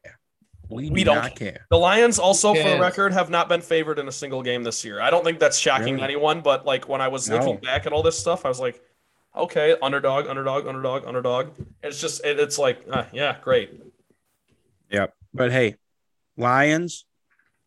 We, 0.69 0.89
We 0.89 0.99
do 0.99 1.05
don't 1.05 1.15
not 1.15 1.35
care. 1.35 1.65
The 1.69 1.77
Lions 1.77 2.19
also, 2.19 2.53
for 2.53 2.69
the 2.69 2.79
record, 2.79 3.11
have 3.13 3.29
not 3.29 3.49
been 3.49 3.59
favored 3.61 3.99
in 3.99 4.07
a 4.07 4.11
single 4.11 4.41
game 4.41 4.63
this 4.63 4.83
year. 4.85 5.01
I 5.01 5.09
don't 5.09 5.23
think 5.23 5.39
that's 5.39 5.57
shocking 5.57 5.95
Really? 5.95 6.03
anyone, 6.05 6.41
but 6.41 6.65
like 6.65 6.87
when 6.87 7.01
I 7.01 7.09
was 7.09 7.27
No. 7.29 7.37
looking 7.37 7.57
back 7.57 7.85
at 7.85 7.91
all 7.93 8.03
this 8.03 8.17
stuff, 8.17 8.45
I 8.45 8.49
was 8.49 8.59
like, 8.59 8.81
okay, 9.35 9.75
underdog, 9.81 10.27
underdog, 10.27 10.67
underdog, 10.67 11.05
underdog. 11.05 11.51
It's 11.83 11.99
just 11.99 12.25
it, 12.25 12.39
it's 12.39 12.57
like, 12.57 12.83
uh, 12.89 13.05
yeah, 13.11 13.37
great. 13.41 13.81
Yep. 14.89 15.13
But 15.33 15.51
hey, 15.51 15.75
Lions 16.37 17.05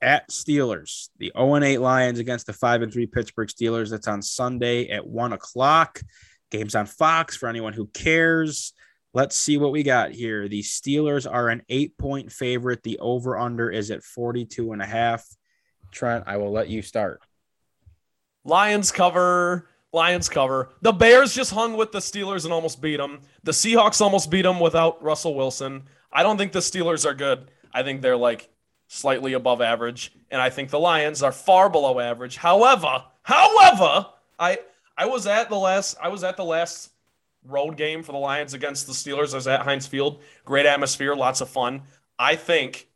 at 0.01 0.29
Steelers. 0.29 1.09
The 1.19 1.33
0 1.37 1.63
8 1.63 1.79
Lions 1.79 2.19
against 2.19 2.47
the 2.47 2.53
5 2.53 2.83
and 2.83 2.93
3 2.93 3.07
Pittsburgh 3.07 3.49
Steelers. 3.49 3.91
That's 3.91 4.09
on 4.09 4.23
Sunday 4.23 4.89
at 4.91 5.07
1 5.07 5.33
o'clock. 5.33 6.01
Games 6.51 6.75
on 6.75 6.87
Fox 6.87 7.37
for 7.37 7.49
anyone 7.49 7.73
who 7.73 7.87
cares. 7.89 8.75
Let's 9.15 9.37
see 9.37 9.59
what 9.59 9.73
we 9.73 9.83
got 9.83 10.11
here. 10.11 10.49
The 10.49 10.63
Steelers 10.63 11.31
are 11.31 11.49
an 11.49 11.63
eight 11.69 11.97
point 11.97 12.31
favorite. 12.33 12.83
The 12.83 12.99
over 12.99 13.39
under 13.39 13.71
is 13.71 13.91
at 13.91 14.03
42 14.03 14.73
and 14.73 14.83
a 14.83 14.87
half. 14.87 15.25
Trent, 15.93 16.25
I 16.27 16.37
will 16.37 16.53
let 16.53 16.69
you 16.69 16.83
start. 16.83 17.23
Lions 18.45 18.91
cover. 18.91 19.69
Lions 19.95 20.29
cover. 20.29 20.71
The 20.83 20.93
Bears 20.93 21.35
just 21.35 21.53
hung 21.53 21.77
with 21.77 21.93
the 21.93 22.01
Steelers 22.01 22.45
and 22.45 22.53
almost 22.53 22.83
beat 22.83 22.97
them. 22.97 23.21
The 23.45 23.53
Seahawks 23.53 24.01
almost 24.01 24.31
beat 24.31 24.43
them 24.43 24.61
without 24.61 25.03
Russell 25.03 25.35
Wilson. 25.35 25.85
I 26.13 26.23
don't 26.23 26.37
think 26.37 26.53
the 26.53 26.59
Steelers 26.59 27.07
are 27.07 27.15
good. 27.15 27.51
I 27.73 27.83
think 27.83 28.03
they're 28.03 28.17
like 28.17 28.51
slightly 28.89 29.33
above 29.33 29.61
average, 29.61 30.13
and 30.31 30.41
I 30.41 30.51
think 30.51 30.71
the 30.71 30.79
Lions 30.79 31.23
are 31.23 31.33
far 31.33 31.71
below 31.71 31.99
average. 32.01 32.37
However, 32.37 33.05
however, 33.23 34.07
I 34.39 34.59
I 34.97 35.07
was 35.07 35.27
at 35.27 35.49
the 35.49 35.57
last 35.57 35.97
I 36.03 36.09
was 36.09 36.25
at 36.25 36.37
the 36.37 36.45
last 36.45 36.91
road 37.45 37.77
game 37.77 38.03
for 38.03 38.13
the 38.13 38.19
Lions 38.19 38.55
against 38.55 38.87
the 38.87 38.93
Steelers. 38.93 39.33
I 39.33 39.37
was 39.37 39.49
at 39.49 39.63
Heinz 39.63 39.87
Field. 39.87 40.23
Great 40.45 40.67
atmosphere, 40.67 41.15
lots 41.15 41.41
of 41.41 41.49
fun. 41.49 41.83
I 42.19 42.37
think 42.37 42.89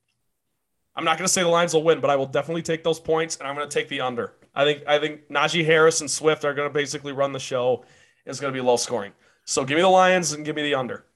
I'm 0.98 1.04
not 1.04 1.16
going 1.16 1.26
to 1.26 1.32
say 1.32 1.42
the 1.42 1.48
Lions 1.48 1.74
will 1.74 1.84
win, 1.84 2.00
but 2.00 2.10
I 2.10 2.16
will 2.16 2.26
definitely 2.26 2.62
take 2.62 2.82
those 2.82 2.98
points, 2.98 3.36
and 3.36 3.46
I'm 3.46 3.54
going 3.54 3.68
to 3.68 3.72
take 3.72 3.88
the 3.88 4.00
under. 4.00 4.34
I 4.58 4.64
think 4.64 4.82
I 4.88 4.98
think 4.98 5.28
Najee 5.30 5.64
Harris 5.64 6.00
and 6.00 6.10
Swift 6.10 6.44
are 6.44 6.52
going 6.52 6.68
to 6.68 6.74
basically 6.74 7.12
run 7.12 7.32
the 7.32 7.38
show. 7.38 7.84
It's 8.26 8.40
going 8.40 8.52
to 8.52 8.56
be 8.56 8.60
low 8.60 8.76
scoring. 8.76 9.12
So 9.44 9.64
give 9.64 9.76
me 9.76 9.82
the 9.82 9.88
Lions 9.88 10.32
and 10.32 10.44
give 10.44 10.56
me 10.56 10.62
the 10.62 10.74
under. 10.74 11.06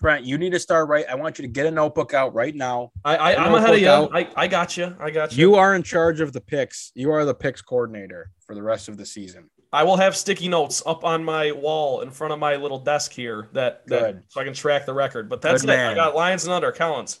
Trent, 0.00 0.24
you 0.24 0.36
need 0.36 0.50
to 0.50 0.58
start 0.58 0.88
right. 0.88 1.06
I 1.08 1.14
want 1.14 1.38
you 1.38 1.42
to 1.42 1.48
get 1.48 1.66
a 1.66 1.70
notebook 1.70 2.14
out 2.14 2.34
right 2.34 2.54
now. 2.54 2.90
I, 3.04 3.16
I 3.16 3.46
I'm 3.46 3.54
ahead 3.54 3.74
of 3.74 3.80
you. 3.80 3.88
I, 3.88 4.28
I 4.36 4.48
got 4.48 4.76
you. 4.76 4.94
I 4.98 5.10
got 5.10 5.36
you. 5.36 5.50
You 5.50 5.54
are 5.54 5.76
in 5.76 5.84
charge 5.84 6.20
of 6.20 6.32
the 6.32 6.40
picks. 6.40 6.90
You 6.96 7.12
are 7.12 7.24
the 7.24 7.32
picks 7.32 7.62
coordinator 7.62 8.32
for 8.44 8.56
the 8.56 8.62
rest 8.62 8.88
of 8.88 8.96
the 8.96 9.06
season. 9.06 9.48
I 9.72 9.84
will 9.84 9.96
have 9.96 10.16
sticky 10.16 10.48
notes 10.48 10.82
up 10.84 11.04
on 11.04 11.24
my 11.24 11.52
wall 11.52 12.00
in 12.00 12.10
front 12.10 12.32
of 12.32 12.40
my 12.40 12.56
little 12.56 12.80
desk 12.80 13.12
here 13.12 13.48
that, 13.52 13.86
that 13.86 14.24
so 14.28 14.40
I 14.40 14.44
can 14.44 14.52
track 14.52 14.84
the 14.84 14.94
record. 14.94 15.28
But 15.28 15.40
that's 15.40 15.62
Good 15.62 15.70
it. 15.70 15.76
man. 15.76 15.92
I 15.92 15.94
got 15.94 16.16
Lions 16.16 16.44
and 16.44 16.52
under. 16.52 16.72
Collins. 16.72 17.20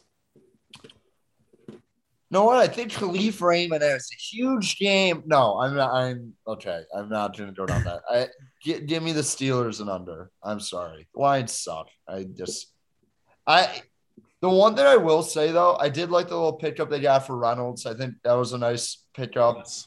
Know 2.34 2.46
what? 2.46 2.58
I 2.58 2.66
think 2.66 2.90
Kalif 2.90 3.40
Raymond 3.40 3.80
has 3.84 4.10
a 4.12 4.16
huge 4.16 4.76
game. 4.78 5.22
No, 5.24 5.60
I'm 5.60 5.76
not. 5.76 5.92
I'm 5.94 6.32
okay. 6.48 6.82
I'm 6.92 7.08
not 7.08 7.36
going 7.36 7.48
to 7.48 7.54
go 7.54 7.64
down 7.64 7.84
that. 7.84 8.00
I 8.10 8.26
gi- 8.60 8.80
give 8.80 9.04
me 9.04 9.12
the 9.12 9.20
Steelers 9.20 9.80
and 9.80 9.88
under. 9.88 10.32
I'm 10.42 10.58
sorry. 10.58 11.06
Lions 11.14 11.52
suck. 11.52 11.86
I 12.08 12.24
just, 12.24 12.72
I. 13.46 13.82
The 14.40 14.48
one 14.48 14.74
that 14.74 14.86
I 14.88 14.96
will 14.96 15.22
say 15.22 15.52
though, 15.52 15.76
I 15.76 15.88
did 15.88 16.10
like 16.10 16.26
the 16.26 16.34
little 16.34 16.54
pickup 16.54 16.90
they 16.90 16.98
got 16.98 17.24
for 17.24 17.36
Reynolds. 17.36 17.86
I 17.86 17.94
think 17.94 18.14
that 18.24 18.32
was 18.32 18.52
a 18.52 18.58
nice 18.58 19.04
pickup. 19.14 19.58
Yes. 19.58 19.86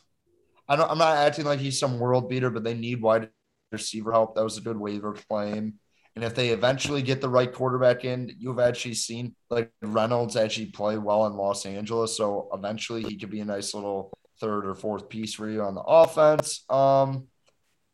I 0.70 0.78
don't. 0.78 0.89
I'm 0.89 0.98
not 0.98 1.18
acting 1.18 1.43
like 1.43 1.60
he's 1.60 1.78
some 1.78 2.00
world 2.00 2.30
beater, 2.30 2.50
but 2.50 2.64
they 2.64 2.76
need 2.76 3.02
wide 3.02 3.30
receiver 3.74 4.14
help. 4.14 4.36
That 4.36 4.45
was 4.45 4.58
a 4.58 4.62
good 4.62 4.78
waiver 4.78 5.18
claim. 5.28 5.74
And 6.18 6.24
if 6.24 6.34
they 6.34 6.49
eventually 6.49 7.03
get 7.03 7.22
the 7.22 7.30
right 7.30 7.53
quarterback 7.53 8.03
in, 8.03 8.36
you've 8.39 8.57
actually 8.57 8.95
seen 8.95 9.36
like 9.51 9.72
Reynolds 9.84 10.36
actually 10.36 10.65
play 10.65 10.97
well 10.97 11.28
in 11.28 11.34
Los 11.34 11.63
Angeles. 11.63 12.18
So 12.18 12.49
eventually 12.53 13.03
he 13.03 13.18
could 13.18 13.30
be 13.30 13.41
a 13.41 13.45
nice 13.45 13.76
little 13.76 14.11
third 14.39 14.65
or 14.65 14.74
fourth 14.74 15.09
piece 15.09 15.36
for 15.36 15.47
you 15.47 15.61
on 15.61 15.76
the 15.76 15.84
offense. 15.84 16.65
Um, 16.72 17.28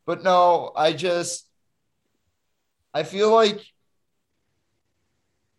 but 0.05 0.24
no, 0.24 0.71
I 0.74 0.93
just 0.93 1.49
I 2.93 3.03
feel 3.03 3.30
like 3.30 3.59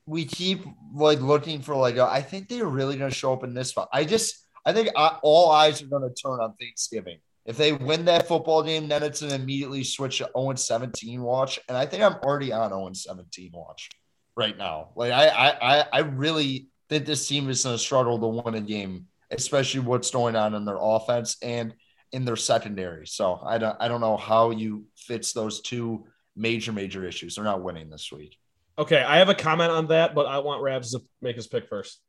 we 0.07 0.25
keep 0.25 0.65
like 0.95 1.21
looking 1.21 1.61
for 1.61 1.77
like 1.77 1.99
I 1.99 2.23
think 2.23 2.49
they're 2.49 2.65
really 2.65 2.97
going 2.97 3.11
to 3.11 3.15
show 3.15 3.35
up 3.35 3.45
in 3.45 3.53
this 3.53 3.69
spot. 3.69 3.91
I 3.93 4.05
just 4.05 4.43
I 4.65 4.73
think 4.73 4.89
all 4.97 5.51
eyes 5.51 5.83
are 5.83 5.87
going 5.87 6.09
to 6.09 6.15
turn 6.15 6.41
on 6.41 6.55
Thanksgiving. 6.55 7.19
If 7.47 7.57
they 7.57 7.73
win 7.73 8.07
that 8.07 8.27
football 8.27 8.63
game, 8.63 8.89
then 8.89 9.03
it's 9.03 9.23
an 9.23 9.33
immediately 9.33 9.85
switch 9.85 10.19
to 10.19 10.31
0 10.37 10.55
17 10.55 11.21
watch. 11.23 11.61
And 11.69 11.77
I 11.77 11.85
think 11.87 12.03
I'm 12.03 12.15
already 12.15 12.53
on 12.53 12.71
0 12.71 12.91
17 12.95 13.51
watch 13.53 13.91
right 14.37 14.57
now. 14.57 14.91
Like 14.97 15.13
I 15.13 15.29
I 15.29 15.79
I- 15.81 15.87
I 15.93 15.99
really 16.01 16.69
think 16.89 17.07
this 17.07 17.27
team 17.29 17.49
is 17.51 17.65
going 17.65 17.75
to 17.75 17.79
struggle 17.79 18.19
to 18.19 18.27
win 18.43 18.55
a 18.55 18.61
game, 18.61 19.07
especially 19.31 19.81
what's 19.81 20.11
going 20.11 20.37
on 20.37 20.55
in 20.55 20.65
their 20.65 20.79
offense 20.81 21.37
and 21.43 21.75
in 22.13 22.25
their 22.25 22.37
secondary. 22.37 23.07
So 23.07 23.41
I 23.45 23.59
don't 23.59 23.77
I 23.81 23.89
don't 23.89 24.01
know 24.01 24.17
how 24.17 24.51
you 24.51 24.87
fits 24.97 25.33
those 25.33 25.61
two 25.61 26.07
major 26.37 26.73
major 26.73 27.05
issues. 27.05 27.35
They're 27.35 27.45
not 27.45 27.63
winning 27.63 27.91
this 27.91 28.11
week. 28.11 28.39
Okay, 28.79 29.03
I 29.03 29.19
have 29.19 29.29
a 29.29 29.35
comment 29.35 29.71
on 29.71 29.87
that, 29.89 30.15
but 30.15 30.27
I 30.27 30.39
want 30.39 30.63
Rabs 30.63 30.93
to 30.93 31.01
make 31.23 31.37
his 31.37 31.47
pick 31.47 31.69
first. 31.69 32.01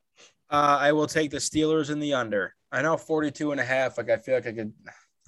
Uh, 0.49 0.77
I 0.79 0.93
will 0.93 1.07
take 1.07 1.29
the 1.31 1.37
Steelers 1.37 1.89
in 1.89 1.99
the 1.99 2.13
under. 2.13 2.53
I 2.71 2.81
know 2.81 2.97
42 2.97 3.51
and 3.51 3.61
a 3.61 3.63
half. 3.63 3.97
Like, 3.97 4.09
I 4.09 4.17
feel 4.17 4.35
like 4.35 4.47
I 4.47 4.51
could. 4.51 4.73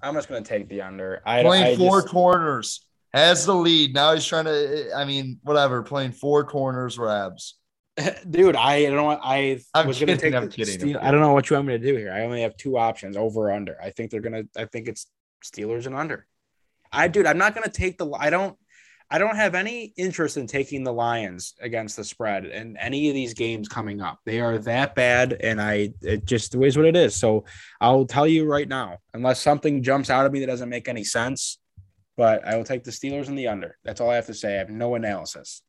I'm 0.02 0.14
just 0.14 0.30
going 0.30 0.44
to 0.44 0.48
take 0.48 0.70
the 0.70 0.82
under. 0.82 1.22
I, 1.26 1.42
playing 1.44 1.64
I 1.64 1.76
four 1.76 2.02
just- 2.02 2.12
corners 2.14 2.86
has 3.14 3.46
the 3.46 3.56
lead. 3.56 3.94
Now 3.94 4.14
he's 4.14 4.26
trying 4.26 4.46
to. 4.46 4.92
I 4.96 5.06
mean, 5.06 5.40
whatever. 5.44 5.82
Playing 5.84 6.12
four 6.12 6.44
corners, 6.44 6.98
Rabs. 7.00 7.56
dude, 8.30 8.56
I 8.56 8.84
don't 8.86 8.96
know. 8.96 9.10
I 9.24 9.60
I'm 9.74 9.88
was 9.88 10.00
going 10.00 10.16
to 10.16 10.18
take 10.18 10.36
I'm 10.36 10.46
the 10.46 10.50
kidding, 10.52 10.74
I'm 10.76 10.80
Steel- 10.80 10.88
kidding. 10.94 11.08
I 11.08 11.10
don't 11.12 11.20
know 11.22 11.34
what 11.34 11.50
you 11.50 11.56
want 11.56 11.68
me 11.68 11.78
to 11.78 11.84
do 11.84 11.96
here. 11.96 12.12
I 12.12 12.22
only 12.22 12.42
have 12.44 12.56
two 12.56 12.78
options 12.78 13.18
over 13.18 13.50
or 13.50 13.52
under. 13.52 13.76
I 13.82 13.90
think 13.90 14.12
they're 14.12 14.22
going 14.22 14.48
to, 14.54 14.62
I 14.62 14.66
think 14.66 14.88
it's 14.88 15.08
Steelers 15.44 15.88
and 15.88 15.96
under. 15.96 16.28
I, 16.92 17.08
dude, 17.08 17.26
I'm 17.26 17.40
not 17.40 17.56
going 17.56 17.66
to 17.66 17.72
take 17.72 17.98
the, 17.98 18.08
I 18.12 18.30
don't, 18.30 18.56
I 19.10 19.20
don't 19.20 19.38
have 19.38 19.56
any 19.56 19.94
interest 19.96 20.36
in 20.36 20.48
taking 20.48 20.84
the 20.84 20.92
Lions 20.92 21.54
against 21.62 21.96
the 21.96 22.04
spread 22.04 22.46
in 22.46 22.76
any 22.76 23.08
of 23.08 23.16
these 23.16 23.34
games 23.34 23.70
coming 23.70 24.02
up. 24.02 24.20
They 24.26 24.42
are 24.42 24.58
that 24.60 24.96
bad, 24.96 25.38
and 25.42 25.62
I 25.62 25.94
it 26.02 26.26
just 26.26 26.54
is 26.56 26.76
what 26.76 26.86
it 26.86 26.96
is. 26.96 27.16
So 27.16 27.46
I'll 27.80 28.06
tell 28.06 28.28
you 28.28 28.46
right 28.46 28.68
now, 28.68 28.98
unless 29.14 29.42
something 29.42 29.82
jumps 29.82 30.10
out 30.10 30.26
at 30.26 30.32
me 30.32 30.42
that 30.42 30.48
doesn't 30.48 30.68
make 30.68 30.90
any 30.90 31.06
sense, 31.06 31.58
but 32.18 32.46
I 32.46 32.58
will 32.58 32.66
take 32.66 32.84
the 32.84 32.92
Steelers 32.92 33.30
and 33.30 33.38
the 33.38 33.48
under. 33.48 33.78
That's 33.86 34.02
all 34.02 34.10
I 34.10 34.16
have 34.16 34.26
to 34.26 34.34
say. 34.34 34.56
I 34.56 34.58
have 34.58 34.70
no 34.70 34.96
analysis. 34.96 35.62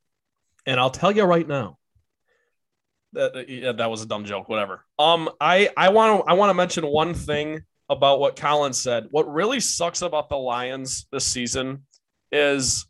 And 0.66 0.80
I'll 0.80 0.90
tell 0.90 1.12
you 1.12 1.22
right 1.22 1.46
now. 1.46 1.78
That 3.12 3.48
yeah, 3.48 3.72
that 3.72 3.88
was 3.88 4.02
a 4.02 4.06
dumb 4.06 4.24
joke. 4.24 4.48
Whatever. 4.48 4.84
Um, 4.98 5.30
I 5.40 5.70
I 5.76 5.90
want 5.90 6.24
to 6.24 6.30
I 6.30 6.34
want 6.34 6.50
to 6.50 6.54
mention 6.54 6.84
one 6.86 7.14
thing 7.14 7.62
about 7.88 8.18
what 8.18 8.34
Colin 8.34 8.72
said. 8.72 9.06
What 9.12 9.32
really 9.32 9.60
sucks 9.60 10.02
about 10.02 10.28
the 10.28 10.36
Lions 10.36 11.06
this 11.12 11.24
season 11.24 11.86
is 12.32 12.87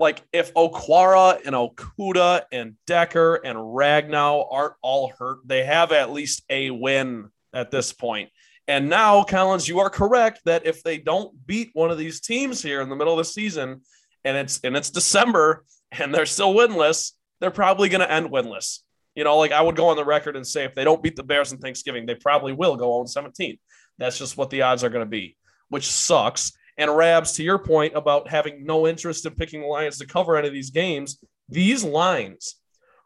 like 0.00 0.22
if 0.32 0.52
Okwara 0.54 1.40
and 1.44 1.54
Okudah 1.54 2.44
and 2.50 2.74
Decker 2.86 3.34
and 3.34 3.58
Ragnow 3.58 4.46
aren't 4.50 4.72
all 4.80 5.12
hurt, 5.18 5.40
they 5.44 5.62
have 5.62 5.92
at 5.92 6.10
least 6.10 6.42
a 6.48 6.70
win 6.70 7.28
at 7.52 7.70
this 7.70 7.92
point. 7.92 8.30
And 8.66 8.88
now, 8.88 9.22
Collins, 9.24 9.68
you 9.68 9.78
are 9.80 9.90
correct 9.90 10.40
that 10.46 10.64
if 10.64 10.82
they 10.82 10.96
don't 10.96 11.46
beat 11.46 11.68
one 11.74 11.90
of 11.90 11.98
these 11.98 12.20
teams 12.20 12.62
here 12.62 12.80
in 12.80 12.88
the 12.88 12.96
middle 12.96 13.12
of 13.12 13.18
the 13.18 13.24
season, 13.24 13.82
and 14.24 14.38
it's 14.38 14.60
and 14.64 14.74
it's 14.74 14.90
December 14.90 15.64
and 15.92 16.14
they're 16.14 16.24
still 16.24 16.54
winless, 16.54 17.12
they're 17.40 17.50
probably 17.50 17.90
going 17.90 18.00
to 18.00 18.10
end 18.10 18.30
winless. 18.30 18.78
You 19.14 19.24
know, 19.24 19.36
like 19.36 19.52
I 19.52 19.60
would 19.60 19.76
go 19.76 19.88
on 19.88 19.96
the 19.96 20.04
record 20.04 20.34
and 20.34 20.46
say 20.46 20.64
if 20.64 20.74
they 20.74 20.84
don't 20.84 21.02
beat 21.02 21.16
the 21.16 21.22
Bears 21.22 21.52
on 21.52 21.58
Thanksgiving, 21.58 22.06
they 22.06 22.14
probably 22.14 22.54
will 22.54 22.76
go 22.76 23.00
on 23.00 23.06
17. 23.06 23.58
That's 23.98 24.18
just 24.18 24.38
what 24.38 24.48
the 24.48 24.62
odds 24.62 24.82
are 24.82 24.88
going 24.88 25.04
to 25.04 25.10
be, 25.10 25.36
which 25.68 25.90
sucks. 25.90 26.52
And 26.80 26.96
Rabs, 26.96 27.32
to 27.32 27.42
your 27.42 27.58
point 27.58 27.94
about 27.94 28.30
having 28.30 28.64
no 28.64 28.86
interest 28.86 29.26
in 29.26 29.34
picking 29.34 29.60
the 29.60 29.66
Lions 29.66 29.98
to 29.98 30.06
cover 30.06 30.38
any 30.38 30.48
of 30.48 30.54
these 30.54 30.70
games, 30.70 31.22
these 31.46 31.84
lines 31.84 32.56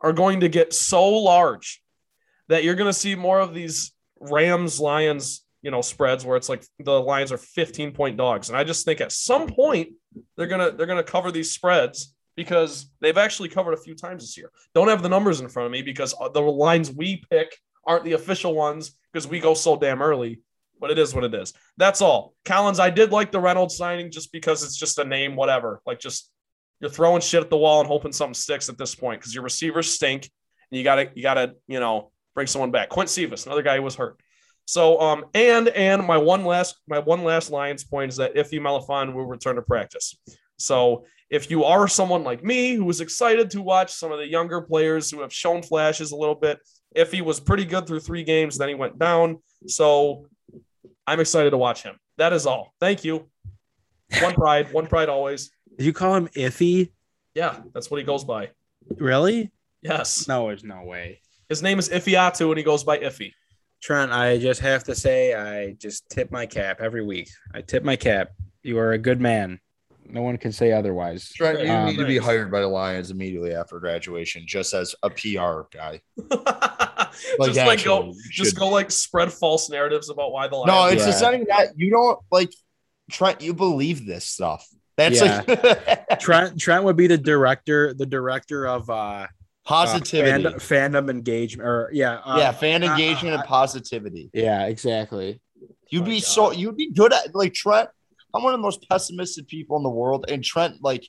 are 0.01 0.13
going 0.13 0.41
to 0.41 0.49
get 0.49 0.73
so 0.73 1.09
large 1.09 1.83
that 2.47 2.63
you're 2.63 2.77
going 2.77 2.89
to 2.89 2.93
see 2.93 3.17
more 3.17 3.41
of 3.41 3.53
these 3.53 3.91
Rams 4.21 4.79
Lions, 4.79 5.45
you 5.61 5.73
know, 5.73 5.81
spreads 5.81 6.25
where 6.25 6.37
it's 6.37 6.49
like 6.49 6.65
the 6.79 7.01
Lions 7.01 7.33
are 7.33 7.37
15 7.37 7.91
point 7.91 8.17
dogs. 8.17 8.49
And 8.49 8.57
I 8.57 8.63
just 8.63 8.85
think 8.85 9.01
at 9.01 9.11
some 9.11 9.49
point 9.49 9.89
they're 10.37 10.47
gonna 10.47 10.71
they're 10.71 10.87
gonna 10.87 11.03
cover 11.03 11.33
these 11.33 11.51
spreads 11.51 12.15
because 12.37 12.93
they've 13.01 13.19
actually 13.19 13.49
covered 13.49 13.73
a 13.73 13.83
few 13.83 13.97
times 13.97 14.23
this 14.23 14.37
year. 14.37 14.53
Don't 14.77 14.89
have 14.89 15.03
the 15.03 15.09
numbers 15.09 15.41
in 15.41 15.49
front 15.49 15.67
of 15.67 15.73
me 15.73 15.83
because 15.83 16.15
the 16.33 16.41
lines 16.41 16.93
we 16.93 17.25
pick 17.29 17.59
aren't 17.85 18.05
the 18.05 18.13
official 18.13 18.55
ones 18.55 18.93
because 19.13 19.27
we 19.27 19.41
go 19.41 19.53
so 19.53 19.77
damn 19.77 20.01
early. 20.01 20.43
But 20.85 20.91
it 20.91 20.99
is 20.99 21.15
what 21.15 21.25
it 21.25 21.33
is. 21.33 21.55
That's 21.79 22.03
all. 22.03 22.35
Collins, 22.45 22.79
I 22.79 22.91
did 22.91 23.11
like 23.11 23.33
the 23.33 23.41
Reynolds 23.41 23.75
signing 23.75 24.11
just 24.11 24.31
because 24.33 24.63
it's 24.63 24.77
just 24.77 24.99
a 24.99 25.05
name, 25.05 25.35
whatever. 25.35 25.81
Like 25.87 25.99
just 25.99 26.31
you're 26.79 26.91
throwing 26.91 27.23
shit 27.23 27.43
at 27.43 27.49
the 27.49 27.57
wall 27.57 27.81
and 27.81 27.89
hoping 27.89 28.13
something 28.13 28.35
sticks 28.35 28.69
at 28.69 28.77
this 28.77 28.95
point 28.95 29.19
because 29.19 29.35
your 29.35 29.45
receivers 29.45 29.91
stink 29.91 30.31
and 30.71 30.77
you 30.77 30.85
gotta 30.85 31.11
you 31.15 31.23
gotta 31.23 31.55
you 31.69 31.81
know 31.81 32.13
bring 32.35 32.47
someone 32.47 32.71
back. 32.71 32.91
Quint 32.91 33.17
another 33.17 33.63
guy 33.63 33.77
who 33.77 33.83
was 33.83 33.95
hurt. 33.95 34.21
So 34.67 35.01
um 35.01 35.25
and 35.33 35.69
and 35.69 36.07
my 36.07 36.19
one 36.19 36.45
last 36.45 36.77
my 36.87 36.99
one 36.99 37.25
last 37.25 37.51
Lions 37.51 37.83
point 37.83 38.11
is 38.11 38.19
that 38.19 38.39
Ife 38.39 38.51
Melifonwu 38.51 39.15
will 39.15 39.25
return 39.25 39.57
to 39.57 39.63
practice. 39.63 40.15
So 40.59 41.07
if 41.31 41.51
you 41.51 41.65
are 41.65 41.89
someone 41.89 42.25
like 42.25 42.45
me 42.45 42.75
who 42.75 42.85
was 42.85 43.01
excited 43.01 43.51
to 43.53 43.63
watch 43.63 43.91
some 43.91 44.13
of 44.13 44.19
the 44.19 44.29
younger 44.29 44.61
players 44.61 45.11
who 45.11 45.23
have 45.23 45.33
shown 45.33 45.63
flashes 45.63 46.13
a 46.13 46.17
little 46.17 46.35
bit, 46.35 46.59
if 46.95 47.11
he 47.11 47.23
was 47.23 47.41
pretty 47.41 47.65
good 47.65 47.87
through 47.87 48.01
three 48.01 48.23
games, 48.23 48.59
then 48.59 48.69
he 48.69 48.75
went 48.75 48.99
down. 48.99 49.39
So 49.67 50.27
I'm 51.07 51.21
excited 51.21 51.51
to 51.51 51.59
watch 51.59 51.83
him. 51.83 51.97
That 52.19 52.33
is 52.33 52.47
all. 52.47 52.75
Thank 52.81 53.05
you. 53.05 53.29
One 54.21 54.35
pride, 54.35 54.73
one 54.73 54.87
pride 54.87 55.09
always. 55.09 55.51
Did 55.77 55.85
you 55.87 55.93
call 55.93 56.15
him 56.15 56.29
Iffy? 56.29 56.93
Yeah, 57.35 57.61
that's 57.73 57.91
what 57.91 57.99
he 57.99 58.05
goes 58.05 58.25
by. 58.25 58.51
Really? 58.97 59.51
Yes. 59.83 60.29
No, 60.29 60.47
there's 60.49 60.65
no 60.65 60.83
way. 60.85 61.21
His 61.49 61.63
name 61.63 61.79
is 61.79 61.89
Ifeatu 61.89 62.49
and 62.49 62.59
he 62.59 62.65
goes 62.65 62.85
by 62.85 62.99
Iffy. 62.99 63.33
Trent, 63.83 64.13
I 64.13 64.39
just 64.39 64.61
have 64.61 64.85
to 64.85 64.95
say, 64.95 65.35
I 65.35 65.73
just 65.73 66.09
tip 66.09 66.31
my 66.31 66.47
cap 66.47 66.81
every 66.81 67.05
week. 67.05 67.29
I 67.53 67.61
tip 67.61 67.83
my 67.85 67.97
cap. 67.97 68.31
You 68.63 68.79
are 68.79 68.93
a 68.93 68.99
good 68.99 69.21
man. 69.21 69.61
No 70.07 70.23
one 70.23 70.39
can 70.39 70.53
say 70.53 70.73
otherwise. 70.73 71.31
Trent, 71.33 71.61
you 71.61 71.71
Um, 71.71 71.87
need 71.87 71.97
to 71.99 72.07
be 72.07 72.17
hired 72.19 72.51
by 72.51 72.61
the 72.61 72.67
Lions 72.69 73.11
immediately 73.11 73.53
after 73.55 73.79
graduation, 73.81 74.45
just 74.47 74.73
as 74.73 74.95
a 75.03 75.11
PR 75.11 75.63
guy. 75.73 76.01
just 77.45 77.57
like 77.59 77.85
go, 77.85 78.15
just 78.31 78.57
go 78.57 78.69
like 78.69 78.91
spread 78.91 79.33
false 79.33 79.69
narratives 79.71 80.11
about 80.11 80.33
why 80.33 80.49
the 80.49 80.57
Lions. 80.57 80.67
No, 80.69 80.87
it's 80.87 81.01
Yeah. 81.03 81.07
just 81.11 81.23
not 81.23 81.35
even 81.35 81.47
that. 81.49 81.69
You 81.77 81.91
don't 81.91 82.19
like 82.31 82.53
Trent. 83.11 83.41
You 83.43 83.55
believe 83.55 84.07
this 84.07 84.25
stuff. 84.25 84.67
That's 84.97 85.21
Yeah. 85.21 85.43
like 85.47 86.19
Trent 86.21 86.59
Trent 86.59 86.85
would 86.85 86.97
be 86.97 87.07
the 87.07 87.19
director, 87.19 87.95
the 87.95 88.07
director 88.07 88.67
of 88.67 88.89
uh 88.91 89.27
positivity. 89.65 90.47
uh, 90.47 90.51
fandom, 90.53 90.55
fandom 90.57 91.11
engagement 91.11 91.67
or 91.69 91.91
yeah, 91.93 92.21
uh, 92.25 92.37
yeah, 92.39 92.53
fan 92.53 92.83
uh, 92.85 92.91
engagement 92.93 93.35
uh, 93.35 93.39
and 93.39 93.49
positivity. 93.49 94.31
yeah, 94.33 94.67
exactly. 94.67 95.41
You'd 95.91 96.03
My 96.03 96.09
be 96.09 96.15
God. 96.21 96.25
so 96.25 96.51
you'd 96.53 96.77
be 96.77 96.91
good 96.93 97.13
at 97.13 97.35
like 97.35 97.55
Trent. 97.55 97.89
I'm 98.33 98.43
one 98.43 98.53
of 98.53 98.59
the 98.59 98.63
most 98.63 98.87
pessimistic 98.89 99.47
people 99.49 99.77
in 99.77 99.83
the 99.83 99.91
world, 99.91 100.25
and 100.29 100.43
Trent 100.45 100.83
like 100.83 101.09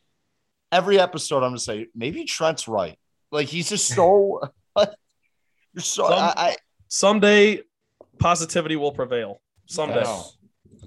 every 0.71 0.99
episode, 0.99 1.37
I'm 1.37 1.49
gonna 1.51 1.59
say 1.59 1.87
maybe 1.95 2.23
Trent's 2.25 2.67
right. 2.67 2.97
Like 3.31 3.47
he's 3.47 3.69
just 3.69 3.87
so. 3.87 4.41
you're 5.75 5.81
so. 5.83 6.07
Some- 6.09 6.13
I, 6.19 6.33
I 6.37 6.55
Someday, 6.87 7.61
positivity 8.19 8.75
will 8.75 8.91
prevail. 8.91 9.41
Someday. 9.65 10.03
I. 10.05 10.23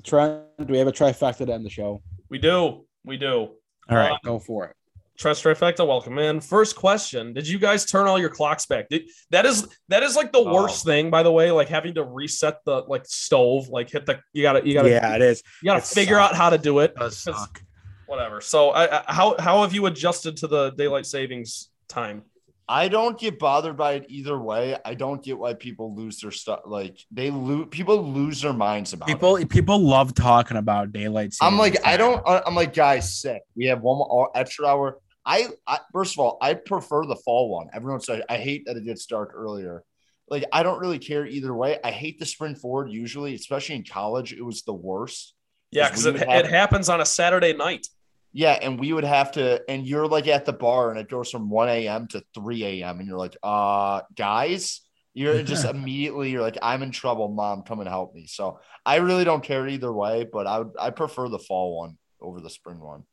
Trent, 0.05 0.43
do 0.59 0.73
we 0.73 0.79
have 0.79 0.87
a 0.89 0.93
trifecta 0.93 1.47
to 1.47 1.53
end 1.53 1.65
the 1.67 1.71
show? 1.71 2.03
We 2.31 2.39
do. 2.39 2.87
We 3.05 3.17
do. 3.17 3.51
All 3.91 3.97
right, 3.97 4.13
Uh, 4.13 4.19
go 4.25 4.39
for 4.39 4.67
it. 4.67 4.75
Trust 5.19 5.43
trifecta, 5.43 5.85
welcome 5.87 6.19
in. 6.19 6.41
First 6.41 6.77
question: 6.77 7.33
Did 7.33 7.49
you 7.49 7.59
guys 7.59 7.85
turn 7.85 8.07
all 8.07 8.19
your 8.21 8.29
clocks 8.29 8.67
back? 8.67 8.89
Did, 8.89 9.09
that 9.31 9.45
is 9.47 9.67
that 9.89 10.03
is 10.05 10.15
like 10.15 10.31
the 10.33 10.39
Oh. 10.39 10.55
worst 10.55 10.85
thing, 10.85 11.11
by 11.11 11.25
the 11.25 11.33
way. 11.33 11.51
Like 11.51 11.69
having 11.69 11.95
to 11.95 12.05
reset 12.05 12.65
the 12.65 12.83
like 12.87 13.05
stove, 13.07 13.69
like 13.69 13.91
hit 13.91 14.07
the 14.07 14.21
you 14.33 14.43
gotta 14.43 14.65
you 14.67 14.75
gotta 14.75 14.91
Yeah, 14.91 15.17
it 15.17 15.23
is. 15.23 15.43
you 15.63 15.67
gotta 15.67 15.79
it 15.81 15.85
figure 15.85 16.17
sucks. 16.17 16.33
out 16.35 16.37
how 16.37 16.51
to 16.51 16.59
do 16.59 16.79
it. 16.79 16.93
It 16.93 16.97
does 17.01 17.25
'Cause- 17.25 17.35
suck. 17.41 17.61
Whatever. 18.07 18.41
So, 18.41 18.71
I, 18.71 19.01
I, 19.01 19.13
how 19.13 19.35
how 19.41 19.63
have 19.63 19.75
you 19.75 19.85
adjusted 19.87 20.37
to 20.39 20.47
the 20.47 20.71
daylight 20.71 21.05
savings 21.05 21.71
time? 21.89 22.23
I 22.69 22.89
don't 22.89 23.19
get 23.19 23.39
bothered 23.39 23.77
by 23.77 23.93
it 23.95 24.07
either 24.09 24.39
way. 24.39 24.77
I 24.85 24.95
don't 24.95 25.23
get 25.23 25.39
why 25.39 25.55
people 25.55 25.95
lose 25.95 26.21
their 26.21 26.31
stuff. 26.31 26.61
Like 26.67 26.99
they 27.11 27.31
lose, 27.31 27.69
people 27.71 28.03
lose 28.03 28.43
their 28.43 28.53
minds 28.53 28.93
about 28.93 29.09
it. 29.09 29.13
People 29.15 29.47
people 29.47 29.79
love 29.81 30.15
talking 30.15 30.57
about 30.59 30.93
daylight 30.93 31.33
savings. 31.33 31.53
I'm 31.53 31.59
like, 31.59 31.85
I 31.87 31.97
don't. 31.97 32.23
I'm 32.27 32.55
like, 32.55 32.75
guys, 32.75 33.21
sick. 33.21 33.43
We 33.57 33.67
have 33.67 33.81
one 33.81 33.99
more 33.99 34.31
uh, 34.35 34.39
extra 34.39 34.67
hour. 34.67 34.99
I, 35.25 35.49
I 35.67 35.79
first 35.93 36.15
of 36.15 36.21
all, 36.21 36.39
I 36.41 36.55
prefer 36.55 37.05
the 37.07 37.17
fall 37.17 37.51
one. 37.51 37.69
Everyone 37.73 38.01
said 38.01 38.23
I 38.29 38.37
hate 38.37 38.65
that 38.67 38.77
it 38.77 38.85
gets 38.85 39.07
dark 39.07 39.33
earlier. 39.35 39.83
Like, 40.31 40.45
I 40.53 40.63
don't 40.63 40.79
really 40.79 40.99
care 40.99 41.27
either 41.27 41.55
way. 41.55 41.79
I 41.83 41.91
hate 41.91 42.19
the 42.19 42.27
sprint 42.27 42.59
forward 42.59 42.91
usually, 42.91 43.35
especially 43.35 43.77
in 43.77 43.85
college. 43.85 44.35
It 44.35 44.45
was 44.45 44.63
the 44.63 44.75
worst. 44.75 45.33
Yeah, 45.71 45.89
Because 45.89 46.05
because 46.05 46.21
it, 46.23 46.29
have- 46.29 46.45
it 46.45 46.51
happens 46.51 46.89
on 46.91 47.01
a 47.01 47.07
Saturday 47.07 47.55
night. 47.55 47.87
Yeah, 48.33 48.53
and 48.53 48.79
we 48.79 48.93
would 48.93 49.05
have 49.05 49.33
to, 49.33 49.63
and 49.71 49.87
you're 49.87 50.07
like 50.07 50.29
at 50.29 50.45
the 50.45 50.53
bar, 50.53 50.91
and 50.91 50.99
it 50.99 51.09
goes 51.09 51.31
from 51.31 51.49
1 51.49 51.69
a.m. 51.69 52.07
to 52.09 52.23
3 52.35 52.65
a.m. 52.65 52.99
And 52.99 53.09
you're 53.09 53.19
like, 53.19 53.37
uh, 53.43 54.03
guys, 54.15 54.83
you're 55.15 55.43
just 55.45 55.65
immediately 55.65 56.31
you're 56.31 56.43
like, 56.43 56.59
I'm 56.63 56.83
in 56.83 56.91
trouble, 56.91 57.29
mom, 57.29 57.63
come 57.63 57.81
and 57.81 57.89
help 57.89 58.15
me. 58.15 58.27
So 58.27 58.61
I 58.85 58.97
really 58.97 59.25
don't 59.25 59.43
care 59.43 59.67
either 59.67 59.93
way, 59.93 60.27
but 60.31 60.47
I 60.47 60.59
would 60.59 60.73
I 60.79 60.91
prefer 60.91 61.29
the 61.29 61.39
fall 61.39 61.79
one 61.79 61.99
over 62.21 62.41
the 62.41 62.51
spring 62.51 62.81
one. 62.81 63.05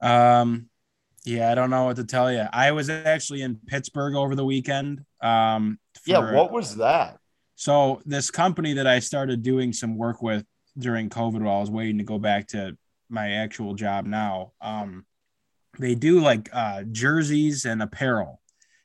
Um, 0.00 0.68
yeah, 1.24 1.50
I 1.50 1.54
don't 1.54 1.70
know 1.70 1.84
what 1.84 1.96
to 1.96 2.04
tell 2.04 2.30
you. 2.30 2.46
I 2.52 2.72
was 2.72 2.90
actually 2.90 3.42
in 3.42 3.56
Pittsburgh 3.66 4.14
over 4.14 4.34
the 4.34 4.44
weekend. 4.44 5.04
Um, 5.22 5.78
Yeah, 6.06 6.32
what 6.32 6.52
was 6.52 6.76
that? 6.76 7.18
So 7.54 8.02
this 8.04 8.30
company 8.30 8.74
that 8.74 8.86
I 8.86 8.98
started 8.98 9.42
doing 9.42 9.72
some 9.72 9.96
work 9.96 10.20
with 10.20 10.44
during 10.76 11.08
COVID 11.08 11.40
while 11.40 11.56
I 11.58 11.60
was 11.60 11.70
waiting 11.70 11.98
to 11.98 12.04
go 12.04 12.18
back 12.18 12.48
to 12.48 12.76
my 13.14 13.32
actual 13.32 13.74
job 13.74 14.04
now, 14.06 14.52
um, 14.60 15.06
they 15.78 15.94
do 15.94 16.20
like 16.20 16.48
uh, 16.52 16.82
jerseys 16.90 17.64
and 17.64 17.82
apparel 17.82 18.40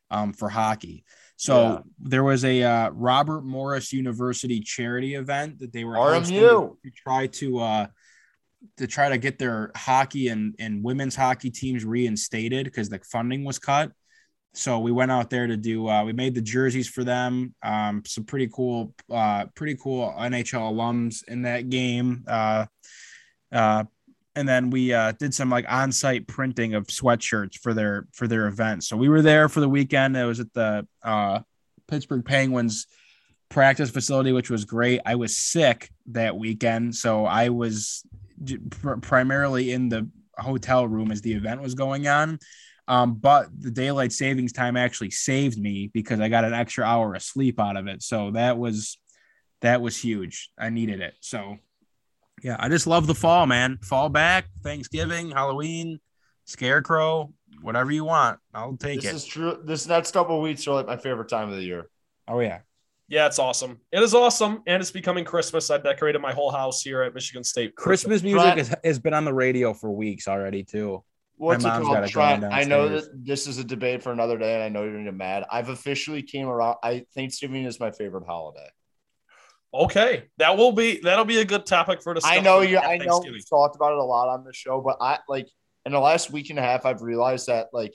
um, 0.10 0.34
for 0.34 0.50
hockey. 0.50 1.04
So 1.36 1.54
Yeah. 1.62 1.80
there 2.00 2.24
was 2.24 2.44
a 2.46 2.64
uh, 2.64 2.90
Robert 2.92 3.44
Morris 3.44 3.94
University 3.94 4.60
charity 4.60 5.16
event 5.16 5.60
that 5.60 5.72
they 5.74 5.84
were 5.84 5.96
RMU. 5.96 6.76
to 6.84 6.92
try 6.96 7.28
to 7.28 7.60
uh, 7.60 7.88
to 8.78 8.88
try 8.88 9.08
to 9.10 9.18
get 9.18 9.40
their 9.40 9.72
hockey 9.76 10.28
and, 10.28 10.54
and 10.60 10.84
women's 10.84 11.16
hockey 11.16 11.50
teams 11.50 11.86
reinstated 11.86 12.66
because 12.66 12.90
the 12.90 13.00
funding 13.10 13.46
was 13.46 13.58
cut. 13.60 13.92
So 14.54 14.80
we 14.80 14.92
went 14.92 15.12
out 15.12 15.30
there 15.30 15.48
to 15.48 15.56
do. 15.56 15.88
Uh, 15.88 16.04
we 16.04 16.12
made 16.12 16.34
the 16.36 16.42
jerseys 16.42 16.90
for 16.90 17.04
them. 17.06 17.54
Um, 17.64 18.04
some 18.06 18.26
pretty 18.26 18.50
cool, 18.52 18.94
uh, 19.10 19.46
pretty 19.56 19.76
cool 19.76 20.14
NHL 20.18 20.74
alums 20.74 21.24
in 21.28 21.44
that 21.44 21.70
game. 21.70 22.26
Uh, 22.28 22.66
uh, 23.52 23.84
and 24.40 24.48
then 24.48 24.70
we 24.70 24.94
uh, 24.94 25.12
did 25.12 25.34
some 25.34 25.50
like 25.50 25.66
on-site 25.70 26.26
printing 26.26 26.74
of 26.74 26.88
sweatshirts 26.88 27.56
for 27.58 27.74
their 27.74 28.08
for 28.14 28.26
their 28.26 28.48
event. 28.48 28.86
So 28.86 28.96
we 28.96 29.10
were 29.10 29.22
there 29.22 29.50
for 29.50 29.60
the 29.60 29.68
weekend. 29.68 30.16
It 30.16 30.24
was 30.24 30.40
at 30.40 30.54
the 30.54 30.88
uh, 31.04 31.42
Pittsburgh 31.88 32.24
Penguins 32.24 32.88
practice 33.50 33.90
facility, 33.90 34.32
which 34.32 34.50
was 34.50 34.64
great. 34.64 35.02
I 35.06 35.16
was 35.16 35.38
sick 35.38 35.90
that 36.12 36.38
weekend, 36.38 36.96
so 36.96 37.26
I 37.26 37.50
was 37.50 38.04
pr- 38.70 38.96
primarily 38.96 39.74
in 39.74 39.90
the 39.90 40.10
hotel 40.38 40.88
room 40.88 41.12
as 41.12 41.22
the 41.22 41.34
event 41.34 41.62
was 41.62 41.76
going 41.76 42.08
on. 42.08 42.40
Um, 42.88 43.16
but 43.16 43.50
the 43.56 43.72
daylight 43.72 44.14
savings 44.14 44.54
time 44.54 44.78
actually 44.78 45.12
saved 45.12 45.60
me 45.60 45.92
because 45.94 46.22
I 46.22 46.30
got 46.30 46.46
an 46.46 46.54
extra 46.54 46.86
hour 46.86 47.14
of 47.14 47.22
sleep 47.22 47.60
out 47.60 47.76
of 47.76 47.88
it. 47.88 48.02
So 48.02 48.32
that 48.32 48.58
was 48.58 48.98
that 49.62 49.82
was 49.82 49.98
huge. 49.98 50.50
I 50.58 50.70
needed 50.70 51.02
it. 51.02 51.16
So 51.20 51.58
yeah, 52.44 52.56
I 52.60 52.70
just 52.70 52.88
love 52.88 53.08
the 53.08 53.16
fall, 53.16 53.46
man. 53.46 53.78
Fall 53.82 54.10
back, 54.10 54.46
Thanksgiving, 54.64 55.32
Halloween, 55.32 56.00
Scarecrow, 56.46 57.34
whatever 57.62 57.92
you 57.92 58.04
want. 58.06 58.40
I'll 58.54 58.76
take 58.78 59.00
it. 59.00 59.04
This 59.04 59.14
is 59.14 59.26
true. 59.26 59.60
This 59.64 59.88
next 59.88 60.12
couple 60.12 60.36
of 60.36 60.42
weeks 60.42 60.68
are 60.68 60.76
like 60.76 60.88
my 60.88 60.98
favorite 60.98 61.30
time 61.30 61.50
of 61.50 61.56
the 61.56 61.64
year. 61.64 61.90
oh 62.28 62.40
yeah. 62.40 62.60
Yeah, 63.12 63.26
it's 63.26 63.40
awesome. 63.40 63.80
It 63.92 64.04
is 64.04 64.14
awesome, 64.14 64.62
and 64.68 64.82
it's 64.82 64.92
becoming 64.92 65.26
Christmas. 65.26 65.72
I 65.72 65.80
decorated 65.80 66.22
my 66.22 66.32
whole 66.32 66.52
house 66.52 66.84
here 66.84 67.02
at 67.02 67.16
Michigan 67.16 67.44
State. 67.44 67.76
Christmas 67.76 68.22
music 68.22 68.44
music 68.44 68.58
has- 68.60 68.68
has, 68.68 68.78
has 68.84 69.00
been 69.00 69.16
on 69.16 69.26
the 69.26 69.34
radio 69.34 69.74
for 69.74 69.90
weeks 69.90 70.28
already 70.28 70.64
too. 70.64 71.04
What's 71.36 71.64
My 71.64 71.70
it 71.70 71.74
mom's 71.74 71.86
called? 71.86 71.96
got 71.98 72.04
it 72.04 72.10
Trent, 72.12 72.42
going 72.42 72.54
I 72.54 72.64
know 72.66 72.88
that 72.90 73.26
this 73.26 73.48
is 73.48 73.58
a 73.58 73.64
debate 73.64 74.04
for 74.04 74.12
another 74.12 74.38
day, 74.38 74.54
and 74.54 74.64
I 74.64 74.70
know 74.70 74.84
you're 74.84 74.92
gonna 74.92 75.06
get 75.06 75.16
mad. 75.16 75.46
I've 75.50 75.70
officially 75.70 76.22
came 76.22 76.48
around. 76.48 76.76
I 76.84 77.06
Thanksgiving 77.16 77.64
is 77.64 77.80
my 77.80 77.90
favorite 77.90 78.26
holiday. 78.28 78.68
Okay, 79.74 80.24
that 80.38 80.58
will 80.58 80.72
be 80.72 81.00
that'll 81.04 81.26
be 81.26 81.40
a 81.42 81.46
good 81.46 81.66
topic 81.66 82.02
for 82.02 82.16
I 82.24 82.40
know 82.40 82.62
you. 82.62 82.80
I 82.80 82.98
know 82.98 83.20
we've 83.24 83.48
talked 83.48 83.76
about 83.76 83.92
it 83.92 84.00
a 84.00 84.04
lot 84.04 84.28
on 84.30 84.44
the 84.44 84.54
show, 84.54 84.82
but 84.82 84.98
I 85.00 85.20
like 85.28 85.48
in 85.86 85.92
the 85.92 86.00
last 86.00 86.32
week 86.32 86.50
and 86.50 86.58
a 86.58 86.62
half, 86.62 86.86
I've 86.86 87.02
realized 87.04 87.48
that 87.48 87.68
like 87.72 87.94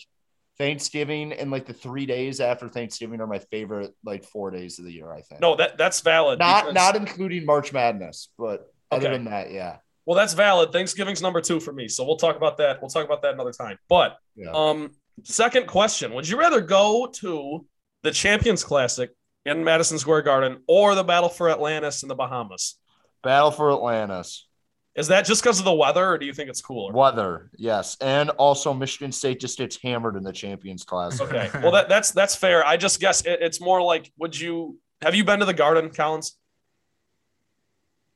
Thanksgiving 0.56 1.32
and 1.32 1.50
like 1.50 1.66
the 1.66 1.72
three 1.72 2.06
days 2.06 2.40
after 2.40 2.68
Thanksgiving 2.68 3.20
are 3.20 3.26
my 3.26 3.40
favorite 3.40 3.92
like 4.04 4.24
four 4.24 4.50
days 4.52 4.78
of 4.78 4.84
the 4.84 4.92
year. 4.92 5.10
I 5.12 5.20
think. 5.22 5.40
No, 5.40 5.56
that 5.56 5.76
that's 5.76 6.00
valid. 6.00 6.38
not 6.38 6.66
because- 6.66 6.74
not 6.74 6.96
including 6.96 7.44
March 7.44 7.72
Madness, 7.72 8.28
but 8.38 8.72
other 8.92 9.06
Okay. 9.08 9.16
than 9.16 9.24
that, 9.24 9.50
yeah. 9.50 9.78
Well, 10.06 10.16
that's 10.16 10.34
valid. 10.34 10.70
Thanksgiving's 10.70 11.22
number 11.22 11.40
two 11.40 11.58
for 11.58 11.72
me, 11.72 11.88
so 11.88 12.04
we'll 12.04 12.16
talk 12.18 12.36
about 12.36 12.58
that. 12.58 12.80
We'll 12.80 12.90
talk 12.90 13.04
about 13.06 13.22
that 13.22 13.32
another 13.34 13.52
time. 13.52 13.78
But 13.88 14.16
Yeah. 14.36 14.52
um, 14.52 14.92
second 15.24 15.66
question: 15.66 16.14
Would 16.14 16.28
you 16.28 16.38
rather 16.38 16.60
go 16.60 17.06
to 17.20 17.66
the 18.02 18.10
Champions 18.12 18.62
Classic 18.62 19.10
in 19.44 19.64
Madison 19.64 19.98
Square 19.98 20.22
Garden 20.22 20.58
or 20.66 20.94
the 20.94 21.04
Battle 21.04 21.28
for 21.28 21.50
Atlantis 21.50 22.02
in 22.02 22.08
the 22.08 22.14
Bahamas? 22.14 22.76
Battle 23.22 23.50
for 23.50 23.72
Atlantis. 23.72 24.46
Is 24.94 25.08
that 25.08 25.24
just 25.24 25.42
because 25.42 25.58
of 25.58 25.64
the 25.64 25.72
weather, 25.72 26.10
or 26.10 26.18
do 26.18 26.26
you 26.26 26.32
think 26.32 26.48
it's 26.48 26.60
cooler? 26.60 26.92
Weather, 26.92 27.50
yes, 27.56 27.96
and 28.00 28.30
also 28.30 28.72
Michigan 28.72 29.10
State 29.10 29.40
just 29.40 29.58
gets 29.58 29.76
hammered 29.76 30.14
in 30.14 30.22
the 30.22 30.32
Champions 30.32 30.84
Class. 30.84 31.20
Okay, 31.20 31.50
well 31.62 31.72
that 31.72 31.88
that's 31.88 32.12
that's 32.12 32.36
fair. 32.36 32.64
I 32.64 32.76
just 32.76 33.00
guess 33.00 33.22
it, 33.22 33.40
it's 33.40 33.60
more 33.60 33.82
like, 33.82 34.12
would 34.18 34.38
you 34.38 34.78
have 35.02 35.16
you 35.16 35.24
been 35.24 35.40
to 35.40 35.46
the 35.46 35.54
Garden, 35.54 35.90
Collins? 35.90 36.38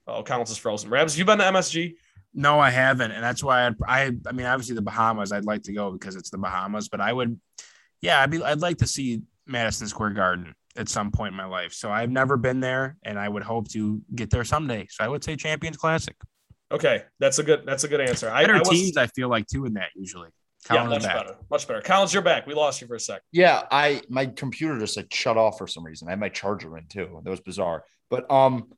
Oh, 0.07 0.23
Collins 0.23 0.51
is 0.51 0.57
frozen. 0.57 0.89
Rabs, 0.89 1.19
you 1.19 1.25
been 1.25 1.39
to 1.39 1.45
MSG? 1.45 1.95
No, 2.33 2.61
I 2.61 2.71
haven't, 2.71 3.11
and 3.11 3.25
that's 3.25 3.43
why 3.43 3.67
I'd, 3.67 3.75
I. 3.85 4.13
I 4.27 4.33
mean, 4.33 4.47
obviously 4.47 4.77
the 4.77 4.83
Bahamas. 4.83 5.33
I'd 5.33 5.47
like 5.47 5.63
to 5.65 5.73
go 5.73 5.91
because 5.91 6.15
it's 6.15 6.31
the 6.31 6.39
Bahamas, 6.39 6.89
but 6.89 7.01
I 7.01 7.13
would, 7.13 7.41
yeah, 8.01 8.21
I'd 8.21 8.31
be. 8.31 8.41
I'd 8.41 8.61
like 8.61 8.79
to 8.79 8.87
see 8.87 9.23
Madison 9.47 9.89
Square 9.89 10.11
Garden 10.11 10.55
at 10.79 10.89
some 10.89 11.11
point 11.11 11.33
in 11.33 11.37
my 11.37 11.45
life. 11.45 11.73
So 11.73 11.91
I've 11.91 12.11
never 12.11 12.37
been 12.37 12.61
there, 12.61 12.97
and 13.03 13.19
I 13.19 13.29
would 13.29 13.43
hope 13.43 13.69
to 13.71 14.01
get 14.15 14.31
there 14.31 14.45
someday. 14.45 14.87
So 14.89 15.05
I 15.05 15.09
would 15.09 15.23
say 15.25 15.37
Champions 15.37 15.77
Classic. 15.77 16.17
Okay, 16.71 17.03
that's 17.19 17.39
a 17.39 17.43
good 17.43 17.65
that's 17.67 17.85
a 17.85 17.89
good 17.89 18.01
answer. 18.01 18.31
I, 18.31 18.43
Better 18.43 18.57
I 18.57 18.59
was, 18.59 18.69
teams, 18.69 18.97
I 18.97 19.07
feel 19.09 19.29
like 19.29 19.47
too 19.47 19.65
in 19.65 19.75
that 19.75 19.89
usually. 19.95 20.29
yeah, 20.71 20.77
Collins 20.77 20.91
much 20.91 21.03
back. 21.03 21.17
better, 21.17 21.39
much 21.51 21.69
better. 21.69 21.81
Collins, 21.81 22.13
you're 22.13 22.23
back. 22.23 22.47
We 22.47 22.55
lost 22.55 22.81
you 22.81 22.87
for 22.87 22.95
a 22.95 23.01
sec. 23.01 23.23
Yeah, 23.33 23.63
I 23.71 24.03
my 24.09 24.27
computer 24.27 24.79
just 24.79 24.97
like 24.97 25.13
shut 25.13 25.37
off 25.37 25.59
for 25.59 25.67
some 25.67 25.85
reason. 25.85 26.09
I 26.09 26.13
had 26.13 26.21
my 26.21 26.29
charger 26.29 26.77
in 26.77 26.87
too. 26.87 27.21
That 27.25 27.31
was 27.31 27.41
bizarre. 27.41 27.85
But 28.11 28.31
um 28.31 28.69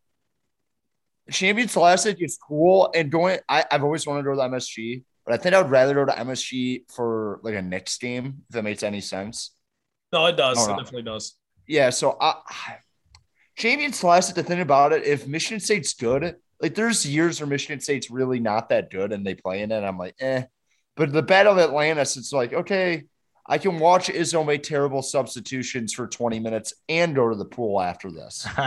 Champions 1.30 1.72
Classic 1.72 2.16
is 2.20 2.38
cool. 2.38 2.90
And 2.94 3.10
going 3.10 3.40
I, 3.48 3.64
I've 3.70 3.84
always 3.84 4.06
wanted 4.06 4.22
to 4.22 4.24
go 4.24 4.30
to 4.30 4.36
the 4.36 4.56
MSG, 4.56 5.02
but 5.26 5.34
I 5.34 5.36
think 5.36 5.54
I 5.54 5.62
would 5.62 5.70
rather 5.70 5.94
go 5.94 6.04
to 6.04 6.12
MSG 6.12 6.90
for 6.92 7.40
like 7.42 7.54
a 7.54 7.62
Knicks 7.62 7.98
game, 7.98 8.42
if 8.48 8.54
that 8.54 8.62
makes 8.62 8.84
any 8.84 9.00
sense. 9.00 9.50
No, 10.12 10.26
it 10.26 10.36
does. 10.36 10.64
It 10.64 10.70
no. 10.70 10.76
definitely 10.76 11.02
does. 11.02 11.34
Yeah, 11.70 11.90
so 11.90 12.16
I 12.20 12.34
Champions 13.56 14.00
Classic, 14.00 14.34
the 14.34 14.42
thing 14.42 14.60
about 14.60 14.92
it, 14.92 15.04
if 15.04 15.28
Michigan 15.28 15.60
State's 15.60 15.94
good, 15.94 16.34
like 16.60 16.74
there's 16.74 17.06
years 17.06 17.40
where 17.40 17.46
Michigan 17.46 17.78
State's 17.78 18.10
really 18.10 18.40
not 18.40 18.70
that 18.70 18.90
good 18.90 19.12
and 19.12 19.24
they 19.24 19.34
play 19.36 19.62
in 19.62 19.70
it. 19.70 19.84
I'm 19.84 19.96
like, 19.96 20.16
eh. 20.18 20.44
But 20.96 21.12
the 21.12 21.22
Battle 21.22 21.52
of 21.52 21.58
Atlantis, 21.60 22.16
it's 22.16 22.32
like, 22.32 22.52
okay, 22.52 23.04
I 23.46 23.58
can 23.58 23.78
watch 23.78 24.08
Izzo 24.08 24.44
make 24.44 24.64
terrible 24.64 25.00
substitutions 25.00 25.92
for 25.92 26.08
20 26.08 26.40
minutes 26.40 26.74
and 26.88 27.14
go 27.14 27.28
to 27.28 27.36
the 27.36 27.44
pool 27.44 27.80
after 27.80 28.10
this. 28.10 28.46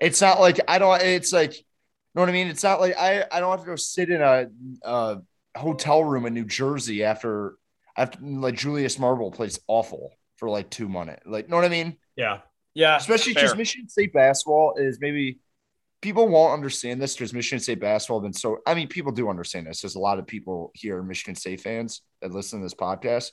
It's 0.00 0.20
not 0.20 0.38
like 0.38 0.60
I 0.68 0.78
don't. 0.78 1.02
It's 1.02 1.32
like, 1.32 1.56
you 1.56 1.64
know 2.14 2.22
what 2.22 2.28
I 2.28 2.32
mean? 2.32 2.46
It's 2.46 2.62
not 2.62 2.78
like 2.78 2.96
I 2.96 3.24
I 3.32 3.40
don't 3.40 3.50
have 3.50 3.62
to 3.62 3.66
go 3.66 3.74
sit 3.74 4.10
in 4.10 4.22
a, 4.22 4.46
a 4.84 5.18
hotel 5.56 6.04
room 6.04 6.24
in 6.24 6.34
New 6.34 6.44
Jersey 6.44 7.02
after 7.02 7.56
after 7.96 8.20
like 8.22 8.54
Julius 8.54 8.96
Marble 8.96 9.32
plays 9.32 9.58
awful 9.66 10.12
for 10.38 10.48
like 10.48 10.70
two 10.70 10.88
minutes. 10.88 11.22
Like, 11.26 11.48
know 11.48 11.56
what 11.56 11.64
I 11.64 11.68
mean? 11.68 11.96
Yeah, 12.16 12.40
yeah. 12.74 12.96
Especially 12.96 13.34
fair. 13.34 13.44
because 13.44 13.56
Michigan 13.56 13.88
State 13.88 14.12
basketball 14.12 14.74
is 14.78 14.98
maybe 15.00 15.40
people 16.00 16.28
won't 16.28 16.54
understand 16.54 17.02
this 17.02 17.14
because 17.14 17.34
Michigan 17.34 17.60
State 17.60 17.80
basketball 17.80 18.20
been 18.20 18.32
so. 18.32 18.58
I 18.66 18.74
mean, 18.74 18.88
people 18.88 19.12
do 19.12 19.28
understand 19.28 19.66
this. 19.66 19.82
There's 19.82 19.96
a 19.96 20.00
lot 20.00 20.18
of 20.18 20.26
people 20.26 20.70
here, 20.74 21.02
Michigan 21.02 21.34
State 21.34 21.60
fans, 21.60 22.02
that 22.22 22.32
listen 22.32 22.60
to 22.60 22.64
this 22.64 22.74
podcast. 22.74 23.32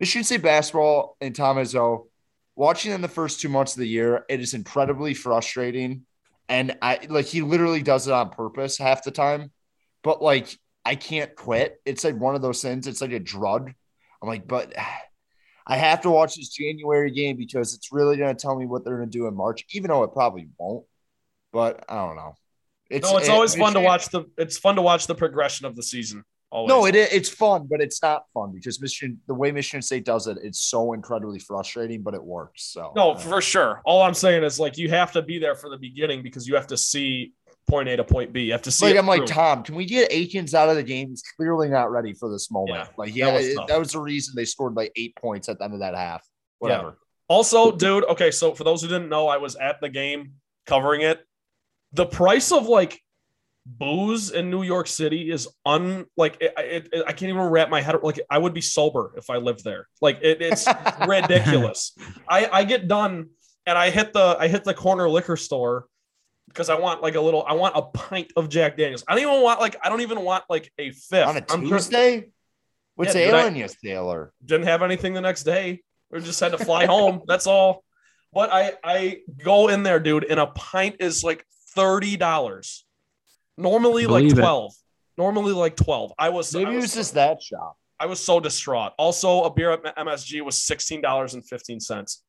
Michigan 0.00 0.24
State 0.24 0.42
basketball 0.42 1.16
and 1.20 1.34
Tom 1.34 1.56
Izzo, 1.56 2.06
watching 2.54 2.90
them 2.90 3.02
the 3.02 3.08
first 3.08 3.40
two 3.40 3.48
months 3.48 3.74
of 3.74 3.80
the 3.80 3.88
year, 3.88 4.24
it 4.28 4.40
is 4.40 4.54
incredibly 4.54 5.14
frustrating. 5.14 6.02
And 6.48 6.76
I 6.80 7.00
like 7.08 7.26
he 7.26 7.42
literally 7.42 7.82
does 7.82 8.06
it 8.06 8.12
on 8.12 8.30
purpose 8.30 8.78
half 8.78 9.02
the 9.02 9.10
time, 9.10 9.50
but 10.02 10.22
like 10.22 10.56
I 10.84 10.94
can't 10.94 11.34
quit. 11.34 11.80
It's 11.84 12.04
like 12.04 12.16
one 12.16 12.36
of 12.36 12.42
those 12.42 12.62
things. 12.62 12.86
It's 12.86 13.00
like 13.00 13.12
a 13.12 13.18
drug. 13.18 13.72
I'm 14.22 14.28
like, 14.28 14.46
but 14.46 14.72
I 15.66 15.76
have 15.76 16.02
to 16.02 16.10
watch 16.10 16.36
this 16.36 16.50
January 16.50 17.10
game 17.10 17.36
because 17.36 17.74
it's 17.74 17.90
really 17.92 18.16
going 18.16 18.34
to 18.34 18.40
tell 18.40 18.56
me 18.56 18.66
what 18.66 18.84
they're 18.84 18.96
going 18.98 19.10
to 19.10 19.18
do 19.18 19.26
in 19.26 19.34
March, 19.34 19.64
even 19.72 19.88
though 19.88 20.04
it 20.04 20.12
probably 20.12 20.48
won't. 20.58 20.84
But 21.52 21.84
I 21.88 21.96
don't 21.96 22.16
know. 22.16 22.34
no, 22.90 23.16
it's 23.16 23.28
it- 23.28 23.30
always 23.30 23.54
fun 23.54 23.74
to 23.74 23.80
watch 23.80 24.08
the. 24.10 24.24
It's 24.38 24.58
fun 24.58 24.76
to 24.76 24.82
watch 24.82 25.06
the 25.06 25.14
progression 25.14 25.66
of 25.66 25.74
the 25.74 25.82
season. 25.82 26.24
Always. 26.50 26.68
No, 26.68 26.86
it 26.86 26.94
it's 26.94 27.28
fun, 27.28 27.66
but 27.68 27.80
it's 27.80 28.00
not 28.00 28.24
fun 28.32 28.52
because 28.52 28.80
Michigan, 28.80 29.20
the 29.26 29.34
way 29.34 29.50
Michigan 29.50 29.82
State 29.82 30.04
does 30.04 30.28
it, 30.28 30.38
it's 30.42 30.60
so 30.60 30.92
incredibly 30.92 31.40
frustrating, 31.40 32.02
but 32.02 32.14
it 32.14 32.22
works. 32.22 32.62
So 32.72 32.92
No, 32.94 33.16
for 33.16 33.40
sure. 33.40 33.82
All 33.84 34.02
I'm 34.02 34.14
saying 34.14 34.44
is 34.44 34.60
like 34.60 34.78
you 34.78 34.88
have 34.90 35.10
to 35.12 35.22
be 35.22 35.38
there 35.40 35.56
for 35.56 35.68
the 35.68 35.76
beginning 35.76 36.22
because 36.22 36.46
you 36.46 36.54
have 36.54 36.68
to 36.68 36.76
see 36.76 37.32
point 37.68 37.88
A 37.88 37.96
to 37.96 38.04
point 38.04 38.32
B. 38.32 38.42
You 38.44 38.52
have 38.52 38.62
to 38.62 38.70
see. 38.70 38.86
like 38.86 38.96
I'm 38.96 39.06
like. 39.06 39.26
Tom, 39.26 39.62
can 39.62 39.74
we 39.74 39.84
get 39.84 40.12
Akins 40.12 40.54
out 40.54 40.68
of 40.68 40.76
the 40.76 40.82
game? 40.82 41.08
He's 41.10 41.22
clearly 41.36 41.68
not 41.68 41.90
ready 41.90 42.12
for 42.14 42.30
this 42.30 42.50
moment. 42.50 42.78
Yeah, 42.78 42.86
like 42.96 43.10
that 43.10 43.16
yeah, 43.16 43.34
was 43.34 43.46
it- 43.46 43.58
that 43.68 43.78
was 43.78 43.92
the 43.92 44.00
reason 44.00 44.34
they 44.36 44.44
scored 44.44 44.74
like 44.74 44.92
eight 44.96 45.14
points 45.16 45.48
at 45.48 45.58
the 45.58 45.64
end 45.64 45.74
of 45.74 45.80
that 45.80 45.94
half. 45.94 46.26
Whatever. 46.58 46.98
Also, 47.28 47.72
dude. 47.72 48.04
Okay, 48.04 48.30
so 48.30 48.54
for 48.54 48.64
those 48.64 48.82
who 48.82 48.88
didn't 48.88 49.08
know, 49.08 49.26
I 49.26 49.38
was 49.38 49.56
at 49.56 49.80
the 49.80 49.88
game 49.88 50.34
covering 50.66 51.00
it. 51.02 51.20
The 51.92 52.06
price 52.06 52.52
of 52.52 52.66
like 52.66 53.00
booze 53.66 54.30
in 54.30 54.48
New 54.48 54.62
York 54.62 54.86
City 54.86 55.30
is 55.30 55.48
un 55.64 56.06
like 56.16 56.36
it, 56.40 56.52
it, 56.56 56.88
it- 56.92 57.04
I 57.06 57.12
can't 57.12 57.30
even 57.30 57.42
wrap 57.42 57.68
my 57.68 57.80
head. 57.82 57.96
Like 58.02 58.20
I 58.30 58.38
would 58.38 58.54
be 58.54 58.60
sober 58.60 59.12
if 59.16 59.28
I 59.28 59.36
lived 59.38 59.64
there. 59.64 59.88
Like 60.00 60.18
it, 60.22 60.40
it's 60.40 60.66
ridiculous. 61.06 61.92
I 62.28 62.46
I 62.52 62.64
get 62.64 62.86
done 62.86 63.30
and 63.66 63.76
I 63.76 63.90
hit 63.90 64.12
the 64.12 64.36
I 64.38 64.46
hit 64.48 64.62
the 64.64 64.74
corner 64.74 65.08
liquor 65.08 65.36
store 65.36 65.86
because 66.48 66.68
I 66.70 66.78
want 66.78 67.02
like 67.02 67.14
a 67.14 67.20
little 67.20 67.44
I 67.46 67.52
want 67.54 67.76
a 67.76 67.82
pint 67.82 68.32
of 68.36 68.48
Jack 68.48 68.76
Daniels. 68.76 69.04
I 69.08 69.14
don't 69.14 69.22
even 69.28 69.42
want 69.42 69.60
like 69.60 69.76
I 69.82 69.88
don't 69.88 70.00
even 70.00 70.20
want 70.22 70.44
like 70.48 70.72
a 70.78 70.90
fifth. 70.90 71.26
On 71.26 71.36
a 71.36 71.44
I'm 71.50 71.66
Tuesday, 71.68 72.28
what's 72.94 73.14
Yeah, 73.14 73.26
dude, 73.26 73.34
I- 73.34 73.40
ailing 73.42 73.56
you, 73.56 73.68
Taylor? 73.84 74.32
didn't 74.44 74.66
have 74.66 74.82
anything 74.82 75.14
the 75.14 75.20
next 75.20 75.42
day. 75.44 75.82
We 76.10 76.20
just 76.20 76.38
had 76.40 76.52
to 76.52 76.58
fly 76.58 76.86
home. 76.86 77.22
That's 77.26 77.46
all. 77.46 77.82
But 78.32 78.50
I 78.52 78.74
I 78.84 79.18
go 79.42 79.68
in 79.68 79.82
there, 79.82 79.98
dude, 80.00 80.24
and 80.24 80.38
a 80.38 80.46
pint 80.46 80.96
is 81.00 81.24
like 81.24 81.44
thirty 81.74 82.16
dollars. 82.16 82.84
Normally 83.56 84.06
like 84.06 84.20
Believe 84.22 84.38
it. 84.38 84.40
twelve. 84.42 84.72
Normally 85.18 85.52
like 85.52 85.76
twelve. 85.76 86.12
I 86.18 86.28
was 86.28 86.54
Maybe 86.54 86.66
I 86.70 86.72
it 86.72 86.76
was, 86.76 86.84
was 86.84 86.94
just 86.94 87.14
that 87.14 87.42
shop. 87.42 87.76
I 87.98 88.04
was 88.06 88.20
so 88.20 88.38
distraught. 88.40 88.92
Also, 88.98 89.44
a 89.44 89.50
beer 89.50 89.70
at 89.72 89.96
MSG 89.96 90.42
was 90.42 90.60
sixteen 90.62 91.00
dollars 91.00 91.32
and 91.34 91.46
fifteen 91.46 91.80
cents. 91.80 92.22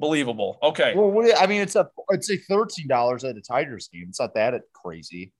Unbelievable. 0.00 0.58
Okay. 0.62 0.94
Well, 0.94 1.10
what, 1.10 1.40
I 1.40 1.46
mean, 1.46 1.60
it's 1.60 1.74
a 1.76 1.88
it's 2.10 2.30
a 2.30 2.36
thirteen 2.36 2.86
dollars 2.86 3.24
at 3.24 3.36
a 3.36 3.40
Tigers 3.40 3.88
game. 3.92 4.06
It's 4.08 4.20
not 4.20 4.34
that 4.34 4.54
crazy. 4.72 5.32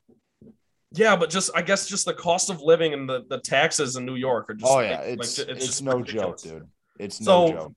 Yeah, 0.92 1.16
but 1.16 1.30
just 1.30 1.50
I 1.54 1.62
guess 1.62 1.86
just 1.86 2.06
the 2.06 2.14
cost 2.14 2.50
of 2.50 2.60
living 2.60 2.92
and 2.94 3.08
the, 3.08 3.24
the 3.28 3.38
taxes 3.38 3.96
in 3.96 4.04
New 4.04 4.16
York 4.16 4.50
are 4.50 4.54
just 4.54 4.70
Oh 4.72 4.80
yeah, 4.80 4.98
like, 5.00 5.08
it's 5.20 5.38
it's, 5.38 5.48
it's, 5.50 5.66
just 5.66 5.82
no 5.82 5.98
ridiculous. 5.98 6.42
joke, 6.42 6.52
dude. 6.60 6.68
It's 6.98 7.24
So- 7.24 7.46
no 7.46 7.52
joke. 7.52 7.72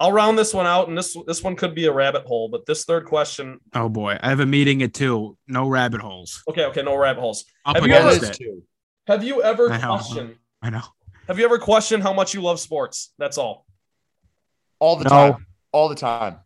I'll 0.00 0.10
round 0.10 0.36
this 0.36 0.52
one 0.52 0.66
out, 0.66 0.88
and 0.88 0.98
this 0.98 1.16
this 1.28 1.42
one 1.44 1.54
could 1.54 1.72
be 1.72 1.86
a 1.86 1.92
rabbit 1.92 2.24
hole. 2.26 2.48
But 2.48 2.66
this 2.66 2.84
third 2.84 3.04
question, 3.06 3.60
oh 3.74 3.88
boy, 3.88 4.18
I 4.20 4.28
have 4.28 4.40
a 4.40 4.46
meeting 4.46 4.82
at 4.82 4.92
two. 4.92 5.38
No 5.46 5.68
rabbit 5.68 6.00
holes. 6.00 6.42
okay, 6.48 6.64
okay, 6.64 6.82
no 6.82 6.96
rabbit 6.96 7.20
holes. 7.20 7.44
Up 7.64 7.76
Have 7.76 7.86
you 7.86 7.92
ever- 7.94 8.26
it. 8.26 8.38
Have 9.06 9.22
you 9.22 9.40
ever 9.44 9.70
I 9.70 9.78
know. 9.80 9.86
questioned? 9.96 10.34
I 10.62 10.70
know. 10.70 10.82
Have 11.28 11.38
you 11.38 11.44
ever 11.44 11.58
questioned 11.58 12.02
how 12.02 12.12
much 12.12 12.34
you 12.34 12.42
love 12.42 12.58
sports? 12.58 13.12
That's 13.18 13.38
all. 13.38 13.66
all 14.80 14.96
the 14.96 15.04
No. 15.04 15.10
time, 15.10 15.46
all 15.74 15.88
the 15.88 15.96
time. 15.96 16.36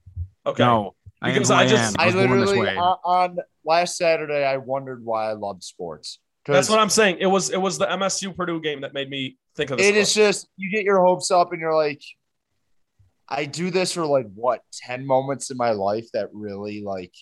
Okay. 0.46 0.64
No, 0.64 0.94
I 1.20 1.32
Because 1.32 1.50
I 1.50 1.64
I, 1.64 1.66
just 1.66 1.98
I, 1.98 2.05
I 2.05 2.06
was 2.06 2.14
born 2.14 2.40
this 2.40 2.48
literally 2.48 2.68
way. 2.70 2.76
on, 2.76 2.96
on 3.05 3.38
last 3.62 3.98
Saturday, 3.98 4.44
I 4.44 4.56
wondered 4.56 5.05
why 5.05 5.28
I 5.28 5.34
loved 5.34 5.62
sports. 5.62 6.18
That's 6.46 6.70
what 6.70 6.78
I'm 6.78 6.88
saying. 6.88 7.18
It 7.20 7.26
was 7.26 7.50
it 7.50 7.60
was 7.60 7.76
the 7.76 7.84
MSU 7.84 8.34
Purdue 8.34 8.62
game 8.62 8.80
that 8.80 8.94
made 8.94 9.10
me 9.10 9.36
think 9.55 9.70
of 9.70 9.76
this. 9.76 9.86
It 9.86 9.96
is 9.96 10.09
question. 10.14 10.22
just 10.22 10.48
you 10.56 10.70
get 10.70 10.82
your 10.82 11.05
hopes 11.05 11.30
up 11.30 11.52
and 11.52 11.60
you're 11.60 11.74
like, 11.74 12.00
I 13.28 13.44
do 13.44 13.70
this 13.70 13.92
for 13.92 14.06
like 14.06 14.26
what 14.34 14.62
ten 14.72 15.06
moments 15.06 15.50
in 15.50 15.59
my 15.59 15.72
life 15.72 16.06
that 16.14 16.30
really 16.32 16.82
like 16.82 17.12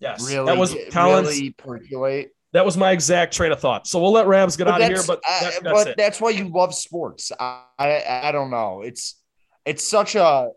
yes. 0.00 0.28
really 0.28 0.46
that 0.46 0.58
was 0.58 0.74
get- 0.74 0.90
Collins. 0.90 1.28
really 1.28 1.50
percolate. 1.52 2.30
That 2.54 2.66
was 2.66 2.76
my 2.76 2.90
exact 2.90 3.34
train 3.34 3.52
of 3.52 3.60
thought. 3.60 3.86
So 3.86 4.00
we'll 4.02 4.12
let 4.12 4.26
Rabs 4.26 4.56
get 4.56 4.66
out 4.66 4.82
of 4.82 4.88
here, 4.88 5.02
but 5.06 5.18
uh, 5.18 5.40
that, 5.40 5.62
that's 5.62 5.62
but 5.62 5.86
it. 5.86 5.96
that's 5.96 6.20
why 6.20 6.30
you 6.30 6.48
love 6.48 6.74
sports. 6.74 7.30
I, 7.38 7.62
I 7.78 8.28
I 8.28 8.32
don't 8.32 8.50
know. 8.50 8.82
It's 8.82 9.22
it's 9.64 9.86
such 9.86 10.16
a 10.16 10.50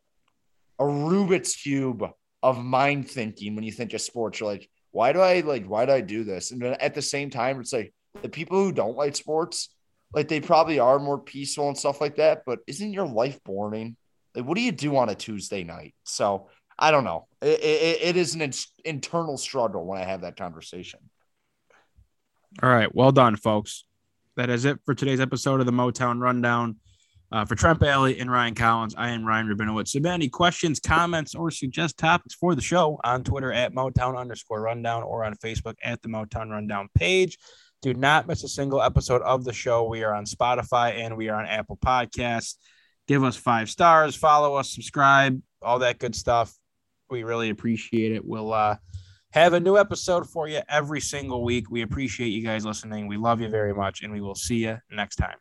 a 0.79 0.83
Rubik's 0.83 1.55
cube 1.55 2.03
of 2.43 2.63
mind 2.63 3.09
thinking 3.09 3.55
when 3.55 3.63
you 3.63 3.71
think 3.71 3.93
of 3.93 4.01
sports. 4.01 4.39
You're 4.39 4.49
like, 4.49 4.69
why 4.91 5.13
do 5.13 5.19
I 5.19 5.41
like? 5.41 5.65
Why 5.65 5.85
do 5.85 5.91
I 5.91 6.01
do 6.01 6.23
this? 6.23 6.51
And 6.51 6.63
at 6.63 6.93
the 6.93 7.01
same 7.01 7.29
time, 7.29 7.59
it's 7.59 7.73
like 7.73 7.93
the 8.21 8.29
people 8.29 8.63
who 8.63 8.71
don't 8.71 8.95
like 8.95 9.15
sports, 9.15 9.69
like 10.13 10.27
they 10.27 10.39
probably 10.39 10.79
are 10.79 10.99
more 10.99 11.19
peaceful 11.19 11.67
and 11.67 11.77
stuff 11.77 11.99
like 11.99 12.17
that. 12.17 12.43
But 12.45 12.59
isn't 12.67 12.93
your 12.93 13.07
life 13.07 13.43
boring? 13.43 13.97
Like, 14.35 14.45
what 14.45 14.55
do 14.55 14.61
you 14.61 14.71
do 14.71 14.95
on 14.95 15.09
a 15.09 15.15
Tuesday 15.15 15.63
night? 15.63 15.95
So 16.03 16.49
I 16.77 16.91
don't 16.91 17.03
know. 17.03 17.27
It, 17.41 17.59
it, 17.59 18.01
it 18.01 18.17
is 18.17 18.35
an 18.35 18.41
in- 18.41 18.53
internal 18.83 19.37
struggle 19.37 19.85
when 19.85 19.99
I 19.99 20.05
have 20.05 20.21
that 20.21 20.37
conversation. 20.37 20.99
All 22.61 22.69
right. 22.69 22.93
Well 22.93 23.11
done, 23.11 23.35
folks. 23.35 23.85
That 24.37 24.49
is 24.49 24.65
it 24.65 24.79
for 24.85 24.93
today's 24.93 25.19
episode 25.21 25.59
of 25.61 25.65
the 25.65 25.71
Motown 25.71 26.21
Rundown. 26.21 26.77
Uh, 27.31 27.43
for 27.43 27.55
Trent 27.55 27.79
Bailey 27.79 28.19
and 28.19 28.31
Ryan 28.31 28.53
Collins, 28.53 28.95
I 28.97 29.09
am 29.09 29.25
Ryan 29.25 29.47
Rabinowitz. 29.47 29.89
Submit 29.89 30.13
any 30.13 30.29
questions, 30.29 30.79
comments, 30.79 31.33
or 31.35 31.49
suggest 31.49 31.97
topics 31.97 32.35
for 32.35 32.55
the 32.55 32.61
show 32.61 32.99
on 33.03 33.23
Twitter 33.23 33.51
at 33.51 33.73
Motown 33.73 34.17
underscore 34.17 34.61
rundown 34.61 35.03
or 35.03 35.23
on 35.23 35.35
Facebook 35.35 35.75
at 35.83 36.01
the 36.01 36.07
Motown 36.07 36.49
Rundown 36.49 36.87
page. 36.93 37.37
Do 37.81 37.93
not 37.93 38.27
miss 38.27 38.43
a 38.43 38.47
single 38.47 38.81
episode 38.81 39.21
of 39.21 39.43
the 39.43 39.53
show. 39.53 39.87
We 39.87 40.03
are 40.03 40.13
on 40.13 40.25
Spotify 40.25 40.95
and 40.99 41.17
we 41.17 41.29
are 41.29 41.39
on 41.39 41.45
Apple 41.45 41.77
Podcasts. 41.77 42.55
Give 43.07 43.23
us 43.23 43.35
five 43.35 43.69
stars, 43.69 44.15
follow 44.15 44.55
us, 44.55 44.73
subscribe, 44.73 45.41
all 45.61 45.79
that 45.79 45.99
good 45.99 46.15
stuff. 46.15 46.53
We 47.09 47.23
really 47.23 47.49
appreciate 47.49 48.11
it. 48.11 48.25
We'll 48.25 48.53
uh, 48.53 48.77
have 49.31 49.53
a 49.53 49.59
new 49.59 49.77
episode 49.77 50.27
for 50.29 50.47
you 50.47 50.61
every 50.69 51.01
single 51.01 51.43
week. 51.43 51.69
We 51.69 51.81
appreciate 51.81 52.29
you 52.29 52.43
guys 52.43 52.65
listening. 52.65 53.07
We 53.07 53.17
love 53.17 53.41
you 53.41 53.49
very 53.49 53.73
much, 53.73 54.01
and 54.01 54.11
we 54.11 54.21
will 54.21 54.33
see 54.33 54.63
you 54.63 54.77
next 54.89 55.17
time. 55.17 55.37